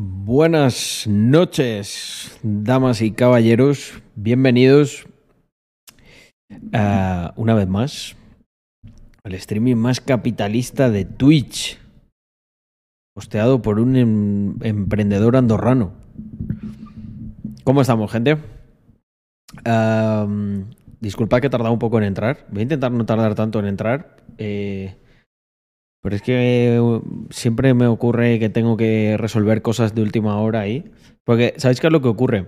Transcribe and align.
Buenas 0.00 1.08
noches, 1.08 2.38
damas 2.44 3.02
y 3.02 3.10
caballeros. 3.10 4.00
Bienvenidos 4.14 5.08
a, 6.72 7.32
una 7.34 7.54
vez 7.54 7.66
más 7.66 8.14
al 9.24 9.34
streaming 9.34 9.74
más 9.74 10.00
capitalista 10.00 10.88
de 10.88 11.04
Twitch, 11.04 11.80
posteado 13.12 13.60
por 13.60 13.80
un 13.80 13.96
em- 13.96 14.54
emprendedor 14.62 15.34
andorrano. 15.34 15.94
¿Cómo 17.64 17.80
estamos, 17.80 18.12
gente? 18.12 18.38
Am, 19.64 20.70
disculpad 21.00 21.40
que 21.40 21.48
he 21.48 21.50
tardado 21.50 21.72
un 21.72 21.80
poco 21.80 21.98
en 21.98 22.04
entrar. 22.04 22.46
Voy 22.52 22.60
a 22.60 22.62
intentar 22.62 22.92
no 22.92 23.04
tardar 23.04 23.34
tanto 23.34 23.58
en 23.58 23.66
entrar. 23.66 24.16
eh, 24.38 24.94
pero 26.08 26.16
es 26.16 26.22
que 26.22 26.74
eh, 26.74 27.00
siempre 27.28 27.74
me 27.74 27.86
ocurre 27.86 28.38
que 28.38 28.48
tengo 28.48 28.78
que 28.78 29.16
resolver 29.18 29.60
cosas 29.60 29.94
de 29.94 30.00
última 30.00 30.40
hora 30.40 30.60
ahí. 30.60 30.90
Porque, 31.22 31.52
¿sabéis 31.58 31.80
qué 31.80 31.88
es 31.88 31.92
lo 31.92 32.00
que 32.00 32.08
ocurre? 32.08 32.46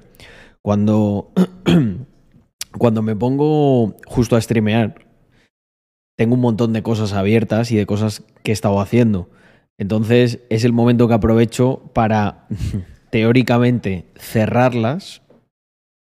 Cuando, 0.62 1.30
cuando 2.78 3.02
me 3.02 3.14
pongo 3.14 3.96
justo 4.06 4.34
a 4.34 4.40
streamear, 4.40 5.06
tengo 6.16 6.36
un 6.36 6.40
montón 6.40 6.72
de 6.72 6.82
cosas 6.82 7.12
abiertas 7.12 7.70
y 7.70 7.76
de 7.76 7.84
cosas 7.84 8.22
que 8.42 8.52
he 8.52 8.54
estado 8.54 8.80
haciendo. 8.80 9.28
Entonces 9.76 10.40
es 10.48 10.64
el 10.64 10.72
momento 10.72 11.06
que 11.06 11.12
aprovecho 11.12 11.82
para, 11.92 12.46
teóricamente, 13.10 14.06
cerrarlas, 14.16 15.20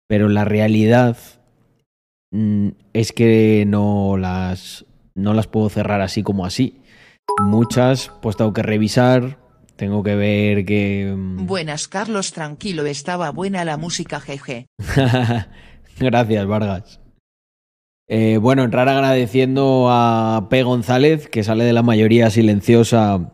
pero 0.08 0.30
la 0.30 0.46
realidad 0.46 1.18
mm, 2.30 2.68
es 2.94 3.14
que 3.14 3.66
no 3.68 4.16
las, 4.16 4.86
no 5.16 5.34
las 5.34 5.48
puedo 5.48 5.70
cerrar 5.70 6.02
así 6.02 6.22
como 6.22 6.46
así. 6.46 6.84
Muchas, 7.42 8.12
pues 8.22 8.36
tengo 8.36 8.54
que 8.54 8.64
revisar, 8.64 9.38
tengo 9.76 10.04
que 10.04 10.16
ver 10.16 10.66
que... 10.66 11.14
mm, 11.16 11.46
Buenas 11.46 11.88
Carlos, 11.88 12.34
tranquilo, 12.34 12.86
estaba 12.86 13.30
buena 13.32 13.64
la 13.64 13.78
música, 13.78 14.20
jeje. 14.20 14.68
Gracias, 16.00 16.48
Vargas. 16.48 17.00
Eh, 18.10 18.38
bueno, 18.38 18.64
entrar 18.64 18.88
agradeciendo 18.88 19.88
a 19.90 20.48
P. 20.50 20.64
González, 20.64 21.28
que 21.28 21.44
sale 21.44 21.66
de 21.66 21.74
la 21.74 21.84
mayoría 21.84 22.30
silenciosa 22.30 23.32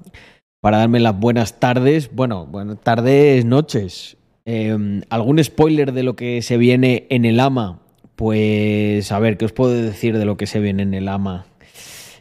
para 0.62 0.78
darme 0.78 1.00
las 1.00 1.18
buenas 1.20 1.60
tardes. 1.60 2.10
Bueno, 2.14 2.46
buenas 2.48 2.80
tardes, 2.82 3.46
noches. 3.46 4.18
Eh, 4.46 5.02
¿Algún 5.10 5.44
spoiler 5.44 5.94
de 5.94 6.04
lo 6.04 6.16
que 6.16 6.42
se 6.42 6.58
viene 6.58 7.06
en 7.10 7.26
el 7.26 7.40
AMA? 7.40 7.80
Pues 8.16 9.12
a 9.12 9.20
ver, 9.20 9.38
¿qué 9.38 9.46
os 9.46 9.54
puedo 9.54 9.74
decir 9.74 10.18
de 10.18 10.26
lo 10.26 10.38
que 10.38 10.48
se 10.48 10.60
viene 10.60 10.84
en 10.84 10.94
el 10.94 11.08
AMA? 11.08 11.46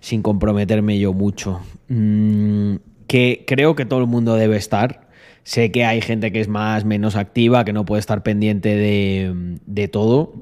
Sin 0.03 0.21
comprometerme 0.21 0.99
yo 0.99 1.15
mucho. 1.15 1.61
Mm, 1.89 2.75
que 3.07 3.45
creo 3.47 3.75
que 3.77 3.87
todo 3.87 4.01
el 4.01 4.09
mundo 4.09 4.35
debe 4.35 4.57
estar. 4.57 5.09
Sé 5.45 5.73
que 5.73 5.85
hay 5.85 6.01
gente 6.01 6.33
que 6.33 6.41
es 6.41 6.49
más, 6.49 6.85
menos 6.85 7.17
activa, 7.17 7.65
que 7.65 7.73
no 7.73 7.85
puede 7.85 8.01
estar 8.01 8.23
pendiente 8.23 8.77
de, 8.77 9.59
de 9.65 9.89
todo. 9.89 10.35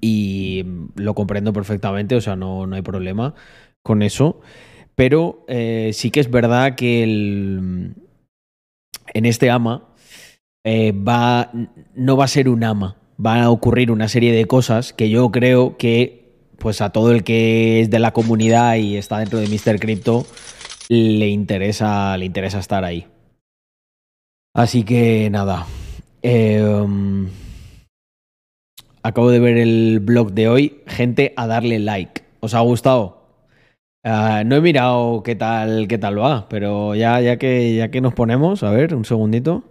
Y 0.00 0.64
lo 0.96 1.14
comprendo 1.14 1.52
perfectamente, 1.52 2.16
o 2.16 2.20
sea, 2.20 2.34
no, 2.34 2.66
no 2.66 2.74
hay 2.74 2.82
problema 2.82 3.34
con 3.82 4.02
eso. 4.02 4.40
Pero 4.94 5.44
eh, 5.48 5.90
sí 5.92 6.10
que 6.10 6.20
es 6.20 6.30
verdad 6.30 6.74
que 6.74 7.02
el, 7.02 7.94
en 9.14 9.26
este 9.26 9.50
ama 9.50 9.88
eh, 10.64 10.92
va, 10.92 11.50
no 11.94 12.16
va 12.16 12.24
a 12.24 12.28
ser 12.28 12.48
un 12.48 12.64
ama. 12.64 12.96
Va 13.24 13.42
a 13.42 13.50
ocurrir 13.50 13.90
una 13.90 14.08
serie 14.08 14.32
de 14.32 14.46
cosas 14.46 14.92
que 14.92 15.10
yo 15.10 15.30
creo 15.30 15.76
que 15.76 16.21
pues 16.62 16.80
a 16.80 16.90
todo 16.90 17.10
el 17.10 17.24
que 17.24 17.80
es 17.80 17.90
de 17.90 17.98
la 17.98 18.12
comunidad 18.12 18.76
y 18.76 18.96
está 18.96 19.18
dentro 19.18 19.40
de 19.40 19.48
Mr. 19.48 19.80
Crypto 19.80 20.24
le 20.88 21.28
interesa, 21.28 22.16
le 22.16 22.26
interesa 22.26 22.58
estar 22.58 22.84
ahí. 22.84 23.06
Así 24.54 24.84
que 24.84 25.30
nada. 25.30 25.66
Um, 26.22 27.28
acabo 29.02 29.30
de 29.30 29.40
ver 29.40 29.56
el 29.56 30.00
blog 30.00 30.32
de 30.32 30.48
hoy. 30.48 30.82
Gente, 30.86 31.32
a 31.36 31.46
darle 31.46 31.78
like. 31.78 32.22
¿Os 32.40 32.54
ha 32.54 32.60
gustado? 32.60 33.22
Ah, 34.04 34.42
no 34.44 34.56
he 34.56 34.60
mirado 34.60 35.22
qué 35.22 35.34
tal, 35.34 35.86
qué 35.88 35.96
tal 35.96 36.20
va, 36.20 36.48
pero 36.48 36.94
ya, 36.94 37.20
ya, 37.20 37.38
que, 37.38 37.74
ya 37.76 37.90
que 37.90 38.00
nos 38.00 38.14
ponemos, 38.14 38.62
a 38.62 38.70
ver, 38.70 38.94
un 38.94 39.04
segundito. 39.04 39.64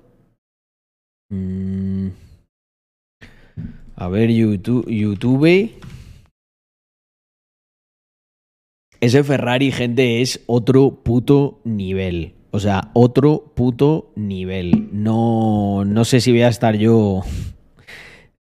Mm. 1.29 2.09
A 3.95 4.07
ver, 4.07 4.31
YouTube. 4.31 4.89
YouTube. 4.89 5.71
Ese 9.01 9.23
Ferrari, 9.23 9.71
gente, 9.71 10.21
es 10.21 10.43
otro 10.45 11.01
puto 11.03 11.59
nivel. 11.63 12.35
O 12.51 12.59
sea, 12.59 12.91
otro 12.93 13.51
puto 13.55 14.11
nivel. 14.15 14.89
No, 14.91 15.83
no 15.85 16.05
sé 16.05 16.21
si 16.21 16.31
voy 16.31 16.43
a 16.43 16.49
estar 16.49 16.75
yo 16.75 17.23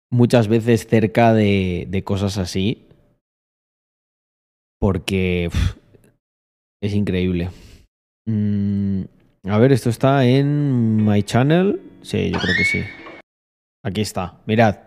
muchas 0.09 0.47
veces 0.47 0.87
cerca 0.87 1.35
de, 1.35 1.89
de 1.91 2.05
cosas 2.05 2.39
así. 2.39 2.87
Porque 4.79 5.51
es 6.81 6.95
increíble. 6.95 7.51
Mm, 8.27 9.03
a 9.49 9.59
ver, 9.59 9.73
esto 9.73 9.91
está 9.91 10.25
en 10.27 11.05
My 11.05 11.25
Channel. 11.25 11.81
Sí, 12.03 12.31
yo 12.31 12.39
creo 12.39 12.55
que 12.57 12.65
sí. 12.65 12.83
Aquí 13.85 14.01
está. 14.01 14.41
Mirad. 14.47 14.79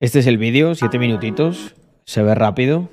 Este 0.00 0.20
es 0.20 0.28
el 0.28 0.38
vídeo, 0.38 0.76
siete 0.76 1.00
minutitos. 1.00 1.74
Se 2.06 2.22
ve 2.22 2.36
rápido. 2.36 2.88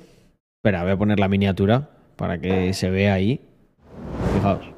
Espera, 0.60 0.82
voy 0.82 0.92
a 0.92 0.98
poner 0.98 1.18
la 1.18 1.28
miniatura 1.28 1.88
para 2.16 2.38
que 2.38 2.74
se 2.74 2.90
vea 2.90 3.14
ahí. 3.14 3.40
Fijaos. 4.34 4.74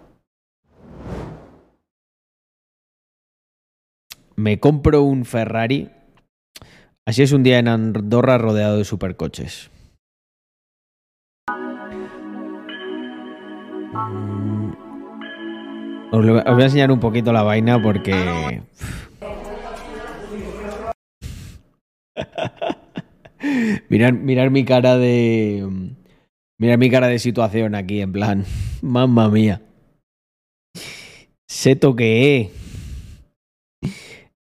Me 4.37 4.61
compro 4.61 5.03
un 5.03 5.25
Ferrari. 5.25 5.91
Así 7.05 7.25
es 7.25 7.33
un 7.33 7.43
día 7.43 7.59
en 7.59 7.67
Andorra 7.67 8.39
rodeado 8.39 8.79
de 8.79 8.85
supercoches. 8.85 9.73
Mm. 13.93 14.71
Os, 16.13 16.25
voy 16.25 16.63
a 16.63 16.65
enseñar 16.65 16.93
un 16.93 17.01
poquito 17.01 17.33
la 17.33 17.43
vaina 17.43 17.83
porque... 17.83 18.63
mirar, 23.89 24.13
mirar 24.13 24.51
mi 24.51 24.65
cara 24.65 24.99
de... 24.99 25.69
Mirar 26.59 26.79
mi 26.79 26.91
cara 26.91 27.09
de 27.09 27.19
situación 27.19 27.75
aquí, 27.75 28.01
en 28.01 28.13
plan... 28.13 28.45
Mamma 28.83 29.29
mía. 29.29 29.63
Seto 31.49 31.95
que 31.95 32.51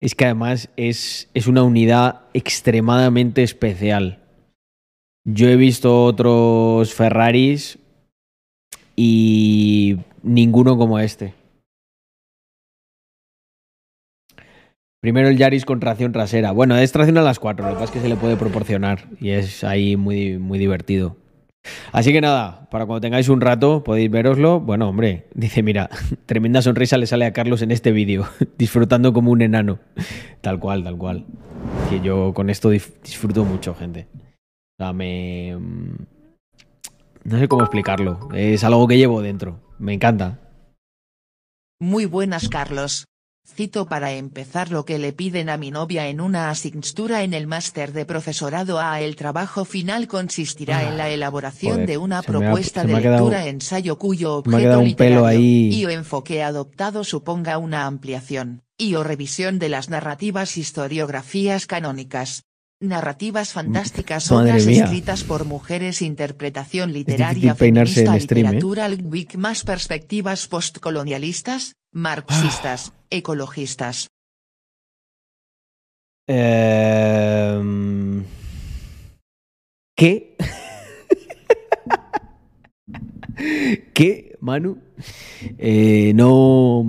es 0.00 0.14
que 0.14 0.24
además 0.24 0.70
es, 0.76 1.28
es 1.34 1.46
una 1.46 1.62
unidad 1.62 2.22
extremadamente 2.32 3.42
especial. 3.42 4.18
Yo 5.24 5.48
he 5.48 5.56
visto 5.56 6.04
otros 6.04 6.94
Ferraris 6.94 7.78
y 8.96 9.98
ninguno 10.22 10.78
como 10.78 10.98
este. 10.98 11.34
Primero 15.00 15.28
el 15.28 15.38
Yaris 15.38 15.64
con 15.64 15.80
tracción 15.80 16.12
trasera. 16.12 16.52
Bueno, 16.52 16.76
es 16.76 16.92
tracción 16.92 17.16
a 17.18 17.22
las 17.22 17.38
4, 17.38 17.64
lo 17.64 17.70
que 17.72 17.74
pasa 17.74 17.84
es 17.86 17.90
que 17.92 18.00
se 18.00 18.08
le 18.08 18.16
puede 18.16 18.36
proporcionar 18.36 19.06
y 19.18 19.30
es 19.30 19.64
ahí 19.64 19.96
muy, 19.96 20.38
muy 20.38 20.58
divertido. 20.58 21.16
Así 21.92 22.12
que 22.12 22.20
nada, 22.20 22.68
para 22.70 22.86
cuando 22.86 23.00
tengáis 23.02 23.28
un 23.28 23.40
rato 23.40 23.82
podéis 23.84 24.10
veroslo. 24.10 24.60
Bueno, 24.60 24.88
hombre, 24.88 25.26
dice, 25.34 25.62
mira, 25.62 25.88
tremenda 26.26 26.60
sonrisa 26.62 26.98
le 26.98 27.06
sale 27.06 27.24
a 27.24 27.32
Carlos 27.32 27.62
en 27.62 27.70
este 27.70 27.92
vídeo, 27.92 28.26
disfrutando 28.58 29.12
como 29.12 29.30
un 29.30 29.42
enano. 29.42 29.78
Tal 30.42 30.58
cual, 30.58 30.84
tal 30.84 30.96
cual. 30.98 31.24
Que 31.88 32.00
yo 32.00 32.32
con 32.34 32.50
esto 32.50 32.70
disfruto 32.70 33.44
mucho, 33.44 33.74
gente. 33.74 34.06
O 34.78 34.84
sea, 34.84 34.92
me... 34.92 35.56
mm, 35.58 35.94
No 37.24 37.38
sé 37.38 37.48
cómo 37.48 37.62
explicarlo. 37.62 38.28
Es 38.34 38.64
algo 38.64 38.86
que 38.86 38.98
llevo 38.98 39.20
dentro. 39.22 39.60
Me 39.78 39.92
encanta. 39.94 40.38
Muy 41.80 42.04
buenas 42.04 42.48
Carlos. 42.50 43.06
Cito 43.46 43.86
para 43.86 44.12
empezar 44.12 44.70
lo 44.70 44.84
que 44.84 44.98
le 44.98 45.12
piden 45.12 45.48
a 45.48 45.56
mi 45.56 45.70
novia 45.70 46.08
en 46.08 46.20
una 46.20 46.50
asignatura 46.50 47.22
en 47.24 47.34
el 47.34 47.46
máster 47.46 47.92
de 47.92 48.04
profesorado 48.04 48.78
A. 48.78 49.00
El 49.00 49.16
trabajo 49.16 49.64
final 49.64 50.06
consistirá 50.06 50.88
en 50.88 50.96
la 50.96 51.08
elaboración 51.10 51.72
Joder, 51.72 51.86
de 51.88 51.98
una 51.98 52.18
ha- 52.18 52.22
propuesta 52.22 52.84
de 52.84 52.94
quedado- 52.94 53.28
lectura 53.30 53.46
ensayo 53.46 53.98
cuyo 53.98 54.36
objeto 54.36 54.82
literario 54.82 55.26
ahí. 55.26 55.70
y 55.72 55.84
o 55.84 55.90
enfoque 55.90 56.42
adoptado 56.42 57.02
suponga 57.02 57.58
una 57.58 57.86
ampliación 57.86 58.62
y 58.78 58.94
o 58.94 59.02
revisión 59.02 59.58
de 59.58 59.68
las 59.68 59.88
narrativas 59.90 60.56
historiografías 60.56 61.66
canónicas. 61.66 62.44
Narrativas 62.80 63.52
fantásticas, 63.52 64.30
Madre 64.30 64.52
obras 64.52 64.66
mía. 64.66 64.84
escritas 64.84 65.22
por 65.22 65.44
mujeres, 65.44 66.00
interpretación 66.00 66.94
literaria 66.94 67.54
feminista, 67.54 68.14
en 68.14 68.20
stream, 68.20 68.46
¿eh? 68.46 68.48
literatura 68.48 68.88
Ludwig 68.88 69.36
más 69.36 69.64
perspectivas 69.64 70.46
postcolonialistas, 70.46 71.74
marxistas, 71.92 72.94
ecologistas. 73.10 74.08
Em, 76.26 78.24
¿Qué? 79.94 80.36
¿Qué, 83.92 84.38
Manu? 84.40 84.78
Eh, 85.58 86.12
no, 86.14 86.82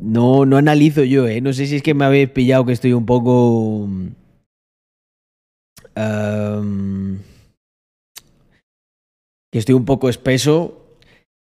no, 0.00 0.46
no 0.46 0.56
analizo 0.56 1.02
yo, 1.02 1.26
¿eh? 1.26 1.40
No 1.40 1.52
sé 1.52 1.66
si 1.66 1.76
es 1.76 1.82
que 1.82 1.94
me 1.94 2.04
habéis 2.04 2.30
pillado 2.30 2.64
que 2.64 2.72
estoy 2.72 2.92
un 2.92 3.06
poco... 3.06 3.88
em, 5.96 7.18
que 9.52 9.58
estoy 9.58 9.74
un 9.74 9.84
poco 9.84 10.08
espeso, 10.08 10.86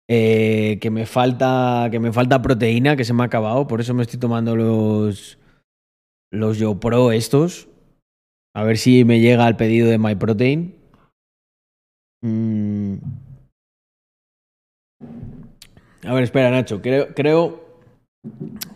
eh, 0.08 0.78
que 0.80 0.90
me 0.90 1.06
falta 1.06 1.88
que 1.90 2.00
me 2.00 2.12
falta 2.12 2.42
proteína, 2.42 2.96
que 2.96 3.04
se 3.04 3.14
me 3.14 3.22
ha 3.22 3.26
acabado, 3.26 3.66
por 3.66 3.80
eso 3.80 3.94
me 3.94 4.02
estoy 4.02 4.18
tomando 4.18 4.56
los 4.56 5.38
los 6.32 6.58
YoPro 6.58 7.12
estos. 7.12 7.68
A 8.54 8.64
ver 8.64 8.78
si 8.78 9.04
me 9.04 9.20
llega 9.20 9.46
el 9.46 9.56
pedido 9.56 9.88
de 9.88 9.98
MyProtein. 9.98 10.74
Mm. 12.22 12.94
A 16.04 16.14
ver, 16.14 16.24
espera, 16.24 16.50
Nacho. 16.50 16.80
Creo, 16.82 17.14
creo, 17.14 17.64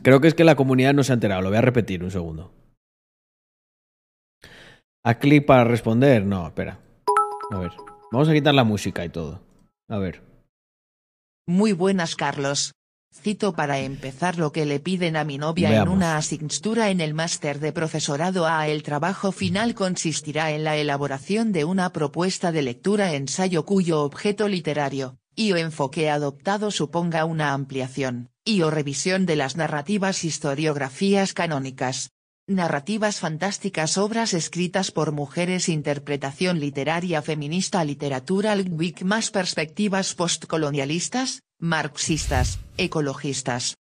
creo 0.02 0.20
que 0.20 0.28
es 0.28 0.34
que 0.34 0.44
la 0.44 0.56
comunidad 0.56 0.94
no 0.94 1.02
se 1.02 1.12
ha 1.12 1.14
enterado. 1.14 1.42
Lo 1.42 1.48
voy 1.48 1.58
a 1.58 1.62
repetir 1.62 2.04
un 2.04 2.10
segundo. 2.10 2.52
¿A 5.06 5.18
clic 5.18 5.44
para 5.44 5.64
responder? 5.64 6.24
No, 6.24 6.46
espera. 6.46 6.80
A 7.50 7.58
ver. 7.58 7.72
Vamos 8.10 8.26
a 8.26 8.32
quitar 8.32 8.54
la 8.54 8.64
música 8.64 9.04
y 9.04 9.10
todo. 9.10 9.42
A 9.86 9.98
ver. 9.98 10.22
Muy 11.46 11.72
buenas 11.72 12.16
Carlos. 12.16 12.72
Cito 13.14 13.52
para 13.52 13.80
empezar 13.80 14.38
lo 14.38 14.50
que 14.50 14.64
le 14.64 14.80
piden 14.80 15.16
a 15.16 15.24
mi 15.24 15.36
novia 15.36 15.82
en 15.82 15.88
una 15.88 16.16
asignatura 16.16 16.88
en 16.88 17.02
el 17.02 17.12
máster 17.12 17.60
de 17.60 17.72
profesorado 17.72 18.46
A. 18.46 18.66
El 18.66 18.82
trabajo 18.82 19.30
final 19.30 19.74
consistirá 19.74 20.52
en 20.52 20.64
la 20.64 20.78
elaboración 20.78 21.52
de 21.52 21.66
una 21.66 21.92
propuesta 21.92 22.50
de 22.50 22.62
lectura 22.62 23.14
ensayo 23.14 23.66
cuyo 23.66 24.00
objeto 24.02 24.48
literario, 24.48 25.18
y 25.36 25.52
o 25.52 25.58
enfoque 25.58 26.08
adoptado 26.08 26.70
suponga 26.70 27.26
una 27.26 27.52
ampliación, 27.52 28.30
y 28.42 28.62
o 28.62 28.70
revisión 28.70 29.26
de 29.26 29.36
las 29.36 29.56
narrativas 29.56 30.24
historiografías 30.24 31.34
canónicas. 31.34 32.13
Narrativas 32.46 33.20
fantásticas 33.20 33.96
obras 33.96 34.34
escritas 34.34 34.90
por 34.90 35.12
mujeres 35.12 35.70
interpretación 35.70 36.60
literaria 36.60 37.22
feminista 37.22 37.82
literatura 37.84 38.54
Ludwig 38.54 39.02
más 39.02 39.30
perspectivas 39.30 40.14
postcolonialistas, 40.14 41.40
marxistas, 41.58 42.60
ecologistas. 42.76 43.76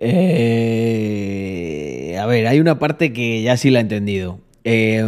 Eh, 0.00 0.18
a 2.20 2.26
ver, 2.26 2.48
hay 2.48 2.58
una 2.58 2.80
parte 2.80 3.12
que 3.12 3.42
ya 3.42 3.56
sí 3.56 3.70
la 3.70 3.78
he 3.78 3.82
entendido. 3.82 4.40
Eh, 4.64 5.04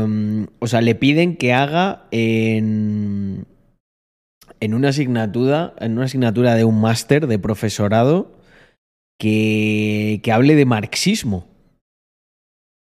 o 0.60 0.66
sea, 0.68 0.80
le 0.80 0.94
piden 0.94 1.34
que 1.34 1.52
haga 1.52 2.06
en, 2.12 3.46
en 4.60 4.74
una 4.74 4.90
asignatura, 4.90 5.74
en 5.80 5.94
una 5.94 6.04
asignatura 6.04 6.54
de 6.54 6.64
un 6.64 6.80
máster 6.80 7.26
de 7.26 7.40
profesorado 7.40 8.40
que, 9.22 10.32
hable 10.32 10.56
de 10.56 10.64
marxismo. 10.64 11.46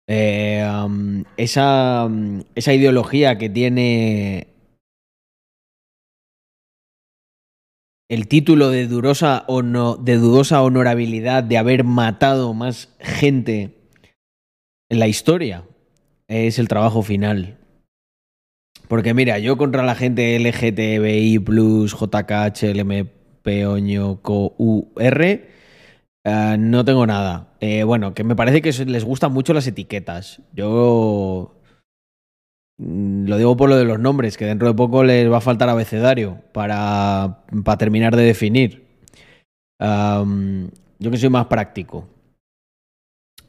Eh, 0.08 0.64
um, 0.84 1.24
esa, 1.36 2.04
um, 2.06 2.44
esa 2.54 2.72
ideología 2.72 3.36
que 3.36 3.48
tiene 3.48 4.46
el 8.08 8.28
título 8.28 8.70
de, 8.70 8.86
de 8.86 10.16
dudosa 10.16 10.62
honorabilidad 10.62 11.42
de 11.44 11.58
haber 11.58 11.84
matado 11.84 12.54
más 12.54 12.94
gente 13.00 13.76
en 14.88 14.98
la 14.98 15.08
historia 15.08 15.64
es 16.28 16.60
el 16.60 16.68
trabajo 16.68 17.02
final. 17.02 17.58
Porque 18.88 19.14
mira, 19.14 19.38
yo 19.38 19.56
contra 19.56 19.84
la 19.84 19.94
gente 19.94 20.38
LGTBI, 20.38 21.38
JKH, 21.86 22.74
Eh, 26.24 26.56
no 26.58 26.84
tengo 26.84 27.06
nada. 27.06 27.54
Eh, 27.60 27.84
bueno, 27.84 28.14
que 28.14 28.24
me 28.24 28.36
parece 28.36 28.62
que 28.62 28.72
les 28.84 29.04
gustan 29.04 29.32
mucho 29.32 29.52
las 29.54 29.66
etiquetas. 29.66 30.42
Yo 30.52 31.54
mm, 32.78 33.26
lo 33.26 33.38
digo 33.38 33.56
por 33.56 33.68
lo 33.68 33.76
de 33.76 33.84
los 33.84 33.98
nombres, 33.98 34.36
que 34.36 34.46
dentro 34.46 34.68
de 34.68 34.74
poco 34.74 35.04
les 35.04 35.30
va 35.30 35.38
a 35.38 35.42
faltar 35.42 35.68
abecedario 35.68 36.42
para, 36.52 37.44
para 37.64 37.78
terminar 37.78 38.16
de 38.16 38.24
definir. 38.24 38.86
Yo 39.78 41.10
que 41.10 41.16
soy 41.16 41.30
más 41.30 41.46
práctico. 41.46 42.06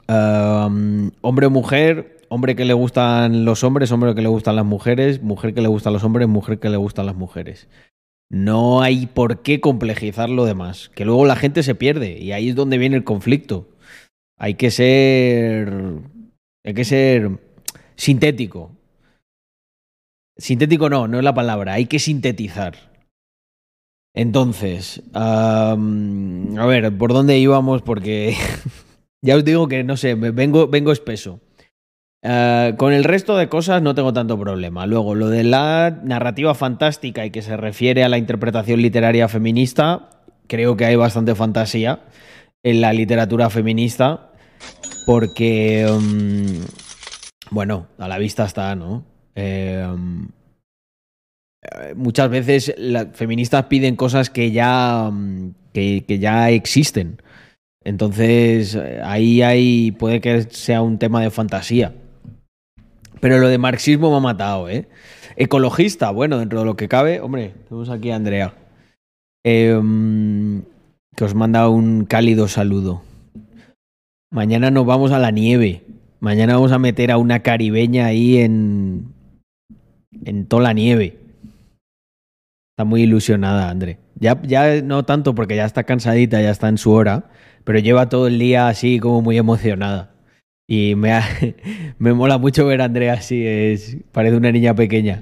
Hombre 0.08 1.46
o 1.46 1.50
mujer, 1.50 2.22
hombre 2.30 2.56
que 2.56 2.66
le 2.66 2.74
gustan 2.74 3.44
los 3.44 3.64
hombres, 3.64 3.92
hombre 3.92 4.16
que 4.16 4.22
le 4.22 4.30
gustan 4.30 4.56
las 4.56 4.66
mujeres, 4.66 5.22
mujer 5.22 5.54
que 5.54 5.62
le 5.62 5.68
gustan 5.68 5.94
los 5.94 6.04
hombres, 6.04 6.28
mujer 6.30 6.60
que 6.60 6.70
le 6.70 6.78
gustan 6.78 7.06
las 7.06 7.16
mujeres. 7.16 7.68
No 8.32 8.82
hay 8.82 9.08
por 9.08 9.42
qué 9.42 9.60
complejizar 9.60 10.30
lo 10.30 10.46
demás, 10.46 10.90
que 10.96 11.04
luego 11.04 11.26
la 11.26 11.36
gente 11.36 11.64
se 11.64 11.76
pierde 11.76 12.18
y 12.18 12.32
ahí 12.32 12.48
es 12.48 12.56
donde 12.56 12.78
viene 12.78 12.96
el 12.96 13.04
conflicto. 13.04 13.68
Hay 14.38 14.54
que 14.54 14.72
ser 14.72 16.00
hay 16.64 16.74
que 16.74 16.86
ser 16.86 17.30
sintético. 17.98 18.72
Sintético 20.38 20.90
no, 20.90 21.10
no 21.10 21.18
es 21.18 21.26
la 21.26 21.34
palabra, 21.34 21.74
hay 21.74 21.88
que 21.88 22.00
sintetizar. 22.00 22.78
Entonces, 24.14 25.04
a 25.14 25.76
ver, 25.76 26.98
¿por 26.98 27.12
dónde 27.12 27.38
íbamos? 27.38 27.82
Porque 27.82 28.38
ya 29.22 29.36
os 29.36 29.44
digo 29.44 29.68
que 29.68 29.84
no 29.84 29.98
sé, 29.98 30.16
vengo, 30.16 30.70
vengo 30.70 30.94
espeso. 30.94 31.42
Eh, 32.24 32.76
con 32.78 32.94
el 32.94 33.04
resto 33.04 33.36
de 33.36 33.50
cosas 33.50 33.82
no 33.82 33.96
tengo 33.96 34.14
tanto 34.14 34.40
problema. 34.40 34.86
Luego, 34.86 35.16
lo 35.16 35.30
de 35.30 35.44
la 35.44 36.00
narrativa 36.04 36.54
fantástica 36.54 37.26
y 37.26 37.32
que 37.32 37.42
se 37.42 37.58
refiere 37.58 38.04
a 38.04 38.10
la 38.10 38.18
interpretación 38.18 38.82
literaria 38.82 39.28
feminista, 39.28 40.10
creo 40.48 40.78
que 40.78 40.86
hay 40.86 40.96
bastante 40.96 41.34
fantasía 41.36 42.02
en 42.64 42.82
la 42.82 42.94
literatura 42.94 43.50
feminista, 43.50 44.32
porque, 45.08 45.88
mm, 45.90 46.64
bueno, 47.50 47.88
a 47.98 48.08
la 48.08 48.20
vista 48.20 48.46
está, 48.46 48.76
¿no? 48.76 49.04
Eh, 49.36 49.84
mm, 49.90 50.26
muchas 51.96 52.30
veces 52.30 52.74
las 52.78 53.08
feministas 53.14 53.66
piden 53.66 53.96
cosas 53.96 54.30
que 54.30 54.52
ya, 54.52 55.10
mm, 55.12 55.54
que 55.74 56.20
ya 56.20 56.52
existen. 56.52 57.22
Entonces, 57.84 58.76
eh, 58.76 59.02
ahí 59.04 59.42
hay, 59.42 59.92
puede 59.92 60.22
que 60.22 60.44
sea 60.44 60.82
un 60.82 61.00
tema 61.00 61.22
de 61.22 61.32
fantasía. 61.32 61.94
Pero 63.22 63.40
lo 63.40 63.48
de 63.48 63.58
marxismo 63.58 64.10
me 64.12 64.18
ha 64.18 64.20
matado, 64.20 64.68
¿eh? 64.68 64.88
Ecologista, 65.38 66.10
bueno, 66.12 66.40
dentro 66.40 66.60
de 66.60 66.66
lo 66.66 66.76
que 66.76 66.90
cabe, 66.90 67.22
hombre, 67.22 67.54
tenemos 67.70 67.90
aquí 67.90 68.12
a 68.12 68.16
Andrea, 68.16 68.54
em, 69.46 70.64
que 71.16 71.24
os 71.24 71.34
manda 71.34 71.70
un 71.70 72.06
cálido 72.06 72.48
saludo. 72.48 73.04
Mañana 74.32 74.72
nos 74.72 74.86
vamos 74.86 75.12
a 75.12 75.20
la 75.20 75.32
nieve. 75.32 75.84
Mañana 76.20 76.56
vamos 76.56 76.72
a 76.72 76.80
meter 76.80 77.12
a 77.12 77.18
una 77.18 77.40
caribeña 77.42 78.08
ahí 78.08 78.38
en, 78.38 79.14
en 80.26 80.46
toda 80.48 80.64
la 80.64 80.74
nieve. 80.74 81.18
Está 82.74 82.86
muy 82.86 83.04
ilusionada, 83.04 83.70
André. 83.70 84.00
Ya, 84.20 84.42
ya 84.44 84.82
no 84.82 85.04
tanto 85.04 85.36
porque 85.36 85.56
ya 85.56 85.66
está 85.66 85.84
cansadita, 85.84 86.42
ya 86.42 86.52
está 86.52 86.70
en 86.70 86.78
su 86.78 86.92
hora, 86.92 87.26
pero 87.64 87.80
lleva 87.80 88.10
todo 88.10 88.28
el 88.28 88.40
día 88.40 88.68
así 88.68 89.00
como 89.00 89.22
muy 89.22 89.38
emocionada. 89.38 90.11
Y 90.74 90.96
me, 90.96 91.12
ha- 91.12 91.28
me 92.00 92.14
mola 92.14 92.38
mucho 92.38 92.66
ver 92.66 92.82
a 92.82 92.86
Andrea 92.86 93.14
así, 93.16 93.46
es, 93.46 93.98
parece 94.14 94.38
una 94.38 94.54
niña 94.54 94.74
pequeña. 94.74 95.22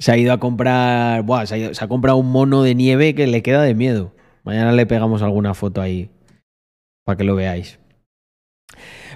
Se 0.00 0.10
ha 0.10 0.16
ido 0.16 0.32
a 0.32 0.40
comprar, 0.40 1.22
buah, 1.22 1.46
se, 1.46 1.66
ha 1.66 1.74
se 1.74 1.84
ha 1.84 1.86
comprado 1.86 2.16
un 2.16 2.32
mono 2.32 2.64
de 2.64 2.74
nieve 2.74 3.14
que 3.14 3.28
le 3.28 3.40
queda 3.44 3.62
de 3.62 3.76
miedo. 3.76 4.12
Mañana 4.42 4.72
le 4.72 4.84
pegamos 4.86 5.22
alguna 5.22 5.54
foto 5.54 5.80
ahí 5.80 6.10
para 7.04 7.16
que 7.16 7.22
lo 7.22 7.36
veáis. 7.36 7.78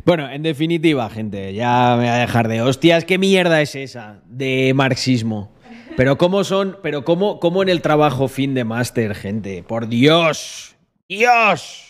Bueno, 0.05 0.31
en 0.31 0.45
definitiva, 0.45 1.11
gente, 1.11 1.53
ya 1.55 1.97
me 1.97 2.05
voy 2.05 2.13
a 2.13 2.15
dejar 2.19 2.47
de 2.47 2.63
hostias. 2.63 3.05
¿Qué 3.05 3.19
mierda 3.19 3.61
es 3.61 3.75
esa 3.75 4.23
de 4.27 4.73
marxismo? 4.77 5.51
Pero 5.97 6.19
cómo 6.19 6.45
son, 6.45 6.79
pero 6.85 7.05
cómo, 7.05 7.41
cómo 7.41 7.65
en 7.65 7.69
el 7.69 7.83
trabajo 7.83 8.29
fin 8.29 8.55
de 8.55 8.63
máster, 8.63 9.17
gente. 9.17 9.65
Por 9.65 9.89
Dios, 9.89 10.77
Dios. 11.09 11.88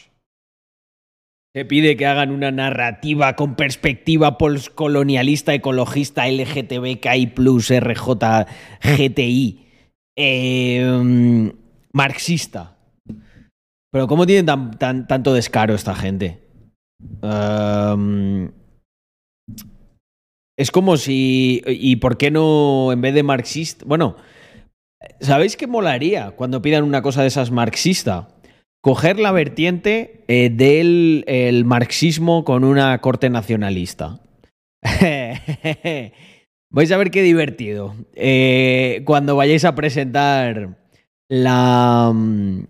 Se 1.59 1.65
pide 1.65 1.97
que 1.97 2.07
hagan 2.07 2.31
una 2.31 2.53
narrativa 2.53 3.35
con 3.35 3.57
perspectiva 3.57 4.38
postcolonialista, 4.38 5.53
ecologista, 5.55 6.29
LGTBKI, 6.29 7.33
RJ, 7.81 8.47
GTI, 8.81 9.67
eh, 10.17 11.53
marxista. 11.93 12.77
Pero 13.91 14.07
¿cómo 14.07 14.25
tienen 14.25 14.47
tan, 14.47 14.79
tan- 14.79 15.09
tanto 15.09 15.35
descaro 15.35 15.75
esta 15.75 15.97
gente? 15.97 16.47
Um, 17.23 18.53
es 20.57 20.71
como 20.71 20.97
si. 20.97 21.61
¿Y 21.67 21.97
por 21.97 22.19
qué 22.19 22.31
no, 22.31 22.93
en 22.93 23.00
vez 23.00 23.15
de 23.15 23.25
marxista? 23.25 23.85
Bueno, 23.85 24.15
¿sabéis 25.19 25.57
qué 25.57 25.67
molaría 25.67 26.31
cuando 26.37 26.62
pidan 26.62 26.85
una 26.85 27.03
cosa 27.03 27.23
de 27.23 27.27
esas 27.27 27.50
marxista? 27.50 28.29
Coger 28.80 29.18
la 29.18 29.32
vertiente 29.32 30.25
eh, 30.28 30.50
del 30.50 31.25
el 31.26 31.64
marxismo 31.64 32.44
con 32.44 32.62
una 32.64 32.97
corte 33.00 33.28
nacionalista. 33.28 34.20
Vais 36.70 36.92
a 36.92 36.97
ver 36.97 37.11
qué 37.11 37.23
divertido. 37.23 37.97
Eh, 38.14 39.02
cuando 39.04 39.35
vayáis 39.37 39.64
a 39.64 39.75
presentar 39.75 40.78
la. 41.28 42.12
mm, 42.14 42.64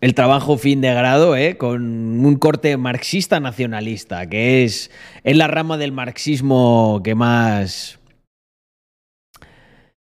el 0.00 0.14
trabajo 0.14 0.58
fin 0.58 0.80
de 0.80 0.92
grado, 0.92 1.36
¿eh? 1.36 1.56
con 1.56 1.82
un 2.24 2.36
corte 2.36 2.76
marxista 2.76 3.40
nacionalista, 3.40 4.28
que 4.28 4.64
es, 4.64 4.90
es 5.24 5.36
la 5.36 5.46
rama 5.46 5.78
del 5.78 5.92
marxismo 5.92 7.00
que 7.02 7.14
más, 7.14 7.98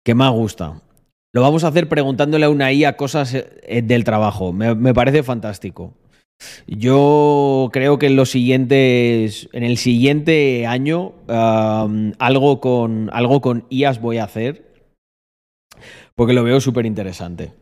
que 0.03 0.15
más 0.15 0.31
gusta. 0.31 0.81
Lo 1.33 1.41
vamos 1.41 1.63
a 1.63 1.69
hacer 1.69 1.87
preguntándole 1.87 2.45
a 2.45 2.49
una 2.49 2.73
IA 2.73 2.97
cosas 2.97 3.33
eh, 3.33 3.81
del 3.81 4.03
trabajo. 4.03 4.51
Me, 4.51 4.93
parece 4.93 5.23
fantástico. 5.23 5.93
Yo 6.67 7.69
creo 7.71 7.97
que 7.99 8.07
en 8.07 8.15
los 8.17 8.31
siguientes. 8.31 9.47
En 9.53 9.63
el 9.63 9.77
siguiente 9.77 10.67
año. 10.67 11.13
algo, 11.27 12.59
con, 12.59 13.09
algo 13.13 13.41
con 13.41 13.65
IAS 13.69 14.01
voy 14.01 14.17
a 14.17 14.25
hacer. 14.25 14.85
Porque 16.15 16.33
lo 16.33 16.43
veo 16.43 16.59
súper 16.59 16.85
interesante. 16.85 17.53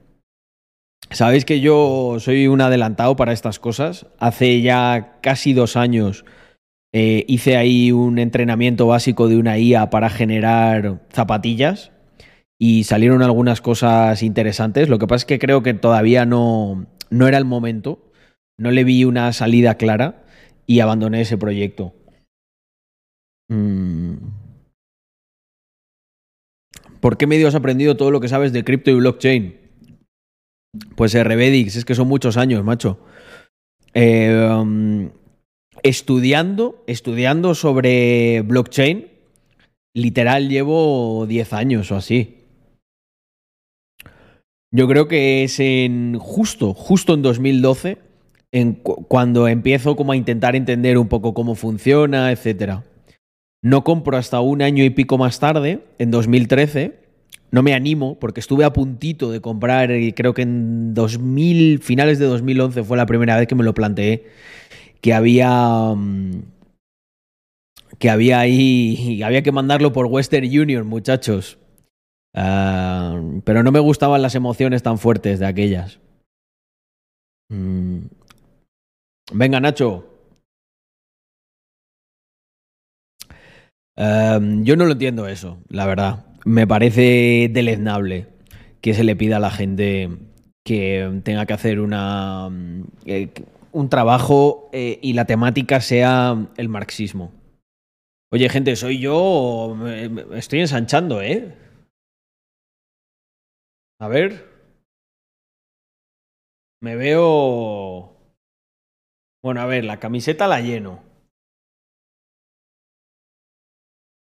Sabéis 1.12 1.46
que 1.46 1.60
yo 1.60 2.18
soy 2.20 2.48
un 2.48 2.62
adelantado 2.62 3.16
para 3.16 3.34
estas 3.34 3.60
cosas. 3.60 4.08
Hace 4.18 4.62
ya 4.62 5.20
casi 5.22 5.54
dos 5.54 5.76
años 5.76 6.26
eh, 6.92 7.24
hice 7.28 7.56
ahí 7.56 7.92
un 7.92 8.18
entrenamiento 8.18 8.88
básico 8.88 9.28
de 9.28 9.38
una 9.38 9.60
IA 9.60 9.92
para 9.92 10.10
generar 10.10 11.02
zapatillas 11.12 11.92
y 12.62 12.84
salieron 12.84 13.24
algunas 13.24 13.62
cosas 13.62 14.22
interesantes. 14.22 14.90
Lo 14.90 15.00
que 15.00 15.08
pasa 15.08 15.24
es 15.24 15.26
que 15.26 15.40
creo 15.40 15.64
que 15.64 15.74
todavía 15.74 16.26
no, 16.26 16.86
no 17.10 17.28
era 17.28 17.38
el 17.38 17.46
momento, 17.46 18.12
no 18.60 18.72
le 18.72 18.84
vi 18.84 19.06
una 19.06 19.32
salida 19.32 19.76
clara 19.76 20.26
y 20.68 20.82
abandoné 20.82 21.22
ese 21.22 21.38
proyecto. 21.38 21.94
Mm. 23.50 24.16
¿Por 27.00 27.18
qué 27.18 27.28
medio 27.28 27.48
has 27.48 27.56
aprendido 27.56 27.96
todo 27.96 28.12
lo 28.12 28.20
que 28.20 28.28
sabes 28.28 28.52
de 28.52 28.66
cripto 28.66 28.92
y 28.92 28.96
blockchain? 28.96 29.58
Pues 30.96 31.14
Revedix, 31.14 31.78
es 31.78 31.86
que 31.86 31.96
son 31.96 32.10
muchos 32.10 32.36
años, 32.36 32.64
macho. 32.64 33.00
Um, 33.96 35.10
estudiando, 35.82 36.84
estudiando 36.88 37.56
sobre 37.56 38.42
blockchain, 38.42 39.08
literal 39.96 40.50
llevo 40.50 41.26
10 41.26 41.54
años 41.54 41.92
o 41.92 41.96
así. 41.96 42.39
Yo 44.72 44.88
creo 44.88 45.08
que 45.08 45.44
es 45.44 45.60
en 45.60 46.18
justo, 46.20 46.74
justo 46.74 47.16
en 47.16 47.24
2012, 47.24 47.98
en 48.52 48.74
cu 48.74 49.06
cuando 49.08 49.48
empiezo 49.48 49.96
como 49.96 50.12
a 50.12 50.16
intentar 50.16 50.56
entender 50.56 50.98
un 50.98 51.08
poco 51.08 51.34
cómo 51.34 51.56
funciona, 51.56 52.32
etcétera. 52.32 52.84
No 53.64 53.84
compro 53.84 54.18
hasta 54.18 54.40
un 54.42 54.62
año 54.62 54.84
y 54.84 54.92
pico 54.92 55.18
más 55.18 55.40
tarde, 55.40 55.80
en 55.98 56.12
2013. 56.12 57.00
No 57.52 57.64
me 57.64 57.74
animo 57.74 58.20
porque 58.20 58.40
estuve 58.40 58.64
a 58.64 58.72
puntito 58.72 59.32
de 59.32 59.42
comprar 59.42 59.92
y 59.92 60.14
creo 60.14 60.36
que 60.36 60.44
en 60.44 60.94
2000, 60.94 61.80
finales 61.80 62.20
de 62.20 62.26
2011 62.26 62.84
fue 62.84 62.96
la 62.96 63.08
primera 63.08 63.38
vez 63.38 63.48
que 63.48 63.56
me 63.56 63.64
lo 63.64 63.74
planteé, 63.74 64.28
que 65.02 65.14
había 65.14 65.96
que 67.98 68.10
había 68.10 68.40
ahí 68.40 69.22
había 69.26 69.42
que 69.42 69.52
mandarlo 69.52 69.94
por 69.94 70.06
Western 70.06 70.46
Union, 70.46 70.86
muchachos. 70.88 71.58
Uh, 72.36 73.42
pero 73.44 73.64
no 73.64 73.72
me 73.72 73.80
gustaban 73.80 74.22
las 74.22 74.36
emociones 74.36 74.84
tan 74.84 74.98
fuertes 74.98 75.40
de 75.40 75.48
aquellas. 75.48 76.00
Mm. 77.50 78.06
Venga, 79.34 79.60
Nacho. 79.60 80.06
Uh, 83.98 84.64
yo 84.64 84.76
no 84.76 84.86
lo 84.86 84.94
entiendo 84.94 85.28
eso, 85.28 85.60
la 85.68 85.86
verdad. 85.86 86.26
Me 86.46 86.66
parece 86.66 87.50
deleznable 87.52 88.28
que 88.82 88.94
se 88.94 89.04
le 89.04 89.16
pida 89.16 89.38
a 89.38 89.42
la 89.42 89.52
gente 89.52 90.10
que 90.64 91.22
tenga 91.24 91.46
que 91.46 91.54
hacer 91.54 91.80
una, 91.80 92.50
eh, 93.06 93.30
un 93.72 93.90
trabajo 93.90 94.70
eh, 94.72 95.00
y 95.02 95.14
la 95.14 95.26
temática 95.26 95.82
sea 95.82 96.48
el 96.58 96.70
marxismo. 96.70 97.32
Oye, 98.32 98.48
gente, 98.50 98.76
¿soy 98.76 99.00
yo 99.00 99.76
estoy 100.36 100.60
ensanchando, 100.60 101.22
eh? 101.22 101.56
A 104.02 104.08
ver. 104.08 104.48
Me 106.82 106.96
veo... 106.96 108.16
Bueno, 109.44 109.62
a 109.62 109.66
ver, 109.66 109.84
la 109.84 110.00
camiseta 110.00 110.48
la 110.48 110.62
lleno. 110.62 111.04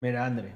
Mira, 0.01 0.25
André. 0.25 0.55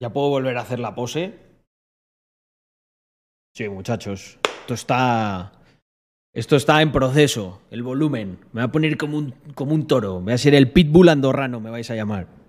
¿Ya 0.00 0.12
puedo 0.12 0.30
volver 0.30 0.56
a 0.56 0.62
hacer 0.62 0.78
la 0.78 0.94
pose? 0.94 1.38
Sí, 3.54 3.68
muchachos. 3.68 4.38
Esto 4.60 4.74
está... 4.74 5.52
Esto 6.32 6.54
está 6.54 6.80
en 6.80 6.92
proceso, 6.92 7.60
el 7.72 7.82
volumen. 7.82 8.38
Me 8.52 8.60
va 8.60 8.66
a 8.66 8.72
poner 8.72 8.96
como 8.96 9.18
un, 9.18 9.32
como 9.56 9.74
un 9.74 9.88
toro. 9.88 10.20
Voy 10.20 10.32
a 10.32 10.38
ser 10.38 10.54
el 10.54 10.70
pitbull 10.72 11.08
andorrano, 11.08 11.58
me 11.58 11.70
vais 11.70 11.90
a 11.90 11.96
llamar. 11.96 12.39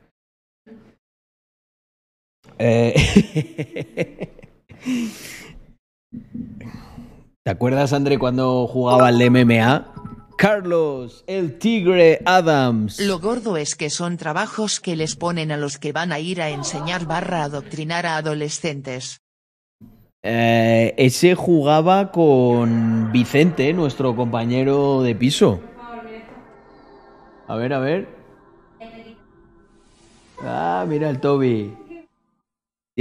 Eh... 2.64 4.30
¿Te 7.44 7.50
acuerdas, 7.50 7.92
André, 7.92 8.20
cuando 8.20 8.68
jugaba 8.68 9.08
al 9.08 9.32
MMA? 9.32 9.94
Carlos, 10.38 11.24
el 11.28 11.58
tigre 11.58 12.22
Adams. 12.26 13.00
Lo 13.00 13.20
gordo 13.20 13.58
es 13.58 13.76
que 13.76 13.90
son 13.90 14.18
trabajos 14.18 14.80
que 14.80 14.96
les 14.96 15.16
ponen 15.16 15.52
a 15.52 15.58
los 15.58 15.80
que 15.80 15.92
van 15.92 16.12
a 16.12 16.20
ir 16.20 16.42
a 16.42 16.50
enseñar 16.50 17.06
barra 17.06 17.44
adoctrinar 17.44 18.06
a 18.06 18.18
adolescentes. 18.18 19.22
Eh, 20.24 20.94
ese 20.98 21.34
jugaba 21.34 22.12
con 22.12 23.12
Vicente, 23.12 23.74
nuestro 23.74 24.16
compañero 24.16 25.02
de 25.02 25.16
piso. 25.16 25.62
A 27.48 27.56
ver, 27.56 27.74
a 27.74 27.80
ver. 27.80 28.08
Ah, 30.44 30.86
mira 30.88 31.10
el 31.10 31.20
Toby. 31.20 31.81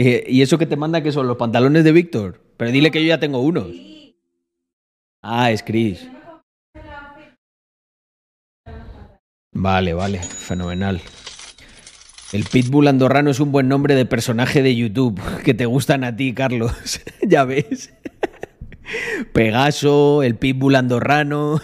¿Y 0.03 0.41
eso 0.41 0.57
que 0.57 0.65
te 0.65 0.77
manda 0.77 1.03
que 1.03 1.13
son 1.13 1.27
los 1.27 1.37
pantalones 1.37 1.85
de 1.85 1.93
Víctor? 1.93 2.41
Pero 2.57 2.71
dile 2.71 2.91
que 2.91 3.03
yo 3.03 3.09
ya 3.09 3.21
tengo 3.21 3.41
unos. 3.41 3.69
Ah, 5.21 5.51
es 5.51 5.63
Chris. 5.63 6.09
Vale, 9.53 9.93
vale, 9.93 10.23
fenomenal. 10.23 11.03
El 12.33 12.45
Pitbull 12.45 12.89
andorrano 12.89 13.31
es 13.31 13.41
un 13.41 13.53
buen 13.53 13.69
nombre 13.69 13.95
de 13.95 14.07
personaje 14.07 14.63
de 14.63 14.75
YouTube 14.75 15.21
que 15.45 15.53
te 15.53 15.67
gustan 15.67 16.05
a 16.05 16.17
ti, 16.17 16.33
Carlos. 16.33 16.73
ya 17.29 17.45
ves. 17.45 17.93
Pegaso, 19.35 20.23
el 20.23 20.37
Pitbull 20.37 20.77
andorrano. 20.77 21.61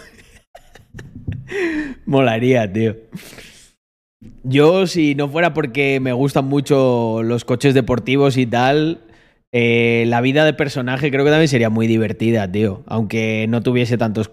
Molaría, 2.05 2.71
tío. 2.71 2.97
Yo, 4.43 4.87
si 4.87 5.15
no 5.15 5.29
fuera 5.29 5.53
porque 5.53 5.99
me 5.99 6.13
gustan 6.13 6.45
mucho 6.45 7.21
los 7.23 7.45
coches 7.45 7.73
deportivos 7.73 8.37
y 8.37 8.47
tal, 8.47 9.01
eh, 9.51 10.05
la 10.07 10.21
vida 10.21 10.43
de 10.45 10.53
personaje 10.53 11.11
creo 11.11 11.23
que 11.23 11.31
también 11.31 11.47
sería 11.47 11.69
muy 11.69 11.87
divertida, 11.87 12.51
tío. 12.51 12.83
Aunque 12.87 13.45
no 13.49 13.61
tuviese 13.61 13.97
tantos, 13.97 14.31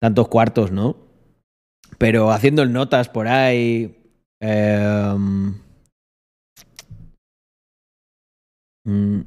tantos 0.00 0.28
cuartos, 0.28 0.72
¿no? 0.72 0.96
Pero 1.98 2.30
haciendo 2.30 2.64
notas 2.66 3.08
por 3.08 3.28
ahí. 3.28 3.96
Eh, 4.40 5.14
mm, 8.84 9.20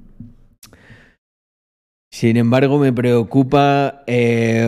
sin 2.11 2.37
embargo, 2.37 2.79
me 2.79 2.93
preocupa. 2.93 4.03
Eh, 4.07 4.65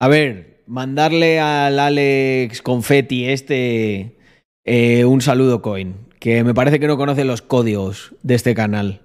a 0.00 0.08
ver, 0.08 0.47
mandarle 0.68 1.40
al 1.40 1.78
Alex 1.78 2.62
Confetti 2.62 3.26
este 3.26 4.16
eh, 4.64 5.04
un 5.06 5.22
saludo 5.22 5.62
coin, 5.62 5.96
que 6.20 6.44
me 6.44 6.54
parece 6.54 6.78
que 6.78 6.86
no 6.86 6.98
conoce 6.98 7.24
los 7.24 7.42
códigos 7.42 8.14
de 8.22 8.34
este 8.34 8.54
canal. 8.54 9.00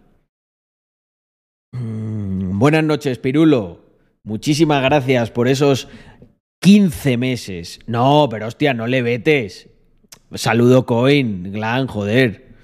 Mm, 1.72 2.60
buenas 2.60 2.84
noches, 2.84 3.18
Pirulo. 3.18 3.82
Muchísimas 4.24 4.84
gracias 4.84 5.32
por 5.32 5.48
esos 5.48 5.88
15 6.62 7.18
meses. 7.18 7.80
No, 7.88 8.28
pero 8.30 8.48
hostia, 8.48 8.74
no 8.74 8.88
le 8.88 9.02
vetes. 9.02 9.70
Saludo 10.34 10.86
coin, 10.86 11.52
Glan, 11.52 11.88
joder. 11.88 12.56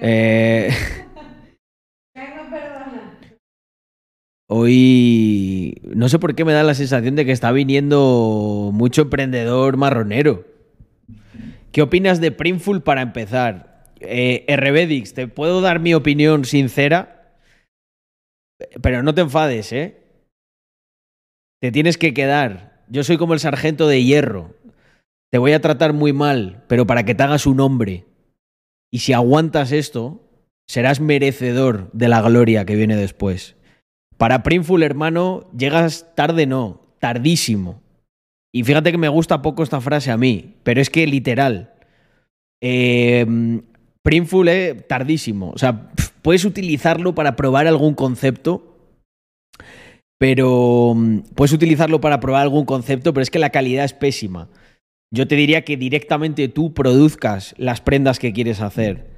Eh... 0.00 0.70
Hoy 4.52 5.59
no 5.94 6.08
sé 6.08 6.18
por 6.18 6.34
qué 6.34 6.44
me 6.44 6.52
da 6.52 6.62
la 6.62 6.74
sensación 6.74 7.16
de 7.16 7.24
que 7.24 7.32
está 7.32 7.52
viniendo 7.52 8.70
mucho 8.72 9.02
emprendedor 9.02 9.76
marronero. 9.76 10.46
¿Qué 11.72 11.82
opinas 11.82 12.20
de 12.20 12.32
Printful 12.32 12.82
para 12.82 13.02
empezar? 13.02 13.92
Eh, 14.00 14.44
RBDix, 14.48 15.14
te 15.14 15.28
puedo 15.28 15.60
dar 15.60 15.80
mi 15.80 15.94
opinión 15.94 16.44
sincera, 16.44 17.36
pero 18.82 19.02
no 19.02 19.14
te 19.14 19.20
enfades, 19.20 19.72
¿eh? 19.72 20.02
Te 21.60 21.70
tienes 21.70 21.98
que 21.98 22.14
quedar. 22.14 22.84
Yo 22.88 23.04
soy 23.04 23.18
como 23.18 23.34
el 23.34 23.40
sargento 23.40 23.86
de 23.86 24.02
hierro. 24.02 24.54
Te 25.30 25.38
voy 25.38 25.52
a 25.52 25.60
tratar 25.60 25.92
muy 25.92 26.12
mal, 26.12 26.64
pero 26.66 26.86
para 26.86 27.04
que 27.04 27.14
te 27.14 27.22
hagas 27.22 27.46
un 27.46 27.60
hombre. 27.60 28.06
Y 28.90 29.00
si 29.00 29.12
aguantas 29.12 29.70
esto, 29.70 30.28
serás 30.68 31.00
merecedor 31.00 31.90
de 31.92 32.08
la 32.08 32.22
gloria 32.22 32.64
que 32.64 32.74
viene 32.74 32.96
después. 32.96 33.56
Para 34.20 34.42
Printful, 34.42 34.82
hermano, 34.82 35.48
llegas 35.56 36.14
tarde, 36.14 36.44
no, 36.44 36.82
tardísimo. 36.98 37.80
Y 38.52 38.64
fíjate 38.64 38.92
que 38.92 38.98
me 38.98 39.08
gusta 39.08 39.40
poco 39.40 39.62
esta 39.62 39.80
frase 39.80 40.10
a 40.10 40.18
mí, 40.18 40.56
pero 40.62 40.82
es 40.82 40.90
que 40.90 41.06
literal. 41.06 41.72
Eh, 42.62 43.24
Printful 44.02 44.48
es 44.48 44.86
tardísimo. 44.86 45.52
O 45.52 45.56
sea, 45.56 45.90
puedes 46.20 46.44
utilizarlo 46.44 47.14
para 47.14 47.34
probar 47.34 47.66
algún 47.66 47.94
concepto, 47.94 48.76
pero 50.18 50.92
mm, 50.94 51.20
puedes 51.34 51.54
utilizarlo 51.54 52.02
para 52.02 52.20
probar 52.20 52.42
algún 52.42 52.66
concepto, 52.66 53.14
pero 53.14 53.22
es 53.22 53.30
que 53.30 53.38
la 53.38 53.48
calidad 53.48 53.86
es 53.86 53.94
pésima. 53.94 54.50
Yo 55.10 55.28
te 55.28 55.34
diría 55.34 55.64
que 55.64 55.78
directamente 55.78 56.48
tú 56.48 56.74
produzcas 56.74 57.54
las 57.56 57.80
prendas 57.80 58.18
que 58.18 58.34
quieres 58.34 58.60
hacer. 58.60 59.08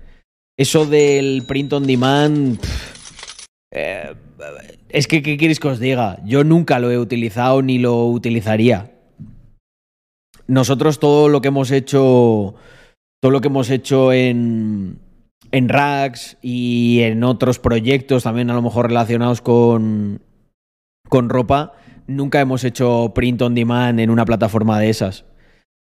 Eso 0.57 0.87
del 0.87 1.43
print 1.49 1.73
on 1.73 1.89
demand. 1.89 2.61
Eh, 3.73 4.14
es 4.91 5.07
que, 5.09 5.23
¿qué 5.23 5.37
quieres 5.38 5.59
que 5.59 5.69
os 5.69 5.81
diga? 5.81 6.19
Yo 6.25 6.45
nunca 6.45 6.79
lo 6.79 6.91
he 6.91 6.99
utilizado 6.99 7.62
ni 7.62 7.79
lo 7.79 8.07
utilizaría. 8.07 8.93
Nosotros 10.47 11.00
todo 11.00 11.29
lo 11.29 11.41
que 11.41 11.49
hemos 11.49 11.71
hecho, 11.71 12.55
todo 13.21 13.33
lo 13.33 13.41
que 13.41 13.49
hemos 13.49 13.71
hecho 13.71 14.12
en, 14.12 14.99
en 15.50 15.69
Racks 15.69 16.37
y 16.43 17.00
en 17.00 17.25
otros 17.25 17.59
proyectos 17.59 18.25
también 18.25 18.50
a 18.50 18.55
lo 18.55 18.61
mejor 18.61 18.88
relacionados 18.88 19.41
con, 19.41 20.21
con 21.09 21.31
ropa, 21.31 21.73
nunca 22.07 22.41
hemos 22.41 22.64
hecho 22.64 23.12
print 23.14 23.41
on 23.41 23.55
demand 23.55 24.00
en 24.00 24.11
una 24.11 24.26
plataforma 24.26 24.79
de 24.79 24.91
esas. 24.91 25.25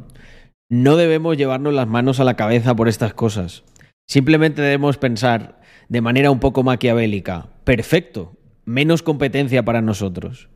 no 0.67 0.97
debemos 0.97 1.37
llevarnos 1.37 1.73
las 1.73 1.87
manos 1.87 2.19
a 2.19 2.25
la 2.25 2.35
cabeza 2.35 2.75
por 2.75 2.89
estas 2.89 3.13
cosas. 3.13 3.63
Simplemente 4.09 4.61
debemos 4.61 4.97
pensar 4.97 5.61
de 5.87 6.01
manera 6.01 6.31
un 6.31 6.41
poco 6.41 6.63
maquiavélica, 6.63 7.47
perfecto, 7.63 8.35
menos 8.65 9.03
competencia 9.03 9.63
para 9.63 9.81
nosotros. 9.81 10.50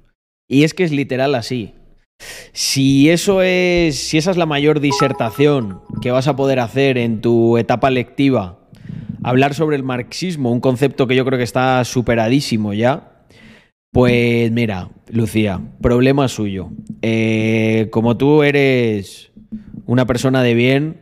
Y 0.48 0.64
es 0.64 0.74
que 0.74 0.84
es 0.84 0.92
literal 0.92 1.36
así. 1.36 1.74
Si 2.54 3.10
eso 3.10 3.42
es, 3.42 3.98
si 3.98 4.18
esa 4.18 4.32
es 4.32 4.38
la 4.38 4.46
mayor 4.46 4.80
disertación 4.80 5.82
que 6.02 6.12
vas 6.12 6.28
a 6.28 6.36
poder 6.36 6.60
hacer 6.60 6.98
en 6.98 7.22
tu 7.22 7.58
etapa 7.58 7.90
lectiva, 7.90 8.60
hablar 9.24 9.54
sobre 9.54 9.76
el 9.76 9.84
marxismo, 9.84 10.52
un 10.52 10.62
concepto 10.62 11.08
que 11.08 11.16
yo 11.16 11.26
creo 11.26 11.38
que 11.38 11.44
está 11.44 11.84
superadísimo 11.84 12.74
ya, 12.74 13.26
pues 13.92 14.52
mira, 14.52 14.90
Lucía, 15.10 15.62
problema 15.82 16.28
suyo. 16.28 16.70
Eh, 17.02 17.88
como 17.92 18.18
tú 18.18 18.44
eres 18.44 19.32
una 19.86 20.06
persona 20.06 20.44
de 20.44 20.54
bien, 20.54 21.02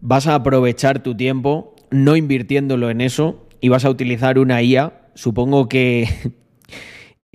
vas 0.00 0.26
a 0.26 0.34
aprovechar 0.34 1.02
tu 1.02 1.16
tiempo 1.16 1.74
no 1.90 2.16
invirtiéndolo 2.16 2.90
en 2.90 3.00
eso 3.00 3.46
y 3.60 3.68
vas 3.68 3.84
a 3.84 3.90
utilizar 3.90 4.38
una 4.38 4.62
IA. 4.62 5.10
Supongo 5.14 5.68
que, 5.68 6.08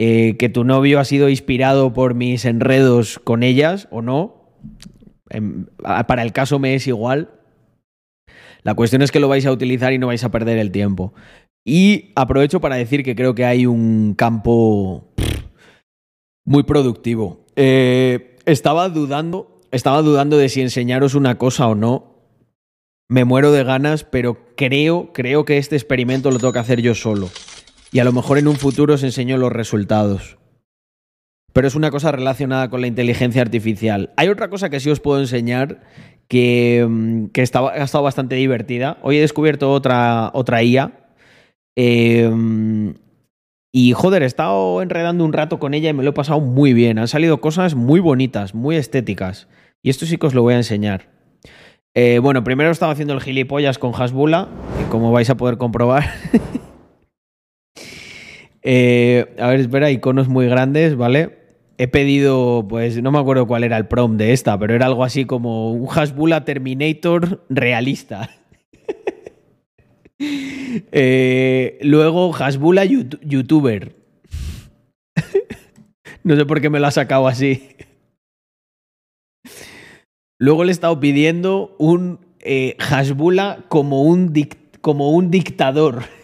eh, 0.04 0.36
que 0.38 0.50
tu 0.50 0.64
novio 0.64 1.00
ha 1.00 1.06
sido 1.06 1.30
inspirado 1.30 1.94
por 1.94 2.16
mis 2.16 2.46
enredos 2.46 3.20
con 3.24 3.44
ellas 3.44 3.88
o 3.92 4.02
no. 4.02 4.50
Em, 5.30 5.68
para 6.08 6.24
el 6.24 6.34
caso 6.34 6.58
me 6.58 6.74
es 6.74 6.88
igual. 6.88 7.30
La 8.64 8.74
cuestión 8.74 9.04
es 9.04 9.12
que 9.12 9.20
lo 9.20 9.28
vais 9.28 9.46
a 9.46 9.52
utilizar 9.52 9.94
y 9.94 10.00
no 10.00 10.08
vais 10.08 10.24
a 10.24 10.32
perder 10.32 10.58
el 10.58 10.72
tiempo. 10.72 11.14
Y 11.64 12.14
aprovecho 12.16 12.60
para 12.62 12.78
decir 12.78 13.04
que 13.04 13.16
creo 13.16 13.36
que 13.36 13.46
hay 13.46 13.68
un 13.68 14.16
campo 14.16 15.14
muy 16.46 16.64
productivo. 16.64 17.46
Eh, 17.56 18.38
estaba 18.46 18.90
dudando 18.90 19.62
estaba 19.70 20.02
dudando 20.02 20.38
de 20.38 20.50
si 20.50 20.62
enseñaros 20.62 21.14
una 21.14 21.38
cosa 21.38 21.68
o 21.68 21.76
no. 21.76 22.08
Me 23.08 23.24
muero 23.24 23.52
de 23.52 23.64
ganas, 23.64 24.04
pero 24.04 24.38
creo, 24.56 25.12
creo 25.14 25.46
que 25.46 25.60
este 25.60 25.76
experimento 25.76 26.32
lo 26.32 26.40
tengo 26.40 26.54
que 26.54 26.60
hacer 26.60 26.82
yo 26.82 26.96
solo. 26.96 27.30
Y 27.92 28.00
a 28.00 28.04
lo 28.04 28.14
mejor 28.14 28.38
en 28.38 28.48
un 28.48 28.56
futuro 28.56 28.94
os 28.94 29.04
enseño 29.04 29.38
los 29.38 29.52
resultados. 29.52 30.38
Pero 31.54 31.68
es 31.68 31.76
una 31.76 31.92
cosa 31.92 32.12
relacionada 32.12 32.70
con 32.70 32.80
la 32.80 32.88
inteligencia 32.88 33.42
artificial. 33.42 34.14
Hay 34.16 34.30
otra 34.30 34.50
cosa 34.50 34.70
que 34.70 34.80
sí 34.80 34.90
os 34.90 35.02
puedo 35.02 35.20
enseñar 35.20 35.82
que, 36.30 36.86
mm, 36.90 37.26
que 37.28 37.42
ha 37.42 37.44
estado 37.44 38.04
bastante 38.04 38.36
divertida. 38.36 38.98
Hoy 39.02 39.18
he 39.18 39.22
descubierto 39.22 39.72
otra, 39.72 40.32
otra 40.34 40.64
IA. 40.64 40.94
Eh, 41.76 42.32
y 43.74 43.94
joder, 43.94 44.24
he 44.24 44.26
estado 44.26 44.82
enredando 44.82 45.24
un 45.24 45.34
rato 45.34 45.60
con 45.60 45.74
ella 45.74 45.90
y 45.90 45.94
me 45.94 46.04
lo 46.04 46.12
he 46.12 46.14
pasado 46.14 46.40
muy 46.40 46.74
bien. 46.74 47.00
Han 47.00 47.08
salido 47.10 47.42
cosas 47.42 47.76
muy 47.76 48.00
bonitas, 48.00 48.54
muy 48.54 48.78
estéticas. 48.78 49.48
Y 49.82 49.90
esto 49.90 50.06
sí 50.06 50.18
que 50.18 50.28
os 50.28 50.34
lo 50.34 50.42
voy 50.42 50.54
a 50.54 50.58
enseñar. 50.58 51.10
Eh, 51.94 52.20
bueno, 52.20 52.44
primero 52.44 52.72
estaba 52.72 52.94
haciendo 52.94 53.14
el 53.14 53.22
gilipollas 53.22 53.78
con 53.78 53.94
Hasbula, 53.94 54.48
como 54.90 55.12
vais 55.12 55.30
a 55.30 55.36
poder 55.36 55.58
comprobar. 55.58 56.06
Eh, 58.64 59.36
a 59.40 59.48
ver, 59.48 59.60
espera, 59.62 59.92
iconos 59.92 60.28
muy 60.28 60.48
grandes, 60.48 60.96
¿vale? 60.96 61.40
He 61.78 61.88
pedido, 61.88 62.66
pues 62.68 63.02
no 63.02 63.12
me 63.12 63.20
acuerdo 63.20 63.48
cuál 63.48 63.64
era 63.64 63.78
el 63.78 63.88
prom 63.88 64.18
de 64.18 64.34
esta, 64.34 64.58
pero 64.60 64.76
era 64.76 64.86
algo 64.86 65.04
así 65.04 65.26
como 65.26 65.72
un 65.72 65.88
Hasbula 65.90 66.46
Terminator 66.46 67.46
realista. 67.50 68.30
Eh, 70.94 71.80
luego, 71.82 72.34
Hasbula 72.36 72.86
youtuber. 72.86 73.96
no 76.24 76.36
sé 76.36 76.46
por 76.46 76.62
qué 76.62 76.70
me 76.70 76.80
lo 76.80 76.88
ha 76.88 76.92
sacado 76.92 77.28
así. 77.28 77.76
Luego 80.42 80.64
le 80.64 80.72
he 80.72 80.74
estado 80.74 81.00
pidiendo 81.00 81.76
un 81.78 82.20
eh, 82.40 82.76
Hasbula 82.80 83.66
como 83.68 84.04
un, 84.04 84.34
como 84.82 85.12
un 85.12 85.30
dictador. 85.30 86.04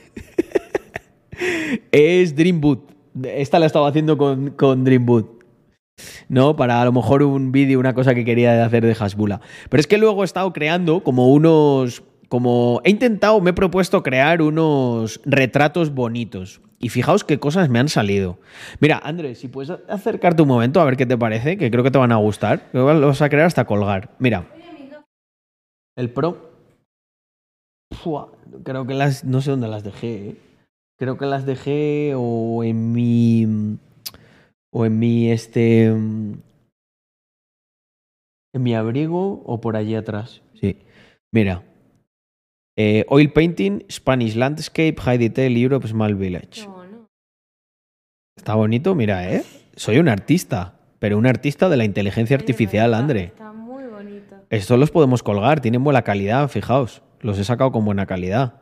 es 1.92 2.36
Dreamboot. 2.36 2.92
Esta 3.24 3.60
la 3.60 3.66
he 3.66 3.68
estado 3.68 3.86
haciendo 3.86 4.18
con, 4.18 4.52
con 4.52 4.84
Dreamboot. 4.84 5.38
¿no? 6.30 6.56
Para 6.56 6.82
a 6.82 6.86
lo 6.86 6.92
mejor 6.92 7.24
un 7.24 7.52
vídeo, 7.52 7.80
una 7.80 7.94
cosa 7.94 8.14
que 8.14 8.26
quería 8.26 8.64
hacer 8.66 8.86
de 8.86 8.96
Hasbula. 9.00 9.42
Pero 9.70 9.80
es 9.82 9.88
que 9.88 9.98
luego 9.98 10.24
he 10.24 10.26
estado 10.26 10.54
creando 10.54 11.04
como 11.04 11.30
unos. 11.30 12.04
Como. 12.30 12.82
He 12.84 12.90
intentado, 12.90 13.40
me 13.42 13.52
he 13.52 13.54
propuesto 13.54 14.04
crear 14.04 14.42
unos 14.42 15.22
retratos 15.26 15.94
bonitos. 15.94 16.62
Y 16.80 16.90
fijaos 16.90 17.24
qué 17.24 17.40
cosas 17.40 17.70
me 17.70 17.80
han 17.80 17.90
salido. 17.90 18.38
Mira, 18.80 19.00
Andrés, 19.04 19.40
si 19.40 19.48
puedes 19.48 19.72
acercarte 19.88 20.44
un 20.44 20.48
momento 20.48 20.80
a 20.80 20.86
ver 20.86 20.96
qué 20.96 21.08
te 21.08 21.18
parece, 21.18 21.58
que 21.58 21.72
creo 21.72 21.84
que 21.84 21.90
te 21.90 21.98
van 21.98 22.12
a 22.12 22.18
gustar. 22.18 22.70
Lo 22.72 22.86
vas 22.86 23.22
a 23.22 23.30
crear 23.30 23.48
hasta 23.48 23.66
colgar. 23.66 24.12
Mira. 24.20 24.48
El 25.96 26.12
Pro. 26.12 26.52
creo 28.64 28.86
que 28.86 28.94
las. 28.94 29.24
No 29.24 29.42
sé 29.42 29.52
dónde 29.52 29.68
las 29.68 29.84
dejé. 29.84 30.30
¿eh? 30.30 30.36
Creo 30.98 31.18
que 31.18 31.26
las 31.28 31.46
dejé 31.46 32.14
o 32.16 32.64
en 32.64 32.92
mi. 32.92 33.78
O 34.72 34.86
en 34.86 35.00
mi 35.00 35.32
este. 35.32 35.86
En 35.88 36.42
mi 38.54 38.74
abrigo 38.74 39.44
o 39.46 39.62
por 39.62 39.76
allí 39.76 39.96
atrás. 39.96 40.42
Sí. 40.56 40.78
Mira. 41.32 41.64
Eh, 42.80 43.06
oil 43.10 43.32
Painting, 43.32 43.84
Spanish 43.90 44.36
Landscape, 44.36 44.96
High 45.00 45.18
Detail, 45.18 45.58
Europe, 45.58 45.88
Small 45.88 46.16
Village. 46.16 46.68
Está 48.36 48.54
bonito, 48.54 48.94
mira, 48.94 49.32
¿eh? 49.34 49.44
Soy 49.76 49.98
un 49.98 50.08
artista, 50.08 50.80
pero 51.00 51.18
un 51.18 51.26
artista 51.26 51.70
de 51.70 51.78
la 51.78 51.86
inteligencia 51.86 52.38
artificial, 52.38 52.94
André. 52.94 53.26
Está 53.26 53.52
muy 53.52 53.86
bonito. 53.86 54.36
Estos 54.52 54.80
los 54.80 54.92
podemos 54.92 55.24
colgar, 55.24 55.60
tienen 55.60 55.84
buena 55.84 56.04
calidad, 56.04 56.48
fijaos. 56.50 57.02
Los 57.20 57.40
he 57.40 57.44
sacado 57.44 57.72
con 57.72 57.84
buena 57.84 58.06
calidad. 58.06 58.62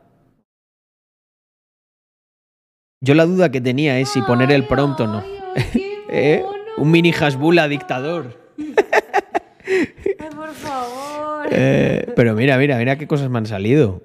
Yo 3.02 3.14
la 3.14 3.26
duda 3.26 3.50
que 3.50 3.60
tenía 3.60 3.98
es 4.00 4.08
si 4.08 4.22
poner 4.22 4.50
el 4.52 4.66
prompt 4.66 5.00
o 5.00 5.06
no. 5.06 5.22
¿Eh? 6.08 6.44
Un 6.78 6.90
mini 6.90 7.12
Hasbula 7.12 7.68
dictador. 7.68 8.38
Ay, 8.58 10.28
por 10.34 10.52
favor. 10.52 11.46
Eh, 11.50 12.12
pero 12.16 12.34
mira, 12.34 12.56
mira, 12.58 12.76
mira 12.78 12.96
qué 12.96 13.06
cosas 13.06 13.28
me 13.30 13.38
han 13.38 13.46
salido. 13.46 14.02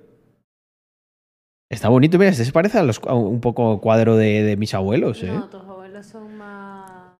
Está 1.69 1.87
bonito, 1.89 2.17
mira, 2.17 2.31
este 2.31 2.43
se 2.43 2.51
parece 2.51 2.77
a, 2.79 2.83
los, 2.83 2.99
a 3.07 3.13
un 3.13 3.39
poco 3.39 3.79
cuadro 3.79 4.17
de, 4.17 4.43
de 4.43 4.57
mis 4.57 4.73
abuelos, 4.73 5.23
¿eh? 5.23 5.27
No, 5.31 5.47
tus 5.49 5.61
abuelos 5.61 6.05
son 6.05 6.35
más. 6.35 7.15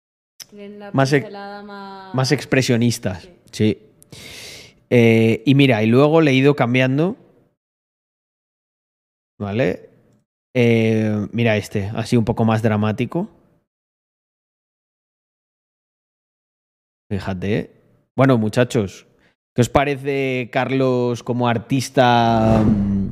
Tienen 0.50 0.80
la 0.80 0.92
Más 0.92 1.14
ex- 1.14 1.24
pincelada 1.24 1.64
más. 1.64 2.14
Más 2.14 2.32
expresionistas, 2.34 3.24
Sí. 3.24 3.32
sí. 3.52 3.88
Eh, 4.90 5.42
y 5.46 5.56
mira, 5.56 5.82
y 5.84 5.88
luego 5.88 6.20
le 6.20 6.32
he 6.32 6.34
ido 6.34 6.54
cambiando. 6.58 7.16
¿Vale? 9.40 9.90
Eh, 10.54 11.28
mira 11.32 11.56
este, 11.58 11.92
así 11.96 12.18
un 12.18 12.26
poco 12.26 12.46
más 12.46 12.62
dramático. 12.62 13.30
Fíjate. 17.10 17.72
Bueno, 18.16 18.38
muchachos, 18.38 19.08
¿qué 19.56 19.62
os 19.62 19.70
parece 19.70 20.50
Carlos 20.52 21.24
como 21.24 21.48
artista. 21.48 22.64
mm, 22.66 23.12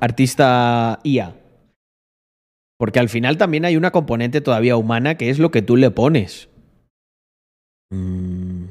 artista 0.00 1.00
IA? 1.02 1.34
Porque 2.78 2.98
al 2.98 3.08
final 3.08 3.38
también 3.38 3.64
hay 3.64 3.76
una 3.76 3.90
componente 3.90 4.40
todavía 4.40 4.76
humana 4.76 5.16
que 5.16 5.30
es 5.30 5.38
lo 5.38 5.50
que 5.50 5.62
tú 5.62 5.76
le 5.76 5.90
pones. 5.90 6.48
Mm. 7.90 8.66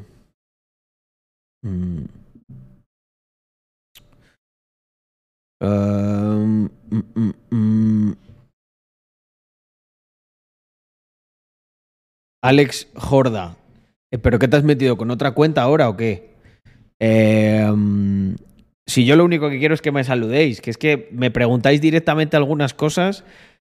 Mm. 1.63 2.24
Um, 5.65 6.69
mm, 6.91 7.03
mm, 7.15 7.33
mm. 7.49 8.13
Alex 12.43 12.87
Jorda. 12.95 13.57
Eh, 14.11 14.19
¿Pero 14.19 14.37
qué 14.37 14.47
te 14.47 14.57
has 14.57 14.63
metido? 14.63 14.95
¿Con 14.97 15.09
otra 15.09 15.31
cuenta 15.31 15.63
ahora 15.63 15.89
o 15.89 15.97
qué? 15.97 16.35
Eh, 16.99 17.67
mm, 17.75 18.35
si 18.85 19.05
yo 19.05 19.15
lo 19.15 19.25
único 19.25 19.49
que 19.49 19.57
quiero 19.57 19.73
es 19.73 19.81
que 19.81 19.91
me 19.91 20.03
saludéis, 20.03 20.61
que 20.61 20.69
es 20.69 20.77
que 20.77 21.09
me 21.11 21.31
preguntáis 21.31 21.81
directamente 21.81 22.37
algunas 22.37 22.75
cosas 22.75 23.23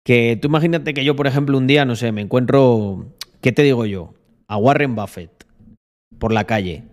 que 0.06 0.38
tú 0.39 0.47
imagínate 0.47 0.93
que 0.93 1.04
yo, 1.04 1.15
por 1.15 1.25
ejemplo, 1.25 1.58
un 1.58 1.65
día, 1.65 1.86
no 1.86 1.95
sé, 1.95 2.12
me 2.12 2.21
encuentro, 2.21 3.08
¿qué 3.41 3.52
te 3.52 3.63
digo 3.63 3.86
yo? 3.86 4.13
A 4.47 4.58
Warren 4.58 4.95
Buffett 4.95 5.32
por 6.19 6.32
la 6.34 6.45
calle 6.45 6.84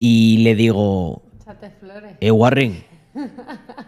y 0.00 0.38
le 0.38 0.56
digo, 0.56 1.22
flores. 1.78 2.16
eh, 2.20 2.30
Warren, 2.32 2.84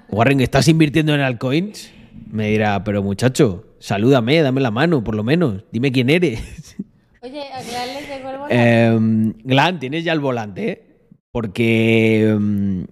Warren, 0.08 0.40
¿estás 0.40 0.68
invirtiendo 0.68 1.14
en 1.14 1.20
altcoins? 1.20 1.92
Me 2.30 2.48
dirá, 2.48 2.82
pero 2.84 3.02
muchacho, 3.02 3.64
salúdame, 3.78 4.40
dame 4.42 4.60
la 4.60 4.70
mano, 4.70 5.02
por 5.02 5.14
lo 5.14 5.24
menos, 5.24 5.64
dime 5.72 5.92
quién 5.92 6.10
eres. 6.10 6.76
Oye, 7.22 7.42
¿a 7.52 7.62
Glan 7.62 7.88
le 7.94 8.00
llegó 8.02 8.30
el 8.30 8.38
volante? 8.38 8.86
Em, 8.86 9.32
Glan, 9.44 9.80
tienes 9.80 10.04
ya 10.04 10.12
el 10.12 10.20
volante, 10.20 10.70
¿eh? 10.70 10.94
porque 11.32 12.28
em, 12.28 12.86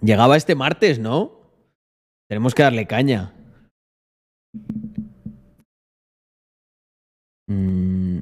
llegaba 0.00 0.36
este 0.36 0.54
martes, 0.54 0.98
¿no? 0.98 1.32
Tenemos 2.28 2.54
que 2.54 2.62
darle 2.62 2.86
caña. 2.86 3.32
Mm, 7.48 8.20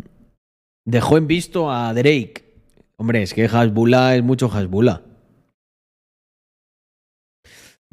dejó 0.84 1.16
en 1.16 1.26
visto 1.26 1.70
a 1.70 1.94
Drake. 1.94 2.44
Hombre, 2.96 3.22
es 3.22 3.34
que 3.34 3.44
Hasbula 3.44 4.16
es 4.16 4.22
mucho 4.22 4.50
Hasbula. 4.52 5.02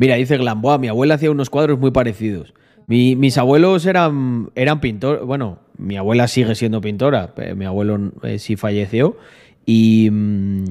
Mira, 0.01 0.15
dice 0.15 0.35
Glamboa, 0.37 0.79
mi 0.79 0.87
abuela 0.87 1.13
hacía 1.13 1.29
unos 1.29 1.51
cuadros 1.51 1.77
muy 1.77 1.91
parecidos. 1.91 2.55
Mi- 2.87 3.15
mis 3.15 3.37
abuelos 3.37 3.85
eran, 3.85 4.49
eran 4.55 4.81
pintores. 4.81 5.23
Bueno, 5.23 5.59
mi 5.77 5.95
abuela 5.95 6.27
sigue 6.27 6.55
siendo 6.55 6.81
pintora. 6.81 7.35
pero 7.35 7.55
Mi 7.55 7.65
abuelo 7.65 8.11
eh, 8.23 8.39
sí 8.39 8.55
falleció. 8.55 9.15
Y 9.63 10.09
mm, 10.11 10.65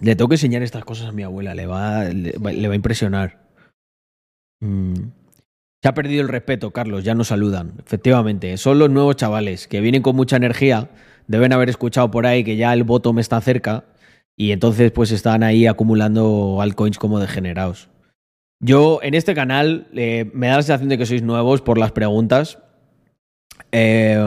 le 0.00 0.16
tengo 0.16 0.28
que 0.28 0.34
enseñar 0.34 0.62
estas 0.64 0.84
cosas 0.84 1.06
a 1.06 1.12
mi 1.12 1.22
abuela. 1.22 1.54
Le 1.54 1.66
va, 1.66 2.06
le, 2.06 2.32
va- 2.38 2.50
le 2.50 2.66
va 2.66 2.72
a 2.72 2.76
impresionar. 2.76 3.38
Mm. 4.60 4.94
Se 5.80 5.88
ha 5.88 5.94
perdido 5.94 6.22
el 6.22 6.28
respeto, 6.28 6.72
Carlos. 6.72 7.04
Ya 7.04 7.14
nos 7.14 7.28
saludan. 7.28 7.74
Efectivamente, 7.86 8.56
son 8.56 8.80
los 8.80 8.90
nuevos 8.90 9.14
chavales 9.14 9.68
que 9.68 9.80
vienen 9.80 10.02
con 10.02 10.16
mucha 10.16 10.34
energía. 10.36 10.90
Deben 11.28 11.52
haber 11.52 11.68
escuchado 11.68 12.10
por 12.10 12.26
ahí 12.26 12.42
que 12.42 12.56
ya 12.56 12.72
el 12.72 12.82
voto 12.82 13.12
me 13.12 13.20
está 13.20 13.40
cerca. 13.40 13.84
Y 14.36 14.50
entonces, 14.50 14.90
pues 14.90 15.12
están 15.12 15.44
ahí 15.44 15.68
acumulando 15.68 16.58
altcoins 16.60 16.98
como 16.98 17.20
degenerados. 17.20 17.88
Yo 18.60 18.98
en 19.02 19.14
este 19.14 19.34
canal 19.34 19.86
eh, 19.94 20.30
me 20.34 20.48
da 20.48 20.56
la 20.56 20.62
sensación 20.62 20.88
de 20.88 20.98
que 20.98 21.06
sois 21.06 21.22
nuevos 21.22 21.62
por 21.62 21.78
las 21.78 21.92
preguntas. 21.92 22.58
Eh, 23.70 24.18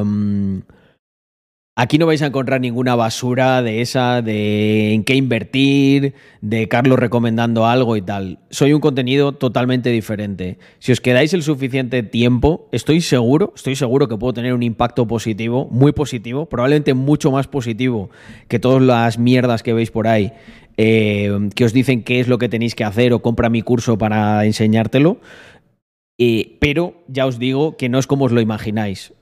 aquí 1.76 1.98
no 1.98 2.06
vais 2.06 2.22
a 2.22 2.28
encontrar 2.28 2.62
ninguna 2.62 2.96
basura 2.96 3.62
de 3.62 3.82
esa, 3.82 4.22
de 4.22 4.94
en 4.94 5.04
qué 5.04 5.16
invertir, 5.16 6.14
de 6.40 6.70
Carlos 6.70 6.98
recomendando 6.98 7.66
algo 7.66 7.98
y 7.98 8.02
tal. 8.02 8.40
Soy 8.52 8.72
un 8.72 8.80
contenido 8.80 9.34
totalmente 9.34 9.90
diferente. 9.90 10.60
Si 10.80 10.94
os 10.94 11.02
quedáis 11.02 11.34
el 11.34 11.44
suficiente 11.44 12.02
tiempo, 12.02 12.70
estoy 12.72 13.02
seguro, 13.02 13.52
estoy 13.54 13.76
seguro 13.76 14.08
que 14.08 14.16
puedo 14.16 14.32
tener 14.32 14.54
un 14.54 14.64
impacto 14.64 15.08
positivo, 15.08 15.68
muy 15.72 15.92
positivo, 15.92 16.46
probablemente 16.46 16.94
mucho 16.94 17.32
más 17.32 17.48
positivo 17.48 18.12
que 18.48 18.60
todas 18.60 18.82
las 18.82 19.18
mierdas 19.18 19.62
que 19.62 19.74
veis 19.74 19.92
por 19.92 20.08
ahí 20.08 20.32
eh, 20.78 21.50
que 21.56 21.66
os 21.66 21.74
dicen 21.74 22.04
qué 22.04 22.20
es 22.20 22.28
lo 22.28 22.38
que 22.38 22.50
tenéis 22.50 22.76
que 22.76 22.84
hacer 22.84 23.14
o 23.14 23.22
compra 23.22 23.50
mi 23.50 23.62
curso 23.62 23.98
para 23.98 24.46
enseñártelo. 24.46 25.20
Pero 26.60 27.04
ya 27.08 27.26
os 27.26 27.40
digo 27.40 27.78
que 27.78 27.90
no 27.90 27.98
es 27.98 28.06
como 28.06 28.26
os 28.26 28.32
lo 28.32 28.42
imagináis. 28.42 29.14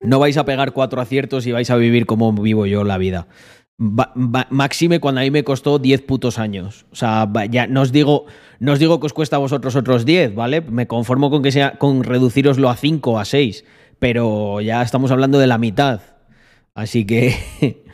No 0.00 0.18
vais 0.18 0.36
a 0.36 0.44
pegar 0.44 0.72
cuatro 0.72 1.00
aciertos 1.00 1.46
y 1.46 1.52
vais 1.52 1.70
a 1.70 1.76
vivir 1.76 2.06
como 2.06 2.32
vivo 2.32 2.66
yo 2.66 2.82
la 2.82 2.98
vida. 2.98 3.28
Va- 3.80 4.12
máxime 4.50 4.98
cuando 4.98 5.20
a 5.20 5.24
mí 5.24 5.30
me 5.30 5.44
costó 5.44 5.78
10 5.78 6.02
putos 6.02 6.38
años. 6.40 6.86
O 6.90 6.96
sea, 6.96 7.28
ya 7.50 7.68
no 7.68 7.82
os 7.82 7.92
digo, 7.92 8.26
no 8.58 8.72
os 8.72 8.80
digo 8.80 8.98
que 8.98 9.06
os 9.06 9.12
cuesta 9.12 9.36
a 9.36 9.38
vosotros 9.38 9.76
otros 9.76 10.04
10, 10.04 10.34
¿vale? 10.34 10.60
Me 10.60 10.88
conformo 10.88 11.30
con 11.30 11.42
que 11.42 11.52
sea 11.52 11.78
con 11.78 12.02
reduciroslo 12.02 12.68
a 12.68 12.76
5 12.76 13.12
o 13.12 13.18
a 13.20 13.24
6, 13.24 13.64
pero 14.00 14.60
ya 14.60 14.82
estamos 14.82 15.12
hablando 15.12 15.38
de 15.38 15.46
la 15.46 15.58
mitad. 15.58 16.00
Así 16.74 17.04
que 17.06 17.36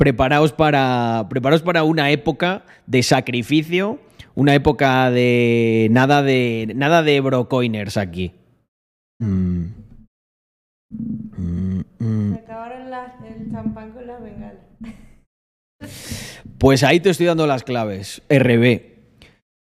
preparaos 0.00 0.52
para, 0.54 1.26
preparaos 1.28 1.60
para 1.60 1.84
una 1.84 2.10
época 2.10 2.64
de 2.86 3.02
sacrificio, 3.02 3.98
una 4.34 4.54
época 4.54 5.10
de 5.10 5.88
nada 5.90 6.22
de 6.22 6.72
nada 6.74 7.02
de 7.02 7.20
brocoiners 7.20 7.98
aquí. 7.98 8.32
Mm. 9.18 9.64
Mm, 10.88 11.80
mm. 11.98 12.32
Se 12.32 12.38
acabaron 12.40 12.90
las- 12.90 13.12
el 13.26 13.50
champán 13.52 13.90
con 13.92 14.06
las 14.06 14.22
bengalas. 14.22 14.64
Pues 16.56 16.82
ahí 16.82 17.00
te 17.00 17.10
estoy 17.10 17.26
dando 17.26 17.46
las 17.46 17.62
claves. 17.62 18.22
RB. 18.30 18.82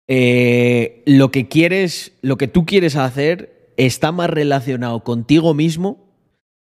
Eh, 0.09 1.01
lo 1.05 1.31
que 1.31 1.47
quieres, 1.47 2.11
lo 2.21 2.35
que 2.35 2.49
tú 2.49 2.65
quieres 2.65 2.97
hacer 2.97 3.71
está 3.77 4.11
más 4.11 4.29
relacionado 4.29 5.01
contigo 5.05 5.53
mismo 5.53 6.09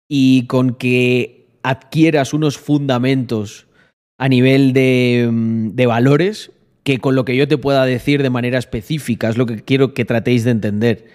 y 0.09 0.46
con 0.46 0.74
que 0.74 1.38
adquieras 1.62 2.35
unos 2.35 2.59
fundamentos 2.59 3.66
a 4.18 4.29
nivel 4.29 4.73
de, 4.73 5.29
mm, 5.31 5.68
de 5.71 5.87
valores 5.87 6.53
que 6.83 6.99
con 6.99 7.14
lo 7.14 7.25
que 7.25 7.37
yo 7.37 7.47
te 7.47 7.59
pueda 7.59 7.85
decir 7.85 8.23
de 8.23 8.31
manera 8.31 8.59
específica. 8.59 9.29
Es 9.29 9.37
lo 9.37 9.47
que 9.47 9.62
quiero 9.62 9.94
que 9.94 10.05
tratéis 10.05 10.44
de 10.44 10.53
entender. 10.53 11.07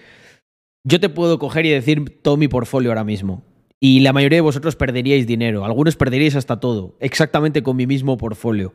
Yo 0.85 0.99
te 0.99 1.09
puedo 1.09 1.39
coger 1.39 1.65
y 1.65 1.69
decir 1.69 2.21
todo 2.21 2.37
mi 2.37 2.47
portfolio 2.47 2.91
ahora 2.91 3.03
mismo. 3.03 3.43
Y 3.79 4.01
la 4.01 4.13
mayoría 4.13 4.37
de 4.37 4.41
vosotros 4.41 4.75
perderíais 4.75 5.27
dinero. 5.27 5.65
Algunos 5.65 5.95
perderíais 5.95 6.35
hasta 6.35 6.59
todo. 6.59 6.95
Exactamente 6.99 7.63
con 7.63 7.75
mi 7.75 7.87
mismo 7.87 8.17
portfolio. 8.17 8.73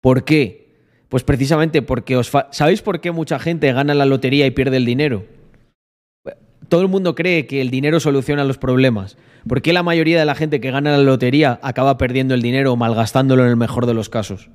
¿Por 0.00 0.24
qué? 0.24 0.74
Pues 1.08 1.24
precisamente 1.24 1.82
porque 1.82 2.16
os... 2.16 2.32
¿Sabéis 2.50 2.82
por 2.82 3.00
qué 3.00 3.12
mucha 3.12 3.38
gente 3.38 3.72
gana 3.72 3.94
la 3.94 4.06
lotería 4.06 4.46
y 4.46 4.50
pierde 4.50 4.78
el 4.78 4.86
dinero? 4.86 5.24
Todo 6.68 6.82
el 6.82 6.88
mundo 6.88 7.14
cree 7.14 7.46
que 7.46 7.60
el 7.60 7.70
dinero 7.70 8.00
soluciona 8.00 8.44
los 8.44 8.58
problemas. 8.58 9.16
¿Por 9.48 9.62
qué 9.62 9.72
la 9.72 9.82
mayoría 9.82 10.18
de 10.18 10.24
la 10.24 10.34
gente 10.34 10.60
que 10.60 10.70
gana 10.70 10.92
la 10.92 11.02
lotería 11.02 11.58
acaba 11.62 11.98
perdiendo 11.98 12.34
el 12.34 12.42
dinero 12.42 12.72
o 12.72 12.76
malgastándolo 12.76 13.42
en 13.44 13.50
el 13.50 13.56
mejor 13.56 13.86
de 13.86 13.94
los 13.94 14.08
casos? 14.08 14.50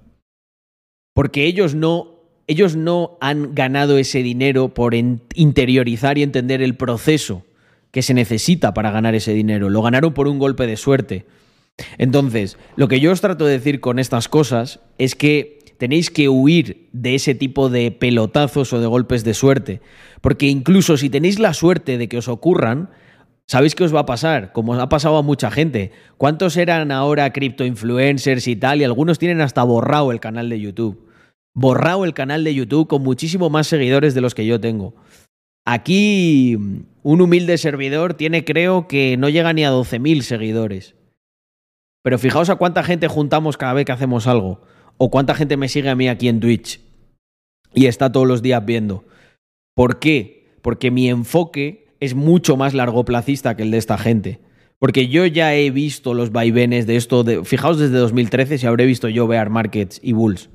Porque 1.13 1.45
ellos 1.45 1.75
no, 1.75 2.21
ellos 2.47 2.75
no 2.75 3.17
han 3.21 3.53
ganado 3.53 3.97
ese 3.97 4.23
dinero 4.23 4.73
por 4.73 4.95
interiorizar 4.95 6.17
y 6.17 6.23
entender 6.23 6.61
el 6.61 6.75
proceso 6.75 7.43
que 7.91 8.01
se 8.01 8.13
necesita 8.13 8.73
para 8.73 8.91
ganar 8.91 9.15
ese 9.15 9.33
dinero. 9.33 9.69
Lo 9.69 9.81
ganaron 9.81 10.13
por 10.13 10.27
un 10.27 10.39
golpe 10.39 10.67
de 10.67 10.77
suerte. 10.77 11.25
Entonces, 11.97 12.57
lo 12.75 12.87
que 12.87 12.99
yo 12.99 13.11
os 13.11 13.21
trato 13.21 13.45
de 13.45 13.53
decir 13.53 13.79
con 13.79 13.99
estas 13.99 14.27
cosas 14.27 14.79
es 14.97 15.15
que 15.15 15.58
tenéis 15.79 16.11
que 16.11 16.27
huir 16.27 16.89
de 16.91 17.15
ese 17.15 17.33
tipo 17.33 17.69
de 17.69 17.89
pelotazos 17.89 18.73
o 18.73 18.81
de 18.81 18.85
golpes 18.85 19.23
de 19.23 19.33
suerte. 19.33 19.81
Porque 20.21 20.47
incluso 20.47 20.97
si 20.97 21.09
tenéis 21.09 21.39
la 21.39 21.53
suerte 21.53 21.97
de 21.97 22.09
que 22.09 22.17
os 22.17 22.27
ocurran, 22.27 22.89
¿sabéis 23.47 23.75
qué 23.75 23.85
os 23.85 23.95
va 23.95 24.01
a 24.01 24.05
pasar? 24.05 24.51
Como 24.51 24.73
ha 24.73 24.89
pasado 24.89 25.17
a 25.17 25.23
mucha 25.23 25.49
gente. 25.49 25.93
¿Cuántos 26.17 26.57
eran 26.57 26.91
ahora 26.91 27.31
cripto 27.31 27.63
influencers 27.63 28.47
y 28.49 28.57
tal? 28.57 28.81
Y 28.81 28.83
algunos 28.83 29.19
tienen 29.19 29.39
hasta 29.39 29.63
borrado 29.63 30.11
el 30.11 30.19
canal 30.19 30.49
de 30.49 30.59
YouTube. 30.59 31.07
Borrado 31.55 32.03
el 32.03 32.13
canal 32.13 32.43
de 32.43 32.53
YouTube 32.53 32.89
con 32.89 33.01
muchísimo 33.01 33.49
más 33.49 33.67
seguidores 33.67 34.13
de 34.13 34.21
los 34.21 34.35
que 34.35 34.45
yo 34.45 34.59
tengo. 34.59 34.95
Aquí 35.65 36.57
un 37.03 37.21
humilde 37.21 37.57
servidor 37.57 38.15
tiene, 38.15 38.43
creo 38.43 38.87
que 38.89 39.15
no 39.15 39.29
llega 39.29 39.53
ni 39.53 39.63
a 39.63 39.71
12.000 39.71 40.21
seguidores. 40.23 40.95
Pero 42.03 42.19
fijaos 42.19 42.49
a 42.49 42.57
cuánta 42.57 42.83
gente 42.83 43.07
juntamos 43.07 43.55
cada 43.55 43.73
vez 43.73 43.85
que 43.85 43.93
hacemos 43.93 44.27
algo. 44.27 44.61
O 45.01 45.09
cuánta 45.09 45.33
gente 45.33 45.57
me 45.57 45.69
sigue 45.69 45.89
a 45.89 45.95
mí 45.95 46.09
aquí 46.09 46.27
en 46.27 46.41
Twitch. 46.41 46.81
Y 47.73 47.85
está 47.85 48.11
todos 48.11 48.27
los 48.27 48.41
días 48.41 48.63
viendo. 48.65 49.05
¿Por 49.73 49.99
qué? 49.99 50.57
Porque 50.61 50.91
mi 50.91 51.09
enfoque 51.09 51.87
es 52.01 52.15
mucho 52.15 52.57
más 52.57 52.73
largoplacista 52.73 53.55
que 53.55 53.63
el 53.63 53.71
de 53.71 53.77
esta 53.77 53.97
gente. 53.97 54.41
Porque 54.77 55.07
yo 55.07 55.25
ya 55.25 55.55
he 55.55 55.71
visto 55.71 56.13
los 56.13 56.31
vaivenes 56.31 56.85
de 56.85 56.97
esto. 56.97 57.23
De, 57.23 57.45
fijaos 57.45 57.79
desde 57.79 57.97
2013 57.97 58.57
si 58.57 58.67
habré 58.67 58.85
visto 58.85 59.07
yo 59.07 59.25
Bear 59.25 59.49
Markets 59.49 60.01
y 60.03 60.11
Bulls. 60.11 60.49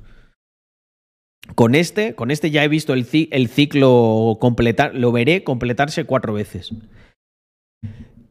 Con 1.55 1.73
este, 1.73 2.13
con 2.13 2.29
este 2.29 2.51
ya 2.51 2.63
he 2.63 2.67
visto 2.67 2.93
el 2.93 3.05
ciclo 3.49 4.37
completar, 4.39 4.95
lo 4.95 5.11
veré 5.11 5.43
completarse 5.43 6.05
cuatro 6.05 6.33
veces. 6.33 6.71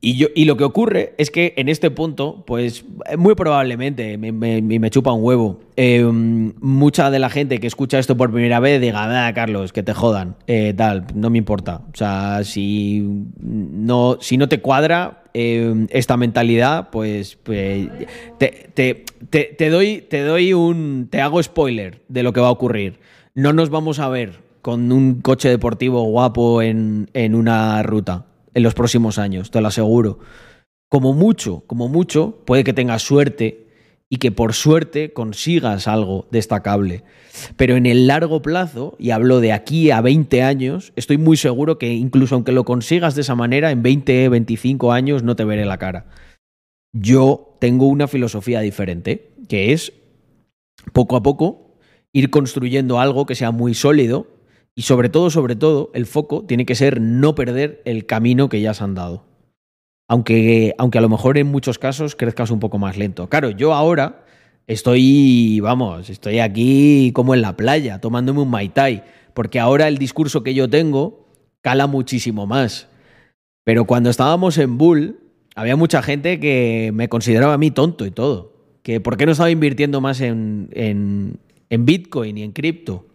Y, 0.05 0.17
yo, 0.17 0.27
y 0.35 0.45
lo 0.45 0.59
que 0.59 0.65
ocurre 0.65 1.15
es 1.17 1.31
que 1.31 1.55
en 1.57 1.71
este 1.71 1.91
punto, 1.91 2.45
pues 2.47 2.85
muy 3.17 3.35
probablemente 3.35 4.19
me, 4.19 4.33
me, 4.33 4.91
chupa 4.91 5.13
un 5.13 5.25
huevo. 5.25 5.61
Eh, 5.77 6.05
mucha 6.05 7.11
de 7.11 7.19
la 7.19 7.31
gente 7.31 7.59
que 7.59 7.67
escucha 7.67 7.99
esto 7.99 8.15
por 8.15 8.31
primera 8.31 8.61
vez 8.61 8.83
diga, 8.83 9.07
nada, 9.07 9.33
Carlos, 9.33 9.73
que 9.73 9.83
te 9.83 9.95
jodan, 9.95 10.37
eh, 10.47 10.75
tal, 10.77 11.07
no 11.15 11.31
me 11.31 11.39
importa. 11.39 11.81
O 11.91 11.97
sea, 11.97 12.45
si 12.45 13.03
no, 13.41 14.19
si 14.21 14.37
no 14.37 14.47
te 14.47 14.61
cuadra 14.61 15.23
eh, 15.33 15.87
esta 15.89 16.19
mentalidad, 16.19 16.91
pues, 16.91 17.39
pues 17.43 17.89
te, 18.37 18.69
te, 18.75 19.07
te, 19.31 19.45
te, 19.57 19.71
doy, 19.71 20.03
te 20.03 20.21
doy 20.21 20.53
un. 20.53 21.09
Te 21.11 21.23
hago 21.23 21.43
spoiler 21.43 22.03
de 22.09 22.23
lo 22.23 22.35
que 22.35 22.41
va 22.41 22.49
a 22.49 22.53
ocurrir. 22.53 22.99
No 23.35 23.55
nos 23.55 23.71
vamos 23.71 24.01
a 24.01 24.11
ver 24.11 24.43
con 24.61 24.93
un 24.93 25.23
coche 25.23 25.49
deportivo 25.49 26.03
guapo 26.03 26.61
en, 26.61 27.09
en 27.15 27.35
una 27.35 27.83
ruta 27.83 28.27
en 28.55 28.63
los 28.63 28.75
próximos 28.75 29.19
años, 29.19 29.51
te 29.51 29.61
lo 29.61 29.69
aseguro. 29.69 30.21
Como 30.89 31.13
mucho, 31.13 31.65
como 31.67 31.89
mucho, 31.89 32.43
puede 32.47 32.65
que 32.65 32.73
tengas 32.73 33.03
suerte 33.03 33.67
y 34.09 34.19
que 34.19 34.31
por 34.31 34.53
suerte 34.53 35.13
consigas 35.13 35.89
algo 35.89 36.29
destacable. 36.31 37.03
Pero 37.57 37.77
en 37.77 37.87
el 37.87 38.07
largo 38.07 38.43
plazo, 38.43 38.95
y 38.99 39.11
hablo 39.11 39.41
de 39.41 39.53
aquí 39.53 39.91
a 39.91 40.01
20 40.01 40.43
años, 40.43 40.93
estoy 40.95 41.19
muy 41.19 41.37
seguro 41.37 41.79
que 41.79 41.93
incluso 41.93 42.37
aunque 42.37 42.53
lo 42.53 42.65
consigas 42.65 43.15
de 43.15 43.23
esa 43.23 43.35
manera, 43.35 43.71
en 43.71 43.83
20, 43.83 44.29
25 44.29 44.93
años 44.93 45.23
no 45.23 45.35
te 45.35 45.45
veré 45.45 45.65
la 45.65 45.79
cara. 45.79 46.07
Yo 46.93 47.57
tengo 47.61 47.89
una 47.89 48.07
filosofía 48.07 48.61
diferente, 48.61 49.33
que 49.49 49.73
es 49.73 49.93
poco 50.93 51.17
a 51.17 51.23
poco 51.23 51.77
ir 52.13 52.31
construyendo 52.31 53.01
algo 53.01 53.27
que 53.27 53.35
sea 53.35 53.51
muy 53.51 53.75
sólido 53.75 54.29
y 54.77 54.83
sobre 54.83 55.09
todo, 55.09 55.31
sobre 55.31 55.55
todo, 55.55 55.91
el 55.95 56.07
foco 56.07 56.45
tiene 56.45 56.67
que 56.67 56.75
ser 56.75 57.01
no 57.01 57.35
perder 57.35 57.81
el 57.85 58.07
camino 58.07 58.49
que 58.49 58.61
ya 58.61 58.73
has 58.73 58.83
andado. 58.83 59.25
Aunque, 60.09 60.75
aunque 60.79 60.99
a 60.99 61.01
lo 61.01 61.09
mejor 61.09 61.39
en 61.39 61.47
muchos 61.47 61.79
casos 61.79 62.17
crezcas 62.17 62.51
un 62.51 62.61
poco 62.61 62.79
más 62.79 62.97
lento. 62.97 63.29
Claro, 63.29 63.51
yo 63.51 63.73
ahora 63.73 64.25
estoy, 64.67 65.61
vamos, 65.61 66.11
estoy 66.11 66.41
aquí 66.41 67.13
como 67.15 67.35
en 67.35 67.43
la 67.43 67.57
playa, 67.57 68.01
tomándome 68.01 68.41
un 68.41 68.51
Mai 68.51 68.69
Tai, 68.69 69.05
porque 69.33 69.61
ahora 69.61 69.87
el 69.87 69.99
discurso 69.99 70.43
que 70.43 70.55
yo 70.55 70.69
tengo 70.69 71.29
cala 71.63 71.87
muchísimo 71.87 72.47
más. 72.47 72.89
Pero 73.63 73.87
cuando 73.87 74.11
estábamos 74.11 74.59
en 74.59 74.77
Bull, 74.77 75.21
había 75.55 75.77
mucha 75.77 76.03
gente 76.03 76.41
que 76.41 76.91
me 76.93 77.09
consideraba 77.09 77.55
a 77.55 77.59
mí 77.59 77.71
tonto 77.71 78.07
y 78.07 78.11
todo. 78.11 78.53
Que 78.83 79.01
por 79.01 79.17
qué 79.17 79.25
no 79.25 79.33
estaba 79.33 79.51
invirtiendo 79.51 80.01
más 80.01 80.21
en, 80.21 80.69
en, 80.73 81.39
en 81.71 81.87
Bitcoin 81.87 82.37
y 82.37 82.43
en 82.43 82.53
cripto 82.53 83.07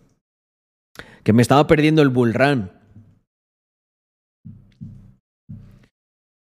que 1.30 1.34
me 1.34 1.44
estaba 1.44 1.68
perdiendo 1.68 2.02
el 2.02 2.10
bull 2.10 2.34
run. 2.34 2.72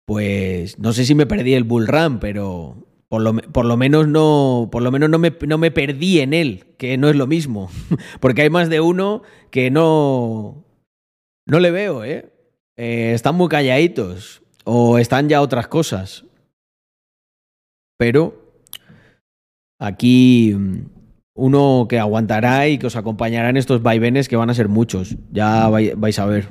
Pues 0.08 0.80
no 0.80 0.94
sé 0.94 1.04
si 1.04 1.14
me 1.14 1.26
perdí 1.26 1.56
el 1.56 1.66
bull 1.66 1.88
run, 1.88 2.22
pero 2.22 2.88
por 3.10 3.22
lo, 3.22 3.36
por 3.36 3.66
lo 3.66 3.76
menos 3.76 4.08
no, 4.08 4.70
por 4.72 4.82
lo 4.82 4.90
menos 4.90 5.10
no 5.10 5.20
me, 5.20 5.36
no 5.46 5.58
me 5.58 5.72
perdí 5.72 6.22
en 6.22 6.34
él, 6.34 6.74
que 6.78 6.98
no 6.98 7.10
es 7.10 7.18
lo 7.18 7.28
mismo. 7.28 7.70
Porque 8.22 8.44
hay 8.44 8.50
más 8.50 8.70
de 8.70 8.80
uno 8.80 9.24
que 9.50 9.72
no, 9.72 10.64
no 11.46 11.60
le 11.60 11.72
veo, 11.72 12.06
¿eh? 12.06 12.32
¿eh? 12.78 13.12
Están 13.14 13.36
muy 13.36 13.50
calladitos 13.50 14.42
o 14.64 15.00
están 15.00 15.28
ya 15.28 15.42
otras 15.42 15.68
cosas. 15.68 16.24
Pero 17.98 18.54
aquí 19.82 20.56
uno 21.36 21.88
que 21.90 22.00
aguantará 22.00 22.68
y 22.68 22.78
que 22.78 22.88
os 22.88 22.96
acompañará 22.96 23.50
en 23.50 23.58
estos 23.58 23.82
vaivenes 23.82 24.28
que 24.28 24.36
van 24.36 24.50
a 24.50 24.54
ser 24.54 24.68
muchos. 24.68 25.16
Ya 25.32 25.70
vais 25.70 26.20
a 26.20 26.26
ver. 26.26 26.50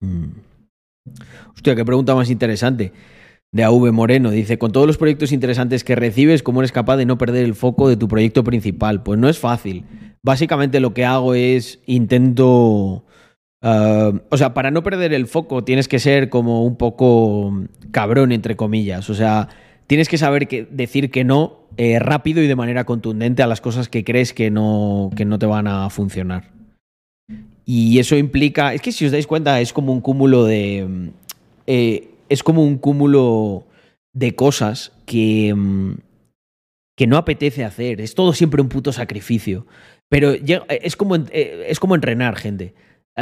Mm. 0.00 0.26
Hostia, 1.54 1.76
qué 1.76 1.84
pregunta 1.84 2.14
más 2.14 2.30
interesante. 2.30 2.92
De 3.52 3.64
AV 3.64 3.92
Moreno 3.92 4.30
dice, 4.30 4.58
con 4.58 4.72
todos 4.72 4.86
los 4.86 4.98
proyectos 4.98 5.32
interesantes 5.32 5.84
que 5.84 5.94
recibes, 5.94 6.42
¿cómo 6.42 6.60
eres 6.60 6.72
capaz 6.72 6.96
de 6.96 7.06
no 7.06 7.16
perder 7.16 7.44
el 7.44 7.54
foco 7.54 7.88
de 7.88 7.96
tu 7.96 8.08
proyecto 8.08 8.44
principal? 8.44 9.02
Pues 9.02 9.18
no 9.18 9.28
es 9.28 9.38
fácil. 9.38 9.84
Básicamente 10.22 10.80
lo 10.80 10.92
que 10.92 11.04
hago 11.04 11.34
es 11.34 11.80
intento... 11.86 13.04
Uh, 13.62 14.18
o 14.28 14.36
sea, 14.36 14.52
para 14.52 14.70
no 14.70 14.82
perder 14.82 15.14
el 15.14 15.26
foco 15.26 15.64
tienes 15.64 15.88
que 15.88 15.98
ser 15.98 16.28
como 16.28 16.64
un 16.64 16.76
poco 16.76 17.64
cabrón, 17.90 18.32
entre 18.32 18.56
comillas. 18.56 19.08
O 19.08 19.14
sea, 19.14 19.48
tienes 19.86 20.08
que 20.08 20.18
saber 20.18 20.48
que 20.48 20.66
decir 20.70 21.10
que 21.10 21.24
no 21.24 21.60
eh, 21.76 21.98
rápido 21.98 22.42
y 22.42 22.46
de 22.46 22.56
manera 22.56 22.84
contundente 22.84 23.42
a 23.42 23.46
las 23.46 23.60
cosas 23.60 23.88
que 23.88 24.04
crees 24.04 24.32
que 24.32 24.50
no, 24.50 25.10
que 25.16 25.24
no 25.24 25.38
te 25.38 25.46
van 25.46 25.66
a 25.66 25.90
funcionar. 25.90 26.50
Y 27.64 27.98
eso 27.98 28.16
implica, 28.16 28.74
es 28.74 28.80
que 28.80 28.92
si 28.92 29.04
os 29.04 29.12
dais 29.12 29.26
cuenta, 29.26 29.60
es 29.60 29.72
como 29.72 29.92
un 29.92 30.00
cúmulo 30.00 30.44
de... 30.44 31.10
Eh, 31.66 32.08
es 32.28 32.42
como 32.42 32.62
un 32.62 32.78
cúmulo 32.78 33.66
de 34.12 34.34
cosas 34.34 34.92
que, 35.04 35.54
que 36.96 37.06
no 37.06 37.16
apetece 37.16 37.64
hacer. 37.64 38.00
Es 38.00 38.14
todo 38.14 38.32
siempre 38.32 38.62
un 38.62 38.68
puto 38.68 38.92
sacrificio. 38.92 39.66
Pero 40.08 40.32
es 40.32 40.96
como, 40.96 41.16
eh, 41.16 41.66
es 41.68 41.80
como 41.80 41.94
entrenar, 41.94 42.36
gente. 42.36 42.74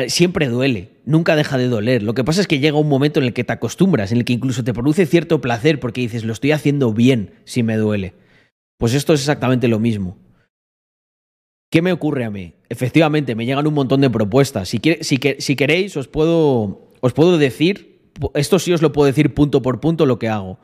Siempre 0.09 0.49
duele, 0.49 0.91
nunca 1.05 1.37
deja 1.37 1.57
de 1.57 1.69
doler. 1.69 2.03
Lo 2.03 2.15
que 2.15 2.25
pasa 2.25 2.41
es 2.41 2.49
que 2.49 2.59
llega 2.59 2.79
un 2.79 2.89
momento 2.89 3.21
en 3.21 3.27
el 3.27 3.33
que 3.33 3.45
te 3.45 3.53
acostumbras, 3.53 4.11
en 4.11 4.19
el 4.19 4.25
que 4.25 4.33
incluso 4.33 4.65
te 4.65 4.75
produce 4.75 5.07
cierto 5.07 5.41
placer 5.41 5.79
porque 5.79 6.01
dices, 6.01 6.25
lo 6.25 6.33
estoy 6.33 6.51
haciendo 6.51 6.93
bien 6.93 7.35
si 7.45 7.63
me 7.63 7.77
duele. 7.77 8.15
Pues 8.77 8.93
esto 8.95 9.13
es 9.15 9.21
exactamente 9.21 9.69
lo 9.69 9.79
mismo. 9.79 10.19
¿Qué 11.71 11.81
me 11.81 11.93
ocurre 11.93 12.25
a 12.25 12.31
mí? 12.31 12.55
Efectivamente, 12.69 13.37
me 13.37 13.47
llegan 13.47 13.67
un 13.69 13.75
montón 13.75 14.01
de 14.01 14.11
propuestas. 14.11 14.69
Si 14.69 14.79
queréis, 14.81 15.97
os 15.97 16.09
puedo, 16.09 16.91
os 17.01 17.13
puedo 17.13 17.39
decir, 17.39 18.11
esto 18.35 18.59
sí 18.59 18.73
os 18.73 18.83
lo 18.83 18.93
puedo 18.93 19.07
decir 19.07 19.33
punto 19.33 19.63
por 19.63 19.81
punto 19.81 20.07
lo 20.07 20.19
que 20.19 20.29
hago. 20.29 20.59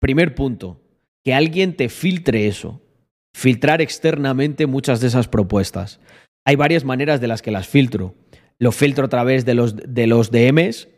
Primer 0.00 0.36
punto, 0.36 0.80
que 1.24 1.34
alguien 1.34 1.74
te 1.76 1.88
filtre 1.88 2.46
eso. 2.46 2.82
Filtrar 3.36 3.80
externamente 3.80 4.66
muchas 4.66 5.00
de 5.00 5.08
esas 5.08 5.26
propuestas. 5.26 6.00
Hay 6.44 6.54
varias 6.54 6.84
maneras 6.84 7.20
de 7.20 7.26
las 7.26 7.42
que 7.42 7.50
las 7.50 7.66
filtro 7.66 8.14
lo 8.58 8.72
filtro 8.72 9.06
a 9.06 9.08
través 9.08 9.44
de 9.44 9.54
los, 9.54 9.76
de 9.76 10.06
los 10.06 10.30
DMs, 10.30 10.88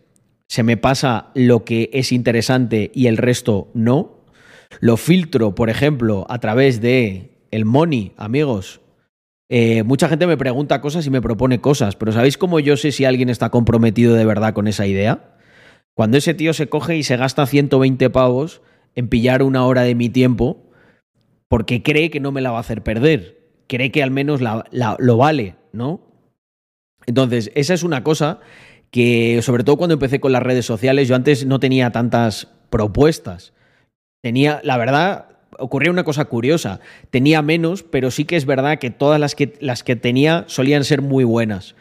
se 0.49 0.63
me 0.63 0.77
pasa 0.77 1.31
lo 1.35 1.65
que 1.65 1.91
es 1.93 2.13
interesante 2.13 2.91
y 2.95 3.07
el 3.07 3.17
resto 3.17 3.71
no. 3.75 4.25
Lo 4.81 4.97
filtro, 4.97 5.55
por 5.55 5.71
ejemplo, 5.71 6.27
a 6.29 6.39
través 6.39 6.81
de 6.81 7.39
el 7.51 7.65
money, 7.65 8.13
amigos. 8.17 8.81
Eh, 9.51 9.83
mucha 9.83 10.09
gente 10.09 10.27
me 10.27 10.37
pregunta 10.37 10.81
cosas 10.81 11.07
y 11.07 11.11
me 11.11 11.23
propone 11.23 11.61
cosas, 11.61 11.97
pero 11.97 12.13
¿sabéis 12.13 12.37
cómo 12.37 12.61
yo 12.61 12.77
sé 12.77 12.93
si 12.93 13.05
alguien 13.05 13.31
está 13.31 13.51
comprometido 13.51 14.15
de 14.15 14.27
verdad 14.27 14.53
con 14.53 14.69
esa 14.69 14.87
idea? 14.87 15.37
Cuando 15.95 16.19
ese 16.19 16.35
tío 16.35 16.53
se 16.53 16.69
coge 16.69 16.97
y 16.97 17.03
se 17.03 17.17
gasta 17.17 17.47
120 17.47 18.11
pavos 18.11 18.63
en 18.95 19.09
pillar 19.09 19.43
una 19.43 19.65
hora 19.65 19.83
de 19.83 19.95
mi 19.95 20.09
tiempo 20.09 20.71
porque 21.49 21.83
cree 21.83 22.11
que 22.11 22.21
no 22.21 22.31
me 22.31 22.43
la 22.43 22.51
va 22.51 22.59
a 22.59 22.61
hacer 22.61 22.83
perder, 22.83 23.39
cree 23.69 23.91
que 23.91 24.03
al 24.03 24.11
menos 24.11 24.41
la, 24.43 24.67
la, 24.71 24.97
lo 24.99 25.17
vale, 25.17 25.57
¿no? 25.73 26.08
Entonces, 27.09 27.51
esa 27.55 27.73
es 27.73 27.83
una 27.85 28.05
cosa 28.05 28.39
que, 28.91 29.41
sobre 29.41 29.65
todo 29.65 29.79
cuando 29.79 29.95
empecé 29.95 30.21
con 30.21 30.31
las 30.31 30.43
redes 30.43 30.67
sociales, 30.67 31.09
yo 31.09 31.17
antes 31.17 31.47
no 31.47 31.59
tenía 31.59 31.91
tantas 31.91 32.49
propuestas. 32.69 33.55
Tenía, 34.23 34.61
la 34.63 34.77
verdad, 34.77 35.31
ocurría 35.59 35.91
una 35.91 36.05
cosa 36.05 36.27
curiosa. 36.27 36.81
Tenía 37.09 37.41
menos, 37.41 37.83
pero 37.83 38.11
sí 38.11 38.27
que 38.27 38.37
es 38.37 38.45
verdad 38.45 38.79
que 38.79 38.91
todas 38.91 39.19
las 39.19 39.35
que, 39.35 39.55
las 39.61 39.83
que 39.83 39.97
tenía 39.97 40.45
solían 40.49 40.85
ser 40.85 41.01
muy 41.01 41.25
buenas. 41.25 41.75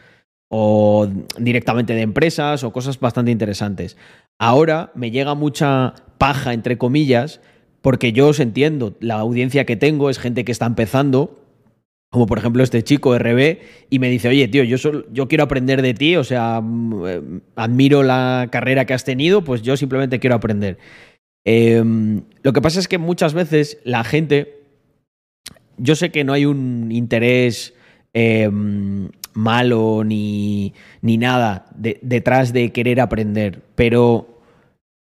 O 0.50 1.06
directamente 1.38 1.92
de 1.92 2.00
empresas 2.00 2.64
o 2.64 2.72
cosas 2.72 2.98
bastante 2.98 3.30
interesantes. 3.30 3.98
Ahora 4.38 4.92
me 4.94 5.10
llega 5.10 5.34
mucha 5.34 5.92
paja, 6.16 6.54
entre 6.54 6.78
comillas, 6.78 7.42
porque 7.82 8.14
yo 8.14 8.28
os 8.28 8.40
entiendo. 8.40 8.96
La 9.00 9.16
audiencia 9.16 9.66
que 9.66 9.76
tengo 9.76 10.08
es 10.08 10.18
gente 10.18 10.46
que 10.46 10.52
está 10.52 10.64
empezando 10.64 11.38
como 12.10 12.26
por 12.26 12.38
ejemplo 12.38 12.62
este 12.62 12.82
chico 12.82 13.14
RB, 13.18 13.58
y 13.90 13.98
me 13.98 14.08
dice, 14.08 14.28
oye, 14.28 14.48
tío, 14.48 14.64
yo, 14.64 14.76
yo 15.12 15.28
quiero 15.28 15.44
aprender 15.44 15.82
de 15.82 15.94
ti, 15.94 16.16
o 16.16 16.24
sea, 16.24 16.60
mm, 16.62 17.06
eh, 17.06 17.22
admiro 17.56 18.02
la 18.02 18.48
carrera 18.50 18.86
que 18.86 18.94
has 18.94 19.04
tenido, 19.04 19.44
pues 19.44 19.62
yo 19.62 19.76
simplemente 19.76 20.18
quiero 20.18 20.36
aprender. 20.36 20.78
Em, 21.44 22.22
lo 22.42 22.52
que 22.52 22.62
pasa 22.62 22.80
es 22.80 22.88
que 22.88 22.98
muchas 22.98 23.34
veces 23.34 23.78
la 23.84 24.04
gente, 24.04 24.62
yo 25.76 25.94
sé 25.94 26.10
que 26.10 26.24
no 26.24 26.32
hay 26.32 26.44
un 26.46 26.90
interés 26.92 27.74
em, 28.14 29.10
malo 29.34 30.02
ni, 30.04 30.72
ni 31.02 31.18
nada 31.18 31.66
de- 31.76 31.98
detrás 32.02 32.52
de 32.52 32.72
querer 32.72 33.00
aprender, 33.00 33.62
pero 33.74 34.40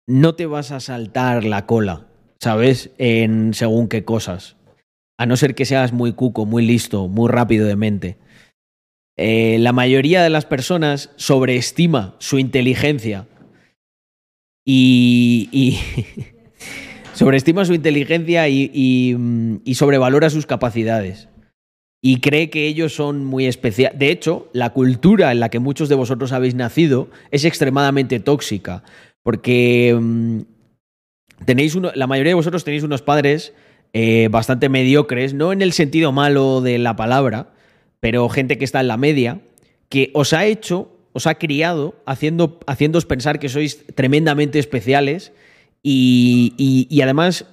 no 0.08 0.34
te 0.36 0.48
vas 0.48 0.72
a 0.72 0.80
saltar 0.80 1.46
la 1.46 1.66
cola, 1.68 2.08
¿sabes? 2.40 2.90
En 2.98 3.54
según 3.54 3.88
qué 3.88 4.04
cosas. 4.04 4.56
A 5.20 5.26
no 5.26 5.36
ser 5.36 5.54
que 5.54 5.66
seas 5.66 5.92
muy 5.92 6.14
cuco, 6.14 6.46
muy 6.46 6.66
listo, 6.66 7.10
muy 7.10 7.30
rápido 7.30 7.68
de 7.68 7.76
mente. 7.76 8.18
Eh, 9.18 9.58
la 9.60 9.74
mayoría 9.74 10.24
de 10.24 10.30
las 10.30 10.46
personas 10.46 11.10
sobreestima 11.18 12.16
su 12.20 12.40
inteligencia 12.40 13.28
y, 14.66 15.78
sobreestima 17.14 17.66
su 17.66 17.74
inteligencia 17.74 18.48
y, 18.48 18.72
y, 18.74 19.14
mm, 19.18 19.58
y 19.66 19.76
sobrevalora 19.76 20.30
sus 20.30 20.46
capacidades. 20.46 21.28
Y 22.02 22.22
cree 22.22 22.50
que 22.50 22.68
ellos 22.68 22.96
son 22.96 23.26
muy 23.26 23.46
especiales. 23.46 24.00
De 24.00 24.12
hecho, 24.12 24.50
la 24.54 24.70
cultura 24.70 25.34
en 25.34 25.42
la 25.42 25.50
que 25.50 25.60
muchos 25.60 25.90
de 25.90 25.96
vosotros 25.96 26.32
habéis 26.32 26.56
nacido 26.56 27.10
es 27.32 27.44
extremadamente 27.44 28.22
tóxica. 28.22 28.84
Porque 29.22 29.94
mm, 30.00 30.40
tenéis 31.44 31.76
uno, 31.76 31.92
la 31.94 32.08
mayoría 32.08 32.32
de 32.32 32.36
vosotros 32.36 32.64
tenéis 32.64 32.84
unos 32.84 33.02
padres 33.02 33.54
eh, 33.94 34.28
bastante 34.32 34.70
mediocres, 34.70 35.34
no 35.34 35.52
en 35.52 35.62
el 35.62 35.74
sentido 35.74 36.12
malo 36.12 36.62
de 36.62 36.78
la 36.78 36.96
palabra, 36.96 37.54
pero 38.00 38.30
gente 38.30 38.58
que 38.58 38.66
está 38.66 38.82
en 38.82 38.88
la 38.88 38.98
media, 38.98 39.42
que 39.90 40.12
os 40.14 40.34
ha 40.34 40.46
hecho, 40.46 40.92
os 41.14 41.28
ha 41.28 41.36
criado, 41.36 41.96
haciendo, 42.06 42.60
haciéndoos 42.68 43.06
pensar 43.06 43.40
que 43.40 43.50
sois 43.50 43.86
tremendamente 43.96 44.60
especiales 44.60 45.32
y, 45.82 46.54
y- 46.58 47.02
además 47.02 47.46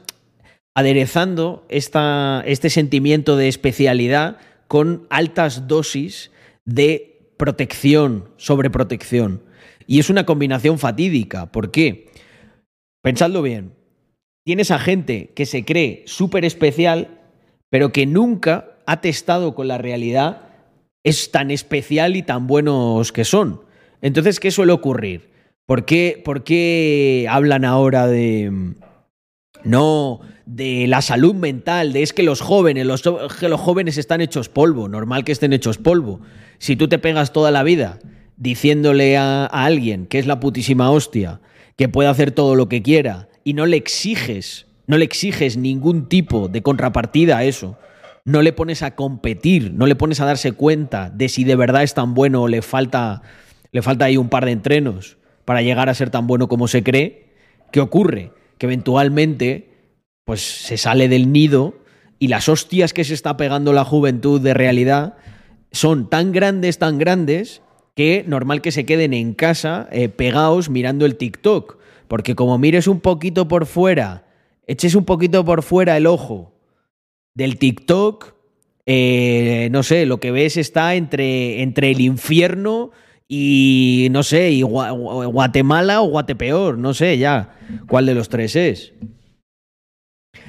aderezando 0.74 1.64
esta, 1.70 2.42
este 2.46 2.68
sentimiento 2.68 3.36
de 3.36 3.48
especialidad 3.48 4.36
con 4.68 5.06
altas 5.08 5.68
dosis 5.68 6.30
de 6.66 7.30
protección, 7.38 8.28
sobreprotección. 8.36 9.42
Y 9.86 10.00
es 10.00 10.10
una 10.10 10.26
combinación 10.26 10.78
fatídica. 10.78 11.50
¿Por 11.50 11.70
qué? 11.70 12.10
Pensadlo 13.02 13.40
bien. 13.40 13.72
Tienes 14.46 14.70
a 14.70 14.78
gente 14.78 15.32
que 15.34 15.44
se 15.44 15.64
cree 15.64 16.04
súper 16.06 16.44
especial, 16.44 17.18
pero 17.68 17.90
que 17.90 18.06
nunca 18.06 18.76
ha 18.86 19.00
testado 19.00 19.56
con 19.56 19.66
la 19.66 19.76
realidad 19.76 20.42
es 21.02 21.32
tan 21.32 21.50
especial 21.50 22.14
y 22.14 22.22
tan 22.22 22.46
buenos 22.46 23.10
que 23.10 23.24
son. 23.24 23.62
Entonces, 24.02 24.38
¿qué 24.38 24.52
suele 24.52 24.70
ocurrir? 24.70 25.30
¿Por 25.66 25.84
qué, 25.84 26.22
por 26.24 26.44
qué 26.44 27.26
hablan 27.28 27.64
ahora 27.64 28.06
de... 28.06 28.74
No, 29.64 30.20
de 30.44 30.86
la 30.86 31.02
salud 31.02 31.34
mental, 31.34 31.92
de 31.92 32.04
es 32.04 32.12
que 32.12 32.22
los 32.22 32.40
jóvenes, 32.40 32.86
los, 32.86 33.02
que 33.02 33.48
los 33.48 33.60
jóvenes 33.60 33.98
están 33.98 34.20
hechos 34.20 34.48
polvo, 34.48 34.88
normal 34.88 35.24
que 35.24 35.32
estén 35.32 35.54
hechos 35.54 35.76
polvo. 35.76 36.20
Si 36.58 36.76
tú 36.76 36.86
te 36.86 37.00
pegas 37.00 37.32
toda 37.32 37.50
la 37.50 37.64
vida 37.64 37.98
diciéndole 38.36 39.16
a, 39.16 39.46
a 39.46 39.64
alguien 39.64 40.06
que 40.06 40.20
es 40.20 40.26
la 40.28 40.38
putísima 40.38 40.92
hostia, 40.92 41.40
que 41.74 41.88
puede 41.88 42.08
hacer 42.08 42.30
todo 42.30 42.54
lo 42.54 42.68
que 42.68 42.80
quiera, 42.80 43.28
y 43.46 43.52
no 43.52 43.64
le 43.64 43.76
exiges, 43.76 44.66
no 44.88 44.98
le 44.98 45.04
exiges 45.04 45.56
ningún 45.56 46.08
tipo 46.08 46.48
de 46.48 46.62
contrapartida 46.62 47.38
a 47.38 47.44
eso, 47.44 47.78
no 48.24 48.42
le 48.42 48.52
pones 48.52 48.82
a 48.82 48.96
competir, 48.96 49.72
no 49.72 49.86
le 49.86 49.94
pones 49.94 50.18
a 50.18 50.24
darse 50.24 50.50
cuenta 50.50 51.10
de 51.10 51.28
si 51.28 51.44
de 51.44 51.54
verdad 51.54 51.84
es 51.84 51.94
tan 51.94 52.12
bueno 52.12 52.42
o 52.42 52.48
le 52.48 52.60
falta, 52.60 53.22
le 53.70 53.82
falta 53.82 54.06
ahí 54.06 54.16
un 54.16 54.30
par 54.30 54.46
de 54.46 54.50
entrenos 54.50 55.16
para 55.44 55.62
llegar 55.62 55.88
a 55.88 55.94
ser 55.94 56.10
tan 56.10 56.26
bueno 56.26 56.48
como 56.48 56.66
se 56.66 56.82
cree, 56.82 57.34
¿qué 57.70 57.78
ocurre? 57.78 58.32
Que 58.58 58.66
eventualmente 58.66 59.70
pues 60.24 60.40
se 60.40 60.76
sale 60.76 61.08
del 61.08 61.30
nido 61.30 61.78
y 62.18 62.26
las 62.26 62.48
hostias 62.48 62.92
que 62.92 63.04
se 63.04 63.14
está 63.14 63.36
pegando 63.36 63.72
la 63.72 63.84
juventud 63.84 64.40
de 64.40 64.54
realidad 64.54 65.18
son 65.70 66.10
tan 66.10 66.32
grandes, 66.32 66.80
tan 66.80 66.98
grandes, 66.98 67.62
que 67.94 68.24
normal 68.26 68.60
que 68.60 68.72
se 68.72 68.84
queden 68.84 69.14
en 69.14 69.34
casa 69.34 69.88
eh, 69.92 70.08
pegados 70.08 70.68
mirando 70.68 71.06
el 71.06 71.14
TikTok. 71.14 71.85
Porque 72.08 72.34
como 72.34 72.58
mires 72.58 72.86
un 72.86 73.00
poquito 73.00 73.48
por 73.48 73.66
fuera, 73.66 74.26
eches 74.66 74.94
un 74.94 75.04
poquito 75.04 75.44
por 75.44 75.62
fuera 75.62 75.96
el 75.96 76.06
ojo 76.06 76.52
del 77.34 77.58
TikTok, 77.58 78.34
eh, 78.86 79.68
no 79.72 79.82
sé, 79.82 80.06
lo 80.06 80.20
que 80.20 80.30
ves 80.30 80.56
está 80.56 80.94
entre, 80.94 81.62
entre 81.62 81.90
el 81.90 82.00
infierno 82.00 82.92
y, 83.28 84.06
no 84.12 84.22
sé, 84.22 84.50
y 84.52 84.62
Gua- 84.62 84.92
Gua- 84.96 85.26
Guatemala 85.32 86.00
o 86.02 86.06
Guatepeor, 86.08 86.78
no 86.78 86.94
sé 86.94 87.18
ya 87.18 87.58
cuál 87.88 88.06
de 88.06 88.14
los 88.14 88.28
tres 88.28 88.54
es. 88.54 88.92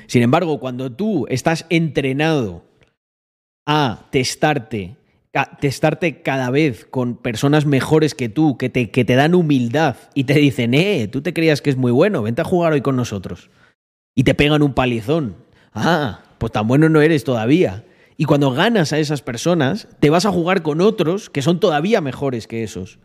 Sin 0.05 0.21
embargo, 0.21 0.59
cuando 0.59 0.91
tú 0.91 1.25
estás 1.29 1.65
entrenado 1.69 2.63
a 3.65 4.07
testarte, 4.11 4.96
testarte 5.45 6.21
cada 6.21 6.49
vez 6.49 6.85
con 6.85 7.15
personas 7.15 7.65
mejores 7.65 8.15
que 8.15 8.29
tú, 8.29 8.57
que 8.57 8.69
te, 8.69 8.91
que 8.91 9.05
te 9.05 9.15
dan 9.15 9.35
humildad 9.35 9.95
y 10.13 10.25
te 10.25 10.33
dicen, 10.33 10.73
eh, 10.73 11.07
tú 11.07 11.21
te 11.21 11.33
creías 11.33 11.61
que 11.61 11.69
es 11.69 11.77
muy 11.77 11.91
bueno, 11.91 12.23
vente 12.23 12.41
a 12.41 12.45
jugar 12.45 12.73
hoy 12.73 12.81
con 12.81 12.95
nosotros. 12.95 13.49
Y 14.15 14.23
te 14.23 14.33
pegan 14.33 14.63
un 14.63 14.73
palizón. 14.73 15.35
Ah, 15.73 16.21
pues 16.37 16.51
tan 16.51 16.67
bueno 16.67 16.89
no 16.89 17.01
eres 17.01 17.23
todavía. 17.23 17.85
Y 18.17 18.25
cuando 18.25 18.51
ganas 18.51 18.93
a 18.93 18.99
esas 18.99 19.21
personas, 19.21 19.87
te 19.99 20.09
vas 20.09 20.25
a 20.25 20.31
jugar 20.31 20.63
con 20.63 20.81
otros 20.81 21.29
que 21.29 21.43
son 21.43 21.59
todavía 21.59 22.01
mejores 22.01 22.47
que 22.47 22.63
esos. 22.63 22.99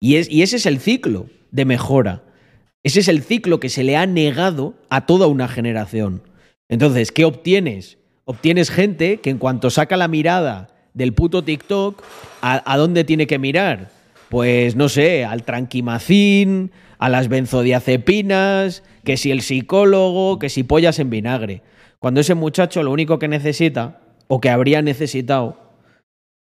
Y, 0.00 0.16
es, 0.16 0.30
y 0.30 0.42
ese 0.42 0.56
es 0.56 0.66
el 0.66 0.80
ciclo 0.80 1.28
de 1.50 1.64
mejora. 1.64 2.24
Ese 2.82 3.00
es 3.00 3.08
el 3.08 3.22
ciclo 3.22 3.58
que 3.58 3.70
se 3.70 3.84
le 3.84 3.96
ha 3.96 4.06
negado 4.06 4.74
a 4.90 5.06
toda 5.06 5.26
una 5.26 5.48
generación. 5.48 6.22
Entonces, 6.68 7.10
¿qué 7.10 7.24
obtienes? 7.24 7.98
Obtienes 8.24 8.70
gente 8.70 9.20
que 9.20 9.30
en 9.30 9.38
cuanto 9.38 9.70
saca 9.70 9.96
la 9.96 10.08
mirada 10.08 10.77
del 10.94 11.12
puto 11.12 11.44
TikTok, 11.44 12.02
¿a, 12.42 12.76
dónde 12.76 13.04
tiene 13.04 13.26
que 13.26 13.38
mirar? 13.38 13.90
Pues 14.28 14.76
no 14.76 14.88
sé, 14.88 15.24
al 15.24 15.42
tranquimacín, 15.44 16.70
a 16.98 17.08
las 17.08 17.28
benzodiazepinas, 17.28 18.82
que 19.04 19.16
si 19.16 19.30
el 19.30 19.42
psicólogo, 19.42 20.38
que 20.38 20.48
si 20.48 20.62
pollas 20.64 20.98
en 20.98 21.10
vinagre. 21.10 21.62
Cuando 21.98 22.20
ese 22.20 22.34
muchacho 22.34 22.82
lo 22.82 22.90
único 22.92 23.18
que 23.18 23.28
necesita, 23.28 24.00
o 24.28 24.40
que 24.40 24.50
habría 24.50 24.82
necesitado, 24.82 25.56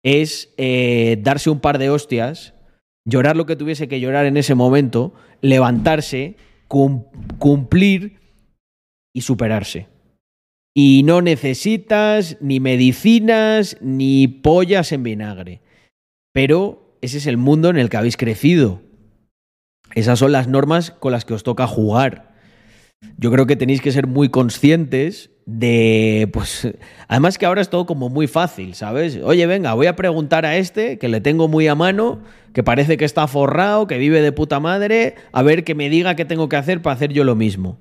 es 0.03 0.53
eh, 0.57 1.17
darse 1.21 1.49
un 1.49 1.59
par 1.59 1.77
de 1.77 1.89
hostias, 1.89 2.53
llorar 3.05 3.37
lo 3.37 3.45
que 3.45 3.55
tuviese 3.55 3.87
que 3.87 3.99
llorar 3.99 4.25
en 4.25 4.37
ese 4.37 4.55
momento, 4.55 5.13
levantarse, 5.41 6.35
cum- 6.67 7.05
cumplir 7.39 8.19
y 9.13 9.21
superarse. 9.21 9.87
Y 10.79 11.01
no 11.01 11.23
necesitas 11.23 12.37
ni 12.39 12.59
medicinas 12.59 13.77
ni 13.81 14.27
pollas 14.27 14.91
en 14.91 15.01
vinagre. 15.01 15.59
Pero 16.33 16.99
ese 17.01 17.17
es 17.17 17.25
el 17.25 17.35
mundo 17.35 17.71
en 17.71 17.77
el 17.77 17.89
que 17.89 17.97
habéis 17.97 18.15
crecido. 18.15 18.83
Esas 19.95 20.19
son 20.19 20.31
las 20.31 20.47
normas 20.47 20.91
con 20.91 21.11
las 21.11 21.25
que 21.25 21.33
os 21.33 21.41
toca 21.41 21.65
jugar. 21.65 22.35
Yo 23.17 23.31
creo 23.31 23.47
que 23.47 23.55
tenéis 23.55 23.81
que 23.81 23.91
ser 23.91 24.05
muy 24.05 24.29
conscientes 24.29 25.31
de, 25.47 26.29
pues, 26.31 26.71
además 27.07 27.39
que 27.39 27.47
ahora 27.47 27.61
es 27.61 27.71
todo 27.71 27.87
como 27.87 28.09
muy 28.09 28.27
fácil, 28.27 28.75
¿sabes? 28.75 29.19
Oye, 29.23 29.47
venga, 29.47 29.73
voy 29.73 29.87
a 29.87 29.95
preguntar 29.95 30.45
a 30.45 30.57
este, 30.57 30.99
que 30.99 31.07
le 31.07 31.21
tengo 31.21 31.47
muy 31.47 31.67
a 31.67 31.73
mano, 31.73 32.19
que 32.53 32.61
parece 32.61 32.97
que 32.97 33.05
está 33.05 33.25
forrado, 33.25 33.87
que 33.87 33.97
vive 33.97 34.21
de 34.21 34.31
puta 34.31 34.59
madre, 34.59 35.15
a 35.31 35.41
ver 35.41 35.63
que 35.63 35.73
me 35.73 35.89
diga 35.89 36.15
qué 36.15 36.25
tengo 36.25 36.49
que 36.49 36.57
hacer 36.57 36.83
para 36.83 36.93
hacer 36.93 37.13
yo 37.13 37.23
lo 37.23 37.35
mismo. 37.35 37.79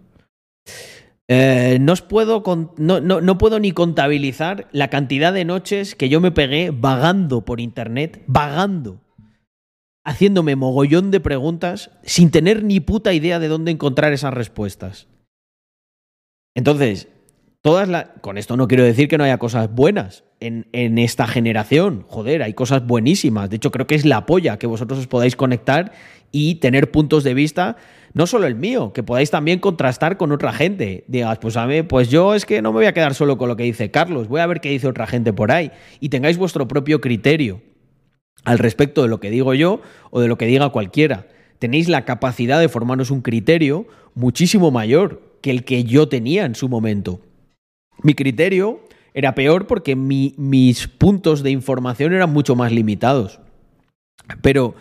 Eh, 1.29 1.79
no, 1.81 1.93
os 1.93 2.03
puedo 2.03 2.43
no, 2.79 3.01
no- 3.01 3.21
no 3.21 3.39
puedo 3.39 3.59
ni 3.59 3.73
contabilizar 3.73 4.69
la 4.71 4.89
cantidad 4.91 5.33
de 5.33 5.45
noches 5.45 5.95
que 5.97 6.09
yo 6.09 6.21
me 6.21 6.31
pegué 6.31 6.71
vagando 6.71 7.45
por 7.45 7.61
internet, 7.61 8.23
vagando, 8.29 9.01
haciéndome 10.05 10.55
mogollón 10.55 11.11
de 11.11 11.19
preguntas 11.19 11.91
sin 12.05 12.31
tener 12.31 12.63
ni 12.63 12.79
puta 12.79 13.13
idea 13.13 13.41
de 13.41 13.49
dónde 13.49 13.73
encontrar 13.73 14.13
esas 14.13 14.35
respuestas. 14.35 15.09
Entonces, 16.55 17.09
todas 17.61 17.89
las. 17.89 18.07
Con 18.21 18.39
esto 18.39 18.57
no 18.57 18.69
quiero 18.69 18.85
decir 18.85 19.09
que 19.09 19.19
no 19.19 19.25
haya 19.25 19.39
cosas 19.39 19.69
buenas 19.75 20.23
en, 20.39 20.69
en 20.73 20.97
esta 20.99 21.27
generación. 21.27 22.05
Joder, 22.09 22.45
hay 22.45 22.55
cosas 22.55 22.87
buenísimas. 22.87 23.51
De 23.51 23.57
hecho, 23.57 23.73
creo 23.73 23.89
que 23.89 23.97
es 23.97 24.05
la 24.05 24.27
polla 24.27 24.59
que 24.59 24.69
vosotros 24.69 25.01
os 25.01 25.07
podáis 25.09 25.35
conectar 25.35 25.91
y 26.31 26.57
tener 26.57 26.91
puntos 26.93 27.25
de 27.25 27.35
vista, 27.35 27.77
no 28.17 28.27
solo 28.27 28.47
el 28.47 28.55
mío, 28.55 28.95
que 28.95 29.03
podáis 29.03 29.31
también 29.31 29.59
contrastar 29.59 30.17
con 30.17 30.33
otra 30.33 30.51
gente. 30.55 31.05
Digas, 31.07 31.37
pues 31.39 31.55
a 31.59 31.67
mí, 31.67 31.83
pues 31.83 32.09
yo 32.09 32.35
es 32.35 32.47
que 32.47 32.63
no 32.63 32.73
me 32.73 32.79
voy 32.79 32.87
a 32.87 32.95
quedar 32.95 33.13
solo 33.13 33.37
con 33.37 33.47
lo 33.47 33.57
que 33.57 33.65
dice 33.65 33.91
Carlos, 33.91 34.27
voy 34.27 34.41
a 34.41 34.47
ver 34.47 34.63
qué 34.63 34.71
dice 34.71 34.89
otra 34.89 35.07
gente 35.07 35.35
por 35.35 35.53
ahí. 35.53 35.71
Y 36.01 36.09
tengáis 36.09 36.39
vuestro 36.39 36.67
propio 36.67 37.03
criterio 37.03 37.61
al 38.45 38.59
respecto 38.59 39.03
de 39.03 39.09
lo 39.09 39.21
que 39.21 39.29
digo 39.29 39.53
yo 39.53 39.83
o 40.11 40.23
de 40.23 40.29
lo 40.29 40.39
que 40.39 40.47
diga 40.47 40.71
cualquiera. 40.71 41.27
Tenéis 41.59 41.91
la 41.91 42.07
capacidad 42.07 42.59
de 42.59 42.71
formarnos 42.71 43.11
un 43.11 43.21
criterio 43.21 43.87
muchísimo 44.15 44.71
mayor 44.71 45.21
que 45.43 45.51
el 45.51 45.65
que 45.65 45.85
yo 45.85 46.09
tenía 46.09 46.47
en 46.47 46.55
su 46.55 46.71
momento. 46.71 47.21
Mi 48.03 48.15
criterio 48.15 48.81
era 49.13 49.35
peor 49.35 49.67
porque 49.67 49.95
mi- 49.95 50.35
mis 50.39 50.89
puntos 50.89 51.43
de 51.43 51.51
información 51.51 52.15
eran 52.15 52.33
mucho 52.33 52.57
más 52.57 52.73
limitados. 52.73 53.41
Pero 54.41 54.75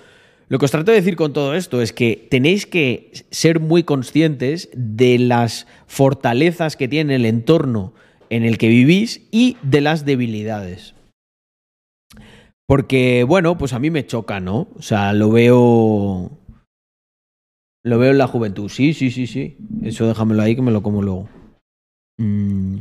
lo 0.55 0.59
que 0.59 0.65
os 0.67 0.71
trato 0.71 0.91
de 0.91 1.01
decir 1.01 1.17
con 1.17 1.33
todo 1.33 1.53
esto 1.53 1.81
es 1.81 1.91
que 1.91 2.29
tenéis 2.31 2.65
que 2.65 3.11
ser 3.29 3.59
muy 3.59 3.83
conscientes 3.83 4.69
de 4.73 5.19
las 5.19 5.67
fortalezas 5.85 6.77
que 6.77 6.87
tiene 6.87 7.15
el 7.15 7.25
entorno 7.25 7.91
en 8.29 8.45
el 8.45 8.57
que 8.57 8.69
vivís 8.69 9.27
y 9.31 9.57
de 9.63 9.81
las 9.81 10.05
debilidades. 10.05 10.95
Porque, 12.65 13.25
bueno, 13.25 13.57
pues 13.57 13.73
a 13.73 13.79
mí 13.79 13.89
me 13.89 14.05
choca, 14.05 14.39
¿no? 14.39 14.69
O 14.77 14.81
sea, 14.81 15.11
lo 15.11 15.29
veo. 15.29 16.31
Lo 17.83 17.99
veo 17.99 18.11
en 18.11 18.17
la 18.17 18.27
juventud. 18.27 18.69
Sí, 18.69 18.93
sí, 18.93 19.11
sí, 19.11 19.27
sí. 19.27 19.57
Eso 19.83 20.07
déjamelo 20.07 20.41
ahí 20.41 20.55
que 20.55 20.61
me 20.61 20.71
lo 20.71 20.81
como 20.81 21.01
luego. 21.01 21.27
Mm. 22.17 22.77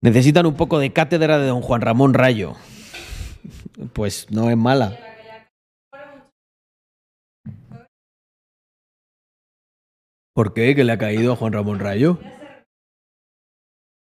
Necesitan 0.00 0.46
un 0.46 0.54
poco 0.54 0.78
de 0.78 0.94
cátedra 0.94 1.38
de 1.38 1.48
don 1.48 1.60
Juan 1.60 1.82
Ramón 1.82 2.14
Rayo. 2.14 2.54
Pues 3.92 4.28
no 4.30 4.48
es 4.48 4.56
mala. 4.56 4.98
¿Por 10.34 10.54
qué? 10.54 10.74
¿Que 10.74 10.84
le 10.84 10.92
ha 10.92 10.98
caído 10.98 11.32
a 11.32 11.36
Juan 11.36 11.52
Ramón 11.52 11.78
Rayo? 11.78 12.18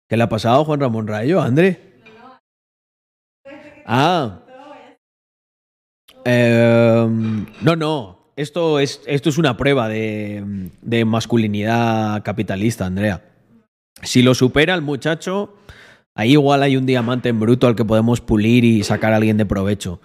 ¿Qué 0.08 0.16
le 0.16 0.22
ha 0.22 0.28
pasado 0.28 0.60
a 0.60 0.64
Juan 0.64 0.80
Ramón 0.80 1.06
Rayo, 1.06 1.40
André? 1.40 1.80
Ah. 3.86 4.40
Em, 6.24 7.46
no, 7.62 7.76
no. 7.76 8.32
Esto 8.36 8.80
es, 8.80 9.02
esto 9.06 9.28
es 9.28 9.38
una 9.38 9.56
prueba 9.56 9.88
de, 9.88 10.70
de 10.82 11.04
masculinidad 11.04 12.22
capitalista, 12.22 12.86
Andrea. 12.86 13.22
Si 14.02 14.22
lo 14.22 14.34
supera 14.34 14.74
el 14.74 14.82
muchacho, 14.82 15.54
ahí 16.14 16.32
igual 16.32 16.62
hay 16.62 16.76
un 16.76 16.86
diamante 16.86 17.28
en 17.28 17.40
bruto 17.40 17.66
al 17.66 17.76
que 17.76 17.84
podemos 17.84 18.20
pulir 18.20 18.64
y 18.64 18.82
sacar 18.82 19.12
a 19.12 19.16
alguien 19.16 19.36
de 19.36 19.46
provecho. 19.46 20.00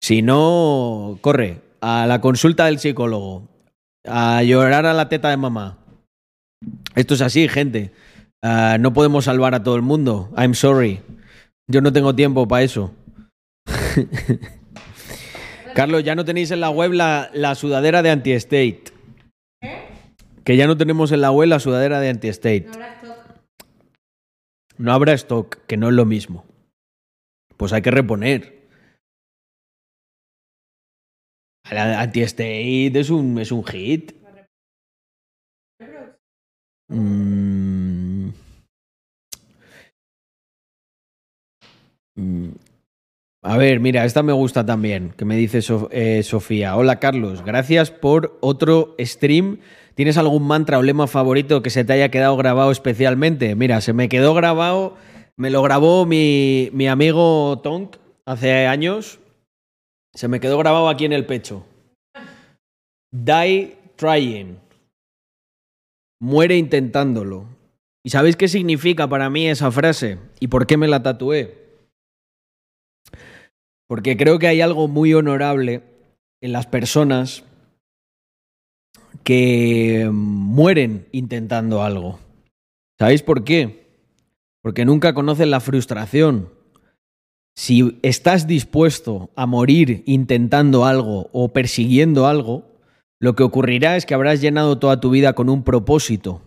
Si 0.00 0.22
no, 0.22 1.18
corre 1.20 1.62
a 1.80 2.06
la 2.06 2.20
consulta 2.20 2.66
del 2.66 2.78
psicólogo, 2.78 3.48
a 4.06 4.42
llorar 4.42 4.86
a 4.86 4.94
la 4.94 5.08
teta 5.08 5.30
de 5.30 5.36
mamá. 5.36 5.78
Esto 6.94 7.14
es 7.14 7.20
así, 7.20 7.48
gente. 7.48 7.92
Ah, 8.42 8.78
no 8.80 8.92
podemos 8.92 9.26
salvar 9.26 9.54
a 9.54 9.62
todo 9.62 9.76
el 9.76 9.82
mundo. 9.82 10.30
I'm 10.36 10.54
sorry. 10.54 11.00
Yo 11.68 11.80
no 11.80 11.92
tengo 11.92 12.14
tiempo 12.14 12.48
para 12.48 12.62
eso. 12.62 12.92
Carlos, 15.74 16.02
ya 16.02 16.14
no 16.14 16.24
tenéis 16.24 16.50
en 16.50 16.60
la 16.60 16.70
web 16.70 16.92
la, 16.92 17.30
la 17.32 17.54
sudadera 17.54 18.02
de 18.02 18.10
anti-state. 18.10 18.84
Que 20.44 20.56
ya 20.56 20.66
no 20.66 20.76
tenemos 20.76 21.12
en 21.12 21.20
la 21.20 21.30
web 21.30 21.48
la 21.48 21.60
sudadera 21.60 22.00
de 22.00 22.08
anti-state. 22.08 22.66
No 22.66 22.72
habrá 22.72 22.92
stock. 22.94 23.18
No 24.78 24.92
habrá 24.92 25.12
stock, 25.12 25.58
que 25.66 25.76
no 25.76 25.88
es 25.88 25.94
lo 25.94 26.06
mismo. 26.06 26.44
Pues 27.56 27.72
hay 27.72 27.82
que 27.82 27.90
reponer. 27.90 28.59
Anti-state 31.78 32.92
es 32.98 33.10
un, 33.10 33.38
es 33.38 33.52
un 33.52 33.64
hit. 33.64 34.12
Mm. 36.88 38.30
Mm. 42.16 42.50
A 43.42 43.56
ver, 43.56 43.80
mira, 43.80 44.04
esta 44.04 44.22
me 44.22 44.34
gusta 44.34 44.66
también, 44.66 45.14
que 45.16 45.24
me 45.24 45.36
dice 45.36 45.60
eh, 45.92 46.22
Sofía. 46.22 46.76
Hola 46.76 46.98
Carlos, 46.98 47.42
gracias 47.42 47.90
por 47.90 48.36
otro 48.40 48.94
stream. 49.00 49.60
¿Tienes 49.94 50.18
algún 50.18 50.46
mantra 50.46 50.78
o 50.78 50.82
lema 50.82 51.06
favorito 51.06 51.62
que 51.62 51.70
se 51.70 51.84
te 51.84 51.94
haya 51.94 52.10
quedado 52.10 52.36
grabado 52.36 52.70
especialmente? 52.70 53.54
Mira, 53.54 53.80
se 53.80 53.94
me 53.94 54.10
quedó 54.10 54.34
grabado, 54.34 54.96
me 55.36 55.48
lo 55.48 55.62
grabó 55.62 56.04
mi, 56.04 56.68
mi 56.74 56.86
amigo 56.86 57.60
Tonk 57.62 57.96
hace 58.26 58.66
años. 58.66 59.19
Se 60.14 60.28
me 60.28 60.40
quedó 60.40 60.58
grabado 60.58 60.88
aquí 60.88 61.04
en 61.04 61.12
el 61.12 61.26
pecho. 61.26 61.64
Die 63.12 63.76
trying. 63.96 64.58
Muere 66.20 66.56
intentándolo. 66.56 67.46
¿Y 68.04 68.10
sabéis 68.10 68.36
qué 68.36 68.48
significa 68.48 69.08
para 69.08 69.30
mí 69.30 69.46
esa 69.46 69.70
frase? 69.70 70.18
¿Y 70.38 70.48
por 70.48 70.66
qué 70.66 70.76
me 70.76 70.88
la 70.88 71.02
tatué? 71.02 71.60
Porque 73.86 74.16
creo 74.16 74.38
que 74.38 74.46
hay 74.46 74.60
algo 74.60 74.88
muy 74.88 75.14
honorable 75.14 75.82
en 76.40 76.52
las 76.52 76.66
personas 76.66 77.44
que 79.24 80.08
mueren 80.12 81.06
intentando 81.12 81.82
algo. 81.82 82.18
¿Sabéis 82.98 83.22
por 83.22 83.44
qué? 83.44 83.86
Porque 84.62 84.84
nunca 84.84 85.14
conocen 85.14 85.50
la 85.50 85.60
frustración. 85.60 86.50
Si 87.56 87.98
estás 88.02 88.46
dispuesto 88.46 89.30
a 89.36 89.46
morir 89.46 90.02
intentando 90.06 90.86
algo 90.86 91.28
o 91.32 91.52
persiguiendo 91.52 92.26
algo, 92.26 92.70
lo 93.20 93.36
que 93.36 93.42
ocurrirá 93.42 93.96
es 93.96 94.06
que 94.06 94.14
habrás 94.14 94.40
llenado 94.40 94.78
toda 94.78 95.00
tu 95.00 95.10
vida 95.10 95.34
con 95.34 95.50
un 95.50 95.62
propósito. 95.62 96.40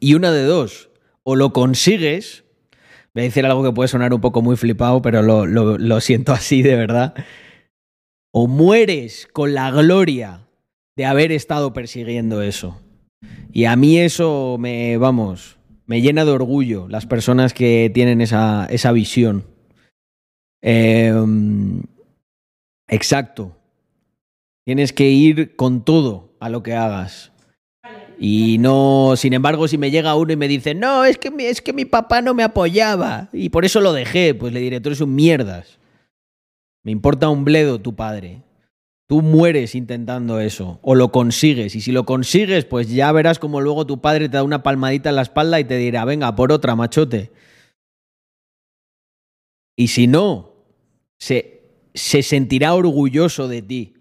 Y 0.00 0.14
una 0.14 0.32
de 0.32 0.44
dos, 0.44 0.90
o 1.22 1.36
lo 1.36 1.52
consigues, 1.52 2.44
voy 3.14 3.22
a 3.22 3.24
decir 3.24 3.44
algo 3.44 3.62
que 3.62 3.72
puede 3.72 3.88
sonar 3.88 4.14
un 4.14 4.20
poco 4.20 4.40
muy 4.40 4.56
flipado, 4.56 5.02
pero 5.02 5.22
lo, 5.22 6.00
siento 6.00 6.32
así 6.32 6.62
de 6.62 6.76
verdad, 6.76 7.14
o 8.32 8.46
mueres 8.46 9.28
con 9.32 9.54
la 9.54 9.70
gloria 9.70 10.48
de 10.96 11.04
haber 11.04 11.32
estado 11.32 11.72
persiguiendo 11.72 12.42
eso. 12.42 12.80
Y 13.52 13.64
a 13.64 13.76
mí 13.76 13.98
eso 13.98 14.56
me, 14.58 14.96
vamos, 14.98 15.56
me 15.86 16.00
llena 16.00 16.24
de 16.24 16.30
orgullo 16.30 16.88
las 16.88 17.06
personas 17.06 17.54
que 17.54 17.90
tienen 17.92 18.20
esa, 18.20 18.66
esa 18.70 18.92
visión. 18.92 19.44
Em, 20.62 21.82
exacto. 22.88 23.56
Tienes 24.64 24.92
que 24.92 25.08
ir 25.10 25.56
con 25.56 25.84
todo 25.84 26.34
a 26.40 26.48
lo 26.48 26.62
que 26.62 26.74
hagas. 26.74 27.32
Y 28.18 28.56
no, 28.58 29.14
sin 29.16 29.34
embargo, 29.34 29.68
si 29.68 29.78
me 29.78 29.90
llega 29.90 30.14
uno 30.14 30.32
y 30.32 30.36
me 30.36 30.48
dice, 30.48 30.74
no, 30.74 31.04
es 31.04 31.18
que, 31.18 31.30
mi, 31.30 31.44
es 31.44 31.60
que 31.60 31.72
mi 31.72 31.84
papá 31.84 32.22
no 32.22 32.34
me 32.34 32.42
apoyaba 32.42 33.28
y 33.32 33.50
por 33.50 33.64
eso 33.64 33.80
lo 33.80 33.92
dejé, 33.92 34.34
pues 34.34 34.52
le 34.52 34.60
diré, 34.60 34.80
tú 34.80 34.88
eres 34.88 35.00
un 35.00 35.14
mierdas. 35.14 35.78
Me 36.82 36.92
importa 36.92 37.28
un 37.28 37.44
bledo 37.44 37.80
tu 37.80 37.94
padre. 37.94 38.42
Tú 39.08 39.22
mueres 39.22 39.76
intentando 39.76 40.40
eso, 40.40 40.80
o 40.82 40.96
lo 40.96 41.12
consigues, 41.12 41.76
y 41.76 41.80
si 41.80 41.92
lo 41.92 42.04
consigues, 42.04 42.64
pues 42.64 42.90
ya 42.90 43.12
verás 43.12 43.38
como 43.38 43.60
luego 43.60 43.86
tu 43.86 44.00
padre 44.00 44.28
te 44.28 44.36
da 44.36 44.42
una 44.42 44.64
palmadita 44.64 45.10
en 45.10 45.16
la 45.16 45.22
espalda 45.22 45.60
y 45.60 45.64
te 45.64 45.76
dirá, 45.76 46.04
venga, 46.04 46.34
por 46.34 46.50
otra, 46.50 46.74
machote. 46.74 47.30
Y 49.76 49.88
si 49.88 50.06
no, 50.06 50.54
se, 51.18 51.60
se 51.94 52.22
sentirá 52.22 52.74
orgulloso 52.74 53.46
de 53.46 53.62
ti 53.62 53.94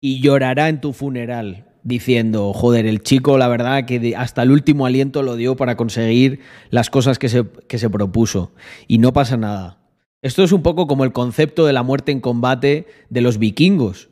y 0.00 0.20
llorará 0.20 0.68
en 0.68 0.80
tu 0.80 0.92
funeral 0.92 1.66
diciendo, 1.82 2.52
joder, 2.52 2.84
el 2.84 3.02
chico 3.02 3.38
la 3.38 3.46
verdad 3.46 3.84
que 3.84 4.14
hasta 4.16 4.42
el 4.42 4.50
último 4.50 4.86
aliento 4.86 5.22
lo 5.22 5.36
dio 5.36 5.54
para 5.54 5.76
conseguir 5.76 6.40
las 6.70 6.90
cosas 6.90 7.18
que 7.18 7.28
se, 7.28 7.44
que 7.68 7.78
se 7.78 7.88
propuso. 7.88 8.52
Y 8.88 8.98
no 8.98 9.12
pasa 9.12 9.36
nada. 9.36 9.78
Esto 10.20 10.42
es 10.42 10.50
un 10.50 10.62
poco 10.62 10.88
como 10.88 11.04
el 11.04 11.12
concepto 11.12 11.64
de 11.64 11.72
la 11.72 11.84
muerte 11.84 12.10
en 12.10 12.20
combate 12.20 12.86
de 13.08 13.20
los 13.20 13.38
vikingos. 13.38 14.08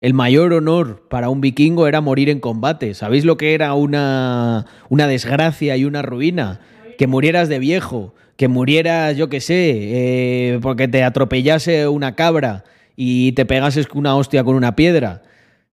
El 0.00 0.14
mayor 0.14 0.52
honor 0.52 1.08
para 1.08 1.28
un 1.28 1.40
vikingo 1.40 1.88
era 1.88 2.00
morir 2.00 2.28
en 2.28 2.38
combate. 2.38 2.94
¿Sabéis 2.94 3.24
lo 3.24 3.36
que 3.36 3.54
era 3.54 3.74
una, 3.74 4.66
una 4.88 5.08
desgracia 5.08 5.76
y 5.76 5.84
una 5.84 6.02
ruina? 6.02 6.60
Que 6.96 7.08
murieras 7.08 7.48
de 7.48 7.58
viejo, 7.58 8.14
que 8.36 8.48
murieras, 8.48 9.16
yo 9.16 9.28
qué 9.28 9.40
sé, 9.40 9.70
eh, 9.70 10.58
porque 10.62 10.88
te 10.88 11.02
atropellase 11.02 11.88
una 11.88 12.14
cabra 12.14 12.64
y 12.96 13.32
te 13.32 13.46
pegases 13.46 13.86
una 13.94 14.16
hostia 14.16 14.44
con 14.44 14.54
una 14.54 14.76
piedra. 14.76 15.22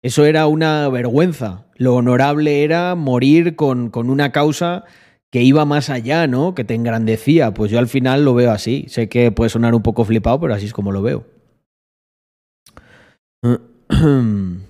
Eso 0.02 0.26
era 0.26 0.48
una 0.48 0.90
vergüenza. 0.90 1.66
Lo 1.76 1.96
honorable 1.96 2.64
era 2.64 2.96
morir 2.96 3.56
con, 3.56 3.90
con 3.90 4.10
una 4.10 4.32
causa 4.32 4.86
que 5.32 5.44
iba 5.44 5.66
más 5.66 5.90
allá, 5.90 6.28
¿no? 6.28 6.56
Que 6.56 6.64
te 6.64 6.76
engrandecía. 6.76 7.54
Pues 7.54 7.72
yo 7.72 7.80
al 7.80 7.88
final 7.88 8.24
lo 8.24 8.34
veo 8.34 8.52
así. 8.52 8.86
Sé 8.90 9.10
que 9.10 9.32
puede 9.32 9.50
sonar 9.50 9.76
un 9.76 9.82
poco 9.84 10.06
flipado, 10.06 10.40
pero 10.40 10.54
así 10.54 10.66
es 10.68 10.74
como 10.74 10.92
lo 10.92 11.02
veo. 11.02 11.26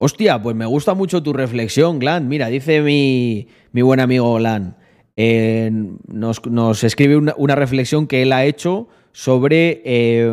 Hostia, 0.00 0.40
pues 0.40 0.54
me 0.54 0.66
gusta 0.66 0.94
mucho 0.94 1.22
tu 1.22 1.32
reflexión, 1.32 1.98
Glan. 1.98 2.28
Mira, 2.28 2.46
dice 2.48 2.82
mi, 2.82 3.48
mi 3.72 3.82
buen 3.82 3.98
amigo 3.98 4.34
Glan. 4.36 4.76
Nos, 5.18 6.84
escribe 6.84 7.16
una, 7.16 7.54
reflexión 7.56 8.06
que 8.06 8.22
él 8.22 8.32
ha 8.32 8.44
hecho 8.44 8.88
sobre 9.10 9.82
eh, 9.84 10.30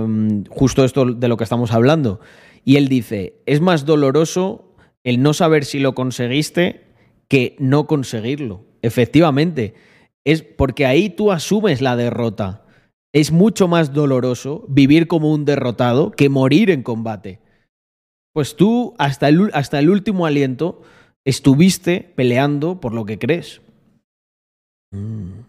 justo 0.50 0.86
esto 0.86 1.06
de 1.06 1.28
lo 1.28 1.38
que 1.38 1.44
estamos 1.44 1.72
hablando. 1.72 2.20
Y 2.64 2.76
él 2.76 2.88
dice, 2.88 3.42
es 3.48 3.62
más 3.62 3.86
doloroso 3.86 4.76
el 5.04 5.22
no 5.22 5.34
saber 5.34 5.66
si 5.66 5.80
lo 5.80 5.96
conseguiste 5.96 6.86
que 7.28 7.56
no 7.58 7.88
conseguirlo. 7.88 8.64
Efectivamente, 8.84 9.74
es 10.24 10.44
porque 10.44 10.86
ahí 10.86 11.10
tú 11.10 11.32
asumes 11.32 11.82
la 11.82 11.96
derrota. 11.96 12.66
Es 13.12 13.32
mucho 13.32 13.68
más 13.68 13.94
doloroso 13.94 14.66
vivir 14.68 15.08
como 15.08 15.32
un 15.32 15.46
derrotado 15.46 16.12
que 16.12 16.30
morir 16.30 16.70
en 16.70 16.84
combate. 16.84 17.40
Pues 18.34 18.56
tú 18.56 18.94
hasta 19.00 19.30
el, 19.30 19.50
hasta 19.54 19.80
el 19.80 19.90
último 19.90 20.26
aliento 20.26 20.82
estuviste 21.24 22.14
peleando 22.16 22.80
por 22.80 22.94
lo 22.94 23.06
que 23.06 23.18
crees. 23.18 23.62
Mm. 24.96 25.46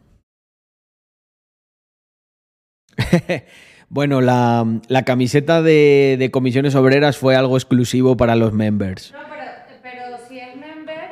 bueno, 3.89 4.21
la, 4.21 4.65
la 4.89 5.05
camiseta 5.05 5.63
de, 5.63 6.17
de, 6.19 6.31
comisiones 6.31 6.75
obreras 6.75 7.19
fue 7.19 7.37
algo 7.37 7.57
exclusivo 7.57 8.17
para 8.17 8.35
los 8.37 8.53
members. 8.53 9.13
No, 9.13 9.19
pero, 9.29 9.53
pero 9.83 10.19
si 10.29 10.39
es 10.39 10.57
member, 10.57 11.11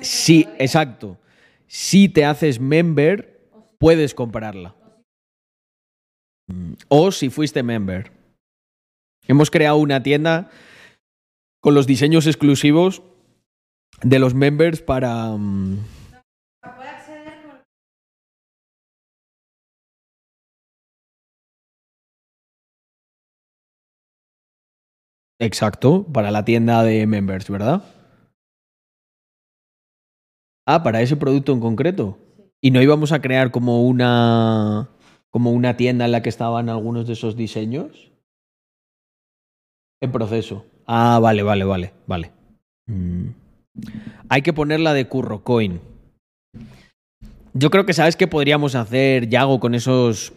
Sí, 0.00 0.42
todavía. 0.44 0.64
exacto. 0.64 1.18
Si 1.66 2.08
te 2.08 2.24
haces 2.24 2.60
member, 2.60 3.40
puedes 3.78 4.14
comprarla. 4.14 4.74
Mm, 6.48 6.72
O 6.88 7.10
si 7.12 7.28
fuiste 7.30 7.62
member. 7.62 8.12
Hemos 9.26 9.50
creado 9.50 9.76
una 9.76 10.02
tienda 10.02 10.50
con 11.60 11.74
los 11.74 11.86
diseños 11.86 12.26
exclusivos 12.26 13.02
de 14.02 14.18
los 14.18 14.32
members 14.34 14.80
para... 14.80 15.26
mm, 15.36 15.78
Exacto, 25.40 26.04
para 26.12 26.30
la 26.30 26.44
tienda 26.44 26.82
de 26.82 27.06
members, 27.06 27.48
¿verdad? 27.48 27.82
Ah, 30.66 30.82
para 30.82 31.00
ese 31.00 31.16
producto 31.16 31.52
en 31.52 31.60
concreto. 31.60 32.18
Y 32.60 32.72
no 32.72 32.82
íbamos 32.82 33.12
a 33.12 33.22
crear 33.22 33.50
como 33.50 33.86
una 33.86 34.88
como 35.30 35.52
una 35.52 35.76
tienda 35.76 36.06
en 36.06 36.12
la 36.12 36.22
que 36.22 36.28
estaban 36.28 36.68
algunos 36.68 37.06
de 37.06 37.12
esos 37.12 37.36
diseños. 37.36 38.10
En 40.00 40.10
proceso. 40.10 40.64
Ah, 40.86 41.18
vale, 41.22 41.42
vale, 41.42 41.64
vale, 41.64 41.92
vale. 42.06 42.32
Mm. 42.86 43.28
Hay 44.28 44.42
que 44.42 44.52
ponerla 44.52 44.92
de 44.92 45.06
CurroCoin. 45.06 45.80
Yo 47.54 47.70
creo 47.70 47.86
que 47.86 47.92
sabes 47.92 48.16
qué 48.16 48.26
podríamos 48.26 48.74
hacer, 48.74 49.28
Yago, 49.28 49.60
con 49.60 49.74
esos 49.74 50.32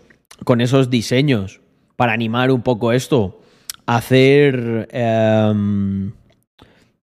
con 0.45 0.61
esos 0.61 0.89
diseños 0.89 1.61
para 1.95 2.13
animar 2.13 2.51
un 2.51 2.61
poco 2.61 2.93
esto 2.93 3.40
hacer 3.95 4.87
em, 4.91 6.11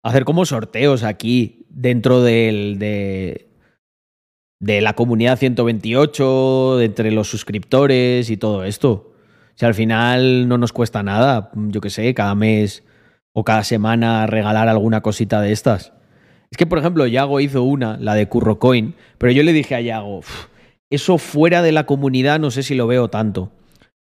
hacer 0.02 0.24
como 0.24 0.46
sorteos 0.46 1.04
aquí 1.04 1.66
dentro 1.68 2.22
del, 2.22 2.78
de, 2.78 3.48
de 4.60 4.80
la 4.80 4.94
comunidad 4.94 5.38
128, 5.38 6.76
de 6.78 6.84
entre 6.84 7.10
los 7.10 7.28
suscriptores 7.28 8.30
y 8.30 8.36
todo 8.36 8.64
esto. 8.64 9.12
Si 9.54 9.66
al 9.66 9.74
final 9.74 10.48
no 10.48 10.56
nos 10.56 10.72
cuesta 10.72 11.02
nada, 11.02 11.50
yo 11.54 11.80
qué 11.80 11.90
sé, 11.90 12.14
cada 12.14 12.34
mes 12.34 12.84
o 13.34 13.44
cada 13.44 13.64
semana 13.64 14.26
regalar 14.26 14.68
alguna 14.68 15.02
cosita 15.02 15.40
de 15.40 15.52
estas. 15.52 15.92
Es 16.50 16.58
que, 16.58 16.66
por 16.66 16.78
ejemplo, 16.78 17.06
Yago 17.06 17.40
hizo 17.40 17.62
una, 17.62 17.96
la 17.98 18.14
de 18.14 18.28
CurroCoin, 18.28 18.94
pero 19.18 19.32
yo 19.32 19.42
le 19.42 19.52
dije 19.52 19.74
a 19.74 19.80
Yago, 19.80 20.18
"Uf, 20.18 20.46
eso 20.90 21.18
fuera 21.18 21.62
de 21.62 21.72
la 21.72 21.84
comunidad 21.84 22.40
no 22.40 22.50
sé 22.50 22.62
si 22.62 22.74
lo 22.74 22.86
veo 22.86 23.08
tanto. 23.08 23.52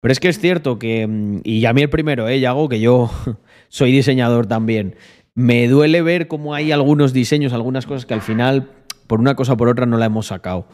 Pero 0.01 0.11
es 0.11 0.19
que 0.19 0.29
es 0.29 0.39
cierto 0.39 0.79
que, 0.79 1.07
mm, 1.07 1.41
y 1.43 1.65
a 1.65 1.73
mí 1.73 1.81
el 1.83 1.89
primero, 1.89 2.27
¿eh, 2.27 2.39
Yago? 2.39 2.67
Que 2.67 2.79
yo 2.79 3.09
soy 3.69 3.91
diseñador 3.91 4.47
también. 4.47 4.95
Me 5.35 5.67
duele 5.67 6.01
ver 6.01 6.27
cómo 6.27 6.53
hay 6.53 6.71
algunos 6.71 7.13
diseños, 7.13 7.53
algunas 7.53 7.85
cosas 7.85 8.05
que 8.05 8.13
al 8.13 8.21
final, 8.21 8.69
por 9.07 9.19
una 9.19 9.35
cosa 9.35 9.53
o 9.53 9.57
por 9.57 9.69
otra, 9.69 9.85
no 9.85 9.97
la 9.97 10.07
hemos 10.07 10.27
sacado. 10.27 10.67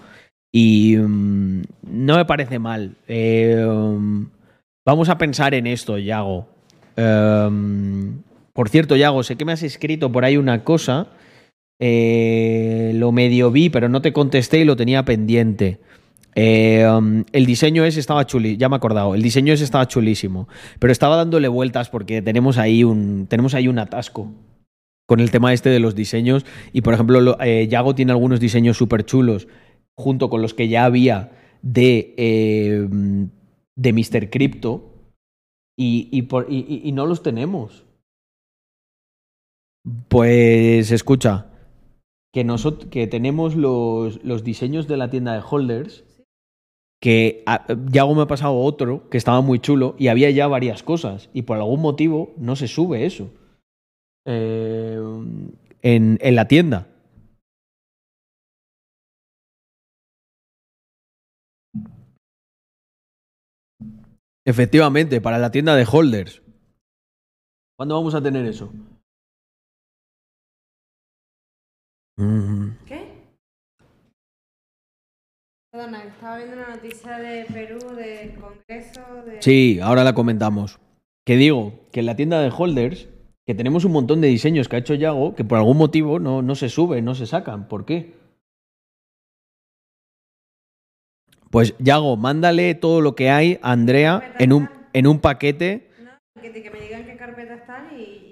Y 0.51 0.95
mm, 0.97 1.61
no 1.83 2.15
me 2.15 2.25
parece 2.25 2.57
mal. 2.57 2.95
Eh, 3.07 3.63
vamos 4.85 5.09
a 5.09 5.17
pensar 5.17 5.53
en 5.53 5.67
esto, 5.67 5.97
Yago. 5.97 6.47
Um, 6.97 8.23
por 8.53 8.69
cierto, 8.69 8.95
Yago, 8.95 9.21
sé 9.21 9.35
que 9.35 9.45
me 9.45 9.51
has 9.51 9.61
escrito 9.61 10.11
por 10.11 10.25
ahí 10.25 10.37
una 10.37 10.63
cosa. 10.63 11.07
Eh, 11.79 12.93
lo 12.95 13.11
medio 13.11 13.51
vi, 13.51 13.69
pero 13.69 13.89
no 13.89 14.01
te 14.01 14.13
contesté 14.13 14.59
y 14.59 14.65
lo 14.65 14.75
tenía 14.75 15.05
pendiente. 15.05 15.79
Eh, 16.39 16.87
um, 16.87 17.23
el 17.31 17.47
diseño 17.47 17.83
ese 17.83 17.99
estaba 17.99 18.27
chulísimo, 18.27 18.59
ya 18.59 18.69
me 18.69 18.75
he 18.75 18.77
acordado, 18.77 19.15
el 19.15 19.23
diseño 19.23 19.53
ese 19.53 19.63
estaba 19.63 19.87
chulísimo, 19.87 20.47
pero 20.77 20.91
estaba 20.91 21.15
dándole 21.15 21.47
vueltas 21.47 21.89
porque 21.89 22.21
tenemos 22.21 22.59
ahí 22.59 22.83
un, 22.83 23.25
tenemos 23.27 23.55
ahí 23.55 23.67
un 23.67 23.79
atasco 23.79 24.31
con 25.07 25.19
el 25.19 25.31
tema 25.31 25.51
este 25.51 25.69
de 25.71 25.79
los 25.79 25.95
diseños 25.95 26.45
y 26.73 26.81
por 26.81 26.93
ejemplo 26.93 27.21
lo- 27.21 27.41
eh, 27.41 27.67
Yago 27.67 27.95
tiene 27.95 28.11
algunos 28.11 28.39
diseños 28.39 28.77
súper 28.77 29.03
chulos 29.03 29.47
junto 29.97 30.29
con 30.29 30.43
los 30.43 30.53
que 30.53 30.67
ya 30.67 30.85
había 30.85 31.31
de, 31.63 32.13
eh, 32.17 32.87
de 33.75 33.93
Mr. 33.93 34.29
Crypto 34.29 34.93
y- 35.75 36.07
y 36.11 36.91
no 36.91 37.07
los 37.07 37.23
tenemos. 37.23 37.83
Pues 40.09 40.91
escucha, 40.91 41.47
que, 42.33 42.43
nosotros, 42.43 42.89
que 42.91 43.07
tenemos 43.07 43.55
los, 43.55 44.23
los 44.23 44.43
diseños 44.43 44.87
de 44.87 44.97
la 44.97 45.09
tienda 45.09 45.33
de 45.33 45.41
holders, 45.49 46.03
que 47.01 47.43
a- 47.45 47.65
Yago 47.91 48.15
me 48.15 48.23
ha 48.23 48.27
pasado 48.27 48.57
otro 48.59 49.09
que 49.09 49.17
estaba 49.17 49.41
muy 49.41 49.59
chulo 49.59 49.95
y 49.99 50.07
había 50.07 50.29
ya 50.31 50.47
varias 50.47 50.83
cosas 50.83 51.29
y 51.33 51.43
por 51.43 51.57
algún 51.57 51.81
motivo 51.81 52.33
no 52.37 52.55
se 52.55 52.67
sube 52.67 53.05
eso 53.05 53.29
eh, 54.25 54.99
en, 55.81 56.17
en 56.21 56.35
la 56.35 56.47
tienda. 56.47 56.87
Efectivamente, 64.45 65.19
para 65.21 65.37
la 65.39 65.51
tienda 65.51 65.75
de 65.75 65.85
holders. 65.89 66.41
¿Cuándo 67.77 67.95
vamos 67.95 68.15
a 68.15 68.21
tener 68.23 68.45
eso? 68.45 68.71
Mm. 72.17 72.69
Perdona, 75.77 76.03
estaba 76.05 76.37
viendo 76.37 76.55
una 76.55 76.69
noticia 76.69 77.19
de 77.19 77.45
Perú, 77.53 77.77
del 77.95 78.33
Congreso, 78.33 79.01
de... 79.23 79.39
Sí, 79.43 79.79
ahora 79.79 80.03
la 80.03 80.15
comentamos. 80.15 80.79
Que 81.23 81.35
digo, 81.37 81.87
que 81.91 81.99
en 81.99 82.07
la 82.07 82.15
tienda 82.15 82.41
de 82.41 82.49
holders, 82.49 83.07
que 83.45 83.53
tenemos 83.53 83.85
un 83.85 83.91
montón 83.91 84.19
de 84.19 84.27
diseños 84.27 84.67
que 84.67 84.75
ha 84.75 84.79
hecho 84.79 84.95
Yago, 84.95 85.35
que 85.35 85.43
por 85.43 85.59
algún 85.59 85.77
motivo 85.77 86.17
no, 86.17 86.41
no 86.41 86.55
se 86.55 86.69
suben, 86.69 87.05
no 87.05 87.13
se 87.13 87.27
sacan. 87.27 87.67
¿Por 87.67 87.85
qué? 87.85 88.15
Pues 91.51 91.75
Yago, 91.77 92.17
mándale 92.17 92.73
todo 92.73 92.99
lo 92.99 93.13
que 93.13 93.29
hay 93.29 93.59
a 93.61 93.71
Andrea 93.73 94.33
en 94.39 94.53
un, 94.53 94.69
en 94.93 95.05
un 95.05 95.19
paquete. 95.19 95.91
No, 96.03 96.41
que, 96.41 96.51
que 96.59 96.71
me 96.71 96.81
digan 96.81 97.05
qué 97.05 97.15
carpeta 97.17 97.53
están 97.53 97.95
y... 97.95 98.26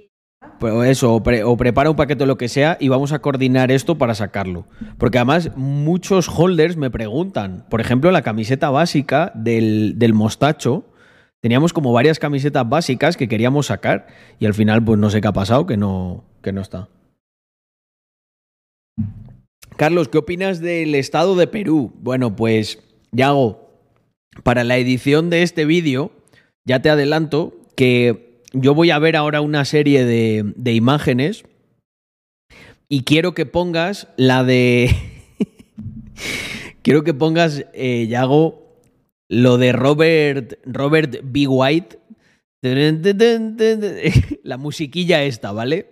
Pues 0.59 0.89
eso, 0.89 1.15
o 1.15 1.57
prepara 1.57 1.89
un 1.89 1.95
paquete 1.95 2.23
o 2.23 2.27
lo 2.27 2.37
que 2.37 2.47
sea 2.47 2.77
y 2.79 2.87
vamos 2.87 3.11
a 3.11 3.19
coordinar 3.19 3.71
esto 3.71 3.97
para 3.97 4.15
sacarlo. 4.15 4.65
Porque 4.97 5.17
además 5.17 5.51
muchos 5.55 6.29
holders 6.29 6.77
me 6.77 6.89
preguntan, 6.89 7.65
por 7.69 7.81
ejemplo, 7.81 8.11
la 8.11 8.21
camiseta 8.21 8.69
básica 8.69 9.31
del, 9.35 9.93
del 9.97 10.13
mostacho. 10.13 10.85
Teníamos 11.41 11.73
como 11.73 11.93
varias 11.93 12.19
camisetas 12.19 12.67
básicas 12.67 13.17
que 13.17 13.27
queríamos 13.27 13.67
sacar 13.67 14.07
y 14.39 14.45
al 14.45 14.53
final 14.53 14.83
pues 14.83 14.99
no 14.99 15.09
sé 15.09 15.21
qué 15.21 15.27
ha 15.27 15.33
pasado, 15.33 15.65
que 15.65 15.77
no, 15.77 16.23
que 16.41 16.51
no 16.51 16.61
está. 16.61 16.89
Carlos, 19.77 20.07
¿qué 20.07 20.17
opinas 20.17 20.61
del 20.61 20.95
estado 20.95 21.35
de 21.35 21.47
Perú? 21.47 21.91
Bueno, 21.99 22.35
pues 22.35 22.79
Yago, 23.11 23.69
para 24.43 24.63
la 24.63 24.77
edición 24.77 25.29
de 25.29 25.43
este 25.43 25.65
vídeo, 25.65 26.11
ya 26.65 26.81
te 26.81 26.89
adelanto 26.89 27.53
que 27.75 28.34
yo 28.55 28.73
voy 28.73 28.91
a 28.91 28.99
ver 28.99 29.15
ahora 29.15 29.41
una 29.41 29.65
serie 29.65 30.05
de, 30.05 30.53
de 30.55 30.73
imágenes 30.73 31.45
y 32.87 33.03
quiero 33.03 33.33
que 33.33 33.45
pongas 33.45 34.07
la 34.17 34.43
de... 34.43 34.89
quiero 36.81 37.03
que 37.03 37.13
pongas, 37.13 37.65
eh, 37.73 38.07
Yago, 38.07 38.79
lo 39.27 39.57
de 39.57 39.71
Robert, 39.71 40.59
Robert 40.65 41.19
B. 41.23 41.47
White. 41.47 41.99
La 44.43 44.57
musiquilla 44.57 45.23
esta, 45.23 45.51
¿vale? 45.51 45.91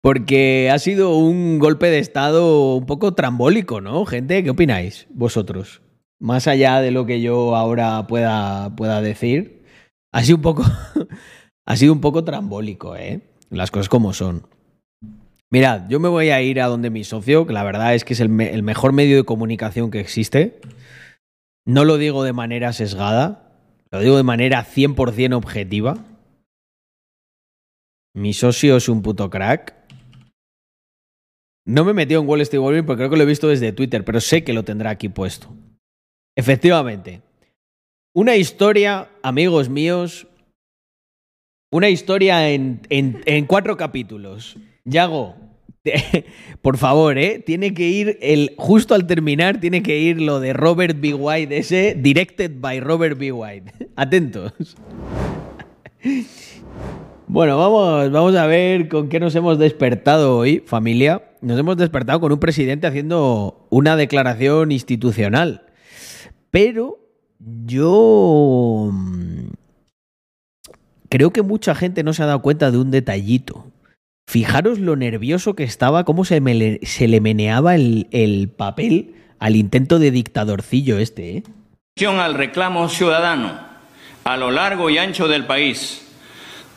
Porque 0.00 0.70
ha 0.72 0.78
sido 0.80 1.16
un 1.16 1.60
golpe 1.60 1.86
de 1.86 2.00
estado 2.00 2.74
un 2.76 2.86
poco 2.86 3.14
trambólico, 3.14 3.80
¿no? 3.80 4.04
Gente, 4.06 4.42
¿qué 4.42 4.50
opináis 4.50 5.06
vosotros? 5.10 5.82
Más 6.18 6.46
allá 6.46 6.80
de 6.80 6.90
lo 6.90 7.04
que 7.06 7.20
yo 7.20 7.54
ahora 7.56 8.06
pueda, 8.06 8.74
pueda 8.74 9.00
decir, 9.02 9.64
ha 10.12 10.22
sido 10.22 10.36
un 10.36 10.42
poco, 10.42 10.64
ha 11.66 11.76
sido 11.76 11.92
un 11.92 12.00
poco 12.00 12.24
trambólico, 12.24 12.96
¿eh? 12.96 13.20
Las 13.50 13.70
cosas 13.70 13.88
como 13.88 14.12
son. 14.12 14.46
Mirad, 15.50 15.88
yo 15.88 16.00
me 16.00 16.08
voy 16.08 16.30
a 16.30 16.42
ir 16.42 16.60
a 16.60 16.66
donde 16.66 16.90
mi 16.90 17.04
socio, 17.04 17.46
que 17.46 17.52
la 17.52 17.62
verdad 17.62 17.94
es 17.94 18.04
que 18.04 18.14
es 18.14 18.20
el, 18.20 18.28
me- 18.28 18.52
el 18.52 18.62
mejor 18.62 18.92
medio 18.92 19.16
de 19.16 19.24
comunicación 19.24 19.90
que 19.90 20.00
existe. 20.00 20.60
No 21.64 21.84
lo 21.84 21.98
digo 21.98 22.24
de 22.24 22.32
manera 22.32 22.72
sesgada, 22.72 23.52
lo 23.90 24.00
digo 24.00 24.16
de 24.16 24.22
manera 24.22 24.64
100% 24.64 25.34
objetiva. 25.36 25.98
Mi 28.14 28.32
socio 28.32 28.76
es 28.76 28.88
un 28.88 29.02
puto 29.02 29.28
crack. 29.30 29.74
No 31.66 31.84
me 31.84 31.90
he 31.90 31.94
metido 31.94 32.20
en 32.22 32.28
Wall 32.28 32.40
Street 32.40 32.60
Wolverine 32.60 32.86
porque 32.86 33.00
creo 33.00 33.10
que 33.10 33.16
lo 33.16 33.22
he 33.24 33.26
visto 33.26 33.48
desde 33.48 33.72
Twitter, 33.72 34.04
pero 34.04 34.20
sé 34.20 34.42
que 34.44 34.52
lo 34.52 34.64
tendrá 34.64 34.90
aquí 34.90 35.08
puesto. 35.08 35.54
Efectivamente. 36.36 37.22
Una 38.14 38.36
historia, 38.36 39.08
amigos 39.22 39.68
míos. 39.68 40.26
Una 41.72 41.88
historia 41.88 42.50
en, 42.50 42.80
en- 42.90 43.46
cuatro 43.46 43.76
capítulos. 43.76 44.56
Yago, 44.84 45.34
por 46.62 46.76
favor, 46.78 47.18
¿eh? 47.18 47.42
Tiene 47.44 47.74
que 47.74 47.88
ir, 47.88 48.18
el, 48.22 48.54
justo 48.56 48.94
al 48.94 49.06
terminar, 49.06 49.60
tiene 49.60 49.82
que 49.82 49.98
ir 49.98 50.20
lo 50.20 50.38
de 50.40 50.52
Robert 50.52 50.96
B. 51.00 51.14
White, 51.14 51.56
ese, 51.56 51.94
directed 51.98 52.52
by 52.60 52.80
Robert 52.80 53.18
B. 53.18 53.32
White. 53.32 53.72
Atentos. 53.96 54.52
Bueno, 57.28 57.58
vamos, 57.58 58.12
vamos 58.12 58.36
a 58.36 58.46
ver 58.46 58.86
con 58.86 59.08
qué 59.08 59.18
nos 59.18 59.34
hemos 59.34 59.58
despertado 59.58 60.38
hoy, 60.38 60.62
familia. 60.64 61.24
Nos 61.40 61.58
hemos 61.58 61.76
despertado 61.76 62.20
con 62.20 62.30
un 62.30 62.38
presidente 62.38 62.86
haciendo 62.86 63.66
una 63.68 63.96
declaración 63.96 64.70
institucional. 64.70 65.65
Pero 66.56 66.96
yo 67.38 68.88
mm, 68.90 69.48
creo 71.10 71.30
que 71.30 71.42
mucha 71.42 71.74
gente 71.74 72.02
no 72.02 72.14
se 72.14 72.22
ha 72.22 72.26
dado 72.26 72.40
cuenta 72.40 72.70
de 72.70 72.78
un 72.78 72.90
detallito. 72.90 73.66
Fijaros 74.26 74.78
lo 74.78 74.96
nervioso 74.96 75.54
que 75.54 75.64
estaba, 75.64 76.04
cómo 76.04 76.24
se, 76.24 76.40
le 76.40 77.20
meneaba 77.20 77.74
el, 77.74 78.08
el, 78.10 78.48
papel 78.48 79.16
al 79.38 79.54
intento 79.54 79.98
de 79.98 80.10
dictadorcillo 80.10 80.96
este, 80.96 81.36
¿eh? 81.36 81.42
Al 82.06 82.32
reclamo 82.32 82.88
ciudadano 82.88 83.60
a 84.24 84.38
lo 84.38 84.50
largo 84.50 84.88
y 84.88 84.96
ancho 84.96 85.28
del 85.28 85.44
país, 85.44 86.08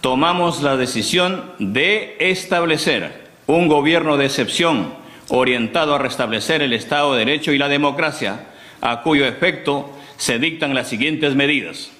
tomamos 0.02 0.62
la 0.62 0.76
decisión 0.76 1.54
de 1.58 2.18
establecer 2.20 3.30
un 3.48 3.70
gobierno 3.70 4.18
de 4.18 4.26
excepción 4.26 4.94
orientado 5.30 5.96
a 5.96 6.00
restablecer 6.00 6.62
el 6.62 6.74
Estado 6.74 7.14
de 7.14 7.20
Derecho 7.20 7.54
y 7.54 7.58
la 7.58 7.70
democracia, 7.70 8.49
a 8.82 9.02
cuyo 9.02 9.26
efecto 9.26 9.92
se 10.18 10.40
dictan 10.40 10.74
las 10.74 10.88
siguientes 10.88 11.36
medidas. 11.36 11.92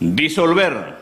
Disolver 0.00 0.96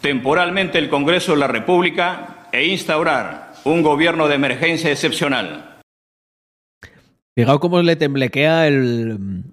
temporalmente 0.00 0.78
el 0.78 0.88
Congreso 0.88 1.32
de 1.32 1.38
la 1.38 1.46
República 1.46 2.48
e 2.52 2.66
instaurar 2.66 3.52
un 3.64 3.82
gobierno 3.82 4.28
de 4.28 4.34
emergencia 4.34 4.90
excepcional. 4.90 5.80
Fijaos 7.36 7.60
cómo 7.60 7.80
le 7.82 7.96
temblequea 7.96 8.66
el, 8.66 9.44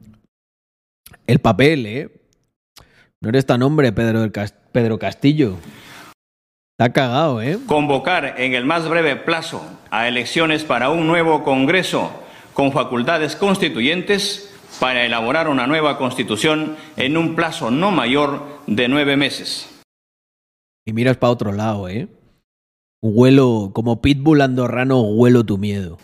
el 1.27 1.39
papel, 1.39 1.85
¿eh? 1.85 2.09
No 3.21 3.29
eres 3.29 3.45
tan 3.45 3.61
hombre, 3.63 3.91
Pedro, 3.91 4.31
Pedro 4.71 4.99
Castillo. 4.99 5.57
Está 6.79 6.93
cagado, 6.93 7.41
¿eh? 7.41 7.57
Convocar 7.65 8.35
en 8.37 8.53
el 8.53 8.63
más 8.65 8.87
breve 8.87 9.15
plazo 9.15 9.63
a 9.89 10.07
elecciones 10.07 10.63
para 10.63 10.89
un 10.89 11.07
nuevo 11.07 11.43
Congreso 11.43 12.23
con 12.57 12.71
facultades 12.71 13.35
constituyentes 13.35 14.51
para 14.79 15.05
elaborar 15.05 15.47
una 15.47 15.67
nueva 15.67 15.99
constitución 15.99 16.75
en 16.95 17.15
un 17.15 17.35
plazo 17.35 17.69
no 17.69 17.91
mayor 17.91 18.47
de 18.65 18.87
nueve 18.87 19.15
meses. 19.15 19.69
Y 20.83 20.91
miras 20.91 21.17
para 21.17 21.33
otro 21.33 21.51
lado, 21.51 21.87
¿eh? 21.87 22.07
Huelo, 22.99 23.69
como 23.73 24.01
pitbull 24.01 24.41
andorrano, 24.41 25.01
huelo 25.01 25.43
tu 25.43 25.59
miedo. 25.59 25.99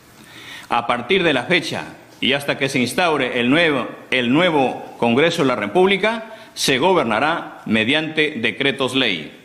A 0.69 0.85
partir 0.85 1.23
de 1.23 1.33
la 1.33 1.45
fecha 1.45 1.85
y 2.21 2.33
hasta 2.33 2.59
que 2.59 2.69
se 2.69 2.77
instaure 2.77 3.39
el 3.39 3.49
nuevo, 3.49 3.87
el 4.11 4.31
nuevo 4.31 4.95
Congreso 4.99 5.41
de 5.41 5.47
la 5.47 5.55
República, 5.55 6.35
se 6.53 6.77
gobernará 6.77 7.63
mediante 7.65 8.29
decretos 8.29 8.93
ley. 8.93 9.35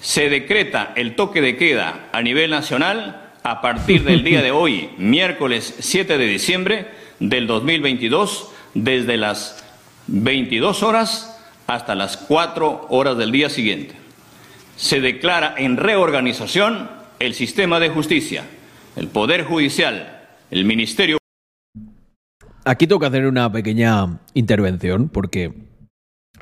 Se 0.00 0.30
decreta 0.30 0.92
el 0.94 1.16
toque 1.16 1.40
de 1.40 1.56
queda 1.56 2.08
a 2.12 2.22
nivel 2.22 2.50
nacional 2.52 3.19
a 3.42 3.60
partir 3.60 4.04
del 4.04 4.22
día 4.22 4.42
de 4.42 4.50
hoy, 4.50 4.90
miércoles 4.98 5.74
7 5.78 6.18
de 6.18 6.26
diciembre 6.26 6.88
del 7.20 7.46
2022, 7.46 8.48
desde 8.74 9.16
las 9.16 9.64
22 10.06 10.82
horas 10.82 11.38
hasta 11.66 11.94
las 11.94 12.16
4 12.16 12.86
horas 12.90 13.16
del 13.16 13.32
día 13.32 13.48
siguiente. 13.48 13.94
Se 14.76 15.00
declara 15.00 15.54
en 15.56 15.76
reorganización 15.76 16.90
el 17.18 17.34
sistema 17.34 17.80
de 17.80 17.90
justicia, 17.90 18.44
el 18.96 19.08
Poder 19.08 19.44
Judicial, 19.44 20.28
el 20.50 20.64
Ministerio. 20.64 21.18
Aquí 22.64 22.86
tengo 22.86 23.00
que 23.00 23.06
hacer 23.06 23.26
una 23.26 23.50
pequeña 23.50 24.20
intervención 24.34 25.08
porque 25.08 25.54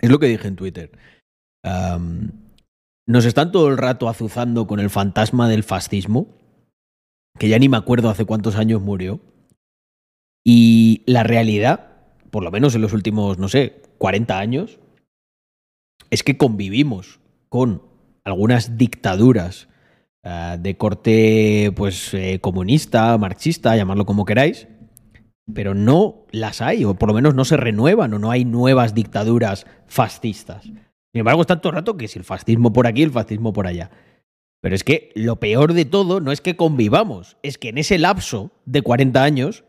es 0.00 0.10
lo 0.10 0.18
que 0.18 0.26
dije 0.26 0.48
en 0.48 0.56
Twitter. 0.56 0.90
nos 3.06 3.24
están 3.24 3.52
todo 3.52 3.68
el 3.68 3.78
rato 3.78 4.08
azuzando 4.08 4.66
con 4.66 4.80
el 4.80 4.90
fantasma 4.90 5.48
del 5.48 5.62
fascismo, 5.62 6.37
que 7.38 7.48
ya 7.48 7.58
ni 7.58 7.68
me 7.68 7.76
acuerdo 7.76 8.10
hace 8.10 8.24
cuántos 8.24 8.56
años 8.56 8.82
murió. 8.82 9.20
Y 10.44 11.02
la 11.06 11.22
realidad, 11.22 11.88
por 12.30 12.42
lo 12.42 12.50
menos 12.50 12.74
en 12.74 12.82
los 12.82 12.92
últimos, 12.92 13.38
no 13.38 13.48
sé, 13.48 13.82
40 13.98 14.38
años, 14.38 14.78
es 16.10 16.22
que 16.22 16.36
convivimos 16.36 17.20
con 17.48 17.82
algunas 18.24 18.76
dictaduras 18.76 19.68
uh, 20.24 20.58
de 20.58 20.76
corte 20.76 21.72
pues 21.76 22.14
eh, 22.14 22.38
comunista, 22.40 23.16
marxista, 23.18 23.76
llamarlo 23.76 24.06
como 24.06 24.24
queráis, 24.24 24.68
pero 25.52 25.74
no 25.74 26.26
las 26.30 26.60
hay, 26.60 26.84
o 26.84 26.94
por 26.94 27.08
lo 27.08 27.14
menos 27.14 27.34
no 27.34 27.44
se 27.44 27.56
renuevan, 27.56 28.12
o 28.14 28.18
no 28.18 28.30
hay 28.30 28.44
nuevas 28.44 28.94
dictaduras 28.94 29.66
fascistas. 29.86 30.64
Sin 30.64 31.20
embargo, 31.20 31.44
todo 31.44 31.70
el 31.70 31.74
rato 31.74 31.96
que 31.96 32.08
si 32.08 32.18
el 32.18 32.24
fascismo 32.24 32.72
por 32.72 32.86
aquí, 32.86 33.02
el 33.02 33.10
fascismo 33.10 33.52
por 33.52 33.66
allá. 33.66 33.90
Pero 34.60 34.74
es 34.74 34.84
que 34.84 35.12
lo 35.14 35.36
peor 35.36 35.72
de 35.72 35.84
todo 35.84 36.20
no 36.20 36.32
es 36.32 36.40
que 36.40 36.56
convivamos, 36.56 37.36
es 37.42 37.58
que 37.58 37.68
en 37.68 37.78
ese 37.78 37.98
lapso 37.98 38.50
de 38.64 38.82
40 38.82 39.22
años 39.22 39.64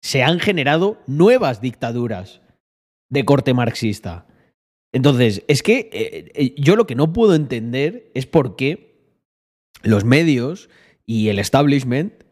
se 0.00 0.22
han 0.22 0.38
generado 0.38 0.98
nuevas 1.06 1.60
dictaduras 1.60 2.40
de 3.10 3.24
corte 3.24 3.54
marxista. 3.54 4.26
Entonces, 4.92 5.44
es 5.48 5.62
que 5.62 5.90
eh, 5.92 6.30
eh, 6.34 6.54
yo 6.56 6.76
lo 6.76 6.86
que 6.86 6.94
no 6.94 7.12
puedo 7.12 7.34
entender 7.34 8.10
es 8.14 8.26
por 8.26 8.56
qué 8.56 8.88
los 9.82 10.04
medios 10.04 10.70
y 11.04 11.28
el 11.28 11.38
establishment 11.38 12.24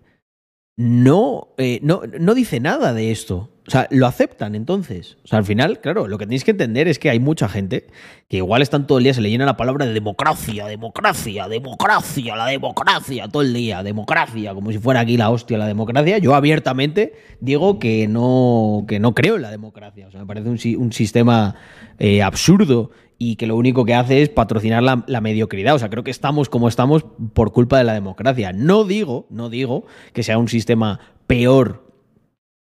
no, 0.77 1.55
eh, 1.59 1.81
no, 1.83 2.03
no 2.19 2.35
dice 2.35 2.61
nada 2.61 2.93
de 2.93 3.11
esto. 3.11 3.51
O 3.67 3.71
sea, 3.71 3.89
lo 3.91 4.07
aceptan 4.07 4.55
entonces. 4.55 5.17
O 5.25 5.27
sea, 5.27 5.39
al 5.39 5.45
final, 5.45 5.81
claro, 5.81 6.07
lo 6.07 6.19
que 6.19 6.27
tenéis 6.27 6.45
que 6.45 6.53
entender 6.53 6.87
es 6.87 6.99
que 6.99 7.11
hay 7.11 7.19
mucha 7.19 7.49
gente 7.49 7.89
que 8.29 8.37
igual 8.37 8.63
están 8.63 8.87
todo 8.87 8.99
el 8.99 9.05
día, 9.05 9.15
se 9.15 9.21
le 9.21 9.31
llena 9.31 9.45
la 9.45 9.57
palabra 9.57 9.87
de 9.87 9.93
democracia, 9.93 10.67
democracia, 10.67 11.49
democracia, 11.49 12.37
la 12.37 12.47
democracia, 12.47 13.29
todo 13.29 13.43
el 13.43 13.53
día, 13.53 13.83
democracia, 13.83 14.55
como 14.55 14.71
si 14.71 14.79
fuera 14.79 15.01
aquí 15.01 15.17
la 15.17 15.31
hostia 15.31 15.59
la 15.59 15.67
democracia. 15.67 16.19
Yo 16.19 16.35
abiertamente 16.35 17.15
digo 17.41 17.79
que 17.81 18.07
no, 18.07 18.85
que 18.87 19.01
no 19.01 19.15
creo 19.15 19.37
en 19.37 19.43
la 19.43 19.51
democracia. 19.51 20.07
O 20.07 20.11
sea, 20.11 20.21
me 20.21 20.27
parece 20.27 20.49
un, 20.49 20.83
un 20.83 20.93
sistema 20.93 21.57
eh, 21.99 22.23
absurdo 22.23 22.91
y 23.19 23.37
que 23.37 23.47
lo 23.47 23.57
único 23.57 23.85
que 23.85 23.95
hace 23.95 24.23
es 24.23 24.29
patrocinar 24.29 24.83
la, 24.83 25.03
la, 25.07 25.21
mediocridad. 25.21 25.75
O 25.75 25.79
sea, 25.79 25.89
creo 25.89 26.05
que 26.05 26.11
estamos 26.11 26.49
como 26.49 26.69
estamos 26.69 27.05
por 27.33 27.53
culpa 27.53 27.79
de 27.79 27.85
la 27.85 27.95
democracia. 27.95 28.53
No 28.53 28.85
digo, 28.85 29.27
no 29.31 29.49
digo 29.49 29.87
que 30.13 30.23
sea 30.23 30.39
un 30.39 30.49
sistema 30.49 31.01
peor 31.27 31.86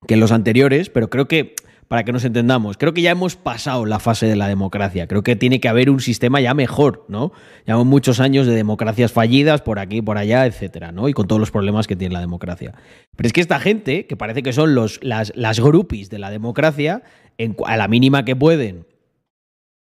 que 0.09 0.17
los 0.17 0.31
anteriores, 0.31 0.89
pero 0.89 1.11
creo 1.11 1.27
que, 1.27 1.53
para 1.87 2.03
que 2.03 2.11
nos 2.11 2.25
entendamos, 2.25 2.77
creo 2.77 2.95
que 2.95 3.03
ya 3.03 3.11
hemos 3.11 3.35
pasado 3.35 3.85
la 3.85 3.99
fase 3.99 4.25
de 4.25 4.35
la 4.35 4.47
democracia. 4.47 5.05
Creo 5.05 5.21
que 5.21 5.35
tiene 5.35 5.59
que 5.59 5.69
haber 5.69 5.91
un 5.91 5.99
sistema 5.99 6.41
ya 6.41 6.55
mejor, 6.55 7.05
¿no? 7.09 7.31
Llevamos 7.67 7.85
muchos 7.85 8.19
años 8.19 8.47
de 8.47 8.55
democracias 8.55 9.11
fallidas 9.11 9.61
por 9.61 9.77
aquí, 9.77 10.01
por 10.01 10.17
allá, 10.17 10.47
etcétera, 10.47 10.91
¿no? 10.91 11.09
Y 11.09 11.13
con 11.13 11.27
todos 11.27 11.39
los 11.39 11.51
problemas 11.51 11.85
que 11.85 11.95
tiene 11.95 12.11
la 12.11 12.21
democracia. 12.21 12.73
Pero 13.15 13.27
es 13.27 13.33
que 13.33 13.41
esta 13.41 13.59
gente, 13.59 14.07
que 14.07 14.17
parece 14.17 14.41
que 14.41 14.51
son 14.51 14.73
los, 14.73 14.99
las, 15.03 15.31
las 15.35 15.59
groupies 15.59 16.09
de 16.09 16.17
la 16.17 16.31
democracia, 16.31 17.03
en, 17.37 17.55
a 17.67 17.77
la 17.77 17.87
mínima 17.87 18.25
que 18.25 18.35
pueden 18.35 18.87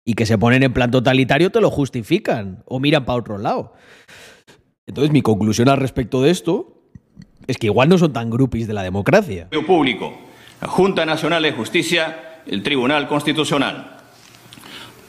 y 0.05 0.15
que 0.15 0.27
se 0.27 0.39
ponen 0.39 0.65
en 0.65 0.73
plan 0.73 0.91
totalitario, 0.91 1.51
te 1.51 1.61
lo 1.61 1.71
justifican 1.71 2.65
o 2.67 2.81
miran 2.81 3.05
para 3.05 3.21
otro 3.21 3.39
lado. 3.39 3.75
Entonces, 4.89 5.13
mi 5.13 5.23
conclusión 5.23 5.69
al 5.69 5.79
respecto 5.79 6.21
de 6.21 6.33
esto 6.33 6.76
es 7.47 7.59
que 7.59 7.67
igual 7.67 7.89
no 7.89 7.99
son 7.99 8.13
tan 8.13 8.31
groupies 8.31 8.67
de 8.67 8.75
la 8.75 8.83
democracia. 8.83 9.49
Público, 9.67 10.19
la 10.61 10.69
Junta 10.69 11.07
Nacional 11.07 11.43
de 11.43 11.53
Justicia, 11.53 12.41
el 12.47 12.63
Tribunal 12.63 13.09
Constitucional. 13.09 13.97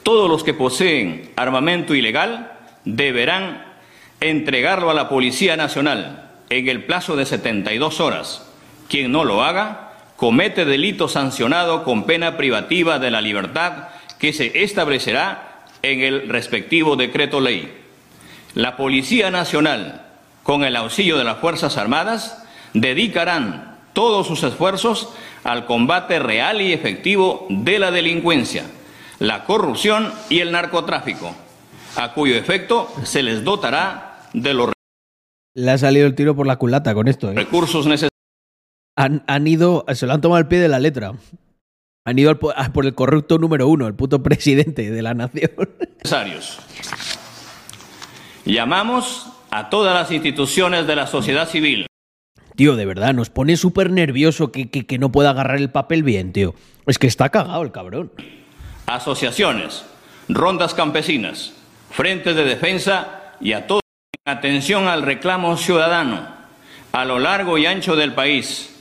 Todos 0.04 0.30
los 0.30 0.44
que 0.44 0.54
poseen 0.54 1.32
armamento 1.36 1.94
ilegal 1.94 2.52
deberán 2.86 3.66
entregarlo 4.22 4.90
a 4.90 4.94
la 4.94 5.10
Policía 5.10 5.58
Nacional 5.58 6.32
en 6.50 6.70
el 6.70 6.86
plazo 6.86 7.16
de 7.16 7.26
72 7.26 8.00
horas. 8.00 8.50
Quien 8.88 9.12
no 9.12 9.26
lo 9.26 9.44
haga 9.44 9.94
comete 10.16 10.66
delito 10.66 11.08
sancionado 11.08 11.84
con 11.84 12.06
pena 12.06 12.38
privativa 12.38 13.00
de 13.00 13.12
la 13.12 13.22
libertad 13.22 13.90
que 14.18 14.34
se 14.34 14.64
establecerá 14.64 15.66
en 15.84 16.02
el 16.02 16.30
respectivo 16.30 16.96
decreto 16.96 17.40
ley. 17.40 17.72
La 18.56 18.76
Policía 18.78 19.30
Nacional, 19.30 20.07
con 20.48 20.64
el 20.64 20.78
auxilio 20.78 21.18
de 21.18 21.26
las 21.26 21.40
Fuerzas 21.40 21.76
Armadas, 21.76 22.42
dedicarán 22.74 23.76
todos 23.92 24.26
sus 24.26 24.44
esfuerzos 24.44 25.10
al 25.44 25.66
combate 25.66 26.20
real 26.20 26.62
y 26.62 26.72
efectivo 26.72 27.48
de 27.50 27.80
la 27.80 27.92
delincuencia, 27.92 28.64
la 29.20 29.44
corrupción 29.44 30.14
y 30.30 30.40
el 30.40 30.54
narcotráfico, 30.54 31.36
a 31.98 32.14
cuyo 32.14 32.36
efecto 32.36 32.88
se 33.04 33.24
les 33.24 33.44
dotará 33.44 34.22
de 34.34 34.54
los 34.54 34.72
le 35.54 35.72
ha 35.72 35.78
salido 35.78 36.08
el 36.08 36.16
tiro 36.16 36.34
por 36.34 36.48
la 36.48 36.56
culata 36.56 36.94
con 36.94 37.10
esto. 37.10 37.30
¿eh? 37.30 37.34
Recursos 37.34 37.86
necesarios. 37.86 38.12
Han, 38.96 39.26
han, 39.28 39.48
ido, 39.48 39.84
se 39.96 40.06
lo 40.06 40.14
han 40.14 40.22
tomado 40.22 40.38
al 40.38 40.48
pie 40.48 40.60
de 40.60 40.70
la 40.70 40.80
letra. 40.80 41.12
Han 42.06 42.20
ido 42.20 42.40
por 42.40 42.86
el 42.86 42.96
corrupto 42.96 43.38
número 43.38 43.68
uno, 43.68 43.86
el 43.88 43.96
puto 43.96 44.24
presidente 44.24 44.92
de 44.92 45.02
la 45.02 45.14
nación. 45.14 45.52
Necesarios. 45.98 46.60
Llamamos 48.46 49.34
a 49.52 49.70
todas 49.70 49.94
las 49.94 50.12
instituciones 50.12 50.88
de 50.88 50.96
la 50.96 51.08
sociedad 51.08 51.48
civil. 51.48 51.88
Tío, 52.56 52.76
de 52.76 52.86
verdad, 52.86 53.14
nos 53.14 53.30
pone 53.30 53.56
súper 53.56 53.92
nervioso 53.92 54.52
que, 54.52 54.70
que, 54.70 54.86
que, 54.86 54.98
no 54.98 55.12
pueda 55.12 55.30
agarrar 55.30 55.58
el 55.58 55.70
papel 55.70 56.04
bien, 56.04 56.34
tío. 56.34 56.56
Es 56.88 56.98
que 56.98 57.08
está 57.08 57.30
cagado 57.30 57.62
el 57.62 57.72
cabrón. 57.72 58.12
Asociaciones, 58.88 59.86
rondas 60.28 60.74
campesinas, 60.74 61.54
frentes 61.92 62.36
de 62.36 62.44
defensa 62.44 63.34
y 63.40 63.54
a 63.54 63.68
todos. 63.68 63.82
Atención 64.26 64.88
al 64.88 65.04
reclamo 65.04 65.56
ciudadano 65.56 66.38
a 66.92 67.06
lo 67.06 67.20
largo 67.20 67.58
y 67.58 67.66
ancho 67.66 67.96
del 67.96 68.14
país 68.14 68.74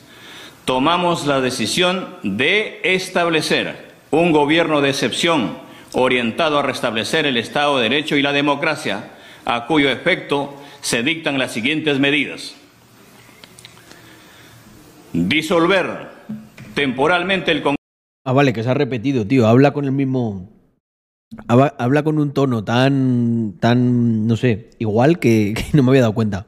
tomamos 0.65 1.27
la 1.27 1.41
decisión 1.41 2.17
de 2.23 2.81
establecer 2.83 3.93
un 4.11 4.33
gobierno 4.33 4.81
de 4.81 4.91
excepción 4.91 5.59
orientado 5.93 6.59
a 6.59 6.63
restablecer 6.63 7.27
el 7.27 7.37
Estado 7.37 7.77
de 7.77 7.85
Derecho 7.85 8.17
y 8.17 8.23
la 8.23 8.33
democracia, 8.33 9.11
a 9.47 9.67
cuyo 9.67 9.89
efecto 9.91 10.55
se 10.83 11.03
dictan 11.03 11.39
las 11.39 11.53
siguientes 11.53 11.99
medidas. 11.99 12.55
Disolver 15.13 16.09
temporalmente 16.75 17.53
el 17.53 17.63
Congreso. 17.63 17.77
Ah, 18.25 18.33
vale, 18.33 18.53
que 18.53 18.63
se 18.63 18.69
ha 18.69 18.75
repetido, 18.75 19.27
tío. 19.27 19.47
Habla 19.47 19.73
con 19.73 19.87
el 19.87 19.93
mismo. 19.93 20.51
Habla, 21.49 21.75
habla 21.79 22.03
con 22.03 22.19
un 22.19 22.35
tono 22.35 22.65
tan. 22.65 23.55
tan. 23.61 24.27
no 24.27 24.37
sé, 24.37 24.71
igual 24.79 25.19
que, 25.19 25.55
que 25.73 25.77
no 25.77 25.83
me 25.83 25.91
había 25.91 26.03
dado 26.03 26.15
cuenta. 26.15 26.47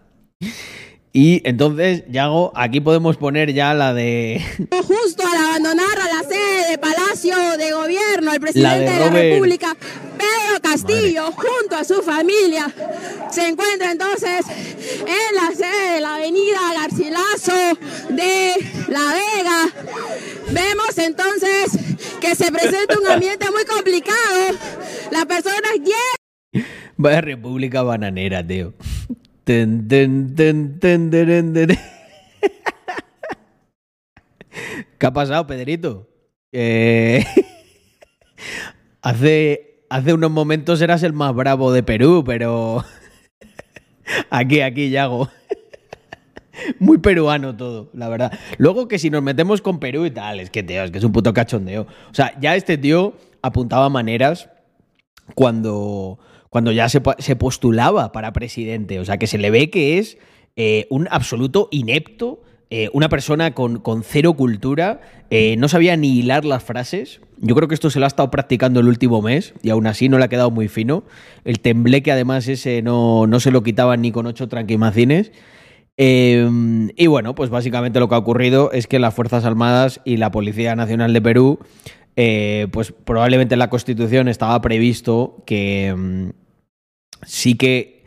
Y 1.12 1.40
entonces, 1.48 2.04
Yago, 2.10 2.52
aquí 2.54 2.80
podemos 2.80 3.16
poner 3.16 3.52
ya 3.54 3.74
la 3.74 3.94
de. 3.94 4.40
Justo 4.70 5.24
al 5.26 5.36
abandonar 5.36 5.98
a 5.98 6.16
la 6.16 6.28
sede 6.28 6.70
de 6.70 6.78
Palacio 6.78 7.34
de 7.56 7.72
Gobierno, 7.72 8.32
el 8.32 8.40
presidente 8.40 8.90
de 8.90 8.92
de, 8.92 9.00
la. 9.00 9.10
República, 9.10 9.76
Castillo, 10.78 11.32
junto 11.32 11.76
a 11.76 11.82
su 11.82 12.02
familia, 12.02 12.72
se 13.30 13.48
encuentra 13.48 13.90
entonces 13.90 14.46
en 14.48 15.34
la 15.34 15.50
sede 15.54 15.94
de 15.94 16.00
la 16.00 16.16
avenida 16.16 16.58
Garcilaso 16.74 17.52
de 18.10 18.52
La 18.88 19.12
Vega. 19.12 19.66
Vemos 20.52 20.96
entonces 20.98 21.72
que 22.20 22.36
se 22.36 22.52
presenta 22.52 22.98
un 22.98 23.08
ambiente 23.08 23.50
muy 23.50 23.64
complicado. 23.64 24.56
Las 25.10 25.26
personas 25.26 25.72
llegan. 25.78 26.68
Vaya 26.96 27.20
República 27.22 27.82
Bananera, 27.82 28.46
tío. 28.46 28.72
Ten, 29.42 29.88
ten. 29.88 30.34
¿Qué 34.98 35.06
ha 35.06 35.12
pasado, 35.12 35.44
Pedrito? 35.46 36.08
Eh, 36.52 37.24
hace, 39.02 39.67
hace 39.88 40.12
unos 40.12 40.30
momentos 40.30 40.80
eras 40.80 41.02
el 41.02 41.12
más 41.12 41.34
bravo 41.34 41.72
de 41.72 41.82
Perú, 41.82 42.22
pero 42.26 42.84
aquí, 44.30 44.60
aquí, 44.60 44.90
Yago. 44.90 45.28
Muy 46.80 46.98
peruano 46.98 47.56
todo, 47.56 47.88
la 47.94 48.08
verdad. 48.08 48.32
Luego 48.58 48.88
que 48.88 48.98
si 48.98 49.10
nos 49.10 49.22
metemos 49.22 49.62
con 49.62 49.78
Perú 49.78 50.06
y 50.06 50.10
tal, 50.10 50.40
es 50.40 50.50
que, 50.50 50.62
tío, 50.62 50.82
es 50.82 50.90
que 50.90 50.98
es 50.98 51.04
un 51.04 51.12
puto 51.12 51.32
cachondeo. 51.32 51.82
O 52.10 52.14
sea, 52.14 52.38
ya 52.40 52.56
este 52.56 52.76
tío 52.76 53.14
apuntaba 53.42 53.88
maneras 53.88 54.50
cuando, 55.34 56.18
cuando 56.50 56.72
ya 56.72 56.88
se, 56.88 57.00
po- 57.00 57.14
se 57.18 57.36
postulaba 57.36 58.10
para 58.10 58.32
presidente. 58.32 58.98
O 58.98 59.04
sea, 59.04 59.18
que 59.18 59.28
se 59.28 59.38
le 59.38 59.50
ve 59.52 59.70
que 59.70 59.98
es 59.98 60.18
eh, 60.56 60.86
un 60.90 61.06
absoluto 61.12 61.68
inepto, 61.70 62.42
eh, 62.70 62.90
una 62.92 63.08
persona 63.08 63.54
con, 63.54 63.78
con 63.78 64.02
cero 64.02 64.34
cultura, 64.34 65.00
eh, 65.30 65.56
no 65.56 65.68
sabía 65.68 65.96
ni 65.96 66.18
hilar 66.18 66.44
las 66.44 66.62
frases. 66.62 67.20
Yo 67.38 67.54
creo 67.54 67.68
que 67.68 67.74
esto 67.74 67.90
se 67.90 67.98
lo 67.98 68.06
ha 68.06 68.08
estado 68.08 68.30
practicando 68.30 68.80
el 68.80 68.88
último 68.88 69.22
mes 69.22 69.54
y 69.62 69.70
aún 69.70 69.86
así 69.86 70.08
no 70.08 70.18
le 70.18 70.24
ha 70.24 70.28
quedado 70.28 70.50
muy 70.50 70.68
fino. 70.68 71.04
El 71.44 71.60
tembleque, 71.60 72.12
además, 72.12 72.48
ese 72.48 72.82
no, 72.82 73.26
no 73.26 73.40
se 73.40 73.50
lo 73.50 73.62
quitaban 73.62 74.02
ni 74.02 74.12
con 74.12 74.26
ocho 74.26 74.48
tranquimacines. 74.48 75.32
Eh, 76.00 76.48
y 76.96 77.06
bueno, 77.08 77.34
pues 77.34 77.50
básicamente 77.50 77.98
lo 77.98 78.08
que 78.08 78.14
ha 78.14 78.18
ocurrido 78.18 78.70
es 78.70 78.86
que 78.86 79.00
las 79.00 79.14
Fuerzas 79.14 79.44
Armadas 79.44 80.00
y 80.04 80.16
la 80.16 80.30
Policía 80.30 80.76
Nacional 80.76 81.12
de 81.12 81.20
Perú, 81.20 81.58
eh, 82.16 82.68
pues 82.70 82.92
probablemente 82.92 83.54
en 83.54 83.58
la 83.58 83.68
Constitución 83.68 84.28
estaba 84.28 84.60
previsto 84.60 85.42
que 85.44 85.92
mm, 85.96 86.30
sí 87.26 87.56
que 87.56 87.97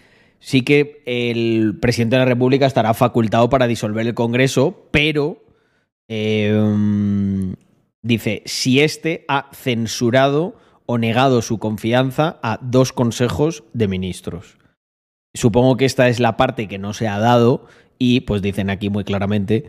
sí 0.42 0.64
que 0.64 1.02
el 1.06 1.78
presidente 1.80 2.18
de 2.18 2.24
la 2.24 2.26
República 2.26 2.66
estará 2.66 2.94
facultado 2.94 3.50
para 3.50 3.68
disolver 3.68 4.06
el 4.06 4.14
Congreso, 4.14 4.90
pero 4.92 5.42
mm, 6.10 7.54
dice 8.02 8.42
si 8.46 8.82
éste 8.82 9.24
ha 9.30 9.50
censurado 9.54 10.58
o 10.86 10.98
negado 10.98 11.42
su 11.42 11.60
confianza 11.60 12.40
a 12.44 12.60
dos 12.62 12.92
consejos 12.92 13.64
de 13.72 13.88
ministros. 13.88 14.58
Supongo 15.34 15.78
que 15.78 15.86
esta 15.86 16.10
es 16.10 16.20
la 16.20 16.36
parte 16.36 16.68
que 16.68 16.78
no 16.78 16.94
se 16.94 17.08
ha 17.08 17.18
dado 17.18 17.66
y 17.98 18.22
pues 18.22 18.42
dicen 18.42 18.70
aquí 18.70 18.90
muy 18.90 19.06
claramente 19.06 19.66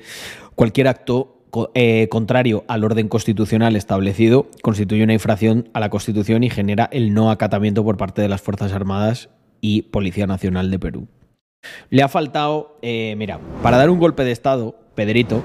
cualquier 0.57 0.89
acto 0.89 1.39
eh, 1.75 2.09
contrario 2.09 2.65
al 2.67 2.83
orden 2.83 3.09
constitucional 3.09 3.77
establecido 3.77 4.51
constituye 4.63 5.05
una 5.05 5.13
infracción 5.13 5.69
a 5.75 5.81
la 5.81 5.91
Constitución 5.91 6.43
y 6.43 6.51
genera 6.51 6.89
el 6.91 7.13
no 7.13 7.31
acatamiento 7.31 7.85
por 7.85 7.99
parte 7.99 8.23
de 8.23 8.29
las 8.29 8.41
Fuerzas 8.41 8.73
Armadas 8.73 9.29
y 9.63 9.83
Policía 9.83 10.27
Nacional 10.27 10.71
de 10.71 10.79
Perú. 10.79 11.09
Le 11.89 12.03
ha 12.03 12.09
faltado, 12.09 12.77
eh, 12.83 13.15
mira, 13.17 13.41
para 13.63 13.79
dar 13.79 13.89
un 13.89 13.99
golpe 13.99 14.25
de 14.25 14.33
Estado, 14.33 14.77
Pedrito, 14.95 15.43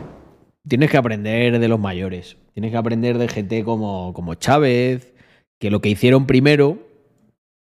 tienes 0.67 0.89
que 0.91 0.97
aprender 0.97 1.59
de 1.59 1.67
los 1.67 1.79
mayores. 1.79 2.35
Tienes 2.53 2.71
que 2.71 2.77
aprender 2.77 3.17
de 3.19 3.27
gente 3.27 3.63
como, 3.63 4.13
como 4.13 4.33
Chávez, 4.33 5.13
que 5.59 5.69
lo 5.69 5.79
que 5.79 5.89
hicieron 5.89 6.25
primero 6.25 6.79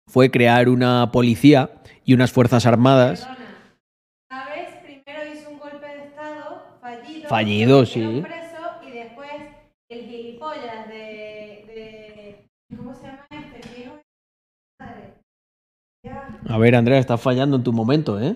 fue 0.08 0.32
crear 0.32 0.70
una 0.70 1.12
policía 1.12 1.72
y 2.06 2.14
unas 2.14 2.32
fuerzas 2.32 2.66
armadas. 2.66 3.26
Perdona. 3.26 3.74
¿Sabes? 4.32 4.70
Primero 4.84 5.34
hizo 5.34 5.50
un 5.50 5.60
golpe 5.60 5.86
de 5.86 6.04
Estado 6.06 6.64
fallido. 6.80 7.28
Fallido, 7.28 7.86
sí. 7.86 8.00
metieron 8.00 8.24
preso, 8.24 8.88
y 8.88 8.92
después 8.92 9.32
el 9.90 10.06
gilipollas 10.06 10.88
de, 10.88 11.66
de. 11.68 12.78
¿Cómo 12.78 12.94
se 12.94 13.08
llama 13.08 13.28
este? 13.30 13.68
El 13.68 13.76
viejo. 13.76 14.02
Madre. 14.80 15.14
Ya. 16.06 16.37
A 16.50 16.58
ver, 16.58 16.76
Andrea, 16.76 17.00
estás 17.00 17.22
fallando 17.22 17.58
en 17.58 17.64
tu 17.64 17.74
momento, 17.74 18.20
¿eh? 18.20 18.36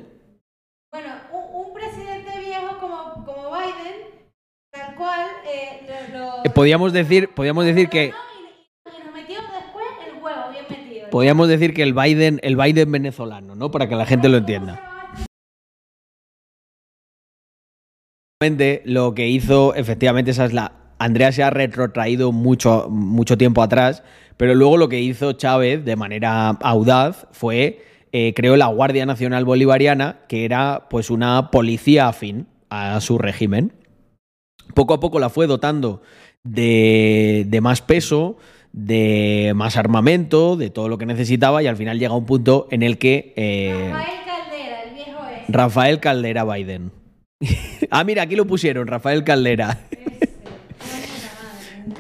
Bueno, 0.92 1.10
un, 1.34 1.68
un 1.68 1.74
presidente 1.74 2.40
viejo 2.46 2.78
como, 2.80 3.26
como 3.26 3.52
Biden, 3.56 4.28
tal 4.74 4.96
cual, 4.96 5.28
eh, 5.46 6.08
lo, 6.12 6.18
lo- 6.20 6.28
Eh, 6.44 6.50
Podíamos 6.50 6.92
decir, 6.94 7.34
podíamos 7.34 7.66
decir 7.66 7.90
que, 7.90 8.16
podíamos 11.10 11.48
decir 11.48 11.74
que 11.74 11.84
el 11.84 11.94
Biden, 11.94 12.40
el 12.44 12.56
Biden 12.58 12.92
venezolano, 12.92 13.56
¿no? 13.56 13.72
Para 13.72 13.88
que 13.88 13.96
la 13.96 14.06
gente 14.06 14.28
lo 14.30 14.38
entienda. 14.38 14.80
Lo 18.86 19.14
que 19.14 19.28
hizo, 19.28 19.76
efectivamente, 19.76 20.32
esa 20.32 20.46
es 20.46 20.54
la. 20.54 20.74
Andrea 20.98 21.32
se 21.32 21.42
ha 21.44 21.50
retrotraído 21.50 22.32
mucho, 22.32 22.88
mucho 22.90 23.38
tiempo 23.38 23.64
atrás, 23.64 24.04
pero 24.38 24.54
luego 24.56 24.78
lo 24.78 24.88
que 24.90 25.00
hizo 25.00 25.34
Chávez 25.34 25.84
de 25.84 25.96
manera 25.96 26.50
audaz 26.50 27.28
fue 27.32 27.80
eh, 28.12 28.34
creó 28.36 28.58
la 28.58 28.68
Guardia 28.68 29.06
Nacional 29.06 29.46
Bolivariana, 29.46 30.20
que 30.28 30.46
era 30.46 30.88
pues 30.90 31.10
una 31.10 31.52
policía 31.52 32.08
afín 32.08 32.48
a 32.70 33.00
su 33.02 33.18
régimen. 33.18 33.74
Poco 34.74 34.94
a 34.94 35.00
poco 35.00 35.20
la 35.20 35.30
fue 35.30 35.48
dotando 35.48 36.02
de, 36.44 37.46
de 37.48 37.62
más 37.62 37.82
peso, 37.82 38.38
de 38.74 39.54
más 39.56 39.78
armamento, 39.78 40.56
de 40.56 40.70
todo 40.70 40.90
lo 40.90 40.98
que 40.98 41.06
necesitaba, 41.06 41.62
y 41.62 41.68
al 41.68 41.78
final 41.78 42.00
llega 42.00 42.16
un 42.16 42.26
punto 42.26 42.68
en 42.72 42.84
el 42.84 42.98
que 42.98 43.34
eh, 43.36 43.92
Rafael 43.92 44.20
Caldera, 44.26 44.84
el 44.84 44.94
viejo 44.94 45.20
ese. 45.28 45.52
Rafael 45.52 46.00
Caldera 46.00 46.46
Biden. 46.46 46.92
ah, 47.90 48.04
mira, 48.04 48.24
aquí 48.24 48.36
lo 48.36 48.46
pusieron, 48.46 48.88
Rafael 48.88 49.24
Caldera. 49.24 49.80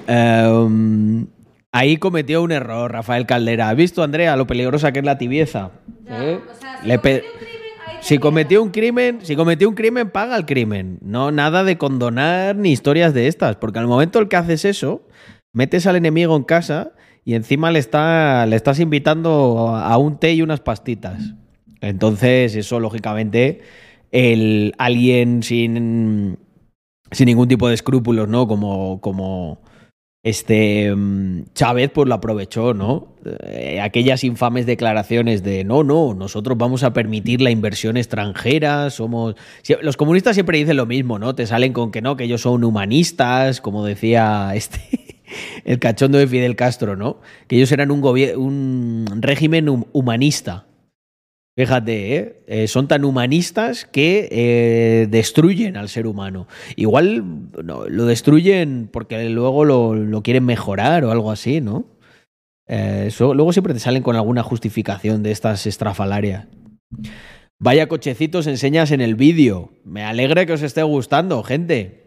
Em, 0.07 1.28
ahí 1.72 1.97
cometió 1.97 2.41
un 2.41 2.51
error, 2.51 2.91
Rafael 2.91 3.26
Caldera. 3.26 3.69
¿Has 3.69 3.76
visto, 3.76 4.03
Andrea, 4.03 4.36
lo 4.36 4.47
peligrosa 4.47 4.91
que 4.91 4.99
es 4.99 5.05
la 5.05 5.17
tibieza? 5.17 5.72
Ya, 6.05 6.24
¿Eh? 6.24 6.39
o 6.39 6.59
sea, 6.59 6.82
si 6.82 6.88
Le 6.88 6.99
pe- 6.99 7.24
cometió 7.24 7.32
un 7.32 7.39
crimen, 7.39 7.86
ahí 7.88 7.99
te 7.99 8.05
si 8.05 8.17
cometió 8.17 8.61
un 8.63 8.69
crimen, 8.72 9.19
si 9.22 9.36
cometió 9.36 9.69
un 9.69 9.76
crimen, 9.76 10.09
paga 10.09 10.36
el 10.36 10.45
crimen. 10.45 10.99
No 11.01 11.32
nada 11.32 11.63
de 11.63 11.78
condonar 11.78 12.55
ni 12.55 12.72
historias 12.72 13.13
de 13.13 13.28
estas, 13.28 13.55
porque 13.57 13.80
al 13.80 13.88
momento 13.88 14.19
en 14.19 14.28
que 14.28 14.36
haces 14.36 14.65
eso, 14.65 15.07
metes 15.53 15.88
al 15.88 15.95
enemigo 15.95 16.36
en 16.36 16.43
casa 16.43 16.91
y 17.24 17.36
encima 17.36 17.72
le, 17.72 17.80
está, 17.80 18.45
le 18.47 18.55
estás 18.55 18.80
invitando 18.80 19.69
a 19.76 19.95
un 19.97 20.17
té 20.19 20.34
y 20.34 20.41
unas 20.41 20.59
pastitas. 20.59 21.34
Entonces, 21.80 22.55
eso 22.55 22.80
lógicamente, 22.80 23.61
el 24.11 24.74
alguien 24.78 25.41
sin, 25.43 26.38
sin 27.11 27.26
ningún 27.28 27.47
tipo 27.47 27.67
de 27.67 27.76
escrúpulos, 27.76 28.28
¿no? 28.28 28.47
Como, 28.47 28.99
como 29.01 29.61
este 30.24 30.93
mm, 30.95 31.45
Chávez, 31.55 31.89
pues 31.93 32.07
lo 32.07 32.13
aprovechó, 32.15 32.74
¿no? 32.74 33.07
Eh, 33.43 33.80
aquellas 33.82 34.24
infames 34.24 34.65
declaraciones 34.65 35.43
de 35.43 35.63
no, 35.63 35.84
no, 35.84 36.13
nosotros 36.13 36.57
vamos 36.57 36.84
a 36.84 36.93
permitir 36.93 37.41
la 37.41 37.49
inversión 37.49 37.97
extranjera, 37.97 38.89
somos. 38.91 39.36
Los 39.82 39.97
comunistas 39.97 40.36
siempre 40.36 40.59
dicen 40.59 40.78
lo 40.78 40.86
mismo, 40.86 41.17
¿no? 41.17 41.34
Te 41.34 41.47
salen 41.47 41.74
con 41.74 41.91
que 41.91 42.01
no, 42.01 42.17
que 42.17 42.26
ellos 42.26 42.41
son 42.41 42.63
humanistas, 42.63 43.61
como 43.61 43.84
decía 43.86 44.51
este. 44.55 44.80
El 45.63 45.80
cachondo 45.80 46.17
de 46.17 46.28
Fidel 46.28 46.57
Castro, 46.57 46.97
¿no? 46.97 47.22
Que 47.47 47.55
ellos 47.55 47.72
eran 47.72 47.89
un, 47.89 48.03
un 48.03 49.05
régimen 49.22 49.69
hum- 49.69 49.86
humanista. 49.93 50.65
Fíjate, 51.58 52.16
¿eh? 52.16 52.43
Eh, 52.47 52.68
son 52.68 52.88
tan 52.88 53.04
humanistas 53.04 53.86
que 53.86 54.30
eh, 54.32 55.08
destruyen 55.10 55.76
al 55.76 55.89
ser 55.89 56.08
humano. 56.08 56.47
Igual 56.78 57.52
no, 57.64 57.88
lo 57.89 58.06
destruyen 58.06 58.89
porque 58.91 59.30
luego 59.30 59.66
lo, 59.66 60.22
quieren 60.24 60.45
mejorar 60.45 61.04
o 61.04 61.12
algo 61.12 61.30
así, 61.30 61.60
¿no? 61.60 61.86
Eh, 62.68 63.12
luego 63.20 63.52
siempre 63.52 63.74
te 63.74 63.82
salen 63.82 64.02
con 64.02 64.16
alguna 64.16 64.43
justificación 64.43 65.24
de 65.24 65.32
estas 65.32 65.68
estrafalarias. 65.68 66.47
Vaya 67.60 67.89
cochecitos 67.89 68.47
enseñas 68.47 68.91
en 68.91 69.02
el 69.02 69.16
vídeo. 69.16 69.72
Me 69.84 70.04
alegra 70.04 70.45
que 70.45 70.54
os 70.54 70.62
esté 70.62 70.84
gustando, 70.84 71.43
gente. 71.43 72.02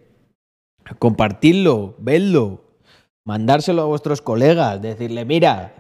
Compartidlo, 0.99 1.97
vedlo, 1.99 2.79
mandárselo 3.27 3.83
a 3.83 3.87
vuestros 3.87 4.23
colegas, 4.23 4.81
decirle, 4.81 5.25
mira, 5.25 5.75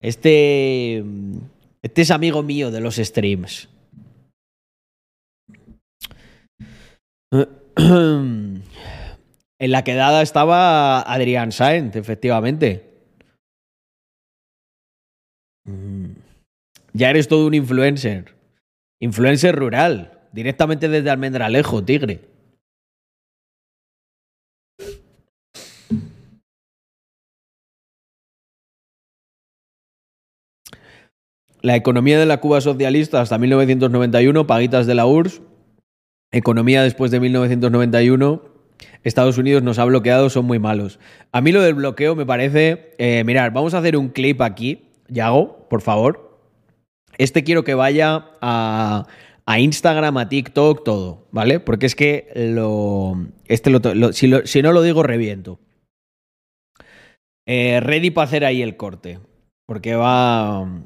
este, 0.00 1.04
este 1.82 2.02
es 2.02 2.10
amigo 2.10 2.42
mío 2.42 2.70
de 2.70 2.80
los 2.80 2.96
streams. 2.96 3.68
En 9.62 9.72
la 9.72 9.84
quedada 9.84 10.22
estaba 10.22 11.02
Adrián 11.02 11.52
Sainz, 11.52 11.94
efectivamente. 11.94 12.82
Mm. 15.66 16.12
Ya 16.94 17.10
eres 17.10 17.28
todo 17.28 17.46
un 17.46 17.52
influencer. 17.52 18.34
Influencer 19.00 19.54
rural. 19.54 20.18
Directamente 20.32 20.88
desde 20.88 21.10
Almendralejo, 21.10 21.84
tigre. 21.84 22.20
La 31.62 31.76
economía 31.76 32.18
de 32.18 32.26
la 32.26 32.40
Cuba 32.40 32.60
socialista 32.60 33.20
hasta 33.20 33.38
1991, 33.38 34.46
paguitas 34.46 34.86
de 34.86 34.94
la 34.94 35.06
URSS. 35.06 35.42
Economía 36.32 36.82
después 36.82 37.10
de 37.10 37.20
1991. 37.20 38.42
Estados 39.02 39.36
Unidos 39.36 39.62
nos 39.62 39.78
ha 39.78 39.84
bloqueado, 39.84 40.30
son 40.30 40.46
muy 40.46 40.58
malos. 40.58 40.98
A 41.32 41.40
mí 41.40 41.52
lo 41.52 41.60
del 41.60 41.74
bloqueo 41.74 42.14
me 42.14 42.24
parece. 42.24 42.94
Eh, 42.98 43.24
mirar, 43.24 43.52
vamos 43.52 43.74
a 43.74 43.78
hacer 43.78 43.96
un 43.96 44.08
clip 44.08 44.40
aquí. 44.40 44.88
Yago, 45.08 45.66
por 45.68 45.82
favor. 45.82 46.38
Este 47.18 47.44
quiero 47.44 47.64
que 47.64 47.74
vaya 47.74 48.30
a, 48.40 49.06
a 49.44 49.60
Instagram, 49.60 50.16
a 50.16 50.28
TikTok, 50.28 50.84
todo, 50.84 51.26
¿vale? 51.32 51.60
Porque 51.60 51.86
es 51.86 51.94
que 51.94 52.30
lo. 52.34 53.16
Este 53.46 53.70
lo, 53.70 54.12
si 54.12 54.62
no 54.62 54.72
lo 54.72 54.82
digo, 54.82 55.02
reviento. 55.02 55.58
Eh, 57.46 57.80
ready 57.80 58.10
para 58.10 58.26
hacer 58.26 58.44
ahí 58.44 58.62
el 58.62 58.76
corte. 58.76 59.18
Porque 59.66 59.94
va. 59.94 60.84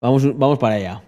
Vamos, 0.00 0.22
vamos 0.38 0.58
para 0.58 0.76
allá. 0.76 1.02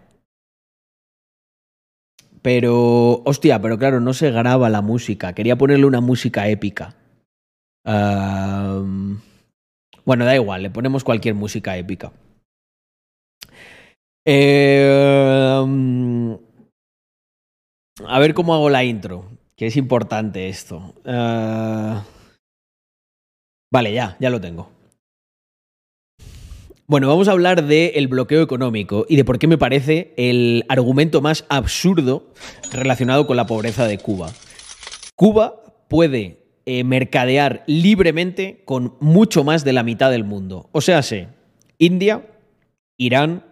Pero, 2.42 3.22
hostia, 3.24 3.60
pero 3.60 3.78
claro, 3.78 4.00
no 4.00 4.14
se 4.14 4.30
graba 4.30 4.70
la 4.70 4.80
música. 4.82 5.32
Quería 5.34 5.56
ponerle 5.56 5.86
una 5.86 6.00
música 6.00 6.48
épica. 6.48 6.94
Bueno, 10.04 10.24
da 10.24 10.34
igual, 10.34 10.62
le 10.62 10.70
ponemos 10.70 11.04
cualquier 11.04 11.34
música 11.34 11.76
épica. 11.76 12.12
Mm, 15.66 16.34
a 18.06 18.18
ver 18.18 18.34
cómo 18.34 18.54
hago 18.54 18.70
la 18.70 18.84
intro, 18.84 19.24
que 19.56 19.66
es 19.66 19.76
importante 19.76 20.48
esto. 20.48 20.94
Ah, 21.04 22.04
vale, 23.70 23.92
ya, 23.92 24.16
ya 24.20 24.30
lo 24.30 24.40
tengo. 24.40 24.77
Bueno, 26.90 27.06
vamos 27.06 27.28
a 27.28 27.32
hablar 27.32 27.66
del 27.66 28.08
bloqueo 28.08 28.40
económico 28.40 29.04
y 29.10 29.16
de 29.16 29.24
por 29.26 29.38
qué 29.38 29.46
me 29.46 29.58
parece 29.58 30.14
el 30.16 30.64
argumento 30.70 31.20
más 31.20 31.44
absurdo 31.50 32.32
relacionado 32.72 33.26
con 33.26 33.36
la 33.36 33.46
pobreza 33.46 33.86
de 33.86 33.98
Cuba. 33.98 34.32
Cuba 35.14 35.84
puede 35.88 36.46
eh, 36.64 36.84
mercadear 36.84 37.62
libremente 37.66 38.62
con 38.64 38.94
mucho 39.00 39.44
más 39.44 39.64
de 39.64 39.74
la 39.74 39.82
mitad 39.82 40.10
del 40.10 40.24
mundo. 40.24 40.70
O 40.72 40.80
sea, 40.80 41.02
sé, 41.02 41.28
India, 41.76 42.24
Irán, 42.96 43.44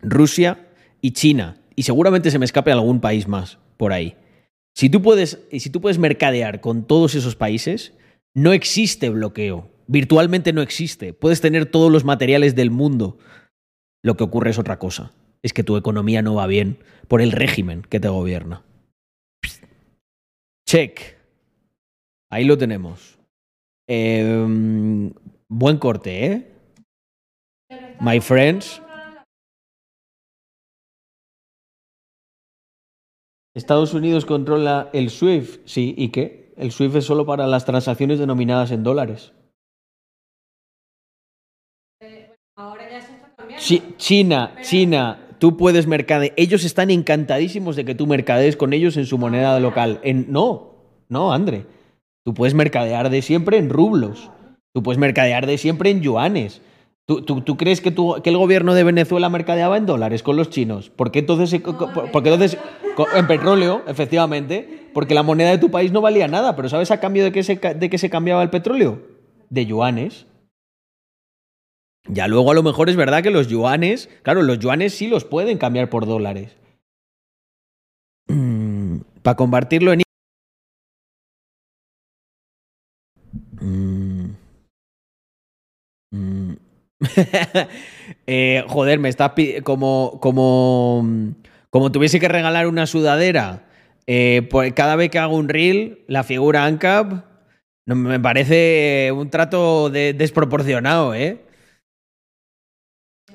Rusia 0.00 0.68
y 1.00 1.10
China. 1.10 1.56
Y 1.74 1.82
seguramente 1.82 2.30
se 2.30 2.38
me 2.38 2.44
escape 2.44 2.70
algún 2.70 3.00
país 3.00 3.26
más 3.26 3.58
por 3.78 3.92
ahí. 3.92 4.14
Si 4.76 4.88
tú 4.88 5.02
puedes, 5.02 5.40
si 5.50 5.70
tú 5.70 5.80
puedes 5.80 5.98
mercadear 5.98 6.60
con 6.60 6.86
todos 6.86 7.16
esos 7.16 7.34
países, 7.34 7.94
no 8.32 8.52
existe 8.52 9.10
bloqueo. 9.10 9.68
Virtualmente 9.90 10.52
no 10.52 10.62
existe. 10.62 11.12
Puedes 11.12 11.40
tener 11.40 11.66
todos 11.66 11.90
los 11.90 12.04
materiales 12.04 12.54
del 12.54 12.70
mundo. 12.70 13.18
Lo 14.04 14.16
que 14.16 14.22
ocurre 14.22 14.50
es 14.50 14.58
otra 14.60 14.78
cosa. 14.78 15.10
Es 15.42 15.52
que 15.52 15.64
tu 15.64 15.76
economía 15.76 16.22
no 16.22 16.36
va 16.36 16.46
bien 16.46 16.78
por 17.08 17.20
el 17.20 17.32
régimen 17.32 17.82
que 17.82 17.98
te 17.98 18.06
gobierna. 18.06 18.62
Check. 20.64 21.18
Ahí 22.30 22.44
lo 22.44 22.56
tenemos. 22.56 23.18
Eh, 23.88 25.12
buen 25.48 25.78
corte, 25.78 26.24
¿eh? 26.24 26.52
My 28.00 28.20
friends. 28.20 28.80
Estados 33.56 33.92
Unidos 33.92 34.24
controla 34.24 34.88
el 34.92 35.10
SWIFT. 35.10 35.66
Sí, 35.66 35.96
¿y 35.98 36.10
qué? 36.10 36.54
El 36.56 36.70
SWIFT 36.70 36.94
es 36.94 37.04
solo 37.06 37.26
para 37.26 37.48
las 37.48 37.64
transacciones 37.64 38.20
denominadas 38.20 38.70
en 38.70 38.84
dólares. 38.84 39.32
Ahora 42.60 42.90
ya 42.90 43.00
se 43.00 43.14
está 43.14 43.34
cambiando. 43.34 43.49
Chi- 43.60 43.82
China, 43.98 44.52
China, 44.62 45.18
tú 45.38 45.56
puedes 45.56 45.86
mercadear. 45.86 46.32
Ellos 46.36 46.64
están 46.64 46.90
encantadísimos 46.90 47.76
de 47.76 47.84
que 47.84 47.94
tú 47.94 48.06
mercadees 48.06 48.56
con 48.56 48.72
ellos 48.72 48.96
en 48.96 49.06
su 49.06 49.18
moneda 49.18 49.58
local. 49.60 50.00
En, 50.02 50.26
no, 50.32 50.72
no, 51.08 51.32
André. 51.32 51.66
Tú 52.24 52.34
puedes 52.34 52.54
mercadear 52.54 53.10
de 53.10 53.22
siempre 53.22 53.58
en 53.58 53.68
rublos. 53.70 54.30
Tú 54.74 54.82
puedes 54.82 54.98
mercadear 54.98 55.46
de 55.46 55.58
siempre 55.58 55.90
en 55.90 56.00
yuanes. 56.00 56.62
¿Tú, 57.06 57.22
tú, 57.22 57.40
tú 57.40 57.56
crees 57.56 57.80
que, 57.80 57.90
tú- 57.90 58.16
que 58.22 58.30
el 58.30 58.36
gobierno 58.36 58.72
de 58.74 58.84
Venezuela 58.84 59.28
mercadeaba 59.28 59.76
en 59.76 59.86
dólares 59.86 60.22
con 60.22 60.36
los 60.36 60.48
chinos? 60.50 60.90
¿Por 60.90 61.10
qué 61.10 61.18
entonces, 61.20 61.60
porque 62.12 62.30
entonces 62.32 62.58
en 63.16 63.26
petróleo, 63.26 63.82
efectivamente, 63.88 64.88
porque 64.94 65.14
la 65.14 65.22
moneda 65.22 65.50
de 65.50 65.58
tu 65.58 65.70
país 65.70 65.90
no 65.92 66.00
valía 66.00 66.28
nada, 66.28 66.54
pero 66.56 66.68
¿sabes 66.68 66.90
a 66.90 67.00
cambio 67.00 67.24
de 67.24 67.32
qué 67.32 67.42
se, 67.42 67.56
de 67.56 67.90
qué 67.90 67.98
se 67.98 68.10
cambiaba 68.10 68.42
el 68.42 68.50
petróleo? 68.50 69.00
De 69.48 69.66
yuanes. 69.66 70.26
Ya 72.08 72.26
luego 72.28 72.50
a 72.50 72.54
lo 72.54 72.62
mejor 72.62 72.88
es 72.88 72.96
verdad 72.96 73.22
que 73.22 73.30
los 73.30 73.48
yuanes, 73.48 74.08
claro, 74.22 74.42
los 74.42 74.58
yuanes 74.58 74.94
sí 74.94 75.06
los 75.08 75.24
pueden 75.24 75.58
cambiar 75.58 75.90
por 75.90 76.06
dólares. 76.06 76.56
Para 79.22 79.36
convertirlo 79.36 79.92
en... 79.92 80.02
Mm. 83.60 84.30
Mm. 86.12 86.52
Eh, 88.26 88.64
joder, 88.68 88.98
me 88.98 89.08
estás 89.08 89.32
como 89.64 90.18
como 90.20 91.04
como 91.70 91.92
tuviese 91.92 92.20
que 92.20 92.28
regalar 92.28 92.66
una 92.66 92.86
sudadera 92.86 93.64
eh, 94.06 94.46
por- 94.50 94.72
cada 94.74 94.96
vez 94.96 95.10
que 95.10 95.18
hago 95.18 95.36
un 95.36 95.48
reel, 95.48 96.00
la 96.08 96.22
figura 96.24 96.64
ANCAP, 96.64 97.24
no, 97.86 97.94
me 97.96 98.20
parece 98.20 99.10
un 99.14 99.30
trato 99.30 99.90
de- 99.90 100.12
desproporcionado, 100.12 101.14
¿eh? 101.14 101.40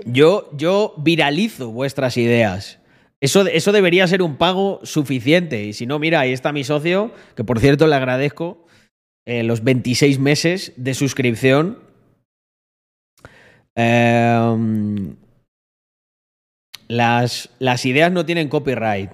Yo, 0.06 0.50
yo 0.54 0.94
viralizo 0.98 1.72
vuestras 1.72 2.18
ideas. 2.18 2.80
Eso, 3.22 3.48
eso 3.48 3.72
debería 3.72 4.08
ser 4.08 4.22
un 4.22 4.36
pago 4.38 4.82
suficiente. 4.84 5.64
Y 5.64 5.74
si 5.74 5.86
no, 5.86 6.00
mira, 6.00 6.20
ahí 6.20 6.34
está 6.34 6.52
mi 6.52 6.64
socio, 6.64 7.14
que 7.36 7.44
por 7.44 7.60
cierto 7.60 7.88
le 7.88 7.96
agradezco 7.96 8.66
eh, 9.26 9.44
los 9.44 9.64
26 9.64 10.20
meses 10.20 10.74
de 10.76 10.94
suscripción. 10.94 11.80
Em, 13.76 15.16
las, 16.88 17.50
las 17.60 17.86
ideas 17.86 18.12
no 18.12 18.26
tienen 18.26 18.50
copyright. 18.50 19.12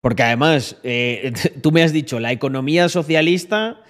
Porque 0.00 0.22
además, 0.22 0.76
eh, 0.82 1.32
tú 1.62 1.72
me 1.72 1.82
has 1.82 1.92
dicho 1.92 2.20
la 2.20 2.32
economía 2.32 2.88
socialista 2.88 3.83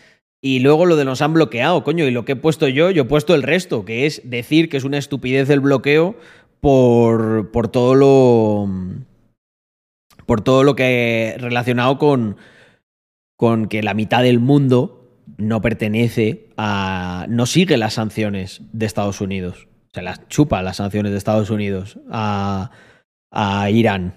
y 0.45 0.59
luego 0.59 0.85
lo 0.85 0.97
de 0.97 1.07
nos 1.07 1.23
han 1.23 1.33
bloqueado, 1.33 1.83
coño. 1.85 2.05
Y 2.05 2.11
lo 2.11 2.27
que 2.27 2.33
he 2.33 2.37
puesto 2.37 2.69
yo, 2.69 2.91
yo 2.91 3.05
he 3.05 3.07
puesto 3.07 3.35
el 3.35 3.43
resto, 3.43 3.87
que 3.87 4.05
es 4.05 4.21
decir 4.27 4.69
que 4.69 4.77
es 4.77 4.85
una 4.85 4.99
estupidez 4.99 5.49
el 5.49 5.61
bloqueo 5.61 6.17
por, 6.61 7.51
por 7.51 7.69
todo 7.69 7.95
lo. 7.95 8.69
Por 10.27 10.43
todo 10.43 10.63
lo 10.63 10.77
que 10.77 11.35
relacionado 11.39 11.97
con, 11.97 12.37
con 13.39 13.69
que 13.69 13.83
la 13.83 13.95
mitad 13.95 14.23
del 14.23 14.39
mundo 14.39 15.23
no 15.39 15.63
pertenece 15.63 16.51
a. 16.59 17.25
no 17.31 17.47
sigue 17.47 17.79
las 17.79 17.95
sanciones 17.95 18.61
de 18.75 18.85
Estados 18.85 19.23
Unidos. 19.23 19.67
Se 19.95 20.03
las 20.03 20.29
chupa 20.29 20.61
las 20.61 20.77
sanciones 20.77 21.13
de 21.13 21.17
Estados 21.17 21.49
Unidos 21.49 21.99
a, 22.11 22.71
a 23.31 23.71
Irán. 23.71 24.13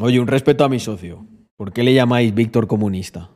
Oye, 0.00 0.18
un 0.18 0.26
respeto 0.26 0.64
a 0.64 0.68
mi 0.68 0.80
socio. 0.80 1.28
¿Por 1.62 1.72
qué 1.72 1.84
le 1.84 1.94
llamáis 1.94 2.34
Víctor 2.34 2.66
comunista? 2.66 3.30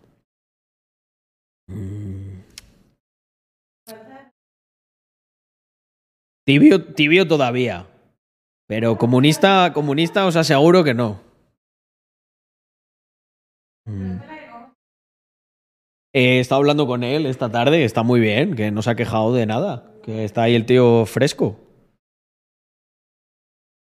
Tibio, 6.45 6.93
tibio 6.93 7.29
todavía. 7.29 7.87
Pero 8.67 8.99
comunista, 8.99 9.73
comunista 9.73 10.27
os 10.27 10.35
aseguro 10.35 10.83
que 10.83 10.93
no. 10.93 11.21
Mm. 13.85 14.19
He 16.13 16.41
estado 16.41 16.59
hablando 16.59 16.89
con 16.89 17.05
él 17.05 17.27
esta 17.27 17.49
tarde, 17.49 17.85
está 17.85 18.03
muy 18.03 18.19
bien, 18.19 18.57
que 18.57 18.73
no 18.73 18.83
se 18.83 18.91
ha 18.91 18.97
quejado 18.97 19.33
de 19.35 19.47
nada, 19.47 19.95
que 20.03 20.25
está 20.25 20.43
ahí 20.43 20.57
el 20.57 20.67
tío 20.67 21.07
fresco. 21.07 21.61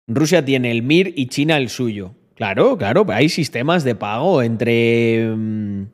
Rusia 0.07 0.45
tiene 0.45 0.69
el 0.69 0.83
MIR 0.83 1.13
y 1.15 1.25
China 1.25 1.57
el 1.57 1.69
suyo. 1.69 2.13
Claro, 2.37 2.77
claro, 2.77 3.05
hay 3.09 3.29
sistemas 3.29 3.83
de 3.83 3.95
pago 3.95 4.41
entre... 4.43 5.27
mm, 5.35 5.85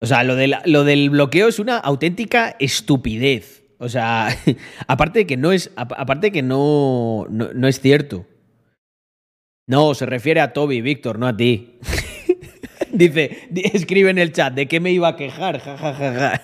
O 0.00 0.06
sea, 0.06 0.22
lo 0.24 0.36
del, 0.36 0.54
lo 0.66 0.84
del 0.84 1.10
bloqueo 1.10 1.48
es 1.48 1.58
una 1.58 1.78
auténtica 1.78 2.54
estupidez. 2.60 3.64
O 3.78 3.88
sea, 3.88 4.28
aparte 4.86 5.20
de 5.20 5.26
que 5.26 5.36
no 5.36 5.50
es, 5.52 5.72
ap- 5.76 5.94
aparte 5.96 6.28
de 6.28 6.32
que 6.32 6.42
no, 6.42 7.26
no, 7.28 7.52
no 7.52 7.66
es 7.68 7.80
cierto. 7.80 8.24
No, 9.68 9.94
se 9.94 10.06
refiere 10.06 10.40
a 10.40 10.52
Toby, 10.52 10.80
Víctor, 10.80 11.18
no 11.18 11.26
a 11.26 11.36
ti. 11.36 11.78
Dice, 12.92 13.48
di- 13.50 13.62
escribe 13.72 14.10
en 14.10 14.18
el 14.18 14.32
chat, 14.32 14.54
¿de 14.54 14.68
qué 14.68 14.78
me 14.78 14.92
iba 14.92 15.08
a 15.08 15.16
quejar? 15.16 15.58
Ja, 15.58 15.76
ja, 15.76 15.92
ja, 15.94 16.12
ja. 16.14 16.42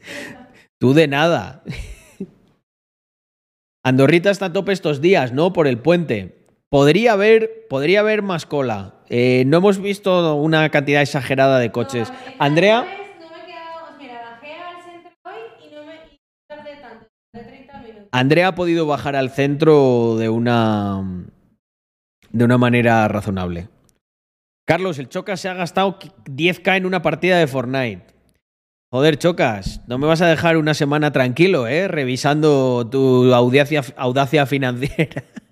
Tú 0.80 0.94
de 0.94 1.06
nada. 1.08 1.62
Andorrita 3.84 4.30
está 4.30 4.46
a 4.46 4.52
tope 4.52 4.72
estos 4.72 5.00
días, 5.00 5.32
¿no? 5.32 5.52
Por 5.52 5.66
el 5.66 5.78
puente. 5.78 6.35
Podría 6.68 7.12
haber, 7.12 7.66
podría 7.68 8.00
haber 8.00 8.22
más 8.22 8.44
cola. 8.44 8.94
Eh, 9.08 9.44
no 9.46 9.58
hemos 9.58 9.78
visto 9.78 10.34
una 10.34 10.68
cantidad 10.70 11.00
exagerada 11.00 11.58
de 11.58 11.70
coches. 11.70 12.10
No, 12.10 12.16
esta 12.16 12.44
Andrea, 12.44 12.80
vez 12.80 12.90
No 13.20 13.30
me 13.30 13.42
he 13.42 13.46
quedado, 13.46 13.98
mira, 13.98 14.20
bajé 14.30 14.54
al 14.54 14.82
centro 14.82 15.12
hoy 15.24 15.66
y 15.66 15.74
no 15.74 15.84
me 15.84 15.94
y 15.94 16.16
no 16.16 16.56
tardé 16.56 16.76
tanto, 16.76 17.06
de 17.32 17.40
30 17.44 17.78
minutos. 17.78 18.08
Andrea 18.10 18.48
ha 18.48 18.54
podido 18.56 18.86
bajar 18.86 19.14
al 19.14 19.30
centro 19.30 20.16
de 20.18 20.28
una 20.28 21.04
de 22.30 22.44
una 22.44 22.58
manera 22.58 23.06
razonable. 23.08 23.68
Carlos, 24.66 24.98
el 24.98 25.08
Chocas 25.08 25.40
se 25.40 25.48
ha 25.48 25.54
gastado 25.54 25.98
10k 25.98 26.76
en 26.76 26.86
una 26.86 27.00
partida 27.00 27.38
de 27.38 27.46
Fortnite. 27.46 28.02
Joder, 28.92 29.18
Chocas, 29.18 29.80
no 29.86 29.98
me 29.98 30.08
vas 30.08 30.20
a 30.20 30.26
dejar 30.26 30.56
una 30.56 30.74
semana 30.74 31.12
tranquilo, 31.12 31.68
¿eh? 31.68 31.86
Revisando 31.86 32.88
tu 32.90 33.32
audacia, 33.32 33.82
audacia 33.96 34.46
financiera. 34.46 35.22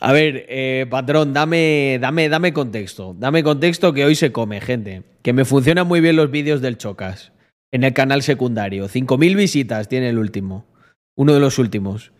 A 0.00 0.12
ver, 0.12 0.46
eh, 0.48 0.86
patrón, 0.88 1.32
dame, 1.32 1.98
dame, 2.00 2.28
dame 2.28 2.52
contexto. 2.52 3.14
Dame 3.18 3.42
contexto 3.42 3.92
que 3.92 4.04
hoy 4.04 4.14
se 4.14 4.32
come, 4.32 4.60
gente. 4.60 5.02
Que 5.22 5.32
me 5.32 5.44
funcionan 5.44 5.86
muy 5.86 6.00
bien 6.00 6.16
los 6.16 6.30
vídeos 6.30 6.60
del 6.60 6.78
Chocas 6.78 7.32
en 7.72 7.84
el 7.84 7.92
canal 7.92 8.22
secundario. 8.22 8.88
5.000 8.88 9.36
visitas 9.36 9.88
tiene 9.88 10.08
el 10.10 10.18
último. 10.18 10.66
Uno 11.16 11.32
de 11.34 11.40
los 11.40 11.58
últimos. 11.58 12.12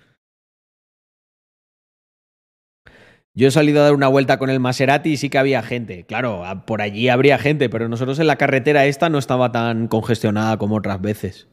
Yo 3.34 3.48
he 3.48 3.50
salido 3.50 3.80
a 3.80 3.84
dar 3.84 3.94
una 3.94 4.08
vuelta 4.08 4.38
con 4.38 4.48
el 4.48 4.60
Maserati 4.60 5.10
y 5.10 5.16
sí 5.18 5.28
que 5.28 5.36
había 5.36 5.62
gente. 5.62 6.06
Claro, 6.06 6.42
por 6.66 6.80
allí 6.80 7.10
habría 7.10 7.38
gente, 7.38 7.68
pero 7.68 7.86
nosotros 7.86 8.18
en 8.18 8.26
la 8.26 8.36
carretera 8.36 8.86
esta 8.86 9.10
no 9.10 9.18
estaba 9.18 9.52
tan 9.52 9.88
congestionada 9.88 10.56
como 10.56 10.76
otras 10.76 11.02
veces. 11.02 11.46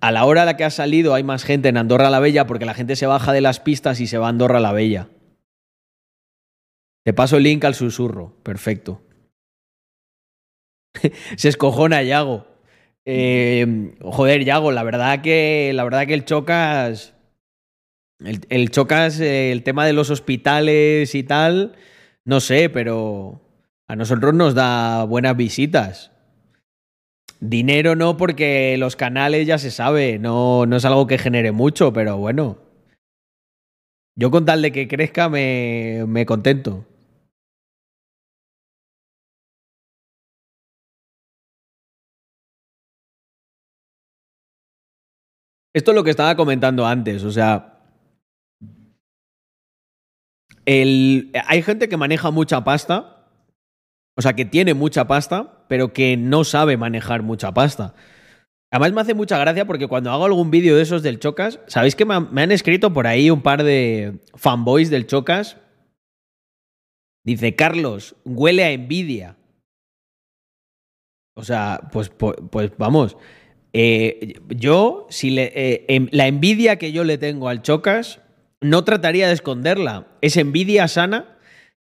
A 0.00 0.12
la 0.12 0.24
hora 0.24 0.42
a 0.42 0.44
la 0.46 0.56
que 0.56 0.64
ha 0.64 0.70
salido 0.70 1.14
hay 1.14 1.22
más 1.22 1.44
gente 1.44 1.68
en 1.68 1.76
Andorra 1.76 2.10
la 2.10 2.20
Bella 2.20 2.46
porque 2.46 2.64
la 2.64 2.74
gente 2.74 2.96
se 2.96 3.06
baja 3.06 3.32
de 3.32 3.40
las 3.40 3.60
pistas 3.60 4.00
y 4.00 4.06
se 4.06 4.18
va 4.18 4.26
a 4.26 4.30
Andorra 4.30 4.60
la 4.60 4.72
Bella. 4.72 5.08
Te 7.04 7.12
paso 7.12 7.36
el 7.36 7.42
link 7.42 7.64
al 7.64 7.74
susurro. 7.74 8.34
Perfecto. 8.42 9.02
se 11.36 11.48
escojona 11.48 12.02
Yago. 12.02 12.46
Eh, 13.04 13.94
joder, 14.02 14.44
Yago, 14.44 14.72
la 14.72 14.82
verdad 14.82 15.22
que 15.22 15.72
la 15.74 15.84
verdad 15.84 16.06
que 16.06 16.14
el 16.14 16.24
Chocas 16.24 17.14
el, 18.24 18.40
el 18.50 18.70
Chocas 18.70 19.18
eh, 19.20 19.52
el 19.52 19.62
tema 19.62 19.86
de 19.86 19.92
los 19.92 20.10
hospitales 20.10 21.14
y 21.14 21.22
tal, 21.22 21.74
no 22.24 22.40
sé, 22.40 22.68
pero 22.68 23.40
a 23.88 23.96
nosotros 23.96 24.34
nos 24.34 24.54
da 24.54 25.04
buenas 25.04 25.36
visitas. 25.36 26.12
Dinero 27.40 27.96
no, 27.96 28.16
porque 28.16 28.76
los 28.78 28.96
canales 28.96 29.46
ya 29.46 29.58
se 29.58 29.70
sabe, 29.70 30.18
no, 30.18 30.66
no 30.66 30.76
es 30.76 30.84
algo 30.84 31.06
que 31.06 31.18
genere 31.18 31.52
mucho, 31.52 31.92
pero 31.92 32.18
bueno. 32.18 32.58
Yo 34.14 34.30
con 34.30 34.44
tal 34.44 34.60
de 34.60 34.72
que 34.72 34.86
crezca 34.88 35.28
me, 35.30 36.04
me 36.06 36.26
contento. 36.26 36.84
Esto 45.72 45.92
es 45.92 45.94
lo 45.94 46.04
que 46.04 46.10
estaba 46.10 46.36
comentando 46.36 46.84
antes, 46.84 47.22
o 47.22 47.30
sea, 47.30 47.80
el, 50.66 51.30
hay 51.46 51.62
gente 51.62 51.88
que 51.88 51.96
maneja 51.96 52.30
mucha 52.30 52.64
pasta, 52.64 53.19
o 54.20 54.22
sea, 54.22 54.34
que 54.34 54.44
tiene 54.44 54.74
mucha 54.74 55.06
pasta, 55.06 55.64
pero 55.66 55.94
que 55.94 56.18
no 56.18 56.44
sabe 56.44 56.76
manejar 56.76 57.22
mucha 57.22 57.54
pasta. 57.54 57.94
Además 58.70 58.92
me 58.92 59.00
hace 59.00 59.14
mucha 59.14 59.38
gracia 59.38 59.64
porque 59.64 59.88
cuando 59.88 60.10
hago 60.10 60.26
algún 60.26 60.50
vídeo 60.50 60.76
de 60.76 60.82
esos 60.82 61.02
del 61.02 61.18
Chocas, 61.18 61.58
¿sabéis 61.68 61.96
que 61.96 62.04
me 62.04 62.14
han, 62.14 62.52
escrito 62.52 62.92
por 62.92 63.06
ahí 63.06 63.30
un 63.30 63.40
par 63.40 63.64
de 63.64 64.20
fanboys 64.34 64.90
del 64.90 65.06
Chocas? 65.06 65.56
Dice, 67.24 67.56
Carlos, 67.56 68.14
huele 68.26 68.62
a 68.64 68.72
envidia. 68.72 69.38
O 71.34 71.42
sea, 71.42 71.88
pues, 71.90 72.10
pues, 72.10 72.76
vamos. 72.76 73.16
Eh, 73.72 74.34
yo, 74.48 75.06
si 75.08 75.34
eh, 75.38 75.86
em- 75.88 76.08
la 76.12 76.26
envidia 76.26 76.76
que 76.76 76.92
yo 76.92 77.04
le 77.04 77.16
tengo 77.16 77.48
al 77.48 77.62
Chocas, 77.62 78.20
no 78.60 78.84
trataría 78.84 79.28
de 79.28 79.32
esconderla. 79.32 80.08
Es 80.20 80.36
envidia 80.36 80.88
sana 80.88 81.38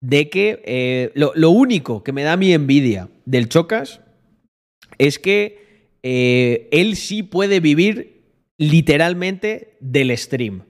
de 0.04 0.30
que 0.30 0.62
eh, 0.66 1.12
lo, 1.16 1.50
único 1.50 2.04
que 2.04 2.12
me 2.12 2.24
da 2.24 2.36
mi 2.36 2.52
envidia 2.52 3.08
del 3.26 3.48
Chocas 3.48 4.02
es 4.98 5.18
que 5.18 5.88
eh, 6.04 6.68
él 6.72 6.98
sí 6.98 7.24
puede 7.24 7.62
vivir 7.62 8.22
literalmente 8.58 9.78
del 9.80 10.16
stream. 10.18 10.64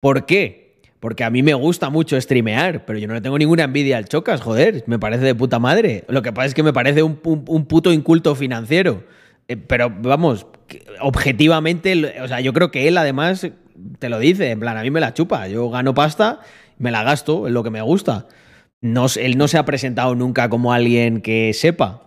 ¿Por 0.00 0.26
qué? 0.26 0.82
Porque 1.00 1.24
a 1.24 1.30
mí 1.30 1.42
me 1.42 1.54
gusta 1.54 1.88
mucho 1.88 2.20
streamear, 2.20 2.84
pero 2.84 2.98
yo 2.98 3.08
no 3.08 3.14
le 3.14 3.22
tengo 3.22 3.38
ninguna 3.38 3.64
envidia 3.64 3.96
al 3.96 4.04
Chocas, 4.04 4.42
joder, 4.42 4.84
me 4.86 4.98
parece 4.98 5.24
de 5.24 5.34
puta 5.34 5.58
madre. 5.58 6.04
Lo 6.06 6.20
que 6.20 6.34
pasa 6.34 6.48
es 6.48 6.54
que 6.54 6.62
me 6.62 6.74
parece 6.74 7.02
un, 7.02 7.18
un- 7.24 7.64
puto 7.64 7.90
inculto 7.90 8.34
financiero. 8.34 9.02
Eh, 9.48 9.56
pero 9.56 9.88
vamos, 9.88 10.46
objetivamente, 11.00 12.20
o 12.20 12.28
sea, 12.28 12.42
yo 12.42 12.52
creo 12.52 12.70
que 12.70 12.86
él 12.86 12.98
además 12.98 13.48
te 13.98 14.08
lo 14.10 14.18
dice, 14.18 14.50
en 14.50 14.60
plan, 14.60 14.76
a 14.76 14.82
mí 14.82 14.90
me 14.90 15.00
la 15.00 15.14
chupa, 15.14 15.48
yo 15.48 15.70
gano 15.70 15.94
pasta, 15.94 16.40
me 16.76 16.90
la 16.90 17.02
gasto, 17.02 17.46
es 17.46 17.54
lo 17.54 17.62
que 17.62 17.70
me 17.70 17.80
gusta. 17.80 18.26
Él 18.80 19.38
no 19.38 19.48
se 19.48 19.58
ha 19.58 19.64
presentado 19.64 20.14
nunca 20.14 20.48
como 20.48 20.72
alguien 20.72 21.20
que 21.20 21.52
sepa. 21.52 22.04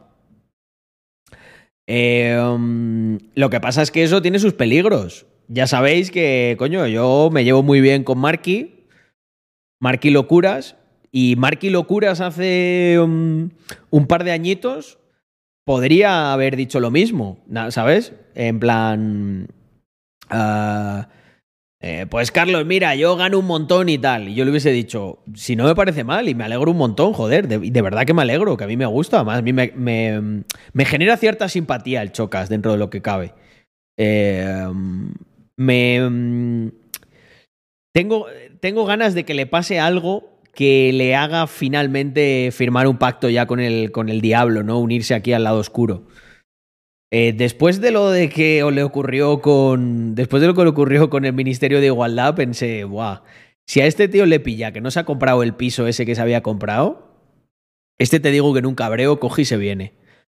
Um, 1.87 3.17
lo 3.35 3.49
que 3.49 3.59
pasa 3.59 3.81
es 3.81 3.91
que 3.91 4.03
eso 4.03 4.21
tiene 4.21 4.39
sus 4.39 4.53
peligros. 4.53 5.25
Ya 5.47 5.67
sabéis 5.67 6.11
que, 6.11 6.55
coño, 6.57 6.87
yo 6.87 7.29
me 7.31 7.43
llevo 7.43 7.63
muy 7.63 7.81
bien 7.81 8.03
con 8.03 8.17
Marky, 8.19 8.85
Marky 9.81 10.09
Locuras, 10.09 10.77
y 11.11 11.35
Marky 11.35 11.69
Locuras 11.69 12.21
hace 12.21 12.97
um, 13.01 13.49
un 13.89 14.07
par 14.07 14.23
de 14.23 14.31
añitos 14.31 14.99
podría 15.65 16.31
haber 16.31 16.55
dicho 16.55 16.79
lo 16.79 16.91
mismo, 16.91 17.43
¿sabes? 17.69 18.13
En 18.33 18.59
plan... 18.59 19.47
ah, 20.29 21.09
eh, 21.83 22.05
pues 22.07 22.31
Carlos, 22.31 22.63
mira, 22.65 22.93
yo 22.95 23.15
gano 23.15 23.39
un 23.39 23.47
montón 23.47 23.89
y 23.89 23.97
tal. 23.97 24.29
Y 24.29 24.35
yo 24.35 24.45
le 24.45 24.51
hubiese 24.51 24.71
dicho, 24.71 25.19
si 25.33 25.55
no 25.55 25.65
me 25.65 25.73
parece 25.73 26.03
mal 26.03 26.29
y 26.29 26.35
me 26.35 26.43
alegro 26.43 26.69
un 26.69 26.77
montón, 26.77 27.13
joder, 27.13 27.47
de, 27.47 27.81
verdad 27.81 28.05
que 28.05 28.13
me 28.13 28.21
alegro, 28.21 28.55
que 28.55 28.65
a 28.65 28.67
mí 28.67 28.77
me 28.77 28.85
gusta. 28.85 29.17
Además, 29.17 29.39
a 29.39 29.41
mí 29.41 29.51
me, 29.53 30.85
genera 30.85 31.17
cierta 31.17 31.49
simpatía 31.49 32.03
el 32.03 32.11
Chocas 32.11 32.49
dentro 32.49 32.71
de 32.71 32.77
lo 32.77 32.89
que 32.91 33.01
cabe. 33.01 33.33
Eh, 33.97 34.67
me. 35.57 36.71
Tengo, 37.93 38.27
tengo 38.59 38.85
ganas 38.85 39.15
de 39.15 39.25
que 39.25 39.33
le 39.33 39.47
pase 39.47 39.79
algo 39.79 40.39
que 40.53 40.91
le 40.93 41.15
haga 41.15 41.47
finalmente 41.47 42.49
firmar 42.51 42.87
un 42.87 42.97
pacto 42.97 43.29
ya 43.29 43.47
con 43.47 43.59
el, 43.59 43.91
con 43.91 44.09
el 44.09 44.21
diablo, 44.21 44.63
¿no? 44.63 44.79
Unirse 44.79 45.15
aquí 45.15 45.33
al 45.33 45.43
lado 45.43 45.59
oscuro. 45.59 46.03
Eh, 47.13 47.33
después 47.33 47.81
de 47.81 47.91
lo 47.91 48.09
de 48.09 48.29
que 48.29 48.63
le 48.71 48.83
ocurrió 48.83 49.41
con. 49.41 50.15
Después 50.15 50.41
de 50.41 50.47
lo 50.47 50.53
que 50.53 50.63
le 50.63 50.69
ocurrió 50.69 51.09
con 51.09 51.25
el 51.25 51.33
Ministerio 51.33 51.81
de 51.81 51.87
Igualdad, 51.87 52.35
pensé, 52.35 52.85
guau. 52.85 53.19
Si 53.67 53.81
a 53.81 53.85
este 53.85 54.07
tío 54.07 54.25
le 54.25 54.39
pilla 54.39 54.71
que 54.71 54.81
no 54.81 54.91
se 54.91 54.99
ha 55.01 55.05
comprado 55.05 55.43
el 55.43 55.53
piso 55.53 55.87
ese 55.87 56.05
que 56.05 56.15
se 56.15 56.21
había 56.21 56.41
comprado, 56.41 57.11
este 57.99 58.19
te 58.19 58.31
digo 58.31 58.53
que 58.53 58.59
en 58.59 58.65
un 58.65 58.75
cabreo 58.75 59.19
coge 59.19 59.43
y 59.43 59.45
se 59.45 59.57
viene. 59.57 59.93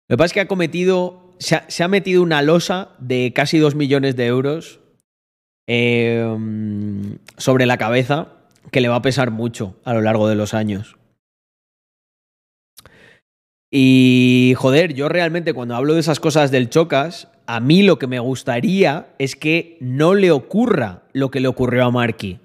Lo 0.09 0.17
que 0.17 0.19
pasa 0.19 0.27
es 0.27 0.33
que 0.35 0.41
ha 0.41 0.49
cometido. 0.49 1.23
Se 1.39 1.83
ha, 1.83 1.89
metido 1.89 2.23
una 2.23 2.43
losa 2.43 2.91
de 3.01 3.33
casi 3.35 3.59
dos 3.59 3.75
millones 3.75 4.15
de 4.15 4.27
euros 4.27 4.81
eh, 5.67 6.25
sobre 7.37 7.67
la 7.67 7.77
cabeza 7.77 8.29
que 8.71 8.81
le 8.81 8.89
va 8.89 8.97
a 8.97 9.03
pesar 9.03 9.33
mucho 9.33 9.77
a 9.85 9.95
lo 9.95 10.01
largo 10.01 10.29
de 10.29 10.37
los 10.37 10.55
años. 10.55 10.97
Y 13.77 14.55
joder, 14.57 14.95
yo 14.95 15.09
realmente 15.09 15.53
cuando 15.53 15.75
hablo 15.75 15.95
de 15.95 16.01
esas 16.01 16.21
cosas 16.21 16.53
del 16.53 16.71
Chocas, 16.71 17.27
a 17.49 17.59
mí 17.59 17.83
lo 17.83 17.99
que 17.99 18.07
me 18.07 18.21
gustaría 18.21 19.09
es 19.19 19.35
que 19.35 19.79
no 19.81 20.15
le 20.15 20.31
ocurra 20.31 21.03
lo 21.13 21.33
que 21.33 21.41
le 21.41 21.49
ocurrió 21.49 21.87
a 21.87 21.91
Marky. 21.91 22.39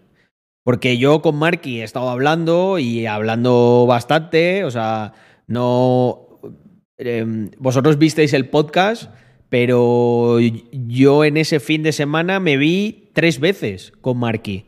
Porque 0.63 0.97
yo 0.97 1.21
con 1.21 1.36
Marky 1.36 1.82
he 1.82 1.84
estado 1.84 2.09
hablando 2.09 2.80
y 2.80 3.05
hablando 3.05 3.86
bastante, 3.88 4.63
o 4.63 4.71
sea, 4.71 5.13
no... 5.45 6.39
eh, 6.97 7.51
vosotros 7.59 7.99
visteis 7.99 8.34
el 8.34 8.49
podcast, 8.49 9.11
Pero 9.49 10.39
yo 10.39 11.25
en 11.25 11.38
ese 11.38 11.59
fin 11.59 11.84
de 11.84 11.91
semana 11.91 12.39
me 12.39 12.57
vi 12.57 13.11
tres 13.13 13.39
veces 13.39 13.93
con 14.01 14.17
Marky. 14.17 14.65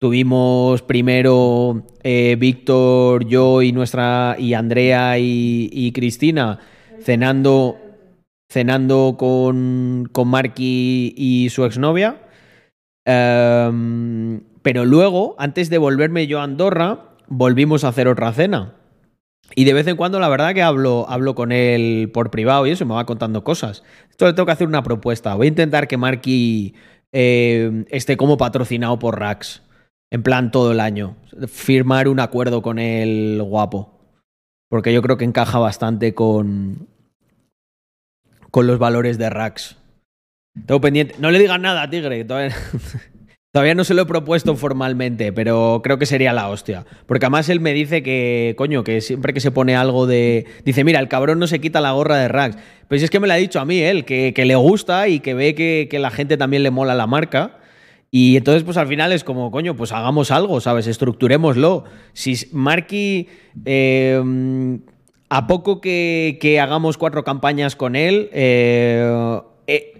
Tuvimos 0.00 0.82
primero 0.82 1.82
eh, 2.04 2.36
Víctor, 2.38 3.26
yo 3.26 3.62
y 3.62 3.72
nuestra 3.72 4.36
y 4.38 4.54
Andrea 4.54 5.18
y, 5.18 5.90
Cristina 5.92 6.60
cenando, 7.02 7.78
cenando 8.48 9.16
con, 9.18 10.08
con 10.12 10.28
Marky 10.28 11.14
y 11.16 11.48
su 11.50 11.64
exnovia. 11.64 12.22
Em, 13.04 14.40
pero 14.62 14.84
luego, 14.84 15.34
antes 15.36 15.68
de 15.68 15.78
volverme 15.78 16.28
yo 16.28 16.38
a 16.38 16.44
Andorra, 16.44 17.16
volvimos 17.26 17.82
a 17.82 17.88
hacer 17.88 18.06
otra 18.06 18.32
cena. 18.32 18.76
Y 19.56 19.64
de 19.64 19.72
vez 19.72 19.88
en 19.88 19.96
cuando, 19.96 20.20
la 20.20 20.28
verdad 20.28 20.54
que 20.54 20.62
hablo, 20.62 21.06
hablo 21.08 21.34
con 21.34 21.50
él 21.50 22.10
por 22.14 22.30
privado 22.30 22.68
y 22.68 22.70
eso, 22.70 22.86
me 22.86 22.94
va 22.94 23.04
contando 23.04 23.42
cosas. 23.42 23.82
Esto 24.10 24.26
le 24.26 24.32
tengo 24.32 24.46
que 24.46 24.52
hacer 24.52 24.68
una 24.68 24.84
propuesta. 24.84 25.34
Voy 25.34 25.46
a 25.46 25.48
intentar 25.48 25.88
que 25.88 25.96
Marky 25.96 26.74
eh, 27.10 27.84
esté 27.88 28.16
como 28.16 28.36
patrocinado 28.36 29.00
por 29.00 29.18
Rax. 29.18 29.62
En 30.10 30.22
plan 30.22 30.50
todo 30.50 30.72
el 30.72 30.80
año. 30.80 31.16
Firmar 31.48 32.08
un 32.08 32.20
acuerdo 32.20 32.62
con 32.62 32.78
el 32.78 33.42
guapo. 33.42 33.98
Porque 34.68 34.92
yo 34.92 35.02
creo 35.02 35.16
que 35.16 35.24
encaja 35.24 35.58
bastante 35.58 36.14
con, 36.14 36.88
con 38.50 38.66
los 38.66 38.78
valores 38.78 39.18
de 39.18 39.30
Rax. 39.30 39.76
Tengo 40.66 40.80
pendiente. 40.80 41.14
No 41.18 41.30
le 41.30 41.38
digas 41.38 41.60
nada, 41.60 41.88
Tigre. 41.88 42.24
Todavía, 43.52 43.74
no 43.74 43.84
se 43.84 43.94
lo 43.94 44.02
he 44.02 44.06
propuesto 44.06 44.56
formalmente, 44.56 45.32
pero 45.32 45.80
creo 45.82 45.98
que 45.98 46.04
sería 46.04 46.34
la 46.34 46.48
hostia. 46.48 46.84
Porque 47.06 47.26
además 47.26 47.48
él 47.48 47.60
me 47.60 47.72
dice 47.72 48.02
que, 48.02 48.54
coño, 48.58 48.84
que 48.84 49.00
siempre 49.00 49.32
que 49.32 49.40
se 49.40 49.50
pone 49.50 49.74
algo 49.74 50.06
de. 50.06 50.46
Dice, 50.64 50.84
mira, 50.84 51.00
el 51.00 51.08
cabrón 51.08 51.38
no 51.38 51.46
se 51.46 51.60
quita 51.60 51.80
la 51.80 51.92
gorra 51.92 52.18
de 52.18 52.28
Rax. 52.28 52.58
Pues 52.88 53.02
es 53.02 53.10
que 53.10 53.20
me 53.20 53.26
lo 53.26 53.32
ha 53.32 53.36
dicho 53.36 53.58
a 53.60 53.64
mí 53.64 53.80
él, 53.80 54.04
que, 54.04 54.32
que 54.34 54.44
le 54.44 54.54
gusta 54.54 55.08
y 55.08 55.20
que 55.20 55.34
ve 55.34 55.54
que, 55.54 55.88
que 55.90 55.98
la 55.98 56.10
gente 56.10 56.36
también 56.36 56.62
le 56.62 56.70
mola 56.70 56.94
la 56.94 57.06
marca. 57.06 57.57
Y 58.10 58.36
entonces, 58.36 58.62
pues 58.62 58.76
al 58.76 58.86
final 58.86 59.12
es 59.12 59.22
como, 59.22 59.50
coño, 59.50 59.76
pues 59.76 59.92
hagamos 59.92 60.30
algo, 60.30 60.60
¿sabes? 60.60 60.86
Estructurémoslo. 60.86 61.84
Si 62.14 62.36
Marky, 62.52 63.28
eh, 63.66 64.78
a 65.28 65.46
poco 65.46 65.80
que, 65.80 66.38
que, 66.40 66.58
hagamos 66.58 66.96
cuatro 66.96 67.22
campañas 67.22 67.76
con 67.76 67.96
él, 67.96 68.30
eh, 68.32 69.40
eh, 69.66 69.92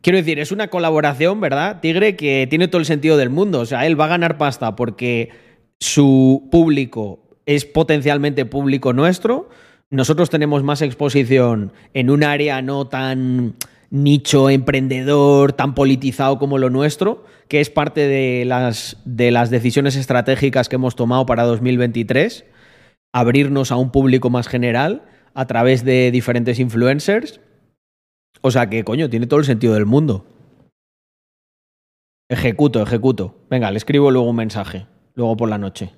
quiero 0.00 0.18
decir, 0.18 0.38
es 0.38 0.52
una 0.52 0.68
colaboración, 0.68 1.40
¿verdad? 1.40 1.80
Tigre, 1.80 2.14
que 2.14 2.46
tiene 2.48 2.68
todo 2.68 2.78
el 2.78 2.86
sentido 2.86 3.16
del 3.16 3.30
mundo. 3.30 3.60
O 3.60 3.66
sea, 3.66 3.84
él 3.86 4.00
va 4.00 4.04
a 4.04 4.08
ganar 4.08 4.38
pasta 4.38 4.76
porque 4.76 5.30
su 5.80 6.48
público 6.52 7.26
es 7.46 7.64
potencialmente 7.64 8.44
público 8.44 8.92
nuestro. 8.92 9.48
Nosotros 9.90 10.30
tenemos 10.30 10.62
más 10.62 10.82
exposición 10.82 11.72
en 11.94 12.10
un 12.10 12.22
área 12.22 12.62
no 12.62 12.86
tan 12.86 13.56
nicho 13.90 14.50
emprendedor 14.50 15.52
tan 15.52 15.74
politizado 15.74 16.38
como 16.38 16.58
lo 16.58 16.70
nuestro, 16.70 17.24
que 17.48 17.60
es 17.60 17.70
parte 17.70 18.06
de 18.08 18.44
las, 18.44 18.96
de 19.04 19.30
las 19.30 19.50
decisiones 19.50 19.96
estratégicas 19.96 20.68
que 20.68 20.76
hemos 20.76 20.96
tomado 20.96 21.26
para 21.26 21.44
2023, 21.44 22.44
abrirnos 23.12 23.72
a 23.72 23.76
un 23.76 23.90
público 23.90 24.30
más 24.30 24.48
general 24.48 25.04
a 25.34 25.46
través 25.46 25.84
de 25.84 26.10
diferentes 26.10 26.58
influencers. 26.58 27.40
O 28.40 28.50
sea 28.50 28.68
que, 28.68 28.84
coño, 28.84 29.08
tiene 29.08 29.26
todo 29.26 29.40
el 29.40 29.46
sentido 29.46 29.74
del 29.74 29.86
mundo. 29.86 30.26
Ejecuto, 32.28 32.82
ejecuto. 32.82 33.36
Venga, 33.48 33.70
le 33.70 33.76
escribo 33.76 34.10
luego 34.10 34.28
un 34.28 34.36
mensaje, 34.36 34.86
luego 35.14 35.36
por 35.36 35.48
la 35.48 35.58
noche. 35.58 35.92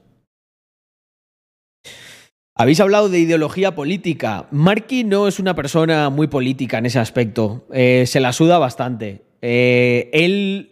Habéis 2.60 2.80
hablado 2.80 3.08
de 3.08 3.20
ideología 3.20 3.76
política. 3.76 4.48
Marky 4.50 5.04
no 5.04 5.28
es 5.28 5.38
una 5.38 5.54
persona 5.54 6.10
muy 6.10 6.26
política 6.26 6.78
en 6.78 6.86
ese 6.86 6.98
aspecto. 6.98 7.64
Eh, 7.72 8.02
se 8.06 8.18
la 8.18 8.32
suda 8.32 8.58
bastante. 8.58 9.22
Eh, 9.40 10.10
él. 10.12 10.70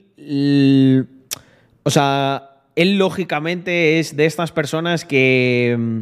O 1.85 1.91
sea, 1.91 2.65
él 2.75 2.99
lógicamente 2.99 4.01
es 4.01 4.17
de 4.17 4.27
estas 4.27 4.51
personas 4.51 5.05
que. 5.05 5.77
mm, 5.79 6.01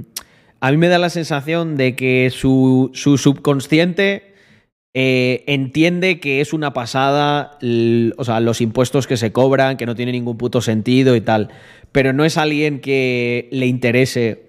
A 0.61 0.71
mí 0.71 0.79
me 0.79 0.89
da 0.89 0.99
la 0.99 1.11
sensación 1.11 1.77
de 1.77 1.95
que 1.95 2.31
su, 2.33 2.91
su 2.95 3.19
subconsciente 3.19 4.33
eh, 4.95 5.45
entiende 5.47 6.19
que 6.19 6.41
es 6.41 6.55
una 6.55 6.73
pasada, 6.73 7.59
o 8.17 8.25
sea, 8.25 8.41
los 8.41 8.63
impuestos 8.63 9.07
que 9.07 9.19
se 9.19 9.33
cobran, 9.33 9.77
que 9.77 9.85
no 9.85 9.95
tiene 9.95 10.13
ningún 10.13 10.39
puto 10.39 10.63
sentido 10.63 11.15
y 11.15 11.21
tal. 11.21 11.51
Pero 11.93 12.15
no 12.15 12.25
es 12.25 12.39
alguien 12.39 12.81
que 12.81 13.49
le 13.53 13.67
interese 13.67 14.44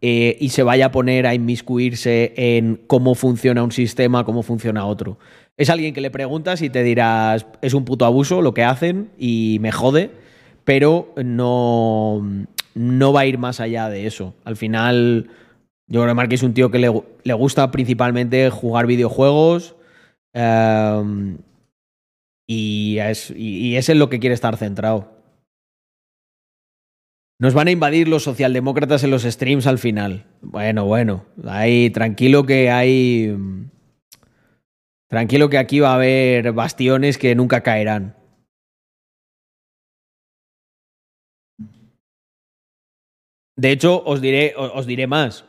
eh, 0.00 0.36
y 0.40 0.50
se 0.50 0.62
vaya 0.62 0.86
a 0.86 0.92
poner 0.92 1.26
a 1.26 1.34
inmiscuirse 1.34 2.32
en 2.36 2.80
cómo 2.86 3.14
funciona 3.14 3.64
un 3.64 3.72
sistema, 3.72 4.24
cómo 4.24 4.42
funciona 4.42 4.86
otro. 4.86 5.18
Es 5.56 5.70
alguien 5.70 5.92
que 5.92 6.00
le 6.00 6.10
preguntas 6.10 6.62
y 6.62 6.70
te 6.70 6.84
dirás, 6.84 7.46
es 7.62 7.74
un 7.74 7.84
puto 7.84 8.04
abuso 8.04 8.40
lo 8.42 8.54
que 8.54 8.62
hacen 8.62 9.10
y 9.18 9.58
me 9.60 9.72
jode, 9.72 10.12
pero 10.64 11.12
no, 11.16 12.24
no 12.74 13.12
va 13.12 13.20
a 13.20 13.26
ir 13.26 13.38
más 13.38 13.58
allá 13.58 13.88
de 13.88 14.06
eso. 14.06 14.34
Al 14.44 14.56
final, 14.56 15.30
yo 15.88 16.02
creo 16.02 16.28
que 16.28 16.34
es 16.36 16.42
un 16.44 16.54
tío 16.54 16.70
que 16.70 16.78
le, 16.78 16.92
le 17.24 17.34
gusta 17.34 17.70
principalmente 17.72 18.50
jugar 18.50 18.86
videojuegos 18.86 19.74
eh, 20.32 21.36
y, 22.46 22.98
es, 22.98 23.32
y 23.34 23.74
es 23.74 23.88
en 23.88 23.98
lo 23.98 24.08
que 24.08 24.20
quiere 24.20 24.34
estar 24.34 24.56
centrado. 24.56 25.17
Nos 27.40 27.54
van 27.54 27.68
a 27.68 27.70
invadir 27.70 28.08
los 28.08 28.24
socialdemócratas 28.24 29.04
en 29.04 29.10
los 29.12 29.22
streams 29.22 29.68
al 29.68 29.78
final. 29.78 30.26
Bueno, 30.42 30.86
bueno. 30.86 31.24
Ahí, 31.44 31.90
tranquilo 31.90 32.44
que 32.44 32.70
hay. 32.70 33.32
Tranquilo 35.08 35.48
que 35.48 35.58
aquí 35.58 35.78
va 35.78 35.92
a 35.92 35.94
haber 35.94 36.52
bastiones 36.52 37.16
que 37.16 37.36
nunca 37.36 37.62
caerán. 37.62 38.16
De 43.56 43.70
hecho, 43.70 44.02
os 44.04 44.20
diré, 44.20 44.54
os 44.56 44.86
diré 44.86 45.06
más. 45.06 45.44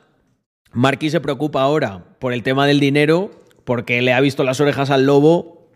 Marquis 0.71 1.11
se 1.11 1.21
preocupa 1.21 1.61
ahora 1.61 2.15
por 2.19 2.33
el 2.33 2.43
tema 2.43 2.67
del 2.67 2.79
dinero 2.79 3.31
porque 3.65 4.01
le 4.03 4.13
ha 4.13 4.21
visto 4.21 4.43
las 4.43 4.59
orejas 4.59 4.91
al 4.91 5.05
lobo 5.05 5.69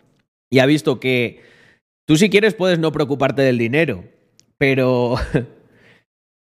y 0.50 0.60
ha 0.60 0.68
visto 0.68 1.00
que 1.00 1.42
tú 2.06 2.18
si 2.18 2.30
quieres 2.30 2.54
puedes 2.54 2.78
no 2.78 2.92
preocuparte 2.92 3.42
del 3.42 3.58
dinero, 3.58 4.06
pero 4.58 5.16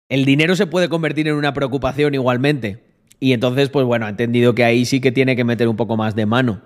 el 0.09 0.25
dinero 0.25 0.57
se 0.57 0.67
puede 0.67 0.89
convertir 0.89 1.29
en 1.29 1.35
una 1.35 1.55
preocupación 1.55 2.15
igualmente. 2.15 2.85
Y 3.19 3.33
entonces, 3.33 3.71
pues 3.71 3.87
bueno, 3.87 4.07
ha 4.07 4.11
entendido 4.11 4.55
que 4.55 4.65
ahí 4.65 4.85
sí 4.85 5.01
que 5.01 5.13
tiene 5.13 5.37
que 5.37 5.45
meter 5.45 5.69
un 5.69 5.77
poco 5.77 5.97
más 5.97 6.15
de 6.15 6.27
mano. 6.27 6.61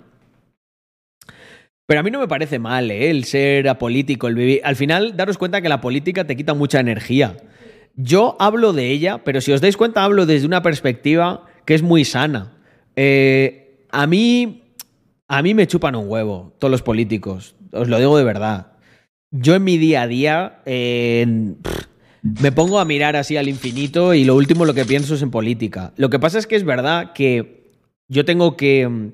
Pero 1.87 1.99
a 1.99 2.03
mí 2.03 2.11
no 2.11 2.19
me 2.19 2.27
parece 2.27 2.59
mal, 2.59 2.91
¿eh? 2.91 3.09
El 3.09 3.25
ser 3.25 3.67
apolítico, 3.67 4.27
el 4.27 4.35
vivir. 4.35 4.61
Al 4.63 4.75
final, 4.75 5.17
daros 5.17 5.37
cuenta 5.37 5.61
que 5.61 5.69
la 5.69 5.81
política 5.81 6.25
te 6.25 6.35
quita 6.35 6.53
mucha 6.53 6.79
energía. 6.79 7.37
Yo 7.95 8.37
hablo 8.39 8.73
de 8.73 8.91
ella, 8.91 9.23
pero 9.23 9.41
si 9.41 9.51
os 9.51 9.61
dais 9.61 9.75
cuenta, 9.75 10.03
hablo 10.03 10.25
desde 10.25 10.47
una 10.47 10.61
perspectiva 10.61 11.45
que 11.65 11.73
es 11.73 11.81
muy 11.81 12.05
sana. 12.05 12.57
Eh, 12.95 13.85
a 13.91 14.07
mí. 14.07 14.57
A 15.27 15.41
mí 15.41 15.53
me 15.53 15.65
chupan 15.65 15.95
un 15.95 16.09
huevo, 16.09 16.53
todos 16.59 16.71
los 16.71 16.81
políticos. 16.81 17.55
Os 17.71 17.87
lo 17.87 17.97
digo 17.99 18.17
de 18.17 18.25
verdad. 18.25 18.73
Yo 19.31 19.55
en 19.55 19.63
mi 19.63 19.77
día 19.77 20.01
a 20.01 20.07
día. 20.07 20.61
Me 22.21 22.51
pongo 22.51 22.79
a 22.79 22.85
mirar 22.85 23.15
así 23.15 23.37
al 23.37 23.49
infinito 23.49 24.13
y 24.13 24.23
lo 24.23 24.35
último 24.35 24.65
lo 24.65 24.73
que 24.73 24.85
pienso 24.85 25.15
es 25.15 25.21
en 25.21 25.31
política. 25.31 25.93
Lo 25.97 26.09
que 26.09 26.19
pasa 26.19 26.37
es 26.37 26.47
que 26.47 26.55
es 26.55 26.63
verdad 26.63 27.13
que 27.13 27.71
yo 28.07 28.25
tengo 28.25 28.57
que... 28.57 29.11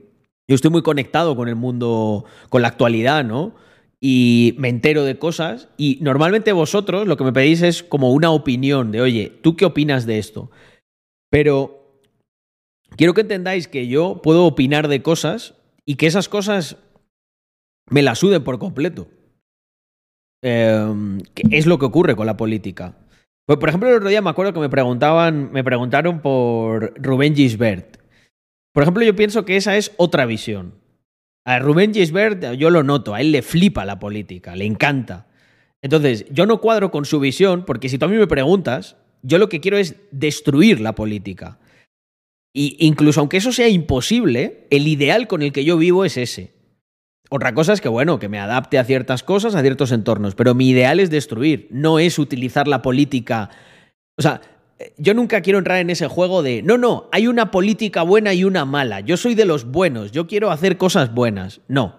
Yo 0.50 0.56
estoy 0.56 0.72
muy 0.72 0.82
conectado 0.82 1.36
con 1.36 1.50
el 1.50 1.56
mundo, 1.56 2.24
con 2.50 2.62
la 2.62 2.70
actualidad, 2.70 3.26
¿no? 3.26 3.54
Y 4.00 4.56
me 4.58 4.70
entero 4.70 5.04
de 5.04 5.20
cosas 5.20 5.68
y 5.76 5.98
normalmente 6.02 6.54
vosotros 6.54 7.08
lo 7.08 7.18
que 7.18 7.26
me 7.26 7.34
pedís 7.34 7.62
es 7.64 7.84
como 7.84 8.14
una 8.14 8.32
opinión 8.32 8.92
de, 8.92 9.02
oye, 9.02 9.34
¿tú 9.42 9.58
qué 9.58 9.66
opinas 9.66 10.06
de 10.06 10.20
esto? 10.20 10.50
Pero 11.30 12.00
quiero 12.96 13.14
que 13.14 13.22
entendáis 13.22 13.68
que 13.68 13.88
yo 13.88 14.22
puedo 14.22 14.46
opinar 14.46 14.88
de 14.88 15.02
cosas 15.02 15.56
y 15.86 15.96
que 15.96 16.08
esas 16.08 16.30
cosas 16.30 16.78
me 17.90 18.04
las 18.04 18.20
suden 18.20 18.44
por 18.44 18.60
completo. 18.60 19.08
Que 20.48 21.44
es 21.52 21.66
lo 21.66 21.78
que 21.78 21.86
ocurre 21.86 22.16
con 22.16 22.26
la 22.26 22.38
política. 22.38 22.96
Pues, 23.46 23.60
por 23.60 23.70
ejemplo, 23.70 23.90
el 23.90 23.96
otro 23.96 24.10
día 24.10 24.22
me 24.22 24.30
acuerdo 24.30 24.54
que 24.54 24.60
me 24.60 24.70
preguntaban, 24.70 25.52
me 25.52 25.64
preguntaron 25.64 26.22
por 26.22 26.94
Rubén 27.02 27.36
Gisbert. 27.36 27.98
Por 28.74 28.84
ejemplo, 28.84 29.04
yo 29.04 29.16
pienso 29.16 29.46
que 29.46 29.58
esa 29.58 29.78
es 29.78 29.94
otra 29.98 30.26
visión. 30.26 30.76
A 31.46 31.60
Rubén 31.60 31.94
Gisbert 31.94 32.54
yo 32.54 32.70
lo 32.70 32.84
noto, 32.84 33.14
a 33.14 33.22
él 33.22 33.32
le 33.32 33.42
flipa 33.42 33.86
la 33.86 34.00
política, 34.00 34.56
le 34.56 34.66
encanta. 34.66 35.28
Entonces, 35.82 36.26
yo 36.30 36.46
no 36.46 36.60
cuadro 36.60 36.92
con 36.92 37.06
su 37.06 37.20
visión, 37.20 37.64
porque 37.66 37.88
si 37.88 37.98
tú 37.98 38.06
a 38.06 38.10
mí 38.10 38.18
me 38.18 38.28
preguntas, 38.28 38.98
yo 39.22 39.38
lo 39.38 39.48
que 39.48 39.62
quiero 39.62 39.78
es 39.78 39.96
destruir 40.12 40.82
la 40.82 40.94
política. 40.94 41.58
Y 42.54 42.76
incluso 42.80 43.22
aunque 43.22 43.38
eso 43.38 43.52
sea 43.52 43.70
imposible, 43.70 44.68
el 44.72 44.88
ideal 44.88 45.28
con 45.28 45.42
el 45.42 45.54
que 45.54 45.64
yo 45.64 45.78
vivo 45.78 46.04
es 46.04 46.18
ese. 46.18 46.57
Otra 47.30 47.54
cosa 47.54 47.74
es 47.74 47.82
que, 47.82 47.90
bueno, 47.90 48.20
que 48.20 48.30
me 48.30 48.40
adapte 48.40 48.78
a 48.80 48.86
ciertas 48.86 49.24
cosas, 49.24 49.56
a 49.56 49.62
ciertos 49.62 49.92
entornos, 49.92 50.36
pero 50.36 50.56
mi 50.56 50.70
ideal 50.70 51.00
es 51.00 51.10
destruir, 51.10 51.68
no 51.72 52.00
es 52.00 52.20
utilizar 52.20 52.68
la 52.68 52.82
política. 52.82 53.50
O 54.18 54.22
sea, 54.22 54.42
yo 54.98 55.14
nunca 55.14 55.42
quiero 55.42 55.60
entrar 55.60 55.80
en 55.80 55.90
ese 55.90 56.08
juego 56.08 56.44
de, 56.44 56.62
no, 56.62 56.78
no, 56.78 57.10
hay 57.12 57.28
una 57.28 57.52
política 57.52 58.04
buena 58.04 58.34
y 58.34 58.44
una 58.44 58.66
mala, 58.66 59.02
yo 59.02 59.18
soy 59.18 59.36
de 59.36 59.46
los 59.46 59.66
buenos, 59.66 60.12
yo 60.12 60.28
quiero 60.28 60.52
hacer 60.52 60.78
cosas 60.78 61.14
buenas. 61.14 61.62
No, 61.68 61.96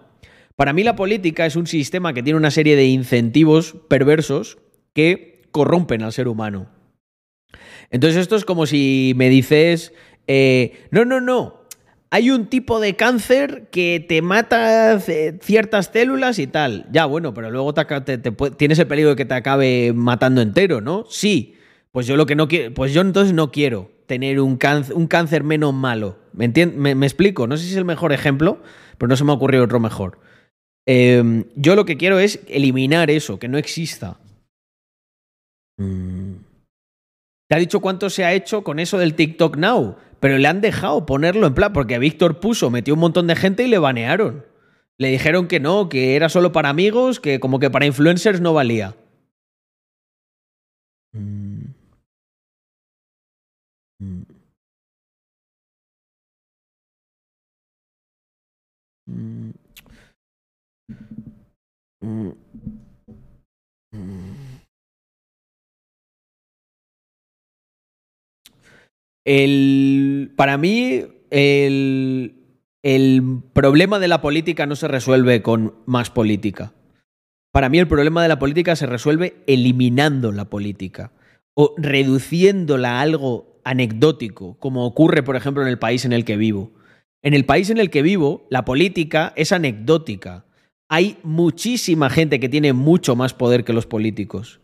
Para 0.55 0.73
mí 0.73 0.83
la 0.83 0.95
política 0.95 1.45
es 1.45 1.55
un 1.55 1.67
sistema 1.67 2.13
que 2.13 2.23
tiene 2.23 2.37
una 2.37 2.51
serie 2.51 2.75
de 2.75 2.85
incentivos 2.85 3.75
perversos 3.87 4.57
que 4.93 5.43
corrompen 5.51 6.03
al 6.03 6.13
ser 6.13 6.27
humano. 6.27 6.67
Entonces 7.91 8.21
esto 8.21 8.35
es 8.35 8.45
como 8.45 8.65
si 8.65 9.13
me 9.15 9.29
dices, 9.29 9.93
eh, 10.27 10.87
no, 10.91 11.05
no, 11.05 11.21
no, 11.21 11.58
hay 12.11 12.31
un 12.31 12.47
tipo 12.47 12.79
de 12.79 12.95
cáncer 12.95 13.67
que 13.71 14.03
te 14.07 14.21
mata 14.21 14.99
ciertas 14.99 15.91
células 15.93 16.39
y 16.39 16.47
tal. 16.47 16.87
Ya, 16.91 17.05
bueno, 17.05 17.33
pero 17.33 17.51
luego 17.51 17.73
tienes 18.57 18.79
el 18.79 18.87
peligro 18.87 19.11
de 19.11 19.15
que 19.15 19.25
te 19.25 19.35
acabe 19.35 19.93
matando 19.93 20.41
entero, 20.41 20.81
¿no? 20.81 21.05
Sí. 21.09 21.55
Pues 21.91 22.05
yo 22.07 22.17
lo 22.17 22.25
que 22.25 22.35
no 22.35 22.47
quiero, 22.47 22.73
pues 22.73 22.93
yo 22.93 23.01
entonces 23.01 23.33
no 23.33 23.51
quiero 23.51 23.91
tener 24.05 24.39
un 24.39 24.57
cáncer, 24.57 25.43
menos 25.43 25.73
malo. 25.73 26.17
¿Me, 26.33 26.47
me, 26.49 27.05
explico? 27.05 27.47
No 27.47 27.57
sé 27.57 27.65
si 27.65 27.71
es 27.71 27.77
el 27.77 27.85
mejor 27.85 28.11
ejemplo, 28.11 28.61
pero 28.97 29.07
no 29.07 29.15
se 29.15 29.23
me 29.23 29.31
ha 29.31 29.35
ocurrido 29.35 29.63
otro 29.63 29.79
mejor. 29.79 30.19
Em, 30.87 31.45
yo 31.55 31.75
lo 31.75 31.85
que 31.85 31.97
quiero 31.97 32.19
es 32.19 32.39
eliminar 32.47 33.11
eso, 33.11 33.37
que 33.37 33.47
no 33.47 33.57
exista. 33.57 34.17
Mm. 35.77 36.37
Te 37.47 37.55
ha 37.55 37.59
dicho 37.59 37.79
cuánto 37.79 38.09
se 38.09 38.25
ha 38.25 38.33
hecho 38.33 38.63
con 38.63 38.79
eso 38.79 38.97
del 38.97 39.15
TikTok 39.15 39.57
Now, 39.57 39.97
pero 40.19 40.37
le 40.37 40.47
han 40.47 40.61
dejado 40.61 41.05
ponerlo 41.05 41.47
en 41.47 41.53
plan, 41.53 41.73
porque 41.73 41.99
Víctor 41.99 42.39
puso, 42.39 42.69
metió 42.69 42.93
un 42.93 42.99
montón 42.99 43.27
de 43.27 43.35
gente 43.35 43.63
y 43.63 43.67
le 43.67 43.77
banearon. 43.79 44.45
Le 44.97 45.09
dijeron 45.09 45.47
que 45.47 45.59
no, 45.59 45.89
que 45.89 46.15
era 46.15 46.29
solo 46.29 46.51
para 46.51 46.69
amigos, 46.69 47.19
que 47.19 47.39
como 47.39 47.59
que 47.59 47.69
para 47.69 47.85
influencers 47.85 48.41
no 48.41 48.53
valía. 48.53 48.95
Mm. 51.13 51.73
Mm. 54.01 54.23
Mm. 63.91 64.28
El, 69.29 70.31
para 70.35 70.57
mí, 70.57 71.03
el, 71.29 72.35
el 72.81 73.23
problema 73.53 73.99
de 73.99 74.07
la 74.07 74.21
política 74.21 74.65
no 74.65 74.75
se 74.75 74.87
resuelve 74.87 75.41
con 75.41 75.75
más 75.85 76.09
política. 76.09 76.73
Para 77.51 77.69
mí 77.69 77.77
el 77.77 77.87
problema 77.87 78.23
de 78.23 78.29
la 78.29 78.39
política 78.39 78.75
se 78.75 78.85
resuelve 78.87 79.43
eliminando 79.45 80.31
la 80.31 80.49
política 80.49 81.11
o 81.53 81.75
reduciéndola 81.77 82.97
a 82.97 83.01
algo 83.01 83.61
anecdótico, 83.63 84.57
como 84.59 84.85
ocurre, 84.85 85.21
por 85.21 85.35
ejemplo, 85.35 85.61
en 85.61 85.69
el 85.69 85.77
país 85.77 86.05
en 86.05 86.13
el 86.13 86.25
que 86.25 86.37
vivo. 86.37 86.71
En 87.21 87.33
el 87.33 87.45
país 87.45 87.69
en 87.69 87.77
el 87.77 87.89
que 87.89 88.01
vivo, 88.01 88.47
la 88.49 88.65
política 88.65 89.33
es 89.35 89.51
anecdótica 89.51 90.45
hay 90.89 91.19
muchísima 91.21 92.09
gente 92.09 92.39
que 92.39 92.49
tiene 92.49 92.73
mucho 92.73 93.15
más 93.15 93.35
poder 93.35 93.63
que 93.63 93.73
los 93.73 93.85
políticos. 93.85 94.59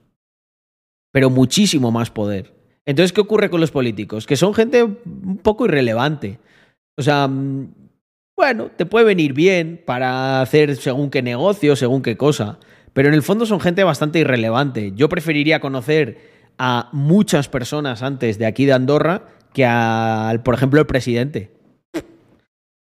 Pero 1.11 1.29
muchísimo 1.29 1.91
más 1.91 2.09
poder. 2.09 2.54
Entonces, 2.85 3.13
¿qué 3.13 3.21
ocurre 3.21 3.49
con 3.49 3.61
los 3.61 3.71
políticos? 3.71 4.27
Que 4.27 4.35
son 4.35 4.53
gente 4.53 4.83
un 4.83 5.39
poco 5.41 5.65
irrelevante. 5.65 6.39
O 6.97 7.01
sea, 7.01 7.27
mm, 7.27 7.73
bueno, 8.37 8.69
te 8.75 8.85
puede 8.85 9.05
venir 9.05 9.33
bien 9.33 9.81
para 9.85 10.41
hacer 10.41 10.75
según 10.75 11.09
qué 11.09 11.21
negocio, 11.21 11.75
según 11.75 12.01
qué 12.01 12.17
cosa. 12.17 12.59
Pero 12.93 13.09
en 13.09 13.15
el 13.15 13.23
fondo 13.23 13.45
son 13.45 13.59
gente 13.59 13.83
bastante 13.83 14.19
irrelevante. 14.19 14.93
Yo 14.95 15.09
preferiría 15.09 15.59
conocer 15.59 16.33
a 16.57 16.89
muchas 16.93 17.49
personas 17.49 18.03
antes 18.03 18.37
de 18.37 18.45
aquí 18.45 18.65
de 18.65 18.73
Andorra 18.73 19.27
que 19.53 19.65
al, 19.65 20.43
por 20.43 20.53
ejemplo, 20.53 20.79
el 20.79 20.85
presidente. 20.85 21.51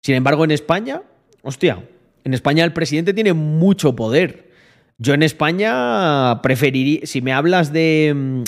Sin 0.02 0.14
embargo, 0.14 0.44
en 0.44 0.50
España, 0.50 1.02
hostia, 1.42 1.82
en 2.24 2.34
España 2.34 2.64
el 2.64 2.72
presidente 2.72 3.14
tiene 3.14 3.32
mucho 3.32 3.96
poder. 3.96 4.50
Yo 4.98 5.14
en 5.14 5.22
España 5.22 6.42
preferiría, 6.42 7.00
si 7.04 7.22
me 7.22 7.32
hablas 7.32 7.72
de, 7.72 8.12
mm, 8.14 8.42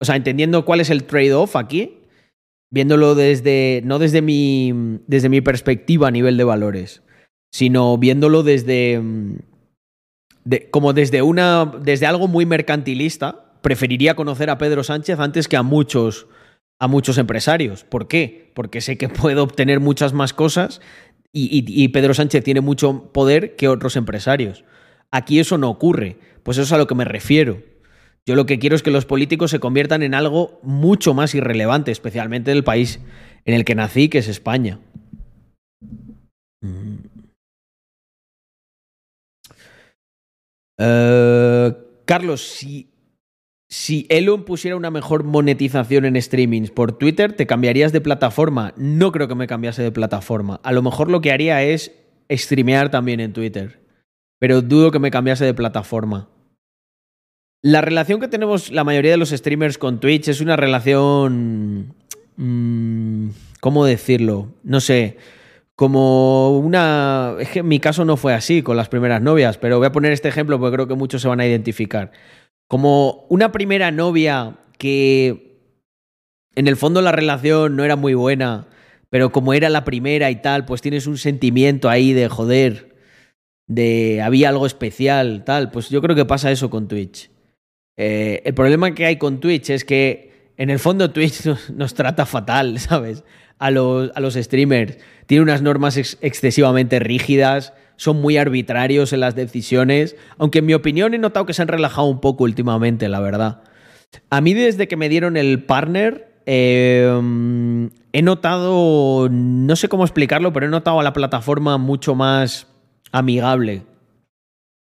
o 0.00 0.04
sea, 0.04 0.16
entendiendo 0.16 0.64
cuál 0.64 0.80
es 0.80 0.90
el 0.90 1.04
trade-off 1.04 1.56
aquí, 1.56 1.98
viéndolo 2.70 3.14
desde, 3.14 3.82
no 3.84 3.98
desde 3.98 4.22
mi, 4.22 5.00
desde 5.06 5.28
mi 5.28 5.40
perspectiva 5.40 6.08
a 6.08 6.10
nivel 6.10 6.36
de 6.36 6.44
valores, 6.44 7.02
sino 7.52 7.96
viéndolo 7.98 8.42
desde, 8.42 9.00
mm, 9.00 9.36
como 10.70 10.92
desde 10.92 11.22
una, 11.22 11.66
desde 11.82 12.06
algo 12.06 12.28
muy 12.28 12.46
mercantilista, 12.46 13.44
preferiría 13.62 14.14
conocer 14.14 14.50
a 14.50 14.58
Pedro 14.58 14.84
Sánchez 14.84 15.18
antes 15.20 15.48
que 15.48 15.56
a 15.56 15.62
muchos, 15.62 16.26
a 16.78 16.88
muchos 16.88 17.16
empresarios. 17.16 17.84
¿Por 17.84 18.08
qué? 18.08 18.50
Porque 18.54 18.80
sé 18.80 18.98
que 18.98 19.08
puedo 19.08 19.42
obtener 19.42 19.80
muchas 19.80 20.12
más 20.12 20.32
cosas 20.32 20.80
y, 21.36 21.88
Pedro 21.88 22.14
Sánchez 22.14 22.44
tiene 22.44 22.60
mucho 22.60 23.10
poder 23.12 23.56
que 23.56 23.66
otros 23.66 23.96
empresarios. 23.96 24.64
Aquí 25.10 25.40
eso 25.40 25.58
no 25.58 25.68
ocurre. 25.68 26.16
Pues 26.44 26.58
eso 26.58 26.64
es 26.64 26.72
a 26.72 26.78
lo 26.78 26.86
que 26.86 26.94
me 26.94 27.04
refiero. 27.04 27.60
Yo 28.26 28.36
lo 28.36 28.46
que 28.46 28.58
quiero 28.58 28.74
es 28.74 28.82
que 28.82 28.90
los 28.90 29.04
políticos 29.04 29.50
se 29.50 29.60
conviertan 29.60 30.02
en 30.02 30.14
algo 30.14 30.58
mucho 30.62 31.12
más 31.14 31.34
irrelevante, 31.34 31.90
especialmente 31.90 32.50
en 32.50 32.56
el 32.56 32.64
país 32.64 33.00
en 33.44 33.54
el 33.54 33.64
que 33.64 33.74
nací, 33.74 34.08
que 34.08 34.18
es 34.18 34.28
España. 34.28 34.80
Eh, 40.78 41.72
Carlos, 42.06 42.42
si 42.42 42.94
si 43.74 44.06
Elon 44.08 44.44
pusiera 44.44 44.76
una 44.76 44.92
mejor 44.92 45.24
monetización 45.24 46.04
en 46.04 46.22
streamings 46.22 46.70
por 46.70 46.96
Twitter, 46.96 47.32
¿te 47.32 47.48
cambiarías 47.48 47.90
de 47.90 48.00
plataforma? 48.00 48.72
No 48.76 49.10
creo 49.10 49.26
que 49.26 49.34
me 49.34 49.48
cambiase 49.48 49.82
de 49.82 49.90
plataforma. 49.90 50.60
A 50.62 50.70
lo 50.70 50.80
mejor 50.80 51.10
lo 51.10 51.20
que 51.20 51.32
haría 51.32 51.60
es 51.64 51.90
streamear 52.30 52.92
también 52.92 53.18
en 53.18 53.32
Twitter. 53.32 53.80
Pero 54.38 54.62
dudo 54.62 54.92
que 54.92 55.00
me 55.00 55.10
cambiase 55.10 55.44
de 55.44 55.54
plataforma. 55.54 56.28
La 57.64 57.80
relación 57.80 58.20
que 58.20 58.28
tenemos 58.28 58.70
la 58.70 58.84
mayoría 58.84 59.12
de 59.12 59.16
los 59.16 59.30
streamers 59.30 59.78
con 59.78 59.98
Twitch 59.98 60.28
es 60.28 60.42
una 60.42 60.54
relación... 60.54 61.94
Mm, 62.36 63.30
¿Cómo 63.60 63.86
decirlo? 63.86 64.52
No 64.62 64.80
sé. 64.80 65.16
Como 65.74 66.58
una... 66.58 67.36
Es 67.40 67.48
que 67.48 67.60
en 67.60 67.68
mi 67.68 67.80
caso 67.80 68.04
no 68.04 68.18
fue 68.18 68.34
así 68.34 68.60
con 68.60 68.76
las 68.76 68.90
primeras 68.90 69.22
novias, 69.22 69.56
pero 69.56 69.78
voy 69.78 69.86
a 69.86 69.92
poner 69.92 70.12
este 70.12 70.28
ejemplo 70.28 70.60
porque 70.60 70.74
creo 70.74 70.88
que 70.88 70.94
muchos 70.94 71.22
se 71.22 71.28
van 71.28 71.40
a 71.40 71.46
identificar 71.46 72.12
como 72.68 73.24
una 73.30 73.50
primera 73.50 73.90
novia 73.90 74.58
que 74.76 75.58
en 76.54 76.68
el 76.68 76.76
fondo 76.76 77.00
la 77.00 77.12
relación 77.12 77.76
no 77.76 77.84
era 77.84 77.96
muy 77.96 78.12
buena, 78.12 78.66
pero 79.08 79.32
como 79.32 79.54
era 79.54 79.70
la 79.70 79.84
primera 79.84 80.30
y 80.30 80.36
tal, 80.36 80.66
pues 80.66 80.82
tienes 80.82 81.06
un 81.06 81.16
sentimiento 81.16 81.88
ahí 81.88 82.12
de 82.12 82.28
joder, 82.28 82.94
de 83.66 84.20
había 84.22 84.50
algo 84.50 84.66
especial, 84.66 85.44
tal. 85.44 85.70
Pues 85.70 85.88
yo 85.88 86.02
creo 86.02 86.14
que 86.14 86.26
pasa 86.26 86.50
eso 86.50 86.68
con 86.68 86.88
Twitch. 86.88 87.30
Eh, 87.96 88.42
el 88.44 88.54
problema 88.54 88.94
que 88.94 89.06
hay 89.06 89.16
con 89.16 89.40
Twitch 89.40 89.70
es 89.70 89.84
que 89.84 90.52
en 90.56 90.70
el 90.70 90.78
fondo 90.78 91.10
Twitch 91.10 91.46
nos, 91.74 91.94
trata 91.94 92.26
fatal, 92.26 92.78
¿sabes? 92.78 93.24
A 93.58 93.70
los, 93.70 94.10
a 94.14 94.20
los 94.20 94.34
streamers. 94.34 94.98
Tiene 95.26 95.42
unas 95.42 95.62
normas 95.62 95.96
excesivamente 95.96 96.98
rígidas 96.98 97.72
son 97.96 98.20
muy 98.20 98.36
arbitrarios 98.36 99.12
en 99.12 99.20
las 99.20 99.34
decisiones, 99.34 100.16
aunque 100.38 100.58
en 100.58 100.66
mi 100.66 100.74
opinión 100.74 101.14
he 101.14 101.18
notado 101.18 101.46
que 101.46 101.54
se 101.54 101.62
han 101.62 101.68
relajado 101.68 102.06
un 102.08 102.20
poco 102.20 102.44
últimamente, 102.44 103.08
la 103.08 103.20
verdad. 103.20 103.62
A 104.30 104.40
mí 104.40 104.54
desde 104.54 104.88
que 104.88 104.96
me 104.96 105.08
dieron 105.08 105.36
el 105.36 105.64
partner, 105.64 106.28
em, 106.46 107.90
he 108.12 108.22
notado, 108.22 109.28
no 109.30 109.76
sé 109.76 109.88
cómo 109.88 110.04
explicarlo, 110.04 110.52
pero 110.52 110.66
he 110.66 110.70
notado 110.70 111.00
a 111.00 111.04
la 111.04 111.12
plataforma 111.12 111.78
mucho 111.78 112.14
más 112.14 112.66
amigable 113.12 113.82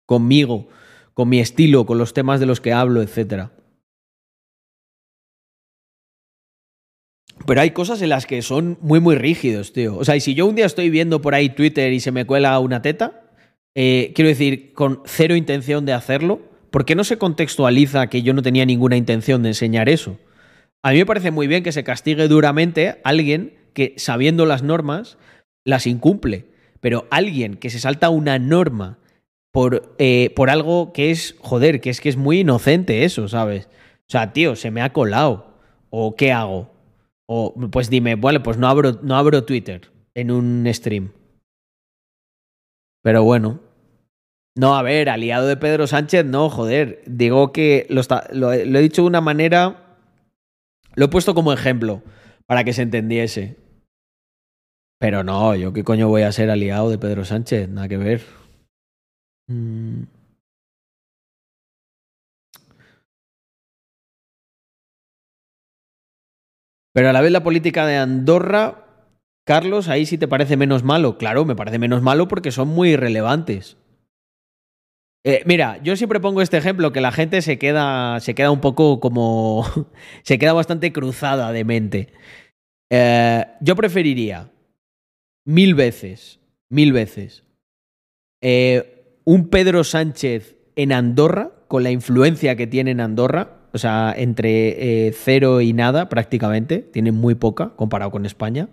conmigo, 0.06 0.68
con 1.14 1.28
mi 1.28 1.40
estilo, 1.40 1.86
con 1.86 1.98
los 1.98 2.14
temas 2.14 2.40
de 2.40 2.46
los 2.46 2.60
que 2.60 2.72
hablo, 2.72 3.02
etc. 3.02 3.48
Pero 7.46 7.60
hay 7.60 7.70
cosas 7.70 8.00
en 8.02 8.10
las 8.10 8.26
que 8.26 8.42
son 8.42 8.78
muy, 8.80 9.00
muy 9.00 9.16
rígidos, 9.16 9.72
tío. 9.72 9.96
O 9.96 10.04
sea, 10.04 10.16
y 10.16 10.20
si 10.20 10.34
yo 10.34 10.46
un 10.46 10.54
día 10.54 10.66
estoy 10.66 10.90
viendo 10.90 11.20
por 11.20 11.34
ahí 11.34 11.50
Twitter 11.50 11.92
y 11.92 12.00
se 12.00 12.12
me 12.12 12.24
cuela 12.24 12.58
una 12.60 12.82
teta, 12.82 13.22
eh, 13.74 14.12
quiero 14.14 14.28
decir, 14.28 14.72
con 14.74 15.02
cero 15.04 15.34
intención 15.34 15.84
de 15.86 15.92
hacerlo, 15.92 16.40
¿por 16.70 16.84
qué 16.84 16.94
no 16.94 17.04
se 17.04 17.18
contextualiza 17.18 18.06
que 18.08 18.22
yo 18.22 18.32
no 18.34 18.42
tenía 18.42 18.64
ninguna 18.66 18.96
intención 18.96 19.42
de 19.42 19.50
enseñar 19.50 19.88
eso? 19.88 20.18
A 20.82 20.92
mí 20.92 20.98
me 20.98 21.06
parece 21.06 21.30
muy 21.30 21.46
bien 21.46 21.62
que 21.62 21.72
se 21.72 21.84
castigue 21.84 22.28
duramente 22.28 22.88
a 22.88 22.98
alguien 23.04 23.54
que, 23.72 23.94
sabiendo 23.96 24.46
las 24.46 24.62
normas, 24.62 25.16
las 25.64 25.86
incumple. 25.86 26.46
Pero 26.80 27.06
alguien 27.10 27.56
que 27.56 27.70
se 27.70 27.78
salta 27.78 28.10
una 28.10 28.38
norma 28.38 28.98
por, 29.52 29.94
eh, 29.98 30.32
por 30.34 30.50
algo 30.50 30.92
que 30.92 31.10
es, 31.10 31.36
joder, 31.38 31.80
que 31.80 31.90
es 31.90 32.00
que 32.00 32.08
es 32.08 32.16
muy 32.16 32.40
inocente 32.40 33.04
eso, 33.04 33.28
¿sabes? 33.28 33.68
O 34.00 34.10
sea, 34.12 34.32
tío, 34.32 34.56
se 34.56 34.70
me 34.70 34.82
ha 34.82 34.92
colado. 34.92 35.52
¿O 35.90 36.16
qué 36.16 36.32
hago? 36.32 36.70
O 37.26 37.54
pues 37.70 37.90
dime, 37.90 38.14
bueno, 38.14 38.42
pues 38.42 38.56
no 38.56 38.66
abro, 38.66 38.98
no 39.02 39.16
abro 39.16 39.44
Twitter 39.44 39.90
en 40.14 40.30
un 40.30 40.66
stream. 40.72 41.12
Pero 43.02 43.22
bueno. 43.24 43.60
No, 44.54 44.76
a 44.76 44.82
ver, 44.82 45.08
aliado 45.08 45.46
de 45.46 45.56
Pedro 45.56 45.86
Sánchez, 45.86 46.26
no, 46.26 46.50
joder. 46.50 47.02
Digo 47.06 47.52
que 47.52 47.86
lo, 47.88 48.02
lo, 48.32 48.52
he 48.52 48.82
dicho 48.82 49.02
de 49.02 49.08
una 49.08 49.20
manera. 49.20 49.98
Lo 50.94 51.06
he 51.06 51.08
puesto 51.08 51.34
como 51.34 51.52
ejemplo 51.52 52.02
para 52.46 52.64
que 52.64 52.72
se 52.72 52.82
entendiese. 52.82 53.56
Pero 54.98 55.24
no, 55.24 55.54
yo 55.56 55.72
qué 55.72 55.84
coño 55.84 56.08
voy 56.08 56.22
a 56.22 56.32
ser 56.32 56.50
aliado 56.50 56.90
de 56.90 56.98
Pedro 56.98 57.24
Sánchez, 57.24 57.68
nada 57.68 57.88
que 57.88 57.96
ver. 57.96 58.41
Mm. 59.48 60.04
Pero 66.94 67.08
a 67.08 67.12
la 67.12 67.20
vez 67.20 67.32
la 67.32 67.42
política 67.42 67.86
de 67.86 67.96
Andorra, 67.96 68.86
Carlos, 69.46 69.88
ahí 69.88 70.06
sí 70.06 70.18
te 70.18 70.28
parece 70.28 70.56
menos 70.56 70.82
malo. 70.84 71.16
Claro, 71.18 71.44
me 71.44 71.56
parece 71.56 71.78
menos 71.78 72.02
malo 72.02 72.28
porque 72.28 72.52
son 72.52 72.68
muy 72.68 72.90
irrelevantes. 72.90 73.78
Eh, 75.24 75.42
mira, 75.46 75.80
yo 75.82 75.96
siempre 75.96 76.20
pongo 76.20 76.42
este 76.42 76.58
ejemplo 76.58 76.92
que 76.92 77.00
la 77.00 77.12
gente 77.12 77.42
se 77.42 77.58
queda, 77.58 78.18
se 78.20 78.34
queda 78.34 78.50
un 78.50 78.60
poco 78.60 79.00
como. 79.00 79.64
se 80.22 80.38
queda 80.38 80.52
bastante 80.52 80.92
cruzada 80.92 81.52
de 81.52 81.64
mente. 81.64 82.12
Eh, 82.90 83.46
yo 83.60 83.74
preferiría 83.74 84.50
mil 85.46 85.74
veces, 85.74 86.40
mil 86.68 86.92
veces, 86.92 87.44
eh, 88.42 88.91
un 89.24 89.48
Pedro 89.48 89.84
Sánchez 89.84 90.56
en 90.76 90.92
Andorra, 90.92 91.52
con 91.68 91.82
la 91.82 91.90
influencia 91.90 92.56
que 92.56 92.66
tiene 92.66 92.90
en 92.90 93.00
Andorra, 93.00 93.58
o 93.72 93.78
sea, 93.78 94.14
entre 94.16 95.06
eh, 95.06 95.12
cero 95.12 95.60
y 95.60 95.72
nada 95.72 96.08
prácticamente, 96.08 96.78
tiene 96.78 97.12
muy 97.12 97.34
poca 97.34 97.74
comparado 97.76 98.10
con 98.10 98.26
España. 98.26 98.68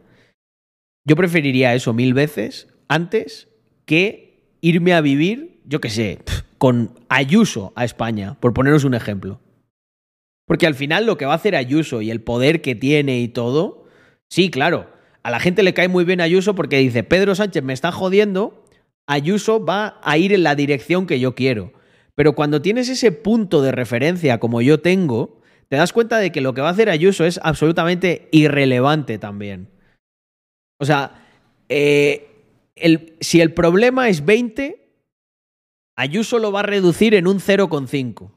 Yo 1.06 1.16
preferiría 1.16 1.74
eso 1.74 1.94
mil 1.94 2.14
veces 2.14 2.68
antes 2.88 3.48
que 3.86 4.44
irme 4.62 4.94
a 4.94 5.02
vivir, 5.02 5.62
yo 5.66 5.80
qué 5.80 5.90
sé, 5.90 6.20
con 6.58 7.00
Ayuso 7.08 7.72
a 7.76 7.86
España, 7.86 8.38
por 8.40 8.54
poneros 8.54 8.84
un 8.84 8.94
ejemplo. 8.94 9.40
Porque 10.46 10.68
al 10.68 10.76
final 10.76 11.06
lo 11.06 11.18
que 11.18 11.26
va 11.26 11.34
a 11.34 11.36
hacer 11.36 11.56
Ayuso 11.56 12.02
y 12.02 12.12
el 12.12 12.22
poder 12.22 12.62
que 12.62 12.76
tiene 12.76 13.20
y 13.20 13.28
todo, 13.28 13.86
sí, 14.30 14.50
claro, 14.50 14.90
a 15.24 15.32
la 15.32 15.40
gente 15.40 15.64
le 15.64 15.74
cae 15.74 15.88
muy 15.88 16.04
bien 16.04 16.22
Ayuso 16.22 16.56
porque 16.56 16.78
dice, 16.78 17.04
Pedro 17.04 17.36
Sánchez 17.36 17.64
me 17.64 17.74
está 17.74 17.92
jodiendo, 17.92 18.66
Ayuso 19.10 19.66
va 19.66 20.00
a 20.04 20.20
ir 20.20 20.34
en 20.34 20.44
la 20.44 20.54
dirección 20.54 21.08
que 21.08 21.20
yo 21.20 21.34
quiero. 21.34 21.74
Pero 22.14 22.36
cuando 22.36 22.62
tienes 22.62 22.90
ese 22.90 23.12
punto 23.12 23.64
de 23.64 23.72
referencia 23.72 24.40
como 24.40 24.62
yo 24.62 24.82
tengo, 24.82 25.42
te 25.68 25.78
das 25.78 25.94
cuenta 25.94 26.20
de 26.20 26.32
que 26.32 26.42
lo 26.42 26.54
que 26.54 26.62
va 26.62 26.68
a 26.68 26.74
hacer 26.74 26.92
Ayuso 26.92 27.26
es 27.26 27.40
absolutamente 27.42 28.30
irrelevante 28.32 29.18
también. 29.18 29.72
O 30.80 30.86
sea, 30.86 31.26
eh, 31.70 32.28
si 33.20 33.42
el 33.42 33.52
problema 33.56 34.10
es 34.10 34.24
20, 34.24 34.80
Ayuso 35.96 36.38
lo 36.38 36.52
va 36.52 36.60
a 36.60 36.64
reducir 36.64 37.16
en 37.16 37.26
un 37.26 37.40
0,5. 37.40 38.32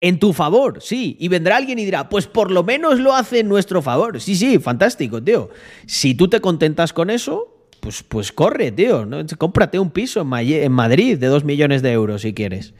En 0.00 0.20
tu 0.20 0.32
favor, 0.32 0.80
sí. 0.80 1.16
Y 1.18 1.26
vendrá 1.26 1.56
alguien 1.56 1.80
y 1.80 1.84
dirá, 1.84 2.08
pues 2.08 2.28
por 2.28 2.52
lo 2.52 2.62
menos 2.62 3.00
lo 3.00 3.14
hace 3.14 3.40
en 3.40 3.48
nuestro 3.48 3.82
favor. 3.82 4.20
Sí, 4.20 4.36
sí, 4.36 4.60
fantástico, 4.60 5.20
tío. 5.20 5.50
Si 5.86 6.14
tú 6.14 6.28
te 6.28 6.40
contentas 6.40 6.92
con 6.92 7.10
eso, 7.10 7.51
pues, 7.82 8.04
pues 8.04 8.30
corre, 8.30 8.70
tío. 8.70 9.04
¿no? 9.04 9.18
Cómprate 9.36 9.80
un 9.80 9.90
piso 9.90 10.20
en, 10.20 10.28
Ma 10.28 10.40
en 10.40 10.72
Madrid 10.72 11.18
de 11.18 11.26
2 11.26 11.44
millones 11.44 11.82
de 11.82 11.90
euros 11.90 12.22
si 12.22 12.32
quieres. 12.32 12.74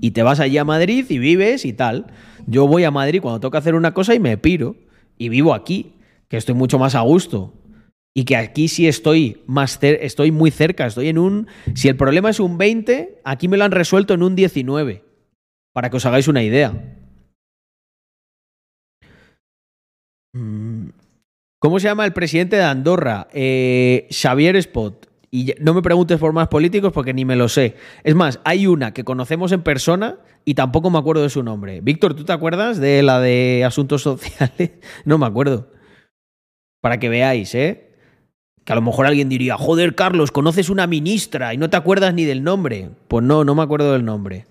Y 0.00 0.10
te 0.10 0.24
vas 0.24 0.40
allí 0.40 0.58
a 0.58 0.64
Madrid 0.64 1.06
y 1.08 1.18
vives 1.18 1.64
y 1.64 1.72
tal. 1.72 2.06
Yo 2.46 2.66
voy 2.66 2.82
a 2.82 2.90
Madrid 2.90 3.22
cuando 3.22 3.38
toca 3.38 3.58
hacer 3.58 3.76
una 3.76 3.94
cosa 3.94 4.16
y 4.16 4.18
me 4.18 4.36
piro. 4.36 4.74
Y 5.16 5.28
vivo 5.28 5.54
aquí, 5.54 5.94
que 6.28 6.36
estoy 6.36 6.56
mucho 6.56 6.78
más 6.78 6.96
a 6.96 7.00
gusto. 7.02 7.54
Y 8.14 8.24
que 8.24 8.34
aquí 8.36 8.66
sí 8.66 8.88
estoy 8.88 9.42
más 9.46 9.78
estoy 9.80 10.32
muy 10.32 10.50
cerca, 10.50 10.86
estoy 10.86 11.08
en 11.08 11.18
un 11.18 11.46
si 11.74 11.86
el 11.86 11.96
problema 11.96 12.30
es 12.30 12.40
un 12.40 12.58
20, 12.58 13.20
aquí 13.22 13.46
me 13.46 13.56
lo 13.56 13.64
han 13.64 13.70
resuelto 13.70 14.12
en 14.12 14.24
un 14.24 14.34
19. 14.34 15.04
Para 15.72 15.88
que 15.88 15.98
os 15.98 16.06
hagáis 16.06 16.26
una 16.26 16.42
idea. 16.42 16.72
Mm. 20.34 20.97
¿Cómo 21.60 21.80
se 21.80 21.88
llama 21.88 22.04
el 22.04 22.12
presidente 22.12 22.56
de 22.56 22.62
Andorra? 22.62 23.26
Eh, 23.32 24.06
Xavier 24.10 24.54
Spot. 24.56 25.06
Y 25.30 25.54
no 25.60 25.74
me 25.74 25.82
preguntes 25.82 26.18
por 26.18 26.32
más 26.32 26.48
políticos 26.48 26.92
porque 26.92 27.12
ni 27.12 27.24
me 27.24 27.36
lo 27.36 27.48
sé. 27.48 27.74
Es 28.04 28.14
más, 28.14 28.40
hay 28.44 28.66
una 28.66 28.94
que 28.94 29.04
conocemos 29.04 29.50
en 29.52 29.62
persona 29.62 30.18
y 30.44 30.54
tampoco 30.54 30.88
me 30.88 30.98
acuerdo 30.98 31.22
de 31.22 31.30
su 31.30 31.42
nombre. 31.42 31.80
Víctor, 31.80 32.14
¿tú 32.14 32.24
te 32.24 32.32
acuerdas 32.32 32.78
de 32.78 33.02
la 33.02 33.20
de 33.20 33.64
asuntos 33.66 34.02
sociales? 34.02 34.70
No 35.04 35.18
me 35.18 35.26
acuerdo. 35.26 35.70
Para 36.80 36.98
que 36.98 37.08
veáis, 37.08 37.54
¿eh? 37.56 37.90
Que 38.64 38.72
a 38.72 38.76
lo 38.76 38.82
mejor 38.82 39.06
alguien 39.06 39.28
diría, 39.28 39.56
joder, 39.56 39.96
Carlos, 39.96 40.30
conoces 40.30 40.70
una 40.70 40.86
ministra 40.86 41.52
y 41.54 41.56
no 41.56 41.68
te 41.68 41.76
acuerdas 41.76 42.14
ni 42.14 42.24
del 42.24 42.44
nombre. 42.44 42.90
Pues 43.08 43.24
no, 43.24 43.44
no 43.44 43.54
me 43.56 43.62
acuerdo 43.62 43.92
del 43.92 44.04
nombre. 44.04 44.46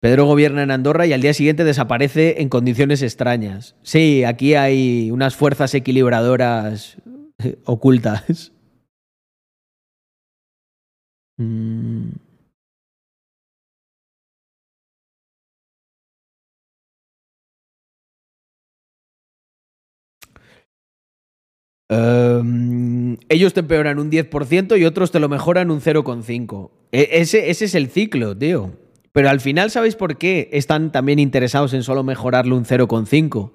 Pedro 0.00 0.24
gobierna 0.24 0.62
en 0.62 0.70
Andorra 0.70 1.06
y 1.06 1.12
al 1.12 1.20
día 1.20 1.34
siguiente 1.34 1.62
desaparece 1.62 2.40
en 2.40 2.48
condiciones 2.48 3.02
extrañas. 3.02 3.76
Sí, 3.82 4.24
aquí 4.24 4.54
hay 4.54 5.10
unas 5.10 5.36
fuerzas 5.36 5.74
equilibradoras 5.74 6.96
ocultas. 7.64 8.52
Mm. 11.40 12.10
Um, 21.88 23.16
ellos 23.30 23.54
te 23.54 23.60
empeoran 23.60 23.98
un 23.98 24.10
10% 24.10 24.78
y 24.78 24.84
otros 24.84 25.10
te 25.12 25.18
lo 25.18 25.30
mejoran 25.30 25.70
un 25.70 25.80
0,5%. 25.80 26.70
E 26.92 27.08
ese 27.12 27.48
es 27.48 27.74
el 27.74 27.88
ciclo, 27.88 28.36
tío. 28.36 28.72
Pero 29.12 29.28
al 29.28 29.40
final, 29.40 29.70
¿sabéis 29.70 29.96
por 29.96 30.18
qué 30.18 30.48
están 30.52 30.92
también 30.92 31.18
interesados 31.18 31.74
en 31.74 31.82
solo 31.82 32.04
mejorarlo 32.04 32.56
un 32.56 32.64
0,5? 32.64 33.52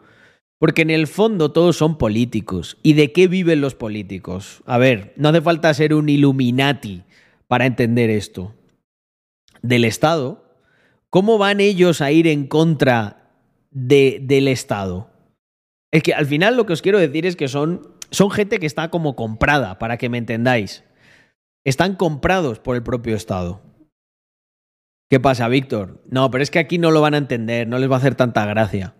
Porque 0.59 0.81
en 0.81 0.89
el 0.89 1.07
fondo 1.07 1.51
todos 1.51 1.77
son 1.77 1.97
políticos. 1.97 2.77
¿Y 2.83 2.93
de 2.93 3.11
qué 3.11 3.27
viven 3.27 3.61
los 3.61 3.75
políticos? 3.75 4.63
A 4.65 4.77
ver, 4.77 5.13
no 5.17 5.29
hace 5.29 5.41
falta 5.41 5.73
ser 5.73 5.93
un 5.93 6.09
Illuminati 6.09 7.03
para 7.47 7.65
entender 7.65 8.09
esto. 8.09 8.53
Del 9.61 9.85
Estado. 9.85 10.43
¿Cómo 11.09 11.37
van 11.37 11.61
ellos 11.61 12.01
a 12.01 12.11
ir 12.11 12.27
en 12.27 12.47
contra 12.47 13.31
de, 13.71 14.19
del 14.21 14.47
Estado? 14.47 15.09
Es 15.91 16.03
que 16.03 16.13
al 16.13 16.25
final 16.25 16.57
lo 16.57 16.65
que 16.65 16.73
os 16.73 16.81
quiero 16.81 16.99
decir 16.99 17.25
es 17.25 17.37
que 17.37 17.47
son, 17.47 17.95
son 18.11 18.29
gente 18.31 18.59
que 18.59 18.65
está 18.65 18.89
como 18.89 19.15
comprada, 19.15 19.79
para 19.79 19.97
que 19.97 20.09
me 20.09 20.17
entendáis. 20.17 20.83
Están 21.63 21.95
comprados 21.95 22.59
por 22.59 22.75
el 22.75 22.83
propio 22.83 23.15
Estado. 23.15 23.61
¿Qué 25.15 25.21
pasa, 25.21 25.47
Víctor? 25.47 26.01
No, 26.09 26.29
pero 26.29 26.43
es 26.43 26.51
que 26.51 26.59
aquí 26.59 26.77
no 26.77 26.91
lo 26.91 26.99
van 26.99 27.13
a 27.13 27.17
entender, 27.17 27.69
no 27.69 27.79
les 27.79 27.89
va 27.89 27.95
a 27.95 27.99
hacer 27.99 28.15
tanta 28.15 28.45
gracia. 28.45 28.95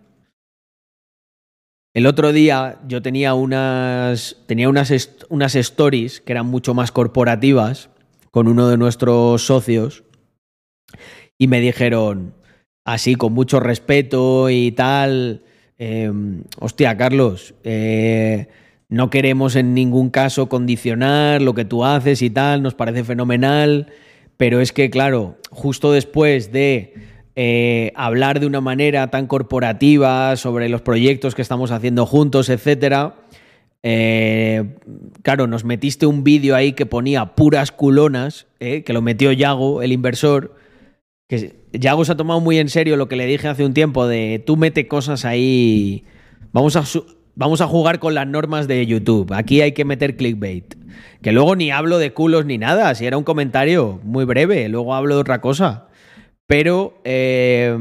El 1.92 2.06
otro 2.06 2.32
día 2.32 2.80
yo 2.88 3.02
tenía 3.02 3.34
unas, 3.34 4.38
tenía 4.46 4.70
unas, 4.70 5.10
unas 5.28 5.54
stories 5.54 6.22
que 6.22 6.32
eran 6.32 6.46
mucho 6.46 6.72
más 6.72 6.90
corporativas 6.90 7.90
con 8.30 8.48
uno 8.48 8.66
de 8.66 8.78
nuestros 8.78 9.44
socios 9.44 10.04
y 11.36 11.48
me 11.48 11.60
dijeron, 11.60 12.32
así 12.86 13.16
con 13.16 13.34
mucho 13.34 13.60
respeto 13.60 14.48
y 14.48 14.72
tal, 14.72 15.42
eh, 15.76 16.10
hostia, 16.58 16.96
Carlos, 16.96 17.54
eh, 17.62 18.48
no 18.88 19.10
queremos 19.10 19.54
en 19.54 19.74
ningún 19.74 20.08
caso 20.08 20.48
condicionar 20.48 21.42
lo 21.42 21.52
que 21.52 21.66
tú 21.66 21.84
haces 21.84 22.22
y 22.22 22.30
tal, 22.30 22.62
nos 22.62 22.72
parece 22.72 23.04
fenomenal. 23.04 23.92
Pero 24.36 24.60
es 24.60 24.72
que, 24.72 24.90
claro, 24.90 25.36
justo 25.50 25.92
después 25.92 26.52
de 26.52 26.94
eh, 27.36 27.92
hablar 27.94 28.40
de 28.40 28.46
una 28.46 28.60
manera 28.60 29.10
tan 29.10 29.26
corporativa 29.26 30.36
sobre 30.36 30.68
los 30.68 30.82
proyectos 30.82 31.34
que 31.34 31.42
estamos 31.42 31.70
haciendo 31.70 32.06
juntos, 32.06 32.48
etcétera, 32.48 33.14
eh, 33.82 34.64
claro, 35.22 35.46
nos 35.46 35.64
metiste 35.64 36.06
un 36.06 36.24
vídeo 36.24 36.56
ahí 36.56 36.72
que 36.72 36.86
ponía 36.86 37.36
puras 37.36 37.70
culonas, 37.70 38.46
eh, 38.58 38.82
que 38.82 38.92
lo 38.92 39.00
metió 39.00 39.30
Yago, 39.32 39.80
el 39.80 39.92
inversor. 39.92 40.56
Que 41.28 41.54
Yago 41.72 42.04
se 42.04 42.12
ha 42.12 42.16
tomado 42.16 42.40
muy 42.40 42.58
en 42.58 42.68
serio 42.68 42.96
lo 42.96 43.08
que 43.08 43.16
le 43.16 43.26
dije 43.26 43.48
hace 43.48 43.64
un 43.64 43.74
tiempo 43.74 44.08
de 44.08 44.42
tú 44.44 44.56
mete 44.56 44.88
cosas 44.88 45.24
ahí. 45.24 46.04
Vamos 46.52 46.74
a, 46.76 46.82
vamos 47.36 47.60
a 47.60 47.68
jugar 47.68 48.00
con 48.00 48.14
las 48.14 48.26
normas 48.26 48.66
de 48.66 48.84
YouTube. 48.84 49.32
Aquí 49.32 49.60
hay 49.60 49.72
que 49.72 49.84
meter 49.84 50.16
clickbait. 50.16 50.74
Que 51.22 51.32
luego 51.32 51.54
ni 51.54 51.70
hablo 51.70 51.98
de 51.98 52.12
culos 52.12 52.46
ni 52.46 52.58
nada, 52.58 52.94
si 52.94 53.06
era 53.06 53.16
un 53.16 53.24
comentario 53.24 54.00
muy 54.02 54.24
breve, 54.24 54.68
luego 54.68 54.94
hablo 54.94 55.14
de 55.14 55.20
otra 55.20 55.40
cosa. 55.40 55.88
Pero, 56.46 57.00
eh, 57.04 57.76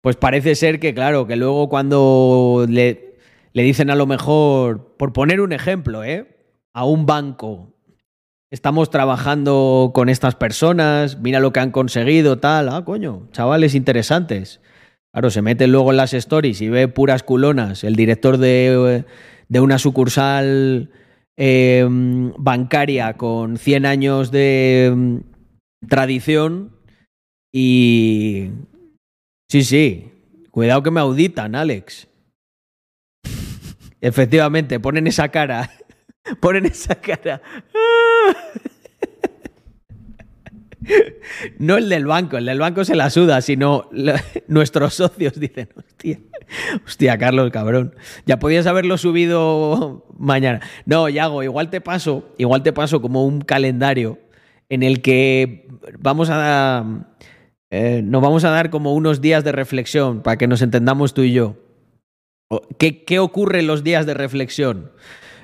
pues 0.00 0.16
parece 0.16 0.54
ser 0.54 0.80
que, 0.80 0.94
claro, 0.94 1.26
que 1.26 1.36
luego 1.36 1.68
cuando 1.68 2.66
le, 2.68 3.16
le 3.52 3.62
dicen 3.62 3.90
a 3.90 3.94
lo 3.94 4.06
mejor, 4.06 4.94
por 4.96 5.12
poner 5.12 5.40
un 5.40 5.52
ejemplo, 5.52 6.02
¿eh? 6.04 6.26
a 6.72 6.84
un 6.84 7.04
banco, 7.04 7.74
estamos 8.50 8.90
trabajando 8.90 9.90
con 9.92 10.08
estas 10.08 10.36
personas, 10.36 11.18
mira 11.18 11.40
lo 11.40 11.52
que 11.52 11.60
han 11.60 11.72
conseguido, 11.72 12.38
tal, 12.38 12.68
ah, 12.68 12.84
coño, 12.84 13.28
chavales 13.32 13.74
interesantes. 13.74 14.60
Claro, 15.12 15.30
se 15.30 15.42
mete 15.42 15.66
luego 15.66 15.90
en 15.90 15.96
las 15.96 16.14
stories 16.14 16.60
y 16.60 16.68
ve 16.68 16.86
puras 16.86 17.22
culonas, 17.22 17.82
el 17.82 17.96
director 17.96 18.38
de, 18.38 19.04
de 19.48 19.60
una 19.60 19.78
sucursal 19.78 20.90
eh, 21.36 21.86
bancaria 21.88 23.14
con 23.14 23.56
100 23.56 23.86
años 23.86 24.30
de 24.30 24.92
mm, 24.94 25.16
tradición 25.88 26.76
y... 27.52 28.50
Sí, 29.50 29.64
sí, 29.64 30.12
cuidado 30.52 30.82
que 30.84 30.92
me 30.92 31.00
auditan, 31.00 31.56
Alex. 31.56 32.06
Efectivamente, 34.00 34.78
ponen 34.78 35.06
esa 35.06 35.28
cara. 35.30 35.70
Ponen 36.40 36.66
esa 36.66 36.94
cara. 36.94 37.42
No 41.58 41.76
el 41.76 41.88
del 41.88 42.06
banco, 42.06 42.38
el 42.38 42.46
del 42.46 42.58
banco 42.58 42.84
se 42.84 42.96
la 42.96 43.10
suda, 43.10 43.40
sino 43.42 43.88
nuestros 44.48 44.94
socios 44.94 45.38
dicen, 45.38 45.68
hostia, 45.76 46.18
hostia, 46.86 47.18
Carlos, 47.18 47.50
cabrón. 47.50 47.94
Ya 48.26 48.38
podías 48.38 48.66
haberlo 48.66 48.96
subido 48.98 50.06
mañana. 50.18 50.60
No, 50.86 51.08
Yago, 51.08 51.42
igual 51.42 51.70
te 51.70 51.80
paso, 51.80 52.28
igual 52.38 52.62
te 52.62 52.72
paso 52.72 53.00
como 53.02 53.24
un 53.26 53.40
calendario 53.42 54.18
en 54.68 54.82
el 54.82 55.02
que 55.02 55.68
vamos 55.98 56.28
a 56.30 57.06
eh, 57.70 58.02
nos 58.04 58.22
vamos 58.22 58.44
a 58.44 58.50
dar 58.50 58.70
como 58.70 58.94
unos 58.94 59.20
días 59.20 59.44
de 59.44 59.52
reflexión 59.52 60.22
para 60.22 60.36
que 60.38 60.46
nos 60.48 60.62
entendamos 60.62 61.14
tú 61.14 61.22
y 61.22 61.32
yo. 61.32 61.56
O- 62.48 62.62
¿Qué, 62.78 63.04
¿Qué 63.04 63.18
ocurre 63.20 63.60
en 63.60 63.66
los 63.68 63.84
días 63.84 64.06
de 64.06 64.14
reflexión? 64.14 64.90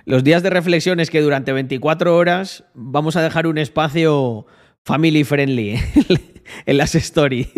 Los 0.07 0.25
días 0.25 0.43
de 0.43 0.51
reflexión 0.51 0.99
es 1.01 1.11
que 1.11 1.21
durante 1.21 1.53
24 1.53 2.17
horas 2.17 2.65
vamos 2.75 3.17
a 3.17 3.23
dejar 3.23 3.47
un 3.47 3.59
espacio 3.59 4.47
family 4.87 5.25
friendly 5.25 5.75
en 6.67 6.77
las 6.79 6.95
stories. 6.95 7.49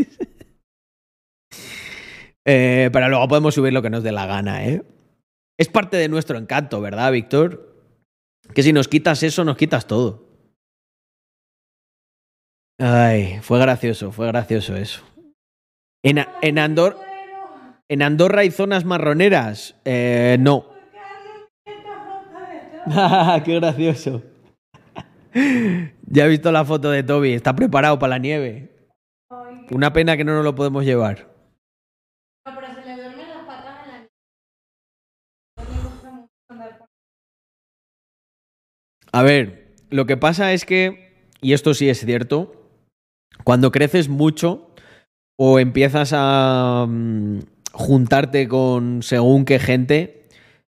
Eh, 2.50 2.88
pero 2.94 3.10
luego 3.10 3.28
podemos 3.28 3.54
subir 3.54 3.74
lo 3.74 3.82
que 3.82 3.90
nos 3.90 4.02
dé 4.02 4.10
la 4.10 4.24
gana, 4.24 4.64
¿eh? 4.66 4.82
Es 5.58 5.68
parte 5.68 5.98
de 5.98 6.08
nuestro 6.08 6.38
encanto, 6.38 6.80
¿verdad, 6.80 7.12
Víctor? 7.12 7.76
Que 8.54 8.62
si 8.62 8.72
nos 8.72 8.88
quitas 8.88 9.22
eso, 9.22 9.44
nos 9.44 9.58
quitas 9.58 9.86
todo. 9.86 10.24
Ay, 12.80 13.38
fue 13.42 13.58
gracioso, 13.58 14.12
fue 14.12 14.28
gracioso 14.28 14.76
eso. 14.76 15.04
En, 16.02 16.16
Andor- 16.56 16.96
en 17.90 18.00
Andorra 18.00 18.40
hay 18.40 18.50
zonas 18.50 18.86
marroneras. 18.86 19.74
Eh, 19.84 20.38
no. 20.40 20.72
Qué 23.44 23.54
gracioso. 23.56 24.22
ya 26.06 26.24
he 26.24 26.28
visto 26.28 26.50
la 26.52 26.64
foto 26.64 26.90
de 26.90 27.02
Toby. 27.02 27.32
Está 27.32 27.54
preparado 27.54 27.98
para 27.98 28.10
la 28.10 28.18
nieve. 28.18 28.70
Una 29.70 29.92
pena 29.92 30.16
que 30.16 30.24
no 30.24 30.34
nos 30.34 30.44
lo 30.44 30.54
podemos 30.54 30.84
llevar. 30.84 31.28
No, 32.46 32.54
pero 32.54 32.68
se 32.74 32.86
le 32.86 32.96
duermen 32.96 33.28
las 33.28 33.46
patas 33.46 33.86
en 33.86 33.90
la 33.92 35.64
No 35.64 35.76
le 35.76 35.82
gusta 35.88 36.10
mucho 36.10 36.28
andar 36.48 36.78
por- 36.78 36.88
A 39.12 39.22
ver, 39.22 39.74
lo 39.90 40.06
que 40.06 40.16
pasa 40.16 40.52
es 40.52 40.64
que, 40.64 41.28
y 41.40 41.52
esto 41.52 41.74
sí 41.74 41.88
es 41.88 42.00
cierto, 42.00 42.70
cuando 43.44 43.70
creces 43.70 44.08
mucho 44.08 44.74
o 45.38 45.58
empiezas 45.58 46.12
a 46.14 46.86
mm, 46.88 47.40
juntarte 47.72 48.48
con 48.48 49.02
según 49.02 49.44
qué 49.44 49.58
gente, 49.58 50.26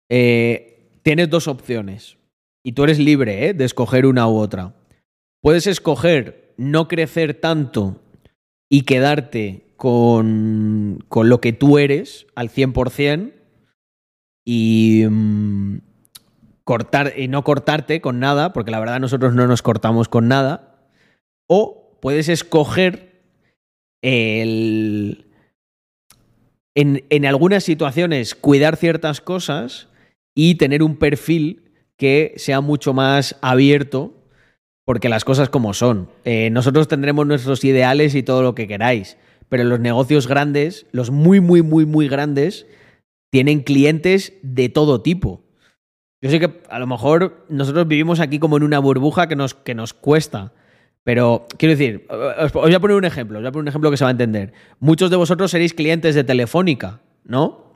eh, 0.10 0.90
tienes 1.04 1.30
dos 1.30 1.48
opciones. 1.48 2.18
Y 2.64 2.74
tú 2.74 2.84
eres 2.84 3.00
libre 3.00 3.48
¿eh? 3.48 3.54
de 3.54 3.66
escoger 3.66 4.06
una 4.06 4.28
u 4.28 4.38
otra. 4.38 4.76
Puedes 5.42 5.68
escoger 5.68 6.54
no 6.58 6.88
crecer 6.88 7.34
tanto 7.34 8.02
y 8.70 8.84
quedarte 8.84 9.74
con, 9.78 11.04
con 11.10 11.30
lo 11.30 11.42
que 11.42 11.54
tú 11.54 11.80
eres 11.80 12.28
al 12.36 12.50
100% 12.50 13.34
y 14.46 15.06
mm, 15.10 15.78
cortar 16.64 17.14
y 17.18 17.28
no 17.28 17.44
cortarte 17.44 18.00
con 18.00 18.20
nada, 18.20 18.54
porque 18.54 18.72
la 18.72 18.80
verdad 18.80 19.00
nosotros 19.00 19.34
no 19.34 19.48
nos 19.48 19.62
cortamos 19.62 20.08
con 20.08 20.28
nada, 20.28 20.88
o 21.48 21.98
puedes 22.00 22.30
escoger 22.30 23.24
el 24.02 25.26
en, 26.76 27.04
en 27.10 27.26
algunas 27.26 27.64
situaciones 27.64 28.36
cuidar 28.36 28.78
ciertas 28.78 29.20
cosas 29.20 29.90
y 30.36 30.56
tener 30.56 30.84
un 30.84 30.96
perfil 30.96 31.71
que 32.02 32.34
sea 32.38 32.62
mucho 32.62 32.96
más 32.96 33.38
abierto, 33.44 34.12
porque 34.86 35.08
las 35.08 35.24
cosas 35.24 35.50
como 35.50 35.76
son. 35.76 36.10
Eh, 36.26 36.50
nosotros 36.50 36.88
tendremos 36.88 37.28
nuestros 37.28 37.64
ideales 37.64 38.16
y 38.16 38.24
todo 38.24 38.42
lo 38.42 38.56
que 38.56 38.68
queráis, 38.68 39.18
pero 39.50 39.66
los 39.66 39.80
negocios 39.80 40.26
grandes, 40.26 40.88
los 40.92 41.12
muy, 41.12 41.42
muy, 41.42 41.62
muy, 41.62 41.86
muy 41.86 42.08
grandes, 42.08 42.66
tienen 43.32 43.60
clientes 43.60 44.34
de 44.42 44.68
todo 44.68 45.04
tipo. 45.04 45.44
Yo 46.24 46.32
sé 46.32 46.40
que 46.40 46.64
a 46.72 46.80
lo 46.80 46.88
mejor 46.88 47.46
nosotros 47.50 47.88
vivimos 47.88 48.20
aquí 48.20 48.40
como 48.40 48.58
en 48.58 48.64
una 48.64 48.80
burbuja 48.80 49.28
que 49.28 49.36
nos, 49.36 49.54
que 49.54 49.76
nos 49.76 49.94
cuesta. 49.94 50.54
Pero 51.04 51.46
quiero 51.60 51.78
decir, 51.78 52.08
os, 52.10 52.52
voy 52.52 52.74
a 52.74 52.80
poner 52.80 52.98
un 52.98 53.06
ejemplo, 53.06 53.38
os 53.38 53.44
voy 53.44 53.50
a 53.50 53.52
poner 53.52 53.66
un 53.66 53.68
ejemplo 53.68 53.92
que 53.92 53.98
se 53.98 54.06
va 54.06 54.10
a 54.10 54.18
entender. 54.18 54.54
Muchos 54.80 55.12
de 55.12 55.18
vosotros 55.18 55.52
seréis 55.52 55.76
clientes 55.76 56.16
de 56.16 56.24
Telefónica, 56.24 57.02
¿no? 57.24 57.71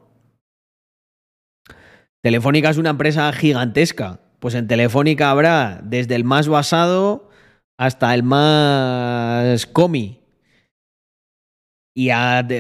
Telefónica 2.26 2.72
es 2.72 2.80
una 2.80 2.90
empresa 2.90 3.32
gigantesca. 3.34 4.20
Pues 4.40 4.56
en 4.56 4.66
Telefónica 4.66 5.30
habrá 5.30 5.80
desde 5.84 6.16
el 6.16 6.24
más 6.24 6.48
basado 6.48 7.30
hasta 7.78 8.16
el 8.16 8.24
más 8.24 9.68
comi. 9.68 10.22
Y 11.94 12.10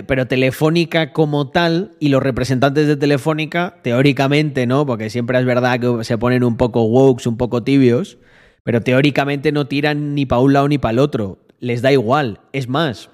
pero 0.05 0.27
Telefónica 0.27 1.13
como 1.13 1.49
tal 1.49 1.93
y 1.99 2.09
los 2.09 2.21
representantes 2.21 2.85
de 2.85 2.95
Telefónica, 2.95 3.79
teóricamente, 3.81 4.67
¿no? 4.67 4.85
Porque 4.85 5.09
siempre 5.09 5.39
es 5.39 5.45
verdad 5.45 5.79
que 5.79 6.03
se 6.03 6.19
ponen 6.19 6.43
un 6.43 6.57
poco 6.57 6.83
wokes, 6.83 7.27
un 7.27 7.37
poco 7.37 7.63
tibios, 7.63 8.19
pero 8.63 8.81
teóricamente 8.81 9.51
no 9.51 9.65
tiran 9.65 10.13
ni 10.13 10.27
para 10.27 10.43
un 10.43 10.53
lado 10.53 10.67
ni 10.67 10.77
para 10.77 10.91
el 10.91 10.99
otro. 10.99 11.39
Les 11.57 11.81
da 11.81 11.91
igual. 11.91 12.39
Es 12.53 12.69
más, 12.69 13.09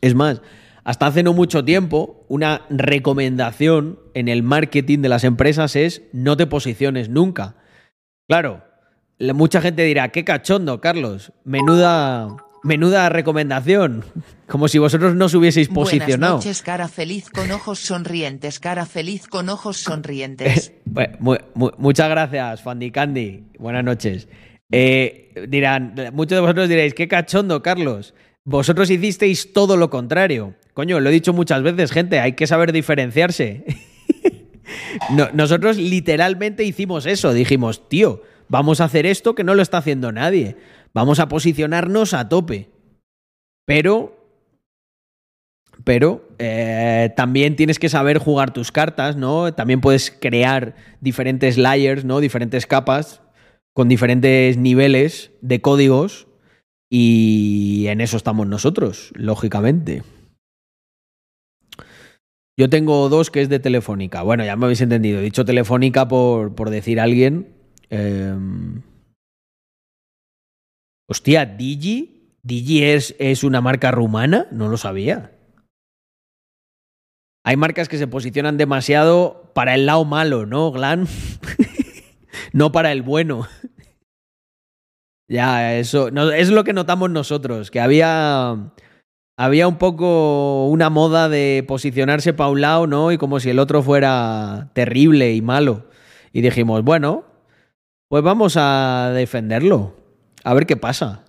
es 0.00 0.14
más, 0.14 0.40
hasta 0.84 1.06
hace 1.06 1.22
no 1.22 1.32
mucho 1.32 1.64
tiempo, 1.64 2.24
una 2.28 2.62
recomendación 2.70 3.98
en 4.14 4.28
el 4.28 4.42
marketing 4.42 5.00
de 5.00 5.08
las 5.08 5.24
empresas 5.24 5.76
es 5.76 6.02
no 6.12 6.36
te 6.36 6.46
posiciones 6.46 7.08
nunca. 7.08 7.54
Claro, 8.28 8.64
la- 9.18 9.34
mucha 9.34 9.60
gente 9.60 9.84
dirá, 9.84 10.08
qué 10.10 10.24
cachondo, 10.24 10.80
Carlos, 10.80 11.32
menuda, 11.44 12.28
menuda 12.64 13.08
recomendación, 13.08 14.04
como 14.48 14.66
si 14.68 14.78
vosotros 14.78 15.14
no 15.14 15.26
os 15.26 15.34
hubieseis 15.34 15.68
posicionado. 15.68 16.34
Buenas 16.34 16.46
noches, 16.46 16.62
cara 16.62 16.88
feliz 16.88 17.30
con 17.30 17.50
ojos 17.52 17.78
sonrientes, 17.78 18.58
cara 18.58 18.86
feliz 18.86 19.28
con 19.28 19.48
ojos 19.48 19.76
sonrientes. 19.78 20.72
Muchas 21.78 22.08
gracias, 22.10 22.62
Fandy 22.62 22.90
Candy. 22.90 23.44
Buenas 23.58 23.84
noches. 23.84 24.28
Eh, 24.70 25.46
dirán, 25.48 25.94
muchos 26.14 26.36
de 26.36 26.40
vosotros 26.40 26.68
diréis, 26.68 26.94
qué 26.94 27.06
cachondo, 27.08 27.62
Carlos. 27.62 28.14
Vosotros 28.44 28.90
hicisteis 28.90 29.52
todo 29.52 29.76
lo 29.76 29.90
contrario. 29.90 30.54
Coño, 30.74 31.00
lo 31.00 31.08
he 31.08 31.12
dicho 31.12 31.32
muchas 31.32 31.62
veces, 31.62 31.92
gente, 31.92 32.18
hay 32.20 32.32
que 32.32 32.46
saber 32.46 32.72
diferenciarse. 32.72 33.64
No- 35.10 35.28
nosotros 35.32 35.76
literalmente 35.76 36.64
hicimos 36.64 37.04
eso. 37.04 37.34
Dijimos, 37.34 37.88
tío, 37.88 38.22
vamos 38.48 38.80
a 38.80 38.84
hacer 38.84 39.04
esto 39.06 39.34
que 39.34 39.44
no 39.44 39.54
lo 39.54 39.60
está 39.62 39.78
haciendo 39.78 40.12
nadie. 40.12 40.56
Vamos 40.94 41.18
a 41.18 41.28
posicionarnos 41.28 42.14
a 42.14 42.28
tope. 42.28 42.70
Pero 43.66 44.18
pero 45.84 46.28
eh, 46.38 47.10
también 47.16 47.56
tienes 47.56 47.78
que 47.78 47.88
saber 47.88 48.18
jugar 48.18 48.52
tus 48.52 48.70
cartas, 48.70 49.16
¿no? 49.16 49.52
También 49.52 49.80
puedes 49.80 50.10
crear 50.10 50.76
diferentes 51.00 51.58
layers, 51.58 52.04
¿no? 52.04 52.20
Diferentes 52.20 52.66
capas 52.66 53.20
con 53.74 53.88
diferentes 53.88 54.56
niveles 54.58 55.32
de 55.40 55.60
códigos 55.60 56.28
y 56.94 57.86
en 57.88 58.02
eso 58.02 58.18
estamos 58.18 58.46
nosotros, 58.46 59.12
lógicamente. 59.14 60.02
Yo 62.60 62.68
tengo 62.68 63.08
dos 63.08 63.30
que 63.30 63.40
es 63.40 63.48
de 63.48 63.60
Telefónica. 63.60 64.20
Bueno, 64.20 64.44
ya 64.44 64.56
me 64.56 64.66
habéis 64.66 64.82
entendido. 64.82 65.18
He 65.18 65.22
dicho 65.22 65.46
Telefónica 65.46 66.06
por, 66.06 66.54
por 66.54 66.68
decir 66.68 67.00
a 67.00 67.04
alguien. 67.04 67.54
Eh, 67.88 68.36
Hostia, 71.08 71.46
Digi. 71.46 72.34
Digi 72.42 72.84
es, 72.84 73.16
es 73.18 73.42
una 73.42 73.62
marca 73.62 73.90
rumana. 73.90 74.48
No 74.50 74.68
lo 74.68 74.76
sabía. 74.76 75.32
Hay 77.42 77.56
marcas 77.56 77.88
que 77.88 77.96
se 77.96 78.06
posicionan 78.06 78.58
demasiado 78.58 79.50
para 79.54 79.74
el 79.74 79.86
lado 79.86 80.04
malo, 80.04 80.44
¿no, 80.44 80.70
Glan? 80.72 81.08
no 82.52 82.70
para 82.70 82.92
el 82.92 83.00
bueno. 83.00 83.48
Ya, 85.32 85.78
eso 85.78 86.10
no, 86.10 86.30
es 86.30 86.50
lo 86.50 86.62
que 86.62 86.74
notamos 86.74 87.10
nosotros, 87.10 87.70
que 87.70 87.80
había, 87.80 88.70
había 89.38 89.66
un 89.66 89.78
poco 89.78 90.66
una 90.66 90.90
moda 90.90 91.30
de 91.30 91.64
posicionarse 91.66 92.34
para 92.34 92.50
un 92.50 92.60
lado, 92.60 92.86
¿no? 92.86 93.12
Y 93.12 93.16
como 93.16 93.40
si 93.40 93.48
el 93.48 93.58
otro 93.58 93.82
fuera 93.82 94.70
terrible 94.74 95.32
y 95.32 95.40
malo. 95.40 95.86
Y 96.34 96.42
dijimos, 96.42 96.84
bueno, 96.84 97.24
pues 98.08 98.22
vamos 98.22 98.58
a 98.58 99.12
defenderlo, 99.14 99.96
a 100.44 100.52
ver 100.52 100.66
qué 100.66 100.76
pasa. 100.76 101.24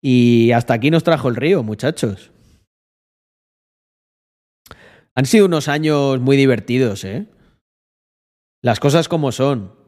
Y 0.00 0.52
hasta 0.52 0.72
aquí 0.72 0.90
nos 0.90 1.04
trajo 1.04 1.28
el 1.28 1.36
río, 1.36 1.62
muchachos. 1.62 2.32
Han 5.14 5.26
sido 5.26 5.44
unos 5.44 5.68
años 5.68 6.20
muy 6.20 6.38
divertidos, 6.38 7.04
¿eh? 7.04 7.26
Las 8.62 8.80
cosas 8.80 9.08
como 9.08 9.30
son. 9.30 9.79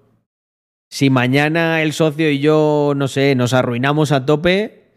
Si 0.92 1.08
mañana 1.08 1.80
el 1.80 1.94
socio 1.94 2.30
y 2.30 2.38
yo, 2.40 2.92
no 2.94 3.08
sé, 3.08 3.34
nos 3.34 3.54
arruinamos 3.54 4.12
a 4.12 4.26
tope, 4.26 4.92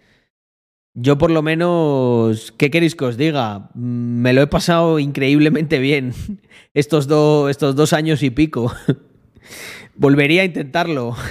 yo 0.94 1.18
por 1.18 1.32
lo 1.32 1.42
menos, 1.42 2.52
¿qué 2.58 2.70
queréis 2.70 2.96
que 2.96 3.06
os 3.06 3.16
diga? 3.16 3.70
Mm, 3.76 4.20
Me 4.22 4.34
lo 4.34 4.42
he 4.42 4.48
pasado 4.48 5.00
increíblemente 5.00 5.80
bien 5.80 6.12
estos, 6.74 7.08
do- 7.08 7.48
estos 7.48 7.78
dos 7.78 7.94
años 7.94 8.24
y 8.24 8.30
pico. 8.30 8.74
Volvería 9.96 10.42
a 10.42 10.46
intentarlo. 10.46 11.16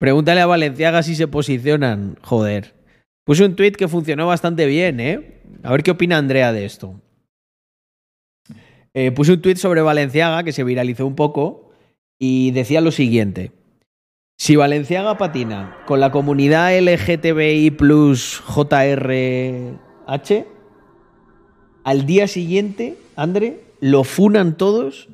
Pregúntale 0.00 0.40
a 0.40 0.46
Valenciaga 0.46 1.04
si 1.04 1.14
se 1.14 1.28
posicionan. 1.28 2.16
Joder. 2.22 2.74
Puse 3.24 3.44
un 3.44 3.54
tweet 3.54 3.72
que 3.72 3.86
funcionó 3.86 4.26
bastante 4.26 4.66
bien, 4.66 4.98
¿eh? 4.98 5.42
A 5.62 5.70
ver 5.70 5.84
qué 5.84 5.92
opina 5.92 6.18
Andrea 6.18 6.52
de 6.52 6.64
esto. 6.64 7.00
Eh, 8.94 9.12
puse 9.12 9.32
un 9.34 9.42
tweet 9.42 9.56
sobre 9.56 9.80
Valenciaga 9.80 10.42
que 10.42 10.50
se 10.52 10.64
viralizó 10.64 11.06
un 11.06 11.14
poco 11.14 11.67
y 12.18 12.50
decía 12.50 12.80
lo 12.80 12.90
siguiente. 12.90 13.52
Si 14.36 14.56
Valenciaga 14.56 15.18
patina 15.18 15.78
con 15.86 16.00
la 16.00 16.12
comunidad 16.12 16.78
LGTBI 16.78 17.70
JRH, 18.46 19.78
al 21.84 22.06
día 22.06 22.28
siguiente, 22.28 22.96
André, 23.16 23.64
lo 23.80 24.04
funan 24.04 24.56
todos 24.56 25.08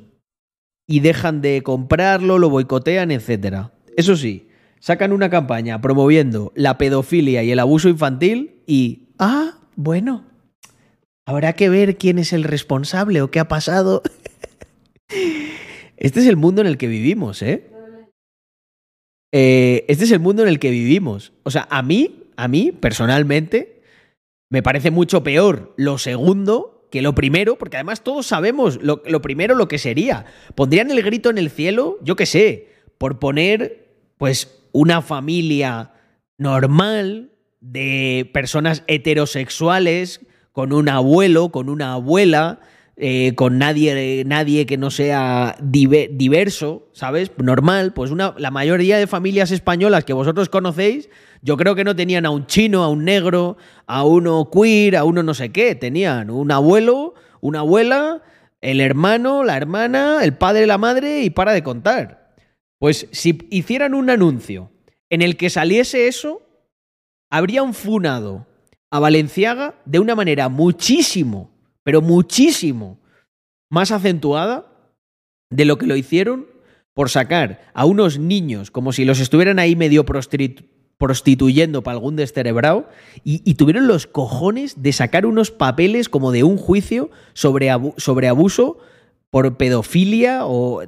y 0.87 0.99
dejan 0.99 1.41
de 1.41 1.63
comprarlo, 1.63 2.37
lo 2.37 2.49
boicotean, 2.49 3.11
etc. 3.11 3.69
Eso 3.97 4.15
sí, 4.15 4.49
sacan 4.79 5.11
una 5.11 5.29
campaña 5.29 5.81
promoviendo 5.81 6.51
la 6.55 6.77
pedofilia 6.77 7.41
y 7.43 7.51
el 7.51 7.59
abuso 7.59 7.89
infantil 7.89 8.61
y, 8.67 9.09
ah, 9.17 9.57
bueno, 9.75 10.25
habrá 11.25 11.53
que 11.53 11.69
ver 11.69 11.97
quién 11.97 12.19
es 12.19 12.33
el 12.33 12.43
responsable 12.43 13.23
o 13.23 13.31
qué 13.31 13.39
ha 13.39 13.47
pasado. 13.47 14.03
Este 15.97 16.19
es 16.19 16.27
el 16.27 16.35
mundo 16.35 16.61
en 16.61 16.67
el 16.67 16.77
que 16.77 16.87
vivimos, 16.87 17.41
¿eh? 17.41 17.69
¿eh? 19.31 19.85
Este 19.87 20.03
es 20.03 20.11
el 20.11 20.19
mundo 20.19 20.43
en 20.43 20.49
el 20.49 20.59
que 20.59 20.69
vivimos. 20.69 21.33
O 21.43 21.51
sea, 21.51 21.67
a 21.69 21.81
mí, 21.81 22.23
a 22.35 22.47
mí, 22.47 22.71
personalmente, 22.71 23.81
me 24.49 24.61
parece 24.63 24.91
mucho 24.91 25.23
peor 25.23 25.73
lo 25.77 25.97
segundo 25.97 26.87
que 26.91 27.01
lo 27.01 27.15
primero, 27.15 27.57
porque 27.57 27.77
además 27.77 28.03
todos 28.03 28.27
sabemos 28.27 28.81
lo, 28.81 29.01
lo 29.05 29.21
primero 29.21 29.55
lo 29.55 29.67
que 29.67 29.79
sería. 29.79 30.25
Pondrían 30.55 30.91
el 30.91 31.01
grito 31.01 31.29
en 31.29 31.37
el 31.37 31.49
cielo, 31.49 31.97
yo 32.01 32.15
qué 32.15 32.25
sé, 32.25 32.69
por 32.97 33.19
poner, 33.19 33.89
pues, 34.17 34.61
una 34.71 35.01
familia 35.01 35.93
normal 36.37 37.31
de 37.61 38.29
personas 38.33 38.83
heterosexuales 38.87 40.21
con 40.51 40.71
un 40.71 40.87
abuelo, 40.89 41.49
con 41.49 41.69
una 41.69 41.93
abuela, 41.93 42.59
eh, 42.97 43.33
con 43.35 43.57
nadie, 43.57 44.23
nadie 44.25 44.65
que 44.65 44.77
no 44.77 44.89
sea 44.89 45.57
diverso, 45.61 46.87
¿sabes? 46.93 47.31
Normal, 47.37 47.93
pues 47.93 48.09
una, 48.09 48.33
la 48.37 48.51
mayoría 48.51 48.97
de 48.97 49.05
familias 49.05 49.51
españolas 49.51 50.05
que 50.05 50.13
vosotros 50.13 50.47
conocéis, 50.47 51.09
yo 51.41 51.57
creo 51.57 51.75
que 51.75 51.83
no 51.83 51.95
tenían 51.95 52.25
a 52.25 52.29
un 52.29 52.47
chino, 52.47 52.83
a 52.83 52.89
un 52.89 53.03
negro, 53.03 53.57
a 53.85 54.05
uno 54.05 54.49
queer, 54.49 54.95
a 54.95 55.03
uno 55.03 55.23
no 55.23 55.33
sé 55.33 55.51
qué, 55.51 55.75
tenían 55.75 56.29
un 56.29 56.51
abuelo, 56.51 57.15
una 57.41 57.59
abuela, 57.59 58.23
el 58.61 58.79
hermano, 58.79 59.43
la 59.43 59.57
hermana, 59.57 60.23
el 60.23 60.33
padre, 60.33 60.65
la 60.65 60.77
madre 60.77 61.21
y 61.23 61.29
para 61.29 61.51
de 61.51 61.63
contar. 61.63 62.33
Pues 62.79 63.07
si 63.11 63.47
hicieran 63.51 63.93
un 63.93 64.09
anuncio 64.09 64.71
en 65.09 65.21
el 65.21 65.37
que 65.37 65.49
saliese 65.49 66.07
eso, 66.07 66.41
habrían 67.29 67.73
funado 67.73 68.47
a 68.89 68.99
Valenciaga 68.99 69.75
de 69.85 69.99
una 69.99 70.15
manera 70.15 70.47
muchísimo, 70.49 71.51
pero 71.85 72.01
muchísimo 72.01 72.99
más 73.69 73.91
acentuada 73.91 74.65
de 75.49 75.65
lo 75.65 75.77
que 75.77 75.85
lo 75.85 75.95
hicieron 75.95 76.47
por 76.93 77.09
sacar 77.09 77.71
a 77.73 77.85
unos 77.85 78.17
niños 78.17 78.71
como 78.71 78.91
si 78.91 79.05
los 79.05 79.19
estuvieran 79.19 79.59
ahí 79.59 79.75
medio 79.75 80.03
prostituyendo 80.97 81.83
para 81.83 81.95
algún 81.95 82.15
descerebrado 82.15 82.89
y, 83.23 83.53
tuvieron 83.53 83.87
los 83.87 84.07
cojones 84.07 84.81
de 84.81 84.93
sacar 84.93 85.25
unos 85.27 85.51
papeles 85.51 86.09
como 86.09 86.31
de 86.31 86.43
un 86.43 86.57
juicio 86.57 87.11
sobre, 87.33 87.69
sobre 87.97 88.27
abuso 88.27 88.79
por 89.29 89.55
pedofilia 89.55 90.45
o... 90.45 90.81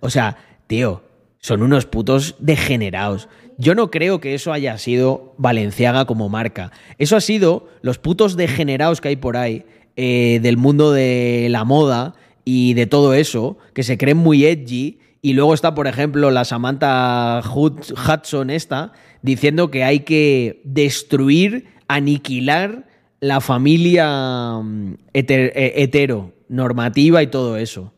O 0.00 0.10
sea, 0.10 0.36
tío, 0.68 1.02
son 1.38 1.62
unos 1.62 1.86
putos 1.86 2.36
degenerados. 2.38 3.28
Yo 3.58 3.74
no 3.74 3.90
creo 3.90 4.20
que 4.20 4.34
eso 4.34 4.52
haya 4.52 4.78
sido 4.78 5.34
Valenciaga 5.38 6.04
como 6.04 6.28
marca. 6.28 6.70
Eso 6.98 7.16
ha 7.16 7.20
sido 7.20 7.68
los 7.82 7.98
putos 7.98 8.36
degenerados 8.36 9.00
que 9.00 9.08
hay 9.08 9.16
por 9.16 9.36
ahí 9.36 9.64
eh, 9.96 10.40
del 10.42 10.56
mundo 10.56 10.92
de 10.92 11.48
la 11.50 11.64
moda 11.64 12.14
y 12.44 12.74
de 12.74 12.86
todo 12.86 13.14
eso, 13.14 13.56
que 13.72 13.82
se 13.82 13.98
creen 13.98 14.18
muy 14.18 14.44
edgy. 14.44 14.98
Y 15.22 15.32
luego 15.32 15.54
está, 15.54 15.74
por 15.74 15.86
ejemplo, 15.86 16.30
la 16.30 16.44
Samantha 16.44 17.40
Hudson 17.54 18.50
esta, 18.50 18.92
diciendo 19.22 19.70
que 19.70 19.84
hay 19.84 20.00
que 20.00 20.60
destruir, 20.64 21.66
aniquilar 21.88 22.86
la 23.20 23.40
familia 23.40 24.58
mm, 24.62 24.94
eh, 25.14 25.72
hetero, 25.76 26.32
normativa 26.48 27.22
y 27.22 27.28
todo 27.28 27.56
eso. 27.56 27.94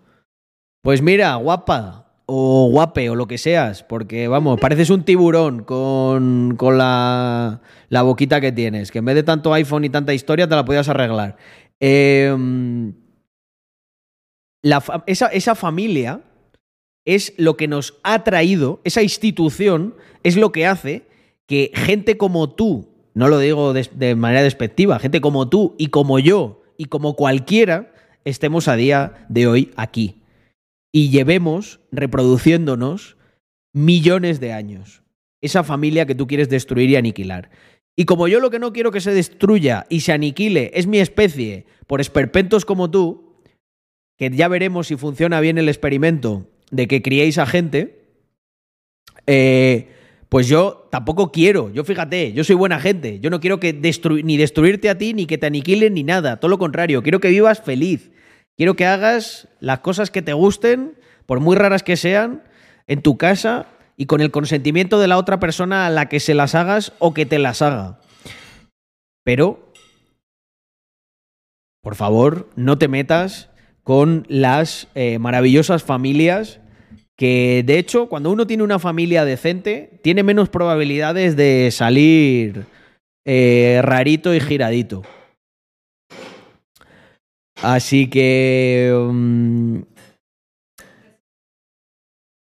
Pues 0.82 1.02
mira, 1.02 1.35
guapa, 1.35 2.06
o 2.27 2.68
guape 2.70 3.09
o 3.09 3.14
lo 3.14 3.27
que 3.27 3.39
seas, 3.39 3.85
porque 3.85 4.27
vamos, 4.28 4.60
pareces 4.60 4.90
un 4.90 5.05
tiburón 5.05 5.62
con, 5.62 6.55
con 6.56 6.77
la, 6.77 7.60
la, 7.89 8.02
boquita 8.02 8.40
que 8.40 8.51
tienes, 8.51 8.90
que 8.90 8.98
en 8.98 9.05
vez 9.05 9.14
de 9.14 9.23
tanto 9.23 9.55
iPhone 9.55 9.85
y 9.85 9.90
tanta 9.90 10.12
historia 10.12 10.48
te 10.48 10.56
la 10.56 10.64
podías 10.64 10.89
arreglar. 10.89 11.36
Em, 11.81 12.94
esa, 15.07 15.55
familia 15.55 16.23
es 17.05 17.35
lo 17.36 17.57
que 17.57 17.69
nos 17.69 17.98
ha 18.03 18.24
traído, 18.24 18.81
esa 18.85 19.03
institución 19.03 19.94
es 20.23 20.36
lo 20.36 20.53
que 20.53 20.66
hace 20.66 21.07
que 21.47 21.70
gente 21.74 22.16
como 22.16 22.51
tú, 22.51 22.89
no 23.15 23.28
lo 23.28 23.39
digo 23.39 23.73
de 23.73 24.15
manera 24.16 24.43
despectiva, 24.43 24.98
gente 24.98 25.20
como 25.20 25.48
tú 25.48 25.74
y 25.78 25.89
como 25.89 26.19
yo 26.19 26.62
y 26.77 26.86
como 26.86 27.15
cualquiera, 27.15 27.93
estemos 28.24 28.66
a 28.66 28.77
día 28.77 29.27
de 29.28 29.47
hoy 29.47 29.70
aquí 29.77 30.23
y 30.97 31.11
llevemos 31.11 31.81
reproduciéndonos 31.93 33.19
millones 33.74 34.40
de 34.40 34.55
años. 34.55 35.03
Esa 35.43 35.62
familia 35.62 36.07
que 36.07 36.15
tú 36.15 36.27
quieres 36.27 36.48
destruir 36.48 36.89
y 36.89 36.97
aniquilar. 36.97 37.51
Y 37.97 38.05
como 38.05 38.28
yo 38.28 38.40
lo 38.40 38.51
que 38.51 38.59
no 38.59 38.73
quiero 38.73 38.93
que 38.93 39.01
se 39.01 39.14
destruya 39.14 39.86
y 39.89 40.01
se 40.01 40.12
aniquile 40.12 40.70
es 40.74 40.86
mi 40.86 40.98
especie 40.98 41.66
por 41.86 42.01
esperpentos 42.01 42.64
como 42.64 42.90
tú, 42.90 43.40
que 44.18 44.31
ya 44.31 44.48
veremos 44.48 44.89
si 44.89 44.97
funciona 44.97 45.40
bien 45.40 45.59
el 45.59 45.68
experimento 45.68 46.47
de 46.70 46.86
que 46.89 47.02
criéis 47.02 47.39
a 47.39 47.47
gente, 47.47 48.05
eh, 49.27 49.89
pues 50.28 50.47
yo 50.48 50.89
tampoco 50.90 51.32
quiero, 51.32 51.73
yo 51.73 51.85
fíjate, 51.85 52.32
yo 52.32 52.44
soy 52.44 52.56
buena 52.56 52.81
gente, 52.81 53.20
yo 53.20 53.31
no 53.31 53.40
quiero 53.40 53.60
que 53.60 53.73
ni 53.73 54.36
destruirte 54.36 54.90
a 54.90 54.98
ti, 54.98 55.14
ni 55.14 55.27
que 55.27 55.39
te 55.39 55.47
aniquilen, 55.47 55.94
ni 55.94 56.02
nada, 56.02 56.39
todo 56.39 56.51
lo 56.51 56.59
contrario, 56.59 57.02
quiero 57.02 57.20
que 57.20 57.28
vivas 57.28 57.62
feliz, 57.62 58.10
Quiero 58.56 58.74
que 58.74 58.86
hagas 58.86 59.48
las 59.60 59.81
cosas 59.81 60.10
que 60.10 60.23
te 60.23 60.32
gusten, 60.32 60.94
por 61.27 61.40
muy 61.40 61.56
raras 61.56 61.82
que 61.82 61.97
sean, 61.97 62.43
en 62.86 63.02
tu 63.02 63.18
casa 63.18 63.66
y 63.97 64.06
con 64.06 64.20
el 64.20 64.31
consentimiento 64.31 65.01
de 65.01 65.09
la 65.09 65.18
otra 65.18 65.40
persona 65.40 65.86
a 65.86 65.90
la 65.90 66.09
que 66.09 66.20
se 66.20 66.35
las 66.35 66.55
hagas 66.55 66.93
o 66.98 67.14
que 67.14 67.27
te 67.27 67.39
las 67.39 67.62
haga. 67.62 67.98
Pero, 69.24 69.73
por 71.82 71.94
favor, 71.94 72.48
no 72.56 72.78
te 72.78 72.89
metas 72.89 73.51
con 73.82 74.27
las 74.28 74.89
eh, 74.94 75.18
maravillosas 75.18 75.82
familias 75.82 76.60
que, 77.16 77.62
de 77.64 77.78
hecho, 77.78 78.09
cuando 78.09 78.31
uno 78.31 78.47
tiene 78.47 78.62
una 78.62 78.78
familia 78.78 79.24
decente, 79.24 80.01
tiene 80.02 80.23
menos 80.23 80.48
probabilidades 80.51 81.35
de 81.35 81.70
salir 81.70 82.66
eh, 83.24 83.81
rarito 83.82 84.35
y 84.35 84.40
giradito. 84.40 85.02
Así 87.62 88.09
que... 88.10 88.93
Mm, 88.94 89.95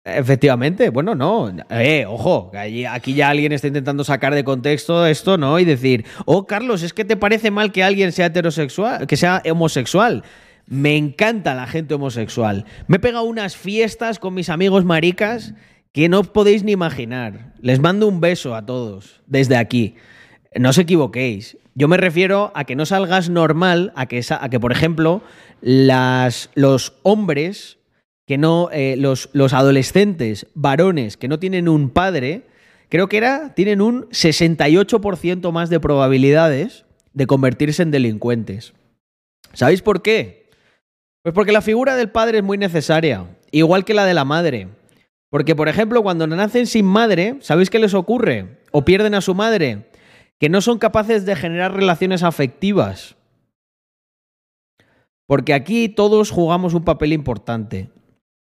efectivamente, 0.05 0.89
bueno, 0.91 1.15
no. 1.15 1.51
Eh, 1.69 2.05
ojo, 2.07 2.51
aquí 2.89 3.13
ya 3.13 3.29
alguien 3.29 3.51
está 3.51 3.67
intentando 3.67 4.03
sacar 4.03 4.33
de 4.33 4.43
contexto 4.43 5.05
esto, 5.05 5.37
¿no? 5.37 5.59
Y 5.59 5.65
decir, 5.65 6.05
oh, 6.25 6.45
Carlos, 6.45 6.83
es 6.83 6.93
que 6.93 7.03
te 7.03 7.17
parece 7.17 7.51
mal 7.51 7.71
que 7.71 7.83
alguien 7.83 8.11
sea 8.11 8.27
heterosexual, 8.27 9.07
que 9.07 9.17
sea 9.17 9.41
homosexual. 9.49 10.23
Me 10.67 10.95
encanta 10.95 11.53
la 11.53 11.67
gente 11.67 11.93
homosexual. 11.93 12.65
Me 12.87 12.97
he 12.97 12.99
pegado 12.99 13.25
unas 13.25 13.55
fiestas 13.55 14.19
con 14.19 14.33
mis 14.33 14.49
amigos 14.49 14.85
maricas 14.85 15.53
que 15.91 16.09
no 16.09 16.23
podéis 16.23 16.63
ni 16.63 16.71
imaginar. 16.71 17.53
Les 17.61 17.79
mando 17.79 18.07
un 18.07 18.19
beso 18.19 18.55
a 18.55 18.65
todos 18.65 19.21
desde 19.27 19.57
aquí. 19.57 19.95
No 20.55 20.69
os 20.69 20.77
equivoquéis. 20.77 21.57
Yo 21.73 21.87
me 21.87 21.97
refiero 21.97 22.51
a 22.55 22.63
que 22.63 22.75
no 22.75 22.85
salgas 22.85 23.29
normal, 23.29 23.91
a 23.95 24.05
que, 24.05 24.21
a 24.29 24.49
que 24.49 24.59
por 24.59 24.71
ejemplo, 24.71 25.21
las, 25.61 26.49
los 26.55 26.93
hombres, 27.03 27.77
que 28.25 28.37
no, 28.37 28.69
eh, 28.71 28.95
los, 28.97 29.29
los 29.33 29.53
adolescentes 29.53 30.47
varones 30.55 31.17
que 31.17 31.27
no 31.27 31.39
tienen 31.39 31.69
un 31.69 31.89
padre, 31.89 32.43
creo 32.89 33.07
que 33.07 33.17
era, 33.17 33.53
tienen 33.53 33.81
un 33.81 34.09
68% 34.09 35.51
más 35.51 35.69
de 35.69 35.79
probabilidades 35.79 36.85
de 37.13 37.27
convertirse 37.27 37.83
en 37.83 37.91
delincuentes. 37.91 38.73
¿Sabéis 39.53 39.81
por 39.81 40.01
qué? 40.01 40.49
Pues 41.23 41.33
porque 41.33 41.51
la 41.51 41.61
figura 41.61 41.95
del 41.95 42.11
padre 42.11 42.39
es 42.39 42.43
muy 42.43 42.57
necesaria, 42.57 43.25
igual 43.51 43.85
que 43.85 43.93
la 43.93 44.05
de 44.05 44.13
la 44.13 44.25
madre. 44.25 44.67
Porque, 45.29 45.55
por 45.55 45.67
ejemplo, 45.67 46.03
cuando 46.03 46.27
nacen 46.27 46.67
sin 46.67 46.85
madre, 46.85 47.37
¿sabéis 47.41 47.69
qué 47.69 47.79
les 47.79 47.93
ocurre? 47.93 48.59
O 48.71 48.85
pierden 48.85 49.15
a 49.15 49.21
su 49.21 49.33
madre 49.33 49.89
que 50.39 50.49
no 50.49 50.61
son 50.61 50.77
capaces 50.77 51.25
de 51.25 51.35
generar 51.35 51.73
relaciones 51.73 52.23
afectivas. 52.23 53.15
Porque 55.27 55.53
aquí 55.53 55.89
todos 55.89 56.29
jugamos 56.29 56.73
un 56.73 56.83
papel 56.83 57.13
importante. 57.13 57.89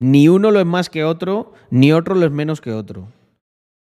Ni 0.02 0.28
uno 0.28 0.50
lo 0.50 0.58
es 0.60 0.66
más 0.66 0.90
que 0.90 1.04
otro, 1.04 1.52
ni 1.70 1.92
otro 1.92 2.16
lo 2.16 2.26
es 2.26 2.32
menos 2.32 2.60
que 2.60 2.72
otro. 2.72 3.08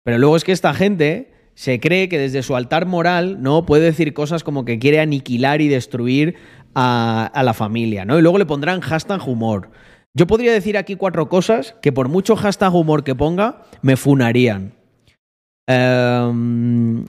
Pero 0.03 0.17
luego 0.17 0.35
es 0.35 0.43
que 0.43 0.51
esta 0.51 0.73
gente 0.73 1.31
se 1.55 1.79
cree 1.79 2.09
que 2.09 2.17
desde 2.17 2.43
su 2.43 2.55
altar 2.55 2.85
moral, 2.85 3.41
¿no? 3.41 3.65
Puede 3.65 3.85
decir 3.85 4.13
cosas 4.13 4.43
como 4.43 4.65
que 4.65 4.79
quiere 4.79 4.99
aniquilar 4.99 5.61
y 5.61 5.69
destruir 5.69 6.35
a, 6.75 7.31
la 7.43 7.53
familia, 7.53 8.03
¿no? 8.03 8.19
Y 8.19 8.21
luego 8.21 8.37
le 8.37 8.45
pondrán 8.45 8.81
hashtag 8.81 9.27
humor. 9.27 9.71
Yo 10.13 10.27
podría 10.27 10.51
decir 10.51 10.77
aquí 10.77 10.95
cuatro 10.95 11.29
cosas 11.29 11.75
que 11.81 11.93
por 11.93 12.09
mucho 12.09 12.35
hashtag 12.35 12.75
humor 12.75 13.03
que 13.03 13.15
ponga, 13.15 13.63
me 13.81 13.95
funarían. 13.95 14.73
Em, 15.67 17.05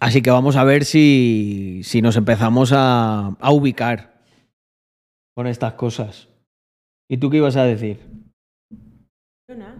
así 0.00 0.20
que 0.20 0.30
vamos 0.30 0.56
a 0.56 0.64
ver 0.64 0.84
si, 0.84 1.80
si 1.84 2.02
nos 2.02 2.16
empezamos 2.16 2.72
a 2.72 3.36
ubicar 3.50 4.14
con 5.36 5.46
estas 5.46 5.74
cosas. 5.74 6.33
¿Y 7.14 7.16
tú 7.16 7.30
qué 7.30 7.36
ibas 7.36 7.54
a 7.54 7.62
decir? 7.62 8.00
Yo 9.48 9.54
nada. 9.56 9.76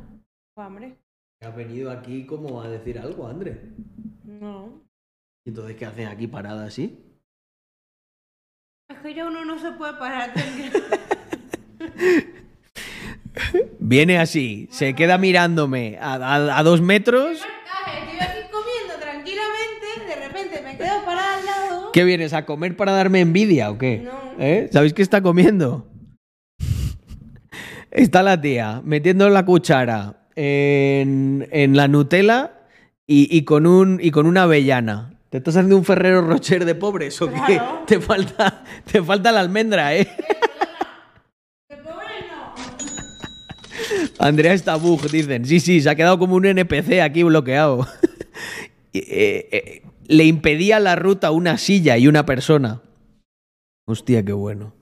Hambre. 0.56 0.94
Has 1.42 1.56
venido 1.56 1.90
aquí 1.90 2.26
como 2.26 2.62
a 2.62 2.68
decir 2.68 2.96
algo, 2.96 3.26
André. 3.26 3.60
No. 4.22 4.84
¿Y 5.44 5.50
entonces 5.50 5.74
qué 5.74 5.84
haces 5.84 6.06
aquí 6.06 6.28
parada 6.28 6.66
así? 6.66 6.96
Es 8.88 8.98
que 8.98 9.14
ya 9.14 9.26
uno 9.26 9.44
no 9.44 9.58
se 9.58 9.72
puede 9.72 9.94
parar. 9.94 10.32
tranquilo. 10.34 10.78
Viene 13.80 14.18
así, 14.18 14.68
se 14.70 14.94
queda 14.94 15.18
mirándome 15.18 15.98
a, 16.00 16.14
a- 16.14 16.56
a 16.58 16.62
dos 16.62 16.80
metros. 16.82 17.38
Estoy 17.38 18.20
aquí 18.20 18.48
comiendo 18.52 18.94
tranquilamente. 19.00 20.06
De 20.06 20.28
repente 20.28 20.62
me 20.62 20.76
quedo 20.76 21.04
parada 21.04 21.38
al 21.40 21.44
lado. 21.46 21.90
¿Qué 21.92 22.04
vienes 22.04 22.32
a 22.32 22.46
comer 22.46 22.76
para 22.76 22.92
darme 22.92 23.18
envidia 23.22 23.72
o 23.72 23.78
qué? 23.78 23.98
No. 24.04 24.12
¿Eh? 24.38 24.68
¿Sabéis 24.72 24.94
qué 24.94 25.02
está 25.02 25.20
comiendo? 25.20 25.90
Está 27.94 28.24
la 28.24 28.40
tía 28.40 28.82
metiendo 28.84 29.30
la 29.30 29.44
cuchara 29.44 30.26
en, 30.34 31.48
en 31.52 31.76
la 31.76 31.86
Nutella 31.86 32.66
y, 33.06 33.34
y 33.34 33.44
con 33.44 33.68
un, 33.68 34.00
y 34.02 34.10
con 34.10 34.26
una 34.26 34.42
avellana. 34.42 35.20
¿Te 35.30 35.38
estás 35.38 35.56
haciendo 35.56 35.76
un 35.76 35.84
Ferrero 35.84 36.20
Rocher 36.20 36.64
de 36.64 36.74
pobres 36.74 37.22
o 37.22 37.30
qué? 37.30 37.60
Te 37.86 38.00
falta, 38.00 38.64
te 38.90 39.00
falta 39.00 39.30
la 39.30 39.40
almendra, 39.40 39.94
¿eh? 39.96 40.08
De 41.68 41.76
pobre 41.76 42.26
no. 42.28 42.52
Andrea 44.18 44.54
está 44.54 44.74
bug, 44.74 45.08
dicen. 45.08 45.44
Sí, 45.44 45.60
sí, 45.60 45.80
se 45.80 45.88
ha 45.88 45.94
quedado 45.94 46.18
como 46.18 46.34
un 46.34 46.46
NPC 46.46 47.00
aquí 47.00 47.22
bloqueado. 47.22 47.86
Eh, 48.96 49.48
eh, 49.50 49.82
le 50.06 50.22
impedía 50.22 50.78
la 50.78 50.94
ruta 50.94 51.32
una 51.32 51.58
silla 51.58 51.98
y 51.98 52.06
una 52.06 52.24
persona. 52.24 52.80
Hostia, 53.86 54.24
qué 54.24 54.32
bueno. 54.32 54.72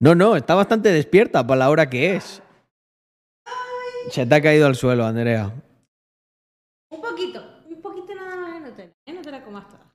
No, 0.00 0.14
no, 0.14 0.36
está 0.36 0.54
bastante 0.54 0.92
despierta 0.92 1.44
para 1.44 1.58
la 1.58 1.70
hora 1.70 1.90
que 1.90 2.14
es. 2.14 2.40
Se 4.10 4.24
te 4.24 4.34
ha 4.34 4.40
caído 4.40 4.66
al 4.66 4.76
suelo, 4.76 5.04
Andrea. 5.04 5.52
Un 6.90 7.00
poquito. 7.00 7.62
Un 7.66 7.82
poquito 7.82 8.14
nada 8.14 8.36
más 8.36 8.62
Nutella. 8.62 8.92
¿eh? 9.06 9.12
No 9.12 9.22
te 9.22 9.30
la 9.32 9.44
comas 9.44 9.66
toda. 9.68 9.92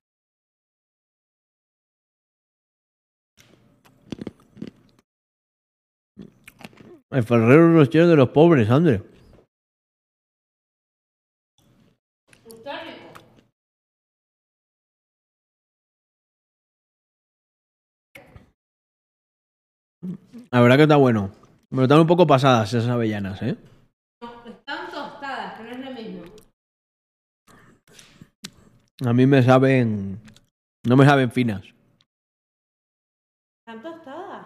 El 7.11 7.23
Ferrero 7.23 7.73
Rocher 7.73 8.07
de 8.07 8.15
los 8.15 8.29
pobres, 8.29 8.69
Andrea. 8.69 9.01
Está 12.45 12.83
rico. 12.83 13.13
La 20.53 20.61
verdad 20.61 20.77
que 20.77 20.83
está 20.83 20.97
bueno. 20.97 21.31
Me 21.71 21.81
están 21.81 21.99
un 21.99 22.05
poco 22.05 22.27
pasadas 22.27 22.71
esas 22.71 22.87
avellanas, 22.87 23.41
¿eh? 23.41 23.57
No, 24.21 24.45
están 24.45 24.91
tostadas, 24.91 25.57
que 25.57 25.63
no 25.63 25.69
es 25.71 25.79
lo 25.79 25.91
mismo. 25.91 26.21
A 29.03 29.13
mí 29.13 29.25
me 29.25 29.41
saben... 29.41 30.21
No 30.83 30.95
me 30.95 31.05
saben 31.05 31.31
finas. 31.31 31.63
Están 33.65 33.81
tostadas. 33.81 34.45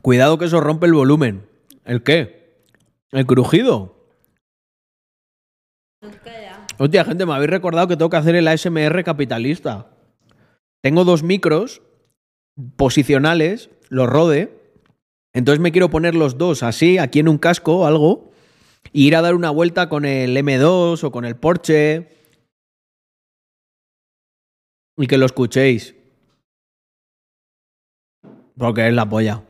Cuidado 0.00 0.38
que 0.38 0.44
eso 0.44 0.60
rompe 0.60 0.86
el 0.86 0.94
volumen. 0.94 1.48
¿El 1.84 2.04
qué? 2.04 2.62
¿El 3.10 3.26
crujido? 3.26 3.96
Hostia, 6.78 7.04
gente, 7.04 7.26
me 7.26 7.34
habéis 7.34 7.50
recordado 7.50 7.88
que 7.88 7.96
tengo 7.96 8.10
que 8.10 8.16
hacer 8.16 8.36
el 8.36 8.46
ASMR 8.46 9.02
capitalista. 9.02 9.90
Tengo 10.86 11.04
dos 11.04 11.24
micros 11.24 11.82
posicionales, 12.76 13.70
los 13.88 14.08
Rode. 14.08 14.56
Entonces 15.34 15.58
me 15.58 15.72
quiero 15.72 15.90
poner 15.90 16.14
los 16.14 16.38
dos 16.38 16.62
así, 16.62 16.96
aquí 16.98 17.18
en 17.18 17.26
un 17.26 17.38
casco 17.38 17.78
o 17.78 17.86
algo, 17.86 18.30
e 18.84 19.00
ir 19.00 19.16
a 19.16 19.20
dar 19.20 19.34
una 19.34 19.50
vuelta 19.50 19.88
con 19.88 20.04
el 20.04 20.36
M2 20.36 21.02
o 21.02 21.10
con 21.10 21.24
el 21.24 21.34
Porsche. 21.34 22.08
Y 24.96 25.08
que 25.08 25.18
lo 25.18 25.26
escuchéis. 25.26 25.96
Porque 28.56 28.86
es 28.86 28.94
la 28.94 29.08
polla. 29.08 29.42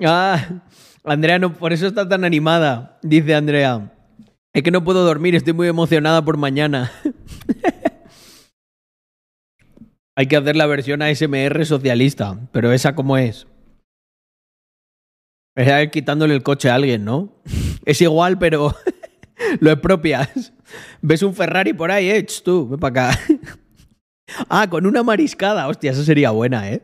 Ah, 0.00 0.62
Andrea, 1.08 1.38
no, 1.38 1.54
por 1.54 1.72
eso 1.72 1.86
está 1.86 2.08
tan 2.08 2.24
animada, 2.24 2.98
dice 3.02 3.34
Andrea. 3.34 3.92
Es 4.52 4.62
que 4.62 4.70
no 4.70 4.84
puedo 4.84 5.04
dormir, 5.04 5.34
estoy 5.34 5.52
muy 5.52 5.68
emocionada 5.68 6.24
por 6.24 6.36
mañana. 6.36 6.90
Hay 10.16 10.26
que 10.26 10.36
hacer 10.36 10.56
la 10.56 10.66
versión 10.66 11.00
ASMR 11.00 11.64
socialista, 11.64 12.48
pero 12.52 12.72
esa 12.72 12.94
cómo 12.94 13.16
es. 13.16 13.46
Es 15.54 15.90
quitándole 15.90 16.34
el 16.34 16.42
coche 16.42 16.70
a 16.70 16.74
alguien, 16.74 17.04
¿no? 17.04 17.40
Es 17.84 18.02
igual, 18.02 18.38
pero 18.38 18.74
lo 19.60 19.70
expropias. 19.70 20.52
Ves 21.00 21.22
un 21.22 21.34
Ferrari 21.34 21.72
por 21.72 21.90
ahí, 21.90 22.10
eh, 22.10 22.26
tú, 22.44 22.68
ven 22.68 22.80
para 22.80 23.10
acá. 23.10 23.20
Ah, 24.48 24.68
con 24.68 24.84
una 24.84 25.02
mariscada, 25.02 25.68
hostia, 25.68 25.92
esa 25.92 26.04
sería 26.04 26.32
buena, 26.32 26.70
¿eh? 26.70 26.82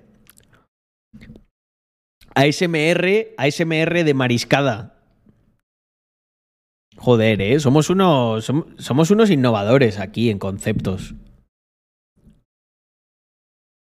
ASMR, 2.35 3.35
ASMR 3.37 4.05
de 4.05 4.15
mariscada. 4.15 4.91
Joder, 6.97 7.41
¿eh? 7.43 7.59
Somos 7.61 7.91
unos, 7.91 8.49
som- 8.49 8.67
somos 8.79 9.11
unos 9.11 9.31
innovadores 9.31 9.99
aquí 9.99 10.31
en 10.31 10.39
conceptos. 10.39 11.15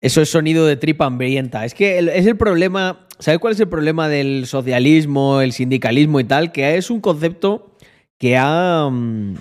Eso 0.02 0.20
es 0.20 0.30
sonido 0.30 0.66
de 0.66 0.76
tripa 0.76 1.06
hambrienta. 1.06 1.64
Es 1.64 1.74
que 1.74 1.98
es 1.98 2.26
el 2.26 2.36
problema. 2.36 3.06
¿Sabes 3.18 3.40
cuál 3.40 3.54
es 3.54 3.60
el 3.60 3.68
problema 3.68 4.08
del 4.08 4.46
socialismo, 4.46 5.40
el 5.40 5.52
sindicalismo 5.52 6.20
y 6.20 6.24
tal? 6.24 6.52
Que 6.52 6.76
es 6.76 6.90
un 6.90 7.00
concepto 7.00 7.76
que 8.18 8.36
ha. 8.36 8.88
mm, 8.90 9.34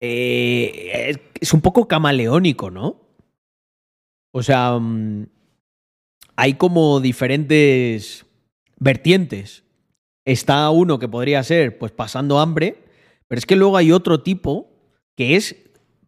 eh, 0.00 1.10
es- 1.10 1.20
es 1.40 1.52
un 1.54 1.60
poco 1.60 1.88
camaleónico, 1.88 2.70
¿no? 2.70 3.00
O 4.32 4.42
sea. 4.42 4.78
mm, 4.78 5.26
hay 6.38 6.54
como 6.54 7.00
diferentes 7.00 8.24
vertientes. 8.78 9.64
Está 10.24 10.70
uno 10.70 11.00
que 11.00 11.08
podría 11.08 11.42
ser, 11.42 11.78
pues, 11.78 11.90
pasando 11.90 12.38
hambre, 12.38 12.84
pero 13.26 13.40
es 13.40 13.44
que 13.44 13.56
luego 13.56 13.76
hay 13.76 13.90
otro 13.90 14.22
tipo 14.22 14.70
que 15.16 15.34
es 15.34 15.56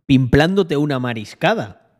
pimplándote 0.06 0.76
una 0.76 1.00
mariscada. 1.00 1.98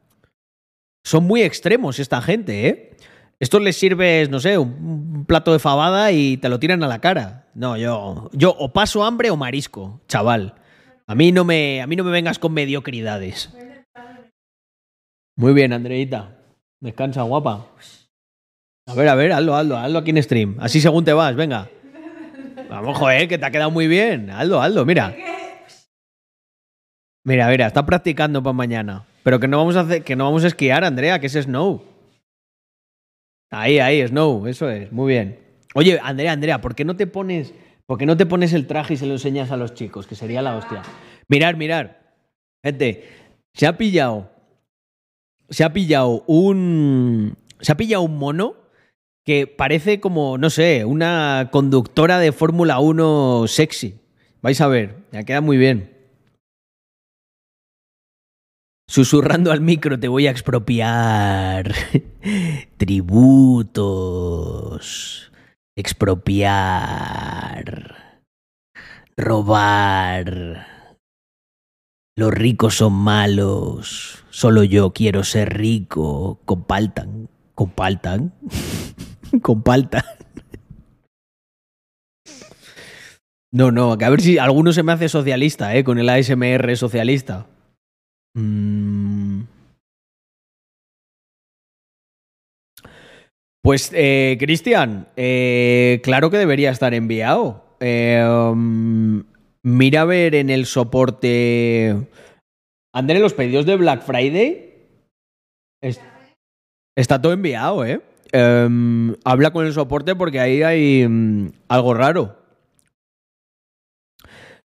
Son 1.04 1.24
muy 1.24 1.42
extremos 1.42 1.98
esta 1.98 2.22
gente, 2.22 2.68
¿eh? 2.68 2.96
Esto 3.40 3.58
les 3.58 3.76
sirves, 3.76 4.30
no 4.30 4.38
sé, 4.38 4.58
un, 4.58 4.68
un 5.16 5.24
plato 5.24 5.52
de 5.52 5.58
fabada 5.58 6.12
y 6.12 6.36
te 6.36 6.48
lo 6.48 6.60
tiran 6.60 6.84
a 6.84 6.88
la 6.88 7.00
cara. 7.00 7.48
No, 7.54 7.76
yo, 7.76 8.30
yo 8.32 8.54
o 8.56 8.72
paso 8.72 9.02
hambre 9.02 9.30
o 9.30 9.36
marisco, 9.36 10.02
chaval. 10.06 10.54
A 11.08 11.16
mí 11.16 11.32
no 11.32 11.44
me, 11.44 11.82
a 11.82 11.88
mí 11.88 11.96
no 11.96 12.04
me 12.04 12.12
vengas 12.12 12.38
con 12.38 12.52
mediocridades. 12.52 13.52
Muy 15.36 15.52
bien, 15.52 15.72
Andreita. 15.72 16.36
Descansa, 16.80 17.22
guapa. 17.22 17.66
A 18.90 18.94
ver, 18.94 19.08
a 19.08 19.14
ver, 19.14 19.32
hazlo, 19.32 19.54
hazlo, 19.54 19.76
hazlo 19.76 19.98
aquí 20.00 20.10
en 20.10 20.20
stream. 20.20 20.56
Así 20.58 20.80
según 20.80 21.04
te 21.04 21.12
vas, 21.12 21.36
venga. 21.36 21.70
Vamos, 22.68 22.98
joder, 22.98 23.28
que 23.28 23.38
te 23.38 23.46
ha 23.46 23.50
quedado 23.52 23.70
muy 23.70 23.86
bien. 23.86 24.30
Hazlo, 24.30 24.60
hazlo, 24.60 24.84
mira. 24.84 25.14
Mira, 27.24 27.48
mira, 27.48 27.68
está 27.68 27.86
practicando 27.86 28.42
para 28.42 28.52
mañana. 28.52 29.06
Pero 29.22 29.38
que 29.38 29.46
no 29.46 29.58
vamos 29.58 29.76
a 29.76 29.80
hacer, 29.80 30.02
que 30.02 30.16
no 30.16 30.24
vamos 30.24 30.42
a 30.42 30.48
esquiar, 30.48 30.82
Andrea, 30.82 31.20
que 31.20 31.28
es 31.28 31.34
snow. 31.34 31.84
Ahí, 33.52 33.78
ahí, 33.78 34.04
snow, 34.08 34.48
eso 34.48 34.68
es, 34.68 34.90
muy 34.90 35.12
bien. 35.12 35.38
Oye, 35.74 36.00
Andrea, 36.02 36.32
Andrea, 36.32 36.60
¿por 36.60 36.74
qué 36.74 36.84
no 36.84 36.96
te 36.96 37.06
pones, 37.06 37.54
por 37.86 37.96
qué 37.96 38.06
no 38.06 38.16
te 38.16 38.26
pones 38.26 38.52
el 38.54 38.66
traje 38.66 38.94
y 38.94 38.96
se 38.96 39.06
lo 39.06 39.12
enseñas 39.12 39.52
a 39.52 39.56
los 39.56 39.74
chicos? 39.74 40.08
Que 40.08 40.16
sería 40.16 40.42
la 40.42 40.56
hostia. 40.56 40.82
Mirar, 41.28 41.56
mirar. 41.56 42.14
Gente, 42.64 43.08
se 43.54 43.68
ha 43.68 43.76
pillado. 43.76 44.30
Se 45.48 45.62
ha 45.62 45.72
pillado 45.72 46.24
un. 46.26 47.36
Se 47.60 47.70
ha 47.70 47.76
pillado 47.76 48.02
un 48.02 48.16
mono 48.16 48.59
que 49.30 49.46
parece 49.46 50.00
como, 50.00 50.38
no 50.38 50.50
sé, 50.50 50.84
una 50.84 51.50
conductora 51.52 52.18
de 52.18 52.32
Fórmula 52.32 52.80
1 52.80 53.44
sexy. 53.46 53.94
Vais 54.42 54.60
a 54.60 54.66
ver, 54.66 55.04
ya 55.12 55.22
queda 55.22 55.40
muy 55.40 55.56
bien. 55.56 55.96
Susurrando 58.88 59.52
al 59.52 59.60
micro, 59.60 60.00
te 60.00 60.08
voy 60.08 60.26
a 60.26 60.32
expropiar. 60.32 61.72
Tributos. 62.76 64.10
Expropiar. 65.76 67.04
Robar. 69.16 70.66
Los 72.16 72.34
ricos 72.34 72.78
son 72.78 72.94
malos. 72.94 74.24
Solo 74.30 74.64
yo 74.64 74.92
quiero 74.92 75.22
ser 75.22 75.56
rico. 75.56 76.40
Compaltan. 76.44 77.28
Compaltan. 79.42 80.02
Compaltan. 80.02 80.02
No, 83.52 83.72
no, 83.72 83.92
a 83.92 83.96
ver 84.10 84.20
si 84.20 84.38
alguno 84.38 84.72
se 84.72 84.82
me 84.84 84.92
hace 84.92 85.08
socialista, 85.08 85.74
¿eh? 85.74 85.82
Con 85.82 85.98
el 85.98 86.08
ASMR 86.08 86.76
socialista. 86.76 87.46
Mm. 88.36 89.42
Pues, 93.62 93.90
eh, 93.94 94.36
Cristian, 94.38 95.08
eh, 95.16 96.00
claro 96.02 96.30
que 96.30 96.38
debería 96.38 96.70
estar 96.70 96.94
enviado. 96.94 97.76
Eh, 97.80 98.22
mira 99.64 100.00
a 100.02 100.04
ver 100.04 100.34
en 100.34 100.48
el 100.48 100.64
soporte. 100.66 102.06
André, 102.94 103.18
los 103.18 103.34
pedidos 103.34 103.66
de 103.66 103.76
Black 103.76 104.02
Friday. 104.02 104.68
es- 105.82 106.00
está 106.96 107.20
todo 107.20 107.32
enviado, 107.32 107.84
¿eh? 107.84 108.00
Em, 108.32 109.16
habla 109.24 109.52
con 109.52 109.66
el 109.66 109.72
soporte 109.72 110.14
porque 110.14 110.40
ahí 110.40 110.62
hay 110.62 111.06
mm, 111.08 111.52
algo 111.68 111.94
raro. 111.94 112.36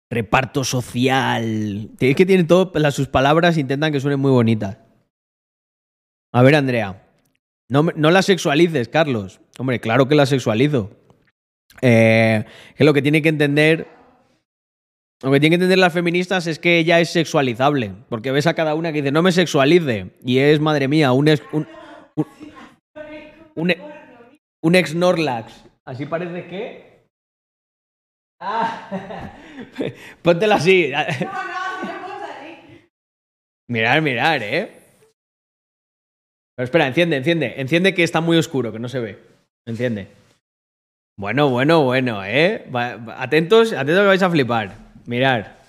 Reparto 0.10 0.64
social. 0.64 1.90
Es 2.00 2.16
que 2.16 2.26
tienen 2.26 2.48
todo, 2.48 2.72
las, 2.76 2.96
sus 2.96 3.08
palabras 3.08 3.58
intentan 3.58 3.92
que 3.92 4.00
suenen 4.00 4.20
muy 4.20 4.32
bonitas. 4.32 4.78
A 6.34 6.42
ver, 6.42 6.56
Andrea. 6.56 7.08
No, 7.70 7.84
no 7.96 8.12
la 8.12 8.22
sexualices, 8.22 8.90
Carlos. 8.90 9.40
Hombre, 9.58 9.80
claro 9.80 10.08
que 10.08 10.16
la 10.16 10.26
sexualizo. 10.26 10.92
Eh, 11.82 12.44
que 12.76 12.84
lo 12.84 12.94
que 12.94 13.02
tiene 13.02 13.22
que 13.22 13.30
entender. 13.30 13.88
Lo 15.24 15.32
que 15.32 15.40
tienen 15.40 15.52
que 15.52 15.64
entender 15.64 15.78
las 15.78 15.94
feministas 15.94 16.48
es 16.48 16.58
que 16.58 16.80
ella 16.80 17.00
es 17.00 17.12
sexualizable. 17.12 17.94
Porque 18.10 18.32
ves 18.32 18.48
a 18.48 18.56
cada 18.56 18.76
una 18.76 18.92
que 18.92 19.02
dice, 19.02 19.12
no 19.12 19.22
me 19.22 19.32
sexualice. 19.32 20.12
Y 20.26 20.40
es, 20.40 20.60
madre 20.60 20.88
mía, 20.88 21.12
un, 21.12 21.30
un, 21.54 21.68
un, 23.56 23.72
e- 23.72 23.82
un 24.64 24.76
ex 24.76 24.96
Norlax. 24.96 25.64
Así 25.86 26.06
parece 26.06 26.48
que. 26.48 27.08
Ah, 28.40 29.36
póntela 30.22 30.56
así. 30.56 30.92
No, 30.92 30.98
no, 30.98 32.20
salir. 32.20 32.90
Mirar, 33.70 34.02
mirar, 34.02 34.42
¿eh? 34.44 34.72
Pero 36.56 36.64
espera, 36.66 36.88
enciende, 36.88 37.18
enciende. 37.18 37.54
Enciende 37.58 37.94
que 37.94 38.04
está 38.04 38.22
muy 38.22 38.38
oscuro, 38.38 38.72
que 38.72 38.80
no 38.80 38.90
se 38.90 39.00
ve. 39.00 39.20
Enciende. 39.66 40.08
Bueno, 41.18 41.50
bueno, 41.50 41.84
bueno, 41.84 42.26
¿eh? 42.26 42.66
Atentos, 43.16 43.74
atentos 43.74 44.02
que 44.02 44.08
vais 44.08 44.24
a 44.24 44.30
flipar. 44.30 44.76
Mirar. 45.06 45.62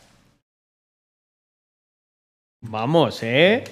Vamos, 2.62 3.22
¿eh? 3.22 3.64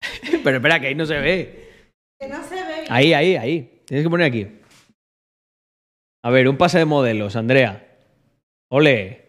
Pero 0.44 0.56
espera, 0.56 0.80
que 0.80 0.86
ahí 0.86 0.94
no 0.94 1.04
se 1.04 1.18
ve. 1.18 1.63
Que 2.20 2.28
no 2.28 2.42
se 2.44 2.54
ve. 2.54 2.84
Ahí, 2.88 3.12
ahí, 3.12 3.36
ahí. 3.36 3.82
Tienes 3.86 4.04
que 4.04 4.10
poner 4.10 4.26
aquí. 4.26 4.48
A 6.24 6.30
ver, 6.30 6.48
un 6.48 6.56
pase 6.56 6.78
de 6.78 6.84
modelos, 6.84 7.36
Andrea. 7.36 7.98
Ole. 8.70 9.24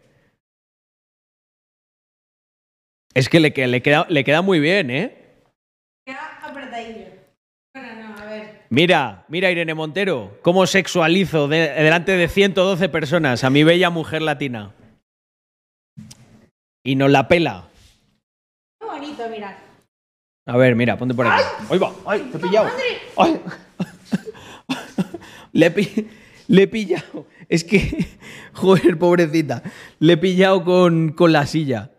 Es 3.14 3.30
que 3.30 3.40
le, 3.40 3.54
que- 3.54 3.68
le 3.68 3.82
queda, 3.82 4.06
le 4.10 4.24
queda 4.24 4.42
muy 4.42 4.60
bien, 4.60 4.90
¿eh? 4.92 5.42
Queda 6.06 6.40
apretadillo. 6.44 7.08
Bueno, 7.74 8.10
no, 8.10 8.18
a 8.22 8.26
ver. 8.26 8.62
Mira, 8.70 9.26
mira 9.30 9.52
Irene 9.52 9.74
Montero, 9.74 10.38
cómo 10.42 10.68
sexualizo 10.68 11.48
de- 11.48 11.70
delante 11.74 12.14
de 12.14 12.28
112 12.28 12.90
personas 12.90 13.44
a 13.44 13.50
mi 13.50 13.64
bella 13.64 13.90
mujer 13.90 14.22
latina. 14.22 14.74
Y 16.84 16.96
nos 16.96 17.10
la 17.10 17.28
pela. 17.28 17.68
Qué 18.80 18.86
bonito, 18.86 19.28
mira. 19.30 19.58
A 20.48 20.58
ver, 20.58 20.76
mira, 20.76 20.98
ponte 20.98 21.14
por 21.16 21.26
aquí. 21.28 21.42
¡Ay, 21.70 21.80
va! 21.80 21.92
¡Ay, 22.06 22.20
te 22.32 22.38
he 22.38 22.40
pillado! 22.40 22.70
¡Ay! 23.18 23.42
Le 25.54 25.68
he, 25.68 25.72
pi- 25.72 26.08
le 26.48 26.64
he 26.64 26.68
pillado. 26.68 27.26
Es 27.48 27.64
que, 27.64 28.06
joder, 28.54 28.98
pobrecita. 29.00 29.64
Le 30.00 30.14
he 30.14 30.18
pillado 30.18 30.64
con, 30.64 31.14
con 31.14 31.32
la 31.32 31.46
silla. 31.48 31.92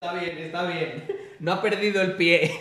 Está 0.00 0.14
bien, 0.14 0.38
está 0.38 0.66
bien. 0.66 1.04
No 1.42 1.52
ha 1.54 1.60
perdido 1.60 2.00
el 2.00 2.16
pie. 2.16 2.52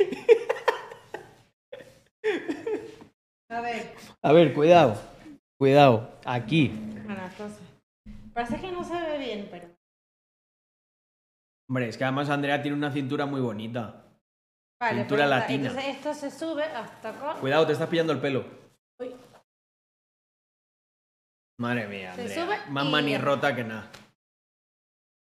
A 3.50 3.62
ver. 3.62 3.94
A 4.24 4.32
ver, 4.32 4.54
cuidado. 4.54 5.00
Cuidado. 5.60 6.18
Aquí. 6.26 6.72
Parece 8.34 8.60
que 8.60 8.72
no 8.72 8.84
se 8.84 8.94
ve 9.00 9.18
bien, 9.20 9.48
pero. 9.52 9.70
Hombre, 11.70 11.90
es 11.90 11.98
que 11.98 12.04
además 12.06 12.30
Andrea 12.30 12.62
tiene 12.62 12.76
una 12.76 12.92
cintura 12.92 13.26
muy 13.28 13.40
bonita. 13.40 14.04
Vale, 14.82 15.02
Cintura 15.02 15.28
latina. 15.28 15.68
Entonces 15.70 15.96
esto 15.96 16.14
se 16.16 16.32
sube 16.32 16.64
hasta 16.64 17.10
acá. 17.10 17.40
Cuidado, 17.40 17.68
te 17.68 17.74
estás 17.74 17.88
pillando 17.88 18.14
el 18.14 18.20
pelo. 18.20 18.46
Uy. 19.00 19.16
Madre 21.60 21.88
mía, 21.88 22.14
Se 22.16 22.22
Andrea. 22.22 22.44
sube 22.46 22.72
Más 22.72 22.86
y- 22.86 22.90
manirrota 22.90 23.56
que 23.56 23.64
nada. 23.64 23.92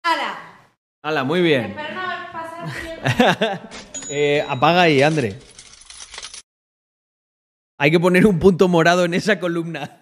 ¡Hala! 0.03 0.35
Hala, 1.03 1.23
muy 1.23 1.41
bien. 1.41 1.75
No. 1.75 2.10
Eh, 4.13 4.43
apaga 4.45 4.81
ahí, 4.81 5.01
Andre. 5.01 5.35
Hay 7.77 7.91
que 7.91 7.99
poner 7.99 8.27
un 8.27 8.39
punto 8.39 8.67
morado 8.67 9.05
en 9.05 9.13
esa 9.13 9.39
columna. 9.39 10.01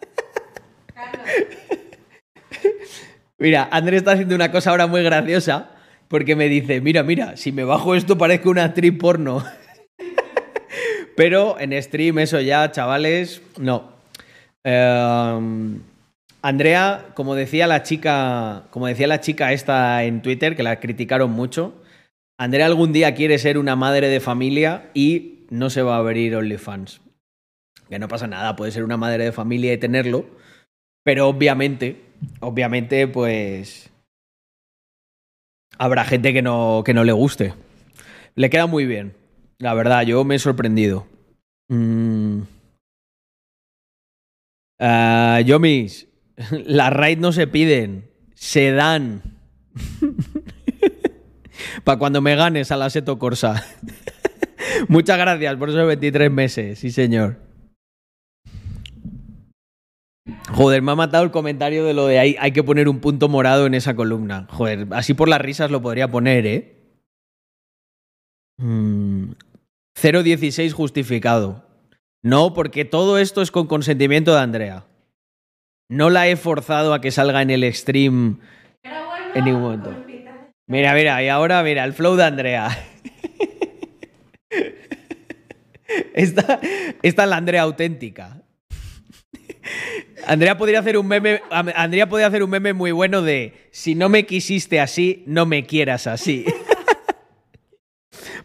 Mira, 3.37 3.69
André 3.71 3.97
está 3.97 4.13
haciendo 4.13 4.33
una 4.33 4.51
cosa 4.51 4.71
ahora 4.71 4.87
muy 4.87 5.03
graciosa 5.03 5.69
porque 6.07 6.35
me 6.35 6.49
dice, 6.49 6.81
mira, 6.81 7.03
mira, 7.03 7.37
si 7.37 7.51
me 7.51 7.63
bajo 7.63 7.93
esto 7.93 8.17
parezco 8.17 8.49
una 8.49 8.63
actriz 8.63 8.97
porno. 8.97 9.45
Pero 11.15 11.59
en 11.59 11.79
stream 11.79 12.17
eso 12.17 12.41
ya, 12.41 12.71
chavales, 12.71 13.43
no. 13.57 13.91
Eh, 14.63 15.79
Andrea, 16.41 17.05
como 17.13 17.35
decía 17.35 17.67
la 17.67 17.83
chica, 17.83 18.63
como 18.71 18.87
decía 18.87 19.07
la 19.07 19.21
chica 19.21 19.53
esta 19.53 20.03
en 20.03 20.21
Twitter, 20.21 20.55
que 20.55 20.63
la 20.63 20.79
criticaron 20.79 21.31
mucho, 21.31 21.73
Andrea 22.39 22.67
algún 22.67 22.93
día 22.93 23.15
quiere 23.15 23.37
ser 23.37 23.57
una 23.57 23.75
madre 23.75 24.07
de 24.07 24.21
familia 24.21 24.91
y 24.93 25.45
no 25.49 25.69
se 25.69 25.81
va 25.81 25.95
a 25.95 25.99
abrir 25.99 26.37
OnlyFans. 26.37 27.01
Que 27.89 27.99
no 27.99 28.07
pasa 28.07 28.27
nada, 28.27 28.55
puede 28.55 28.71
ser 28.71 28.85
una 28.85 28.95
madre 28.95 29.25
de 29.25 29.33
familia 29.33 29.73
y 29.73 29.77
tenerlo, 29.77 30.25
pero 31.03 31.27
obviamente, 31.27 32.01
obviamente, 32.39 33.09
pues 33.09 33.91
habrá 35.77 36.05
gente 36.05 36.31
que 36.31 36.41
no, 36.41 36.81
que 36.85 36.93
no 36.93 37.03
le 37.03 37.11
guste. 37.11 37.55
Le 38.35 38.49
queda 38.49 38.67
muy 38.67 38.85
bien, 38.85 39.15
la 39.57 39.73
verdad, 39.73 40.03
yo 40.03 40.23
me 40.23 40.35
he 40.35 40.39
sorprendido. 40.39 41.07
Mm. 41.67 42.43
Ah, 44.79 45.41
Yomis, 45.45 46.07
las 46.51 46.93
raid 46.93 47.17
no 47.17 47.33
se 47.33 47.47
piden, 47.47 48.09
se 48.33 48.71
dan. 48.71 49.23
Para 51.83 51.99
cuando 51.99 52.21
me 52.21 52.35
ganes 52.35 52.71
a 52.71 52.77
la 52.77 52.89
Seto 52.89 53.19
Corsa. 53.19 53.63
Muchas 54.87 55.17
gracias 55.17 55.55
por 55.57 55.69
esos 55.69 55.87
23 55.87 56.31
meses, 56.31 56.79
sí 56.79 56.91
señor. 56.91 57.37
Joder, 60.51 60.81
me 60.81 60.91
ha 60.91 60.95
matado 60.95 61.23
el 61.23 61.31
comentario 61.31 61.85
de 61.85 61.93
lo 61.93 62.07
de 62.07 62.19
ahí. 62.19 62.35
Hay 62.39 62.51
que 62.51 62.63
poner 62.63 62.87
un 62.87 62.99
punto 62.99 63.29
morado 63.29 63.65
en 63.65 63.73
esa 63.73 63.95
columna. 63.95 64.47
Joder, 64.49 64.87
así 64.91 65.13
por 65.13 65.29
las 65.29 65.41
risas 65.41 65.71
lo 65.71 65.81
podría 65.81 66.09
poner, 66.09 66.45
¿eh? 66.45 66.75
Mm, 68.57 69.31
0.16 69.95 70.73
justificado. 70.73 71.65
No, 72.21 72.53
porque 72.53 72.83
todo 72.83 73.17
esto 73.17 73.41
es 73.41 73.51
con 73.51 73.67
consentimiento 73.67 74.33
de 74.33 74.41
Andrea. 74.41 74.85
No 75.89 76.09
la 76.09 76.27
he 76.27 76.35
forzado 76.35 76.93
a 76.93 77.01
que 77.01 77.11
salga 77.11 77.41
en 77.41 77.49
el 77.49 77.73
stream 77.73 78.39
en 79.33 79.45
ningún 79.45 79.61
momento. 79.61 80.08
Mira, 80.69 80.93
mira, 80.93 81.21
y 81.23 81.29
ahora 81.29 81.63
mira, 81.63 81.83
el 81.83 81.93
flow 81.93 82.15
de 82.15 82.23
Andrea. 82.25 82.69
Esta, 86.13 86.59
es 87.01 87.17
la 87.17 87.35
Andrea 87.35 87.63
auténtica. 87.63 88.43
Andrea 90.27 90.59
podría 90.59 90.81
hacer 90.81 90.95
un 90.99 91.07
meme. 91.07 91.41
Andrea 91.49 92.07
podría 92.07 92.27
hacer 92.27 92.43
un 92.43 92.51
meme 92.51 92.73
muy 92.73 92.91
bueno 92.91 93.23
de 93.23 93.69
si 93.71 93.95
no 93.95 94.09
me 94.09 94.27
quisiste 94.27 94.79
así, 94.79 95.23
no 95.25 95.47
me 95.47 95.65
quieras 95.65 96.05
así. 96.05 96.45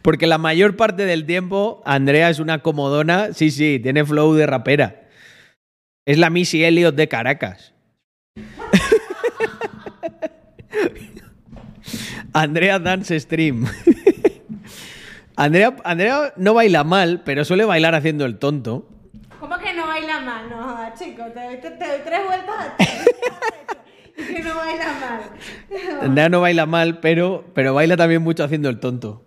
Porque 0.01 0.27
la 0.27 0.39
mayor 0.39 0.77
parte 0.77 1.05
del 1.05 1.27
tiempo 1.27 1.83
Andrea 1.85 2.31
es 2.31 2.39
una 2.39 2.63
comodona. 2.63 3.35
Sí, 3.35 3.51
sí, 3.51 3.79
tiene 3.83 4.03
flow 4.03 4.33
de 4.33 4.47
rapera. 4.47 5.11
Es 6.07 6.17
la 6.17 6.31
Missy 6.31 6.65
Elliott 6.65 6.95
de 6.95 7.07
Caracas. 7.07 7.75
Andrea 12.35 12.81
Dance 12.81 13.19
Stream. 13.21 13.65
Andrea, 15.37 15.77
Andrea 15.85 16.33
no 16.37 16.53
baila 16.53 16.83
mal, 16.83 17.23
pero 17.25 17.45
suele 17.45 17.65
bailar 17.65 17.95
haciendo 17.95 18.25
el 18.25 18.39
tonto. 18.39 18.89
¿Cómo 19.39 19.57
que 19.59 19.73
no 19.73 19.87
baila 19.87 20.21
mal? 20.21 20.51
No, 20.51 20.77
chico, 20.99 21.23
te, 21.33 21.41
doy 21.41 21.59
tres 22.05 22.27
vueltas 22.27 22.57
a 22.57 22.77
y 24.21 24.35
que 24.35 24.43
no 24.43 24.57
baila 24.57 24.85
mal. 25.01 26.01
Andrea 26.03 26.29
no 26.29 26.41
baila 26.41 26.67
mal, 26.67 26.99
pero, 26.99 27.45
pero 27.55 27.73
baila 27.73 27.97
también 27.97 28.21
mucho 28.21 28.43
haciendo 28.43 28.69
el 28.69 28.81
tonto. 28.81 29.25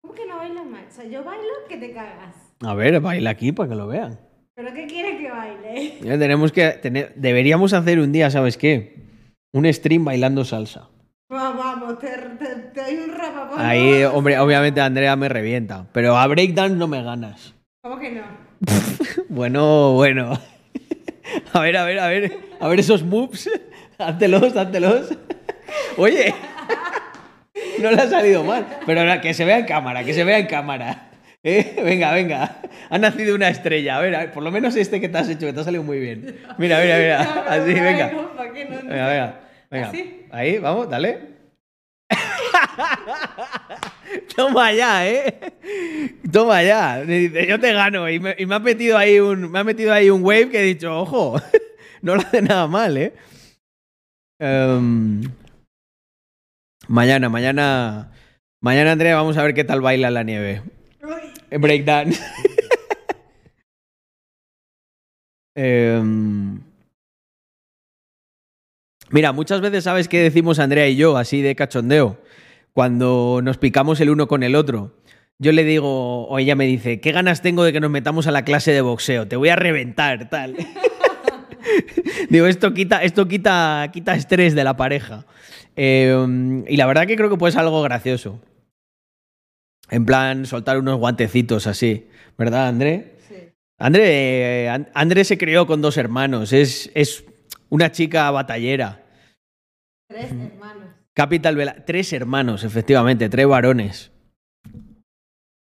¿Cómo 0.00 0.14
que 0.14 0.26
no 0.28 0.36
baila 0.36 0.62
mal? 0.62 0.84
O 0.88 0.92
sea, 0.92 1.04
yo 1.06 1.24
bailo 1.24 1.48
que 1.68 1.76
te 1.76 1.92
cagas. 1.92 2.36
A 2.62 2.74
ver, 2.74 3.00
baila 3.00 3.30
aquí 3.30 3.50
para 3.50 3.68
que 3.68 3.74
lo 3.74 3.88
vean. 3.88 4.20
¿Pero 4.54 4.72
qué 4.74 4.86
quieres 4.86 5.20
que 5.20 5.28
baile? 5.28 5.98
Ya 6.02 6.18
tenemos 6.18 6.52
que 6.52 6.68
tener, 6.70 7.14
deberíamos 7.16 7.72
hacer 7.72 7.98
un 7.98 8.12
día, 8.12 8.30
¿sabes 8.30 8.56
qué? 8.56 9.08
Un 9.52 9.72
stream 9.72 10.04
bailando 10.04 10.44
salsa. 10.44 10.88
Vamos, 11.30 11.79
te, 11.98 12.08
doy 12.74 12.96
un 12.96 13.16
rapapón. 13.16 13.60
Ahí, 13.60 14.04
hombre, 14.04 14.38
obviamente 14.38 14.80
Andrea 14.80 15.16
me 15.16 15.28
revienta. 15.28 15.86
Pero 15.92 16.16
a 16.16 16.26
breakdance 16.26 16.76
no 16.76 16.86
me 16.86 17.02
ganas. 17.02 17.54
¿Cómo 17.82 17.98
que 17.98 18.10
no? 18.10 18.22
bueno, 19.28 19.92
bueno. 19.92 20.38
A 21.52 21.60
ver, 21.60 21.76
a 21.76 21.84
ver, 21.84 21.98
a 22.00 22.08
ver. 22.08 22.38
A 22.58 22.68
ver 22.68 22.80
esos 22.80 23.04
moves. 23.04 23.48
Háztelos, 23.98 24.56
háztelos. 24.56 25.16
Oye. 25.96 26.34
No 27.80 27.90
le 27.90 28.02
ha 28.02 28.08
salido 28.08 28.42
mal. 28.42 28.66
Pero 28.84 29.02
que 29.20 29.32
se 29.32 29.44
vea 29.44 29.58
en 29.58 29.66
cámara, 29.66 30.02
que 30.04 30.12
se 30.12 30.24
vea 30.24 30.38
en 30.38 30.46
cámara. 30.46 31.10
¿Eh? 31.42 31.80
Venga, 31.84 32.12
venga. 32.12 32.56
Ha 32.90 32.98
nacido 32.98 33.34
una 33.34 33.48
estrella. 33.48 33.96
A 33.96 34.00
ver, 34.00 34.32
por 34.32 34.42
lo 34.42 34.50
menos 34.50 34.76
este 34.76 35.00
que 35.00 35.08
te 35.08 35.18
has 35.18 35.28
hecho, 35.28 35.46
que 35.46 35.52
te 35.52 35.60
ha 35.60 35.64
salido 35.64 35.82
muy 35.82 35.98
bien. 35.98 36.36
Mira, 36.58 36.80
mira, 36.80 36.98
mira. 36.98 37.44
Así, 37.48 37.72
venga. 37.72 38.10
Venga, 38.88 39.08
venga. 39.08 39.40
Venga. 39.70 39.92
Ahí, 40.32 40.58
vamos, 40.58 40.90
dale. 40.90 41.39
Toma 44.36 44.72
ya, 44.72 45.06
¿eh? 45.06 45.38
Toma 46.30 46.62
ya. 46.62 47.04
yo 47.04 47.60
te 47.60 47.72
gano. 47.72 48.08
Y 48.08 48.20
me, 48.20 48.36
ha 48.50 48.58
metido 48.58 48.98
ahí 48.98 49.20
un. 49.20 49.50
Me 49.50 49.60
ha 49.60 49.64
metido 49.64 49.92
ahí 49.92 50.10
un 50.10 50.22
wave 50.22 50.50
que 50.50 50.60
he 50.60 50.64
dicho, 50.64 50.98
ojo, 50.98 51.40
no 52.02 52.16
lo 52.16 52.22
hace 52.22 52.42
nada 52.42 52.66
mal, 52.66 52.96
¿eh? 52.96 53.12
Em, 54.38 55.22
mañana, 56.88 57.28
mañana. 57.28 58.12
Mañana, 58.62 58.92
Andrea, 58.92 59.16
vamos 59.16 59.38
a 59.38 59.42
ver 59.42 59.54
qué 59.54 59.64
tal 59.64 59.80
baila 59.80 60.10
la 60.10 60.22
nieve. 60.22 60.62
Breakdance. 61.50 62.20
eh, 65.56 66.02
Mira, 69.10 69.32
muchas 69.32 69.60
veces 69.60 69.84
sabes 69.84 70.06
qué 70.06 70.20
decimos 70.20 70.60
Andrea 70.60 70.88
y 70.88 70.94
yo, 70.94 71.16
así 71.16 71.42
de 71.42 71.56
cachondeo, 71.56 72.16
cuando 72.72 73.40
nos 73.42 73.58
picamos 73.58 74.00
el 74.00 74.10
uno 74.10 74.28
con 74.28 74.42
el 74.42 74.54
otro. 74.54 74.94
Yo 75.38 75.52
le 75.52 75.64
digo, 75.64 76.26
o 76.28 76.38
ella 76.38 76.54
me 76.54 76.66
dice, 76.66 77.00
¿qué 77.00 77.12
ganas 77.12 77.40
tengo 77.40 77.64
de 77.64 77.72
que 77.72 77.80
nos 77.80 77.90
metamos 77.90 78.26
a 78.26 78.30
la 78.30 78.44
clase 78.44 78.72
de 78.72 78.82
boxeo? 78.82 79.26
Te 79.26 79.36
voy 79.36 79.48
a 79.48 79.56
reventar, 79.56 80.28
tal. 80.28 80.54
digo, 82.30 82.46
esto 82.46 82.74
quita, 82.74 83.02
esto 83.02 83.26
quita, 83.26 83.88
quita 83.92 84.14
estrés 84.14 84.54
de 84.54 84.64
la 84.64 84.76
pareja. 84.76 85.24
Em, 85.76 86.64
y 86.68 86.76
la 86.76 86.86
verdad 86.86 87.06
que 87.06 87.16
creo 87.16 87.30
que 87.30 87.38
puede 87.38 87.52
ser 87.52 87.62
algo 87.62 87.80
gracioso. 87.82 88.38
En 89.88 90.04
plan, 90.04 90.44
soltar 90.44 90.78
unos 90.78 90.98
guantecitos 90.98 91.66
así. 91.66 92.08
¿Verdad, 92.36 92.68
André? 92.68 93.16
Sí. 93.26 93.36
André, 93.78 94.66
eh, 94.66 94.86
André 94.92 95.24
se 95.24 95.38
crió 95.38 95.66
con 95.66 95.80
dos 95.80 95.96
hermanos. 95.96 96.52
Es, 96.52 96.90
es 96.94 97.24
una 97.70 97.90
chica 97.90 98.30
batallera. 98.30 99.02
Tres 100.06 100.30
hermanos. 100.32 100.59
Capital 101.14 101.56
Vela. 101.56 101.84
Tres 101.84 102.12
hermanos, 102.12 102.64
efectivamente, 102.64 103.28
tres 103.28 103.46
varones. 103.46 104.12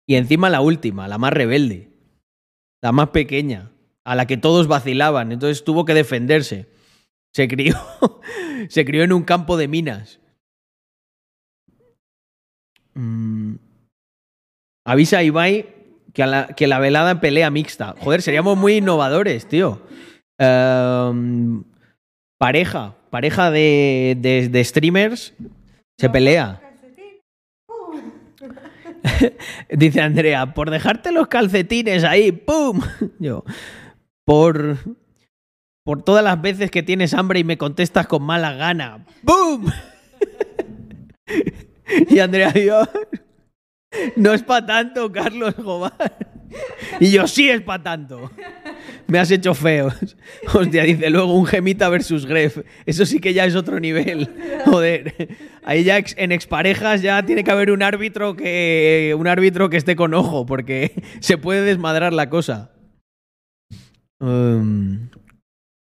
Y 0.07 0.17
encima 0.17 0.51
la 0.51 0.61
última, 0.61 1.09
la 1.09 1.19
más 1.19 1.33
rebelde. 1.33 1.91
La 2.83 2.93
más 2.93 3.11
pequeña, 3.11 3.71
a 4.05 4.17
la 4.17 4.27
que 4.27 4.37
todos 4.37 4.67
vacilaban. 4.67 5.33
Entonces 5.33 5.65
tuvo 5.65 5.85
que 5.85 5.95
defenderse. 5.95 6.69
Se 7.33 7.49
crió, 7.49 7.77
se 8.69 8.85
crió 8.85 9.05
en 9.05 9.13
un 9.13 9.23
campo 9.23 9.57
de 9.57 9.69
minas. 9.69 10.21
Mm. 12.95 13.57
Avisa 14.85 15.19
a 15.19 15.23
Ibai 15.23 15.75
que, 16.13 16.27
la, 16.27 16.49
que 16.49 16.67
la 16.67 16.79
velada 16.79 17.21
pelea 17.21 17.51
mixta. 17.51 17.95
Joder, 17.99 18.23
seríamos 18.23 18.59
muy 18.59 18.77
innovadores, 18.77 19.47
tío. 19.47 19.81
Em, 20.39 21.65
pareja, 22.39 22.97
pareja 23.12 23.51
de, 23.51 24.16
de, 24.51 24.64
streamers, 24.64 25.34
se 25.98 26.09
pelea. 26.09 26.62
Dice 29.70 30.01
Andrea, 30.01 30.55
por 30.55 30.70
dejarte 30.70 31.12
los 31.12 31.28
calcetines 31.28 32.05
ahí, 32.05 32.32
¡pum! 32.32 32.80
Yo, 33.18 33.44
por, 34.24 34.78
por 35.84 36.02
todas 36.02 36.24
las 36.24 36.40
veces 36.40 36.70
que 36.70 36.82
tienes 36.82 37.12
hambre 37.12 37.40
y 37.40 37.44
me 37.44 37.59
contestas 37.59 38.06
con 38.06 38.22
mala 38.22 38.55
gana, 38.55 39.05
¡pum! 39.26 39.66
y 42.09 42.18
Andrea, 42.18 42.55
yo, 42.55 42.82
no 44.16 44.32
es 44.32 44.43
para 44.43 44.66
tanto, 44.66 45.10
Carlos 45.10 45.55
Jobar. 45.55 46.16
Y 47.01 47.10
yo, 47.10 47.27
sí 47.27 47.48
es 47.48 47.62
para 47.62 47.82
tanto 47.82 48.31
me 49.12 49.19
has 49.19 49.31
hecho 49.31 49.55
feo. 49.55 49.93
Hostia, 50.55 50.85
dice 50.85 51.10
luego 51.10 51.35
un 51.35 51.47
gemita 51.47 51.89
versus 51.89 52.27
Gref. 52.27 52.59
Eso 52.86 53.06
sí 53.06 53.20
que 53.20 53.35
ya 53.35 53.44
es 53.44 53.55
otro 53.55 53.78
nivel. 53.78 54.28
Joder. 54.64 55.28
Ahí 55.64 55.85
ya 55.85 55.98
en 56.16 56.32
exparejas 56.32 57.02
ya 57.02 57.23
tiene 57.24 57.44
que 57.44 57.51
haber 57.51 57.70
un 57.70 57.82
árbitro 57.82 58.35
que 58.35 59.14
un 59.16 59.28
árbitro 59.28 59.69
que 59.70 59.77
esté 59.77 59.97
con 59.97 60.14
ojo 60.14 60.47
porque 60.47 60.93
se 61.20 61.39
puede 61.39 61.60
desmadrar 61.60 62.12
la 62.12 62.31
cosa. 62.31 62.73
Um, 64.19 65.09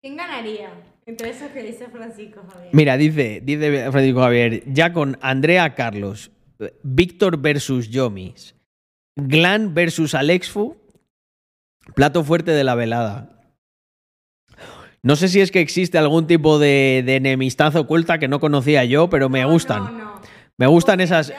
¿Quién 0.01 0.17
ganaría? 0.17 0.69
Entre 1.05 1.29
esos 1.29 1.49
que 1.51 1.63
dice 1.63 1.87
Francisco 1.87 2.41
Javier. 2.51 2.69
Mira, 2.73 2.97
dice, 2.97 3.41
dice 3.43 3.91
Francisco 3.91 4.21
Javier, 4.21 4.63
ya 4.67 4.93
con 4.93 5.17
Andrea 5.21 5.75
Carlos, 5.75 6.31
Víctor 6.83 7.41
versus 7.41 7.89
Yomis, 7.89 8.55
Glan 9.15 9.73
versus 9.73 10.15
Alexfu, 10.15 10.77
Plato 11.95 12.23
fuerte 12.23 12.51
de 12.51 12.63
la 12.63 12.75
velada. 12.75 13.29
No 15.01 15.17
sé 15.17 15.27
si 15.27 15.41
es 15.41 15.51
que 15.51 15.59
existe 15.59 15.97
algún 15.97 16.27
tipo 16.27 16.59
de, 16.59 16.99
enemistad 16.99 17.75
oculta 17.75 18.19
que 18.19 18.29
no 18.29 18.39
conocía 18.39 18.85
yo, 18.85 19.09
pero 19.09 19.27
me 19.27 19.43
gustan. 19.43 20.01
Me 20.57 20.65
gustan 20.65 21.01
esas. 21.01 21.33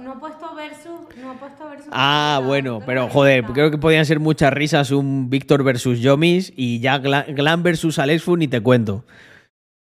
No, 0.00 0.14
he 0.14 0.16
puesto 0.16 0.52
versus. 0.56 1.16
No 1.16 1.32
he 1.32 1.36
puesto 1.36 1.68
versus 1.68 1.88
ah, 1.92 2.40
bueno, 2.44 2.80
pero 2.84 3.08
joder, 3.08 3.44
creo 3.44 3.70
que 3.70 3.78
podían 3.78 4.04
ser 4.04 4.18
muchas 4.18 4.52
risas 4.52 4.90
un 4.90 5.30
Víctor 5.30 5.62
versus 5.62 6.00
Yomis 6.00 6.52
y 6.56 6.80
ya 6.80 6.98
Glan 6.98 7.62
versus 7.62 8.00
Alexfu 8.00 8.36
ni 8.36 8.48
te 8.48 8.60
cuento. 8.60 9.04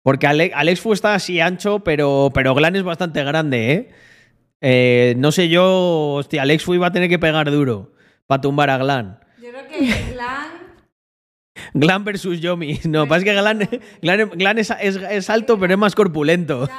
Porque 0.04 0.28
Alexfu 0.28 0.92
está 0.92 1.14
así 1.14 1.40
ancho, 1.40 1.80
pero, 1.80 2.32
pero 2.34 2.54
Glan 2.56 2.76
es 2.76 2.84
bastante 2.84 3.24
grande, 3.24 3.72
¿eh? 3.72 3.92
¿Eh? 4.62 5.14
no 5.18 5.32
sé 5.32 5.50
yo, 5.50 6.14
hostia, 6.14 6.44
Alexfu 6.44 6.74
iba 6.74 6.88
a 6.88 6.92
tener 6.92 7.10
que 7.10 7.20
pegar 7.20 7.52
duro 7.52 7.94
para 8.28 8.42
tumbar 8.42 8.70
a 8.70 8.78
Glan. 8.78 9.20
Glan. 9.40 10.62
Glan 11.74 12.04
versus 12.04 12.40
Yomi. 12.40 12.80
No, 12.86 13.08
pasa 13.08 13.24
que 13.24 13.34
Glan, 13.34 13.68
Glan, 14.02 14.58
es, 14.58 15.30
alto, 15.30 15.60
pero 15.60 15.74
es 15.74 15.80
más 15.80 15.96
corpulento. 15.96 16.70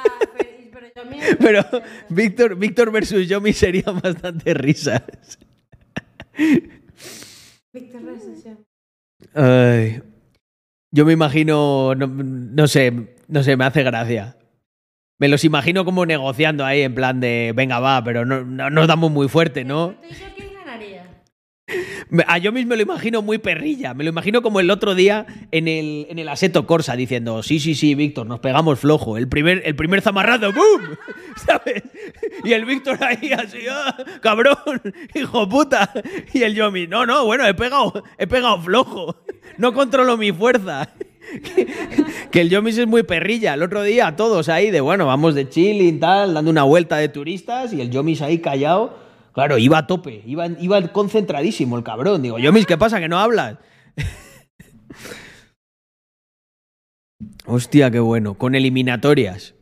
pero, 1.39 1.63
Víctor, 2.09 2.55
Víctor 2.57 2.91
versus 2.91 3.27
Yomi 3.27 3.53
serían 3.53 3.99
bastante 4.01 4.53
risas. 4.53 5.03
Víctor 7.73 8.03
versus 8.03 8.43
Yomi. 8.43 8.63
Ay, 9.33 10.01
yo 10.91 11.05
me 11.05 11.13
imagino, 11.13 11.95
no, 11.95 12.67
sé, 12.67 13.17
no 13.27 13.43
sé, 13.43 13.57
me 13.57 13.65
hace 13.65 13.83
gracia. 13.83 14.37
Me 15.19 15.27
los 15.27 15.43
imagino 15.43 15.85
como 15.85 16.05
negociando 16.05 16.65
ahí 16.65 16.81
en 16.81 16.95
plan 16.95 17.19
de, 17.19 17.53
venga, 17.55 17.79
va, 17.79 18.03
pero 18.03 18.25
no, 18.25 18.43
nos 18.69 18.87
damos 18.87 19.11
muy 19.11 19.29
fuerte, 19.29 19.63
¿no? 19.63 19.95
Me- 22.09 22.25
A 22.27 22.37
yo 22.37 22.51
mismo 22.51 22.69
me 22.71 22.75
lo 22.75 22.81
imagino 22.83 23.21
muy 23.21 23.37
perrilla. 23.37 23.93
Me 23.93 24.03
lo 24.03 24.09
imagino 24.09 24.41
como 24.41 24.59
el 24.59 24.69
otro 24.69 24.93
día 24.95 25.25
en 25.51 25.67
el, 25.67 26.05
en 26.09 26.19
el 26.19 26.27
Aseto 26.29 26.67
Corsa 26.67 26.95
diciendo: 26.95 27.41
Sí, 27.41 27.59
sí, 27.59 27.73
sí, 27.73 27.95
Víctor, 27.95 28.27
nos 28.27 28.39
pegamos 28.41 28.79
flojo. 28.79 29.17
El 29.17 29.27
primer, 29.29 29.61
el 29.65 29.75
primer 29.75 30.01
zamarrado, 30.01 30.51
¡boom! 30.51 30.97
¿Sabes? 31.45 31.83
Y 32.43 32.51
el 32.53 32.65
Víctor 32.65 32.99
ahí 33.03 33.31
así, 33.31 33.59
¡ah, 33.71 33.95
cabrón! 34.21 34.57
¡Hijo 35.15 35.47
puta! 35.47 35.89
Y 36.33 36.43
el 36.43 36.53
Yomi: 36.53 36.85
No, 36.87 37.05
no, 37.05 37.25
bueno, 37.25 37.47
he 37.47 37.53
pegado, 37.53 38.03
he 38.17 38.27
pegado 38.27 38.61
flojo. 38.61 39.15
No 39.57 39.71
controlo 39.71 40.17
mi 40.17 40.31
fuerza. 40.31 40.89
Que, 42.31 42.41
el 42.41 42.49
Yomis 42.49 42.77
es 42.77 42.87
muy 42.87 43.03
perrilla. 43.03 43.53
El 43.53 43.63
otro 43.63 43.83
día 43.83 44.15
todos 44.15 44.49
ahí 44.49 44.71
de, 44.71 44.81
bueno, 44.81 45.05
vamos 45.05 45.35
de 45.35 45.49
chilling, 45.49 45.99
tal, 45.99 46.33
dando 46.33 46.51
una 46.51 46.63
vuelta 46.63 46.97
de 46.97 47.09
turistas 47.09 47.73
y 47.73 47.81
el 47.81 47.89
Yomis 47.91 48.21
ahí 48.21 48.39
callado. 48.39 48.97
Claro, 49.33 49.57
iba 49.57 49.77
a 49.79 49.87
tope, 49.87 50.21
iba, 50.25 50.47
iba 50.59 50.91
concentradísimo 50.91 51.77
el 51.77 51.83
cabrón. 51.83 52.21
Digo, 52.21 52.37
Yomis, 52.39 52.65
¿qué 52.65 52.77
pasa? 52.77 52.99
¿Que 52.99 53.09
no 53.09 53.19
hablas? 53.19 53.57
Hostia, 57.45 57.89
qué 57.91 57.99
bueno. 57.99 58.35
Con 58.35 58.55
eliminatorias. 58.55 59.55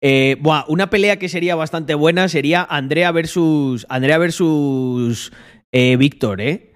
Eh, 0.00 0.36
buah, 0.40 0.64
una 0.68 0.90
pelea 0.90 1.18
que 1.18 1.28
sería 1.28 1.56
bastante 1.56 1.94
buena 1.94 2.28
sería 2.28 2.62
Andrea 2.68 3.10
versus. 3.12 3.86
Andrea 3.88 4.18
versus. 4.18 5.32
eh, 5.72 5.96
Víctor, 5.96 6.40
¿eh? 6.40 6.67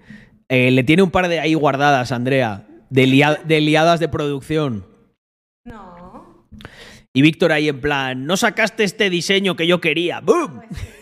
Eh, 0.53 0.69
Le 0.71 0.83
tiene 0.83 1.01
un 1.01 1.09
par 1.09 1.27
de 1.29 1.39
ahí 1.39 1.55
guardadas, 1.55 2.11
Andrea. 2.11 2.67
De, 2.91 3.07
lia- 3.07 3.41
de 3.43 3.59
liadas 3.59 3.99
de 3.99 4.07
producción. 4.07 4.85
No. 5.65 6.45
Y 7.11 7.23
Víctor 7.23 7.51
ahí 7.51 7.69
en 7.69 7.81
plan, 7.81 8.27
no 8.27 8.37
sacaste 8.37 8.83
este 8.83 9.09
diseño 9.09 9.55
que 9.55 9.65
yo 9.65 9.81
quería. 9.81 10.19
¡Boom! 10.19 10.61
Pues. 10.69 10.81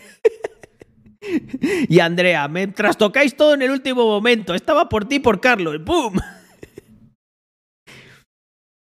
Y 1.89 1.99
Andrea, 1.99 2.47
me 2.47 2.65
trastocáis 2.67 3.35
todo 3.37 3.53
en 3.53 3.61
el 3.61 3.69
último 3.71 4.05
momento. 4.07 4.53
Estaba 4.55 4.89
por 4.89 5.05
ti, 5.05 5.15
y 5.15 5.19
por 5.19 5.39
Carlos. 5.39 5.83
¡Boom! 5.83 6.15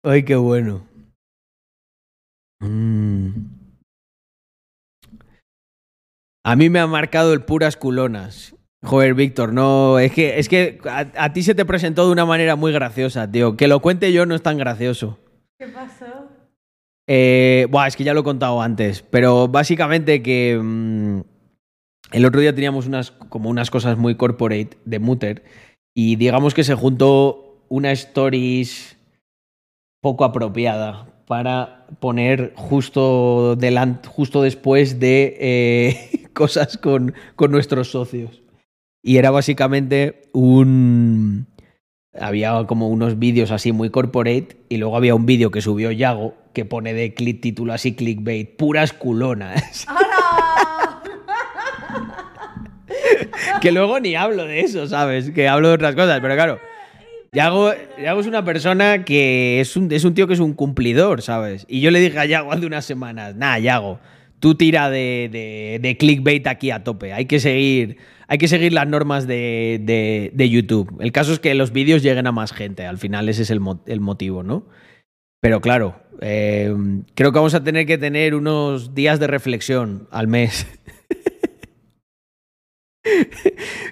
Ay, 0.04 0.24
qué 0.24 0.36
bueno. 0.36 0.86
Mm. 2.60 3.30
A 6.44 6.56
mí 6.56 6.70
me 6.70 6.78
ha 6.80 6.86
marcado 6.86 7.32
el 7.32 7.44
puras 7.44 7.76
culonas. 7.76 8.54
Joder, 8.84 9.14
Víctor, 9.14 9.52
no. 9.52 9.98
Es 9.98 10.12
que, 10.12 10.38
es 10.38 10.48
que 10.48 10.78
a, 10.84 11.06
a 11.16 11.32
ti 11.32 11.42
se 11.42 11.54
te 11.54 11.64
presentó 11.64 12.06
de 12.06 12.12
una 12.12 12.24
manera 12.24 12.56
muy 12.56 12.72
graciosa, 12.72 13.30
tío. 13.30 13.56
Que 13.56 13.68
lo 13.68 13.80
cuente 13.80 14.12
yo 14.12 14.26
no 14.26 14.34
es 14.34 14.42
tan 14.42 14.58
gracioso. 14.58 15.18
¿Qué 15.58 15.66
pasó? 15.68 16.26
Eh, 17.08 17.68
buah, 17.70 17.86
es 17.86 17.96
que 17.96 18.04
ya 18.04 18.14
lo 18.14 18.20
he 18.20 18.24
contado 18.24 18.60
antes, 18.60 19.02
pero 19.02 19.46
básicamente 19.46 20.22
que 20.22 20.58
mm, 20.60 21.20
el 22.12 22.24
otro 22.24 22.40
día 22.40 22.54
teníamos 22.54 22.86
unas, 22.86 23.12
como 23.12 23.48
unas 23.48 23.70
cosas 23.70 23.96
muy 23.96 24.16
corporate 24.16 24.76
de 24.84 24.98
Mutter 24.98 25.44
y 25.94 26.16
digamos 26.16 26.52
que 26.52 26.64
se 26.64 26.74
juntó 26.74 27.64
una 27.68 27.92
stories 27.92 28.96
poco 30.02 30.24
apropiada 30.24 31.06
para 31.26 31.86
poner 32.00 32.52
justo, 32.56 33.56
justo 34.08 34.42
después 34.42 34.98
de 34.98 35.36
eh, 35.40 36.28
cosas 36.34 36.76
con, 36.76 37.14
con 37.36 37.52
nuestros 37.52 37.90
socios. 37.90 38.42
Y 39.06 39.18
era 39.18 39.30
básicamente 39.30 40.22
un... 40.32 41.46
Había 42.18 42.64
como 42.66 42.88
unos 42.88 43.20
vídeos 43.20 43.52
así 43.52 43.70
muy 43.70 43.88
corporate 43.90 44.56
y 44.68 44.78
luego 44.78 44.96
había 44.96 45.14
un 45.14 45.26
vídeo 45.26 45.52
que 45.52 45.60
subió 45.60 45.92
Yago 45.92 46.34
que 46.52 46.64
pone 46.64 46.92
de 46.92 47.14
clip 47.14 47.40
título 47.40 47.72
así 47.72 47.94
clickbait, 47.94 48.56
puras 48.56 48.92
culonas. 48.92 49.86
Que 53.60 53.72
luego 53.72 54.00
ni 54.00 54.14
hablo 54.16 54.44
de 54.44 54.60
eso, 54.60 54.86
¿sabes? 54.86 55.30
Que 55.30 55.48
hablo 55.48 55.68
de 55.68 55.74
otras 55.74 55.94
cosas, 55.94 56.20
pero 56.20 56.34
claro. 56.34 56.58
Yago, 57.32 57.70
Yago 58.02 58.20
es 58.20 58.26
una 58.26 58.44
persona 58.44 59.04
que 59.04 59.60
es 59.60 59.76
un, 59.76 59.90
es 59.92 60.04
un 60.04 60.14
tío 60.14 60.26
que 60.26 60.34
es 60.34 60.40
un 60.40 60.52
cumplidor, 60.54 61.22
¿sabes? 61.22 61.64
Y 61.68 61.80
yo 61.80 61.90
le 61.90 62.00
dije 62.00 62.18
a 62.18 62.24
Yago 62.26 62.52
hace 62.52 62.66
unas 62.66 62.84
semanas, 62.84 63.34
nah, 63.36 63.58
Yago, 63.58 63.98
tú 64.40 64.54
tira 64.54 64.90
de, 64.90 65.28
de- 65.32 65.78
de 65.80 65.96
clickbait 65.96 66.46
aquí 66.46 66.70
a 66.70 66.82
tope. 66.84 67.12
Hay 67.12 67.26
que 67.26 67.40
seguir, 67.40 67.98
hay 68.28 68.38
que 68.38 68.48
seguir 68.48 68.72
las 68.72 68.86
normas 68.88 69.26
de, 69.26 69.80
de- 70.34 70.48
YouTube. 70.50 70.96
El 71.00 71.12
caso 71.12 71.32
es 71.32 71.38
que 71.38 71.54
los 71.54 71.72
vídeos 71.72 72.02
lleguen 72.02 72.26
a 72.26 72.32
más 72.32 72.52
gente. 72.52 72.84
Al 72.86 72.98
final 72.98 73.28
ese 73.28 73.42
es 73.42 73.50
el, 73.50 73.60
mo- 73.60 73.82
el 73.86 74.00
motivo, 74.00 74.42
¿no? 74.42 74.66
Pero 75.40 75.60
claro, 75.60 76.00
eh, 76.20 76.74
creo 77.14 77.30
que 77.32 77.38
vamos 77.38 77.54
a 77.54 77.62
tener 77.62 77.86
que 77.86 77.98
tener 77.98 78.34
unos 78.34 78.94
días 78.94 79.20
de 79.20 79.26
reflexión 79.26 80.08
al 80.10 80.28
mes. 80.28 80.66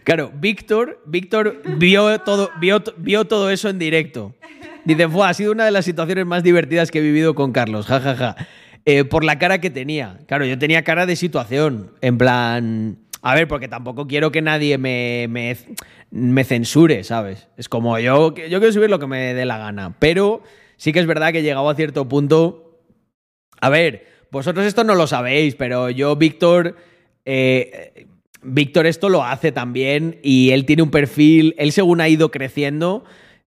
Claro, 0.02 0.32
Víctor, 0.34 1.00
Víctor 1.06 1.62
vio 1.78 2.18
todo, 2.20 2.50
vio, 2.60 2.82
vio 2.98 3.24
todo 3.26 3.48
eso 3.50 3.68
en 3.68 3.78
directo. 3.78 4.34
Dice, 4.84 5.08
fue, 5.08 5.26
ha 5.26 5.32
sido 5.34 5.52
una 5.52 5.64
de 5.64 5.70
las 5.70 5.84
situaciones 5.84 6.26
más 6.26 6.42
divertidas 6.42 6.90
que 6.90 6.98
he 6.98 7.02
vivido 7.02 7.34
con 7.34 7.52
Carlos, 7.52 7.86
jajaja. 7.86 8.36
Eh, 8.84 9.04
por 9.04 9.24
la 9.24 9.38
cara 9.38 9.60
que 9.60 9.70
tenía. 9.70 10.18
Claro, 10.26 10.44
yo 10.44 10.58
tenía 10.58 10.82
cara 10.84 11.06
de 11.06 11.16
situación. 11.16 11.92
En 12.02 12.18
plan. 12.18 12.98
A 13.26 13.34
ver, 13.34 13.48
porque 13.48 13.68
tampoco 13.68 14.06
quiero 14.06 14.30
que 14.30 14.42
nadie 14.42 14.76
me, 14.76 15.26
me, 16.10 16.44
censure, 16.44 17.04
¿sabes? 17.04 17.48
Es 17.56 17.70
como 17.70 17.98
yo, 17.98 18.34
yo 18.34 18.58
quiero 18.58 18.70
subir 18.70 18.90
lo 18.90 18.98
que 18.98 19.06
me 19.06 19.32
dé 19.32 19.46
la 19.46 19.56
gana. 19.56 19.96
Pero 19.98 20.42
sí 20.76 20.92
que 20.92 21.00
es 21.00 21.06
verdad 21.06 21.32
que 21.32 21.38
he 21.38 21.42
llegado 21.42 21.70
a 21.70 21.74
cierto 21.74 22.06
punto. 22.06 22.82
A 23.62 23.70
ver, 23.70 24.06
vosotros 24.30 24.66
esto 24.66 24.84
no 24.84 24.94
lo 24.94 25.06
sabéis, 25.06 25.54
pero 25.54 25.88
yo, 25.88 26.16
Víctor. 26.16 26.76
eh, 27.24 28.06
Víctor 28.42 28.84
esto 28.84 29.08
lo 29.08 29.24
hace 29.24 29.52
también 29.52 30.20
y 30.22 30.50
él 30.50 30.66
tiene 30.66 30.82
un 30.82 30.90
perfil, 30.90 31.54
él 31.56 31.72
según 31.72 32.02
ha 32.02 32.10
ido 32.10 32.30
creciendo, 32.30 33.04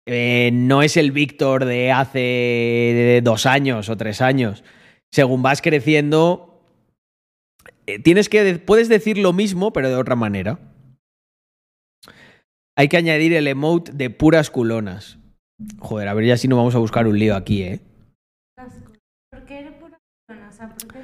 eh, 0.04 0.50
no 0.52 0.82
es 0.82 0.96
el 0.96 1.12
Víctor 1.12 1.64
de 1.64 1.92
hace 1.92 3.20
dos 3.22 3.46
años 3.46 3.88
o 3.88 3.96
tres 3.96 4.20
años. 4.20 4.64
Según 5.12 5.42
vas 5.42 5.62
creciendo, 5.62 6.49
tienes 7.98 8.28
que, 8.28 8.58
puedes 8.58 8.88
decir 8.88 9.18
lo 9.18 9.32
mismo, 9.32 9.72
pero 9.72 9.88
de 9.88 9.96
otra 9.96 10.16
manera. 10.16 10.58
Hay 12.76 12.88
que 12.88 12.96
añadir 12.96 13.34
el 13.34 13.46
emote 13.46 13.92
de 13.92 14.10
puras 14.10 14.50
culonas. 14.50 15.18
Joder, 15.80 16.08
a 16.08 16.14
ver 16.14 16.24
ya 16.24 16.36
si 16.36 16.48
no 16.48 16.56
vamos 16.56 16.74
a 16.74 16.78
buscar 16.78 17.06
un 17.06 17.18
lío 17.18 17.36
aquí, 17.36 17.62
¿eh? 17.62 17.80
¿Por 19.30 19.44
qué 19.44 19.58
eres 19.60 19.74
pura 19.74 19.98
persona? 20.26 20.48
O 20.48 20.52
sea, 20.52 20.68
¿por 20.68 20.92
qué? 20.92 21.00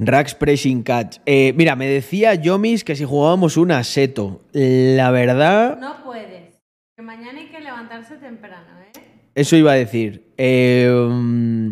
Rax 0.00 0.34
Pressing 0.34 0.82
Catch. 0.82 1.18
Eh, 1.26 1.52
mira, 1.56 1.74
me 1.74 1.86
decía 1.86 2.34
Yomis 2.34 2.84
que 2.84 2.94
si 2.94 3.04
jugábamos 3.04 3.56
un 3.56 3.72
aseto. 3.72 4.42
La 4.52 5.10
verdad, 5.10 5.78
No 5.78 6.04
puedes. 6.04 6.60
Que 6.96 7.02
mañana 7.02 7.40
hay 7.40 7.48
que 7.48 7.60
levantarse 7.60 8.16
temprano, 8.16 8.80
¿eh? 8.80 9.00
eso 9.34 9.56
iba 9.56 9.72
a 9.72 9.76
decir. 9.76 10.32
Eh, 10.36 10.90
mm, 10.90 11.70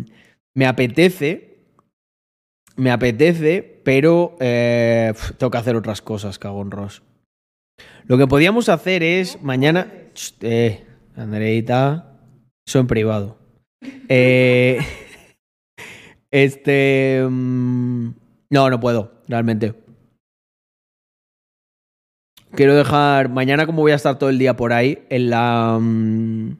me 0.55 0.65
apetece. 0.65 1.57
Me 2.75 2.91
apetece, 2.91 3.76
pero 3.87 4.35
eh, 4.41 5.13
tengo 5.37 5.49
que 5.49 5.57
hacer 5.57 5.77
otras 5.77 6.01
cosas, 6.01 6.37
cagón 6.39 6.71
Ross. 6.71 7.03
Lo 8.03 8.17
que 8.17 8.27
podíamos 8.27 8.67
hacer 8.67 9.01
es 9.01 9.41
mañana. 9.41 9.89
Eh, 10.41 10.85
Andreita, 11.15 12.19
eso 12.67 12.79
en 12.79 12.87
privado. 12.87 13.37
Eh, 14.09 14.79
este. 16.31 17.25
mm, 17.29 18.09
no, 18.49 18.69
no 18.69 18.79
puedo, 18.81 19.21
realmente. 19.29 19.73
Quiero 22.51 22.75
dejar. 22.75 23.29
Mañana, 23.29 23.65
como 23.65 23.83
voy 23.83 23.93
a 23.93 23.95
estar 23.95 24.19
todo 24.19 24.29
el 24.29 24.37
día 24.37 24.57
por 24.57 24.73
ahí, 24.73 25.05
en 25.09 25.29
la. 25.29 25.77
mm, 25.79 26.57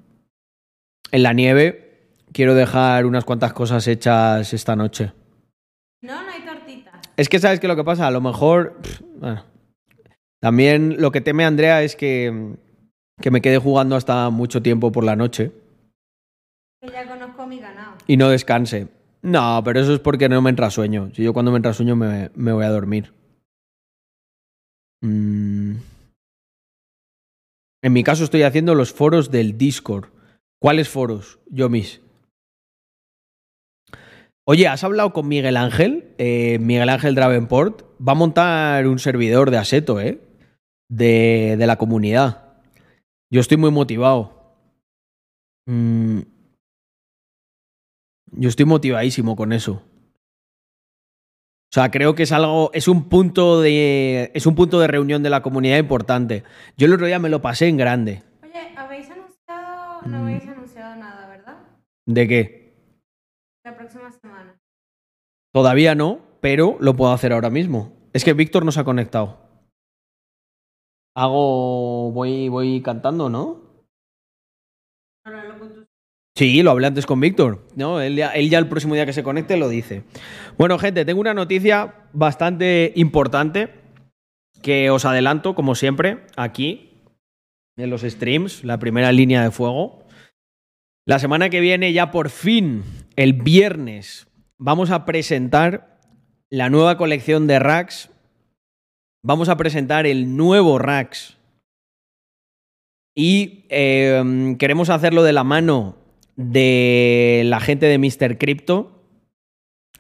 En 1.12 1.24
la 1.24 1.34
nieve, 1.34 2.14
quiero 2.32 2.56
dejar 2.56 3.06
unas 3.06 3.26
cuantas 3.26 3.52
cosas 3.52 3.86
hechas 3.86 4.54
esta 4.54 4.78
noche. 4.78 5.12
No, 6.02 6.24
no. 6.24 6.37
Es 7.18 7.30
que, 7.30 7.40
¿sabes 7.40 7.60
qué 7.60 7.68
es 7.68 7.70
lo 7.70 7.76
que 7.76 7.84
pasa? 7.84 8.08
A 8.08 8.12
lo 8.12 8.22
mejor. 8.22 8.78
pff, 8.82 9.02
bueno. 9.20 9.44
También 10.40 11.02
lo 11.02 11.12
que 11.12 11.20
teme 11.22 11.46
Andrea 11.46 11.82
es 11.82 11.96
que, 11.96 12.56
que 13.20 13.32
me 13.32 13.42
quede 13.42 13.58
jugando 13.58 13.96
hasta 13.96 14.30
mucho 14.30 14.62
tiempo 14.62 14.92
por 14.92 15.04
la 15.04 15.16
noche 15.16 15.52
Que 16.80 16.92
ya 16.92 17.08
conozco 17.08 17.48
mi 17.48 17.60
ganado. 17.60 17.96
y 18.06 18.18
no 18.18 18.30
descanse. 18.30 18.88
No, 19.24 19.62
pero 19.66 19.80
eso 19.80 19.94
es 19.96 20.00
porque 20.00 20.30
no 20.30 20.42
me 20.44 20.52
entra 20.52 20.70
sueño. 20.70 21.10
Si 21.16 21.24
yo 21.24 21.34
cuando 21.34 21.52
me 21.52 21.58
entra 21.58 21.74
sueño 21.74 21.96
me, 21.96 22.30
me 22.36 22.52
voy 22.54 22.66
a 22.66 22.70
dormir. 22.70 23.14
Mm. 25.02 25.78
En 27.84 27.94
mi 27.94 28.04
caso 28.04 28.24
estoy 28.24 28.44
haciendo 28.44 28.76
los 28.76 28.94
foros 28.94 29.32
del 29.32 29.58
Discord. 29.58 30.10
¿Cuáles 30.62 30.88
foros? 30.90 31.40
Yo 31.50 31.68
mis. 31.70 32.02
Oye, 34.50 34.66
¿has 34.70 34.86
hablado 34.86 35.12
con 35.12 35.28
Miguel 35.28 35.58
Ángel? 35.58 36.16
Eh, 36.18 36.58
Miguel 36.60 36.88
Ángel 36.88 37.16
Dravenport 37.16 37.82
va 38.02 38.14
a 38.14 38.16
montar 38.16 38.88
un 38.88 38.98
servidor 38.98 39.52
de 39.52 39.58
Aseto, 39.58 40.00
¿eh? 40.00 40.22
De, 40.90 41.58
de 41.60 41.68
la 41.68 41.76
comunidad. 41.76 42.54
Yo 43.30 43.42
estoy 43.42 43.58
muy 43.58 43.72
motivado. 43.72 44.56
Mm. 45.66 46.22
Yo 48.32 48.48
estoy 48.48 48.66
motivadísimo 48.66 49.36
con 49.36 49.52
eso. 49.52 49.84
O 51.70 51.74
sea, 51.74 51.92
creo 51.92 52.16
que 52.16 52.24
es 52.24 52.32
algo, 52.32 52.72
es 52.74 52.88
un 52.88 53.10
punto 53.10 53.60
de, 53.60 54.32
es 54.34 54.46
un 54.46 54.56
punto 54.56 54.80
de 54.80 54.88
reunión 54.88 55.24
de 55.24 55.30
la 55.30 55.42
comunidad 55.42 55.78
importante. 55.78 56.46
Yo 56.78 56.88
el 56.88 56.94
otro 56.94 57.06
día 57.06 57.20
me 57.20 57.28
lo 57.28 57.42
pasé 57.42 57.68
en 57.68 57.76
grande. 57.76 58.24
Oye, 58.42 58.78
¿habéis 58.78 59.10
anunciado? 59.10 60.04
No 60.06 60.20
habéis 60.20 60.48
anunciado 60.48 60.96
nada, 60.96 61.28
¿verdad? 61.28 61.58
¿De 62.06 62.28
qué? 62.30 62.67
La 63.68 63.76
próxima 63.76 64.10
semana. 64.10 64.58
Todavía 65.54 65.94
no, 65.94 66.22
pero 66.40 66.78
lo 66.80 66.96
puedo 66.96 67.12
hacer 67.12 67.34
ahora 67.34 67.50
mismo. 67.50 67.92
Es 68.14 68.24
que 68.24 68.32
Víctor 68.32 68.64
nos 68.64 68.78
ha 68.78 68.86
conectado. 68.86 69.40
Hago, 71.14 72.10
voy, 72.14 72.48
voy 72.48 72.82
cantando, 72.82 73.30
¿no? 73.30 73.84
Sí, 76.38 76.64
lo 76.64 76.72
hablé 76.72 76.88
antes 76.88 77.06
con 77.06 77.20
Víctor. 77.20 77.68
No, 77.76 78.00
él 78.00 78.16
ya, 78.16 78.30
él 78.30 78.50
ya 78.50 78.58
el 78.58 78.70
próximo 78.70 78.94
día 78.94 79.06
que 79.06 79.12
se 79.12 79.24
conecte 79.24 79.58
lo 79.58 79.68
dice. 79.68 80.04
Bueno, 80.58 80.80
gente, 80.80 81.04
tengo 81.04 81.20
una 81.20 81.34
noticia 81.34 82.08
bastante 82.14 82.94
importante 82.96 83.74
que 84.62 84.90
os 84.92 85.04
adelanto, 85.04 85.56
como 85.56 85.76
siempre, 85.76 86.26
aquí 86.38 87.04
en 87.76 87.90
los 87.90 88.04
streams, 88.04 88.64
la 88.64 88.80
primera 88.80 89.12
línea 89.12 89.44
de 89.44 89.52
fuego. 89.52 90.07
La 91.08 91.20
semana 91.20 91.50
que 91.50 91.62
viene, 91.62 91.94
ya 91.94 92.12
por 92.12 92.30
fin, 92.30 92.84
el 93.16 93.32
viernes, 93.32 94.28
vamos 94.58 94.92
a 94.92 95.06
presentar 95.06 96.02
la 96.50 96.70
nueva 96.70 96.98
colección 96.98 97.48
de 97.48 97.60
racks. 97.60 98.10
Vamos 99.24 99.48
a 99.48 99.56
presentar 99.56 100.06
el 100.06 100.36
nuevo 100.36 100.80
racks. 100.80 101.38
Y 103.16 103.64
eh, 103.70 104.56
queremos 104.60 104.90
hacerlo 104.90 105.24
de 105.24 105.32
la 105.32 105.46
mano 105.46 105.96
de 106.36 107.44
la 107.46 107.62
gente 107.62 107.86
de 107.86 108.00
Mr. 108.00 108.38
Crypto. 108.38 109.02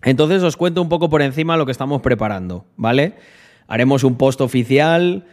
Entonces 0.04 0.44
os 0.44 0.58
cuento 0.58 0.82
un 0.82 0.90
poco 0.90 1.10
por 1.10 1.22
encima 1.22 1.56
lo 1.56 1.66
que 1.66 1.72
estamos 1.72 2.02
preparando, 2.02 2.66
¿vale? 2.76 3.14
Haremos 3.70 4.04
un 4.04 4.18
post 4.18 4.42
oficial. 4.42 5.26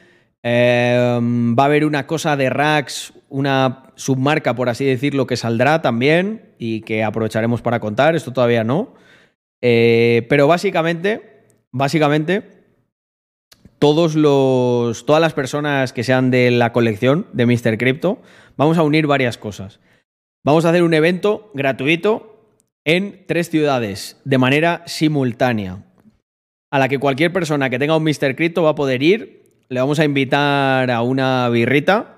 eh, 0.45 1.19
va 1.21 1.63
a 1.65 1.67
haber 1.67 1.85
una 1.85 2.07
cosa 2.07 2.37
de 2.37 2.49
racks, 2.49 3.13
una 3.35 3.91
submarca, 3.97 4.55
por 4.55 4.69
así 4.69 4.85
decirlo, 4.85 5.27
que 5.27 5.37
saldrá 5.37 5.83
también 5.83 6.55
y 6.57 6.83
que 6.83 7.03
aprovecharemos 7.03 7.63
para 7.63 7.81
contar. 7.81 8.15
Esto 8.15 8.33
todavía 8.33 8.63
no. 8.63 8.95
Eh, 9.61 10.25
pero 10.29 10.47
básicamente, 10.47 11.43
básicamente, 11.73 12.63
todos 13.81 14.15
los, 14.15 15.05
todas 15.05 15.21
las 15.21 15.33
personas 15.33 15.93
que 15.93 16.05
sean 16.05 16.31
de 16.31 16.53
la 16.53 16.73
colección 16.73 17.27
de 17.33 17.45
Mr. 17.47 17.77
Crypto, 17.77 18.23
vamos 18.57 18.79
a 18.79 18.85
unir 18.85 19.09
varias 19.09 19.37
cosas. 19.37 19.81
Vamos 20.45 20.65
a 20.65 20.69
hacer 20.69 20.85
un 20.85 20.95
evento 20.95 21.51
gratuito 21.55 22.53
en 22.85 23.25
tres 23.27 23.51
ciudades 23.51 24.21
de 24.25 24.39
manera 24.39 24.85
simultánea, 24.87 25.83
a 26.71 26.79
la 26.79 26.89
que 26.89 27.01
cualquier 27.01 27.33
persona 27.33 27.69
que 27.69 27.81
tenga 27.81 27.97
un 27.97 28.05
Mr. 28.05 28.37
Crypto 28.37 28.63
va 28.63 28.71
a 28.71 28.75
poder 28.77 29.03
ir. 29.03 29.43
Le 29.71 29.81
vamos 29.81 29.99
a 29.99 30.05
invitar 30.05 30.89
a 30.93 31.03
una 31.03 31.49
birrita 31.49 32.15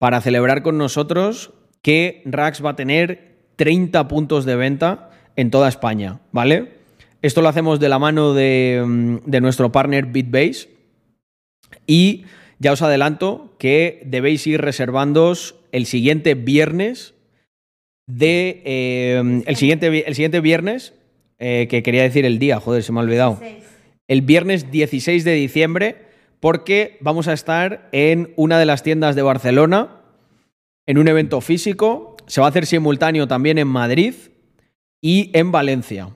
para 0.00 0.22
celebrar 0.22 0.62
con 0.62 0.78
nosotros 0.78 1.52
que 1.82 2.22
Rax 2.24 2.64
va 2.64 2.70
a 2.70 2.76
tener 2.76 3.36
30 3.56 4.08
puntos 4.08 4.46
de 4.46 4.56
venta 4.56 5.10
en 5.36 5.50
toda 5.50 5.68
España, 5.68 6.20
¿vale? 6.32 6.80
Esto 7.20 7.42
lo 7.42 7.50
hacemos 7.50 7.80
de 7.80 7.90
la 7.90 7.98
mano 7.98 8.32
de, 8.32 8.82
mm, 8.84 9.16
de 9.26 9.40
nuestro 9.42 9.70
partner 9.70 10.06
Bitbase. 10.06 10.70
Y 11.86 12.24
ya 12.58 12.72
os 12.72 12.80
adelanto 12.80 13.54
que 13.58 14.00
debéis 14.06 14.46
ir 14.46 14.62
reservándoos 14.62 15.56
el 15.70 15.84
siguiente 15.84 16.34
viernes 16.34 17.12
de 18.06 18.62
eh, 18.64 19.42
el 19.46 19.56
siguiente 19.56 20.08
el 20.08 20.14
siguiente 20.14 20.40
viernes 20.40 20.94
eh, 21.38 21.68
que 21.70 21.82
quería 21.82 22.02
decir 22.02 22.24
el 22.24 22.38
día, 22.38 22.58
joder, 22.58 22.82
se 22.82 22.92
me 22.92 23.00
ha 23.00 23.02
olvidado. 23.02 23.38
El 24.08 24.22
viernes 24.22 24.70
16 24.70 25.24
de 25.24 25.34
diciembre 25.34 26.09
porque 26.40 26.98
vamos 27.00 27.28
a 27.28 27.32
estar 27.32 27.88
en 27.92 28.32
una 28.36 28.58
de 28.58 28.66
las 28.66 28.82
tiendas 28.82 29.14
de 29.14 29.22
Barcelona 29.22 30.00
en 30.86 30.98
un 30.98 31.08
evento 31.08 31.40
físico. 31.40 32.16
Se 32.26 32.40
va 32.40 32.46
a 32.46 32.50
hacer 32.50 32.66
simultáneo 32.66 33.28
también 33.28 33.58
en 33.58 33.68
Madrid 33.68 34.14
y 35.00 35.30
en 35.38 35.52
Valencia. 35.52 36.10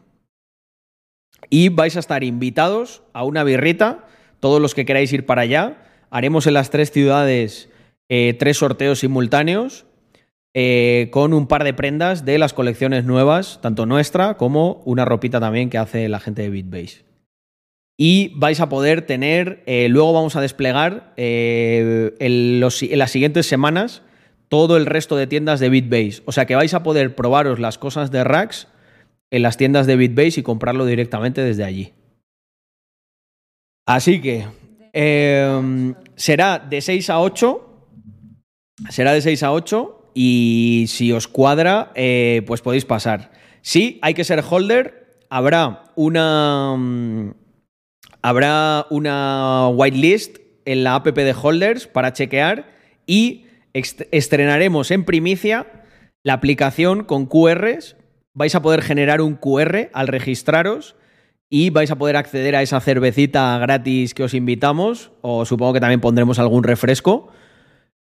Y 1.50 1.68
vais 1.68 1.96
a 1.96 2.00
estar 2.00 2.24
invitados 2.24 3.02
a 3.12 3.24
una 3.24 3.44
birrita, 3.44 4.06
todos 4.40 4.60
los 4.60 4.74
que 4.74 4.86
queráis 4.86 5.12
ir 5.12 5.26
para 5.26 5.42
allá. 5.42 5.82
Haremos 6.10 6.46
en 6.46 6.54
las 6.54 6.70
tres 6.70 6.90
ciudades 6.90 7.68
eh, 8.08 8.34
tres 8.38 8.58
sorteos 8.58 8.98
simultáneos 8.98 9.86
eh, 10.52 11.08
con 11.10 11.32
un 11.32 11.46
par 11.46 11.64
de 11.64 11.74
prendas 11.74 12.24
de 12.24 12.38
las 12.38 12.52
colecciones 12.52 13.04
nuevas, 13.04 13.60
tanto 13.60 13.86
nuestra 13.86 14.36
como 14.36 14.82
una 14.84 15.04
ropita 15.04 15.40
también 15.40 15.70
que 15.70 15.78
hace 15.78 16.08
la 16.08 16.20
gente 16.20 16.42
de 16.42 16.50
Bitbase. 16.50 17.13
Y 17.96 18.32
vais 18.36 18.60
a 18.60 18.68
poder 18.68 19.02
tener, 19.02 19.62
eh, 19.66 19.88
luego 19.88 20.12
vamos 20.12 20.34
a 20.36 20.40
desplegar 20.40 21.12
eh, 21.16 22.14
en, 22.18 22.62
en 22.62 22.98
las 22.98 23.10
siguientes 23.10 23.46
semanas 23.46 24.02
todo 24.48 24.76
el 24.76 24.86
resto 24.86 25.16
de 25.16 25.26
tiendas 25.26 25.60
de 25.60 25.68
Bitbase. 25.68 26.22
O 26.26 26.32
sea 26.32 26.46
que 26.46 26.54
vais 26.54 26.74
a 26.74 26.82
poder 26.82 27.14
probaros 27.14 27.60
las 27.60 27.78
cosas 27.78 28.10
de 28.10 28.24
Rax 28.24 28.68
en 29.30 29.42
las 29.42 29.56
tiendas 29.56 29.86
de 29.86 29.96
Bitbase 29.96 30.40
y 30.40 30.42
comprarlo 30.42 30.86
directamente 30.86 31.42
desde 31.42 31.64
allí. 31.64 31.92
Así 33.86 34.20
que 34.20 34.46
eh, 34.92 35.94
será 36.14 36.58
de 36.58 36.80
6 36.80 37.10
a 37.10 37.20
8. 37.20 37.70
Será 38.90 39.12
de 39.12 39.20
6 39.20 39.42
a 39.42 39.52
8 39.52 40.12
y 40.14 40.86
si 40.88 41.12
os 41.12 41.28
cuadra, 41.28 41.92
eh, 41.94 42.42
pues 42.46 42.62
podéis 42.62 42.84
pasar. 42.84 43.32
Sí, 43.62 43.98
hay 44.02 44.14
que 44.14 44.24
ser 44.24 44.42
holder. 44.48 45.18
Habrá 45.30 45.84
una... 45.96 47.34
Habrá 48.24 48.86
una 48.88 49.68
whitelist 49.68 50.38
en 50.64 50.82
la 50.82 50.94
app 50.94 51.06
de 51.06 51.34
holders 51.34 51.86
para 51.86 52.14
chequear 52.14 52.72
y 53.04 53.44
estrenaremos 53.74 54.90
en 54.92 55.04
primicia 55.04 55.66
la 56.22 56.32
aplicación 56.32 57.04
con 57.04 57.26
QRs. 57.26 57.96
Vais 58.32 58.54
a 58.54 58.62
poder 58.62 58.80
generar 58.80 59.20
un 59.20 59.34
QR 59.34 59.90
al 59.92 60.08
registraros 60.08 60.96
y 61.50 61.68
vais 61.68 61.90
a 61.90 61.98
poder 61.98 62.16
acceder 62.16 62.56
a 62.56 62.62
esa 62.62 62.80
cervecita 62.80 63.58
gratis 63.58 64.14
que 64.14 64.24
os 64.24 64.32
invitamos 64.32 65.12
o 65.20 65.44
supongo 65.44 65.74
que 65.74 65.80
también 65.80 66.00
pondremos 66.00 66.38
algún 66.38 66.64
refresco 66.64 67.28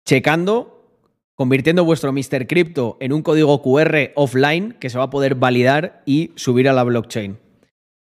checando, 0.04 0.98
convirtiendo 1.36 1.84
vuestro 1.84 2.12
Mr. 2.12 2.48
Crypto 2.48 2.96
en 2.98 3.12
un 3.12 3.22
código 3.22 3.62
QR 3.62 4.10
offline 4.16 4.72
que 4.80 4.90
se 4.90 4.98
va 4.98 5.04
a 5.04 5.10
poder 5.10 5.36
validar 5.36 6.02
y 6.06 6.32
subir 6.34 6.68
a 6.68 6.72
la 6.72 6.82
blockchain. 6.82 7.38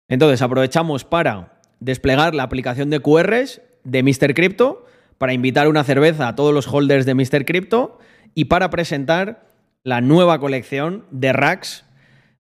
Entonces 0.10 0.42
aprovechamos 0.42 1.06
para 1.06 1.51
desplegar 1.82 2.34
la 2.34 2.44
aplicación 2.44 2.90
de 2.90 3.02
QRs 3.02 3.62
de 3.84 4.04
Mr. 4.04 4.34
Crypto, 4.34 4.86
para 5.18 5.34
invitar 5.34 5.68
una 5.68 5.84
cerveza 5.84 6.28
a 6.28 6.36
todos 6.36 6.52
los 6.52 6.68
holders 6.68 7.06
de 7.06 7.14
Mr. 7.14 7.46
Crypto 7.46 8.00
y 8.34 8.46
para 8.46 8.72
presentar 8.72 9.52
la 9.84 10.02
nueva 10.02 10.40
colección 10.40 11.06
de 11.12 11.32
Rax. 11.32 11.86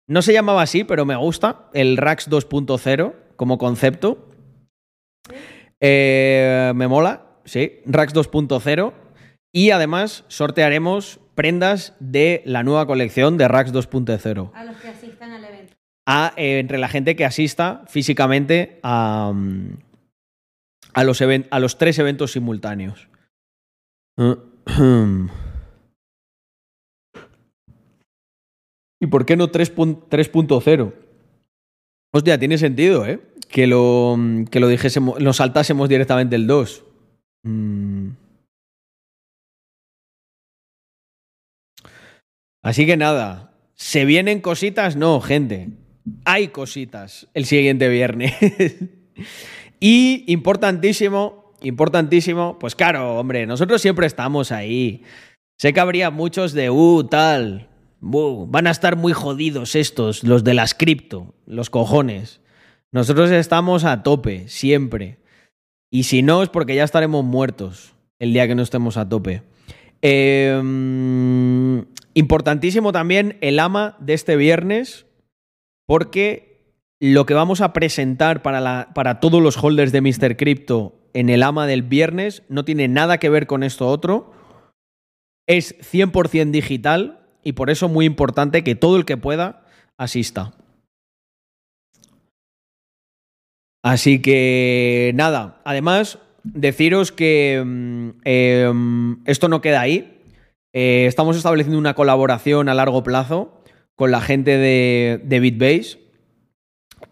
No 0.07 0.23
se 0.23 0.33
llamaba 0.33 0.63
así, 0.63 0.83
pero 0.83 1.05
me 1.05 1.15
gusta, 1.15 1.69
el 1.73 1.97
Rax 1.97 2.27
2.0 2.29 3.13
como 3.35 3.59
concepto. 3.59 4.29
Eh, 5.79 6.71
me 6.75 6.87
mola, 6.87 7.27
sí, 7.45 7.81
Rax 7.85 8.15
2.0. 8.15 8.93
Y 9.53 9.69
además 9.71 10.23
sortearemos 10.27 11.19
prendas 11.35 11.95
de 11.99 12.41
la 12.45 12.63
nueva 12.63 12.87
colección 12.87 13.37
de 13.37 13.47
Rax 13.47 13.73
2.0 13.73 14.51
A 14.53 14.63
los 14.63 14.77
que 14.77 14.87
asistan 14.87 15.31
al 15.33 15.45
evento. 15.45 15.80
Eh, 16.35 16.59
entre 16.59 16.77
la 16.77 16.87
gente 16.87 17.15
que 17.15 17.25
asista 17.25 17.83
físicamente 17.87 18.79
a, 18.83 19.31
mm, 19.33 19.77
a, 20.93 21.03
los, 21.03 21.77
tres 21.77 21.99
eventos 21.99 22.31
simultáneos. 22.31 23.07
¿Y 28.99 29.07
por 29.07 29.25
qué 29.25 29.35
no 29.35 29.51
3.0? 29.51 30.07
3.0? 30.09 30.93
Hostia, 32.13 32.37
tiene 32.37 32.57
sentido, 32.57 33.05
¿eh? 33.05 33.19
Que 33.47 33.67
lo, 33.67 34.17
que 34.49 34.59
lo 34.59 34.67
dijésemos, 34.67 35.19
nos 35.19 35.37
saltásemos 35.37 35.89
directamente 35.89 36.35
el 36.35 36.45
2. 36.45 36.83
Mm. 37.43 38.09
Así 42.63 42.85
que 42.85 42.95
nada, 42.95 43.53
¿se 43.73 44.05
vienen 44.05 44.39
cositas? 44.39 44.95
No, 44.95 45.19
gente. 45.19 45.69
Hay 46.25 46.49
cositas 46.49 47.27
el 47.33 47.45
siguiente 47.45 47.89
viernes. 47.89 48.33
y 49.79 50.23
importantísimo, 50.27 51.53
importantísimo, 51.61 52.57
pues 52.59 52.75
claro, 52.75 53.17
hombre, 53.17 53.45
nosotros 53.45 53.81
siempre 53.81 54.07
estamos 54.07 54.51
ahí. 54.51 55.03
Sé 55.59 55.73
que 55.73 55.79
habría 55.79 56.09
muchos 56.09 56.53
de, 56.53 56.69
uh, 56.69 57.03
tal, 57.03 57.69
van 58.01 58.67
a 58.67 58.71
estar 58.71 58.95
muy 58.95 59.13
jodidos 59.13 59.75
estos, 59.75 60.23
los 60.23 60.43
de 60.43 60.55
las 60.55 60.73
cripto, 60.73 61.35
los 61.45 61.69
cojones. 61.69 62.41
Nosotros 62.91 63.29
estamos 63.31 63.85
a 63.85 64.03
tope, 64.03 64.47
siempre. 64.47 65.19
Y 65.91 66.03
si 66.03 66.23
no, 66.23 66.41
es 66.41 66.49
porque 66.49 66.75
ya 66.75 66.83
estaremos 66.83 67.23
muertos 67.23 67.93
el 68.19 68.33
día 68.33 68.47
que 68.47 68.55
no 68.55 68.63
estemos 68.63 68.97
a 68.97 69.07
tope. 69.07 69.43
Eh, 70.01 70.59
importantísimo 72.13 72.91
también 72.91 73.37
el 73.41 73.59
ama 73.59 73.97
de 73.99 74.13
este 74.13 74.35
viernes, 74.35 75.05
porque 75.91 76.77
lo 77.01 77.25
que 77.25 77.33
vamos 77.33 77.59
a 77.59 77.73
presentar 77.73 78.41
para, 78.41 78.93
para 78.93 79.19
todos 79.19 79.43
los 79.43 79.61
holders 79.61 79.91
de 79.91 79.99
Mr. 79.99 80.37
Crypto 80.37 80.95
en 81.13 81.29
el 81.29 81.43
AMA 81.43 81.67
del 81.67 81.83
viernes 81.83 82.43
no 82.47 82.63
tiene 82.63 82.87
nada 82.87 83.17
que 83.17 83.29
ver 83.29 83.45
con 83.45 83.61
esto 83.61 83.89
otro. 83.89 84.31
Es 85.49 85.77
100% 85.79 86.51
digital 86.51 87.27
y 87.43 87.51
por 87.51 87.69
eso 87.69 87.89
muy 87.89 88.05
importante 88.05 88.63
que 88.63 88.73
todo 88.73 88.95
el 88.95 89.03
que 89.03 89.17
pueda 89.17 89.65
asista. 89.97 90.53
Así 93.83 94.21
que 94.21 95.11
nada, 95.13 95.61
además 95.65 96.19
deciros 96.45 97.11
que 97.11 97.61
mm, 97.65 98.71
mm, 98.73 99.23
esto 99.25 99.49
no 99.49 99.59
queda 99.59 99.81
ahí. 99.81 100.23
Eh, 100.71 101.05
estamos 101.07 101.35
estableciendo 101.35 101.77
una 101.77 101.95
colaboración 101.95 102.69
a 102.69 102.73
largo 102.73 103.03
plazo 103.03 103.60
con 104.01 104.09
la 104.09 104.19
gente 104.19 104.57
de, 104.57 105.39
BitBase 105.39 105.99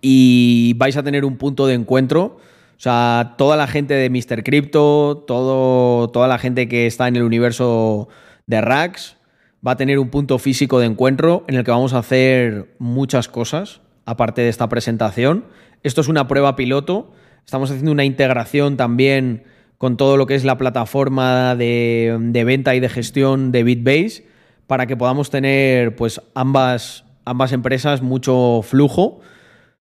y 0.02 0.74
vais 0.78 0.98
a 0.98 1.04
tener 1.04 1.24
un 1.24 1.38
punto 1.38 1.68
de 1.68 1.76
encuentro. 1.76 2.38
O 2.40 2.80
sea, 2.80 3.36
toda 3.38 3.58
la 3.58 3.68
gente 3.68 3.94
de 3.94 4.10
Mr. 4.10 4.44
Crypto, 4.44 5.24
todo, 5.28 6.10
toda 6.10 6.28
la 6.28 6.40
gente 6.40 6.68
que 6.68 6.88
está 6.88 7.08
en 7.08 7.16
el 7.16 7.22
universo 7.22 8.08
de 8.48 8.62
Rax 8.62 9.18
va 9.64 9.74
a 9.74 9.76
tener 9.76 10.00
un 10.00 10.10
punto 10.10 10.40
físico 10.40 10.80
de 10.80 10.88
encuentro 10.88 11.46
en 11.48 11.58
el 11.58 11.64
que 11.64 11.70
vamos 11.70 11.94
a 11.94 12.00
hacer 12.00 12.74
muchas 12.80 13.28
cosas, 13.28 13.82
aparte 14.06 14.42
de 14.42 14.50
esta 14.50 14.68
presentación. 14.68 15.46
Esto 15.84 16.02
es 16.02 16.08
una 16.08 16.28
prueba 16.28 16.56
piloto. 16.56 17.14
Estamos 17.46 17.70
haciendo 17.70 17.92
una 17.92 18.04
integración 18.04 18.78
también 18.78 19.44
con 19.78 19.96
todo 19.96 20.18
lo 20.18 20.26
que 20.26 20.34
es 20.34 20.44
la 20.44 20.58
plataforma 20.58 21.56
de 21.56 22.44
venta 22.48 22.74
y 22.74 22.80
de 22.80 22.90
gestión 22.90 23.52
de 23.52 23.62
BitBase 23.64 24.29
para 24.70 24.86
que 24.86 24.96
podamos 24.96 25.32
tener 25.32 25.96
pues 25.96 26.22
ambas, 26.36 27.04
ambas 27.26 27.54
empresas 27.54 28.04
mucho 28.04 28.62
flujo 28.62 29.20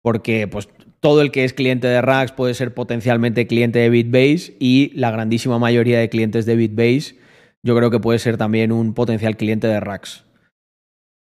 porque 0.02 0.48
pues 0.48 0.70
todo 1.02 1.22
el 1.22 1.32
que 1.32 1.44
es 1.44 1.52
cliente 1.52 1.88
de 1.88 2.02
Rax 2.02 2.32
puede 2.32 2.54
ser 2.54 2.74
potencialmente 2.74 3.48
cliente 3.48 3.80
de 3.80 3.90
BitBase 3.90 4.56
y 4.60 4.94
la 4.96 5.12
grandísima 5.12 5.60
mayoría 5.60 6.00
de 6.00 6.08
clientes 6.08 6.46
de 6.46 6.56
BitBase 6.56 7.18
yo 7.64 7.76
creo 7.76 7.92
que 7.92 8.00
puede 8.00 8.18
ser 8.18 8.38
también 8.38 8.72
un 8.72 8.94
potencial 8.94 9.36
cliente 9.36 9.68
de 9.68 9.82
Rax. 9.82 10.24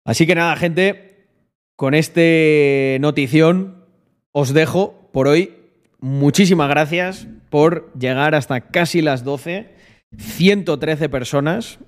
Así 0.05 0.24
que 0.24 0.36
nada, 0.36 0.55
gente, 0.55 1.27
con 1.74 1.94
este 1.94 2.98
notición 3.01 3.85
os 4.31 4.55
dejo 4.55 5.10
por 5.12 5.27
hoy. 5.27 5.56
Muchísimas 5.98 6.69
gracias 6.69 7.27
por 7.51 7.93
llegar 7.98 8.36
hasta 8.36 8.60
casi 8.60 9.02
las 9.02 9.24
12. 9.24 9.69
113 10.16 11.09
personas. 11.09 11.81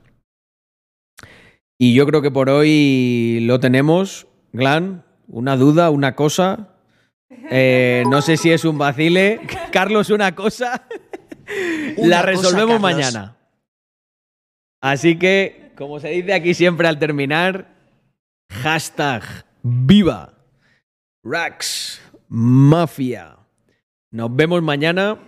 Y 1.78 1.94
yo 1.94 2.06
creo 2.06 2.22
que 2.22 2.30
por 2.30 2.48
hoy 2.48 3.40
lo 3.42 3.60
tenemos. 3.60 4.26
Glan, 4.52 5.04
una 5.28 5.56
duda, 5.56 5.90
una 5.90 6.14
cosa. 6.14 6.68
Eh, 7.50 8.04
no 8.08 8.22
sé 8.22 8.36
si 8.36 8.50
es 8.50 8.64
un 8.64 8.78
vacile. 8.78 9.40
Carlos, 9.72 10.10
una 10.10 10.34
cosa. 10.34 10.86
Una 11.96 12.08
La 12.08 12.22
resolvemos 12.22 12.80
mañana. 12.80 13.36
Así 14.80 15.18
que, 15.18 15.72
como 15.76 15.98
se 15.98 16.08
dice 16.10 16.34
aquí 16.34 16.54
siempre 16.54 16.86
al 16.88 16.98
terminar, 16.98 17.74
hashtag 18.50 19.22
viva 19.62 20.34
Rax 21.22 22.00
Mafia. 22.28 23.36
Nos 24.10 24.34
vemos 24.36 24.62
mañana 24.62 25.18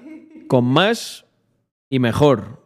con 0.47 0.64
más 0.64 1.24
y 1.89 1.98
mejor. 1.98 2.65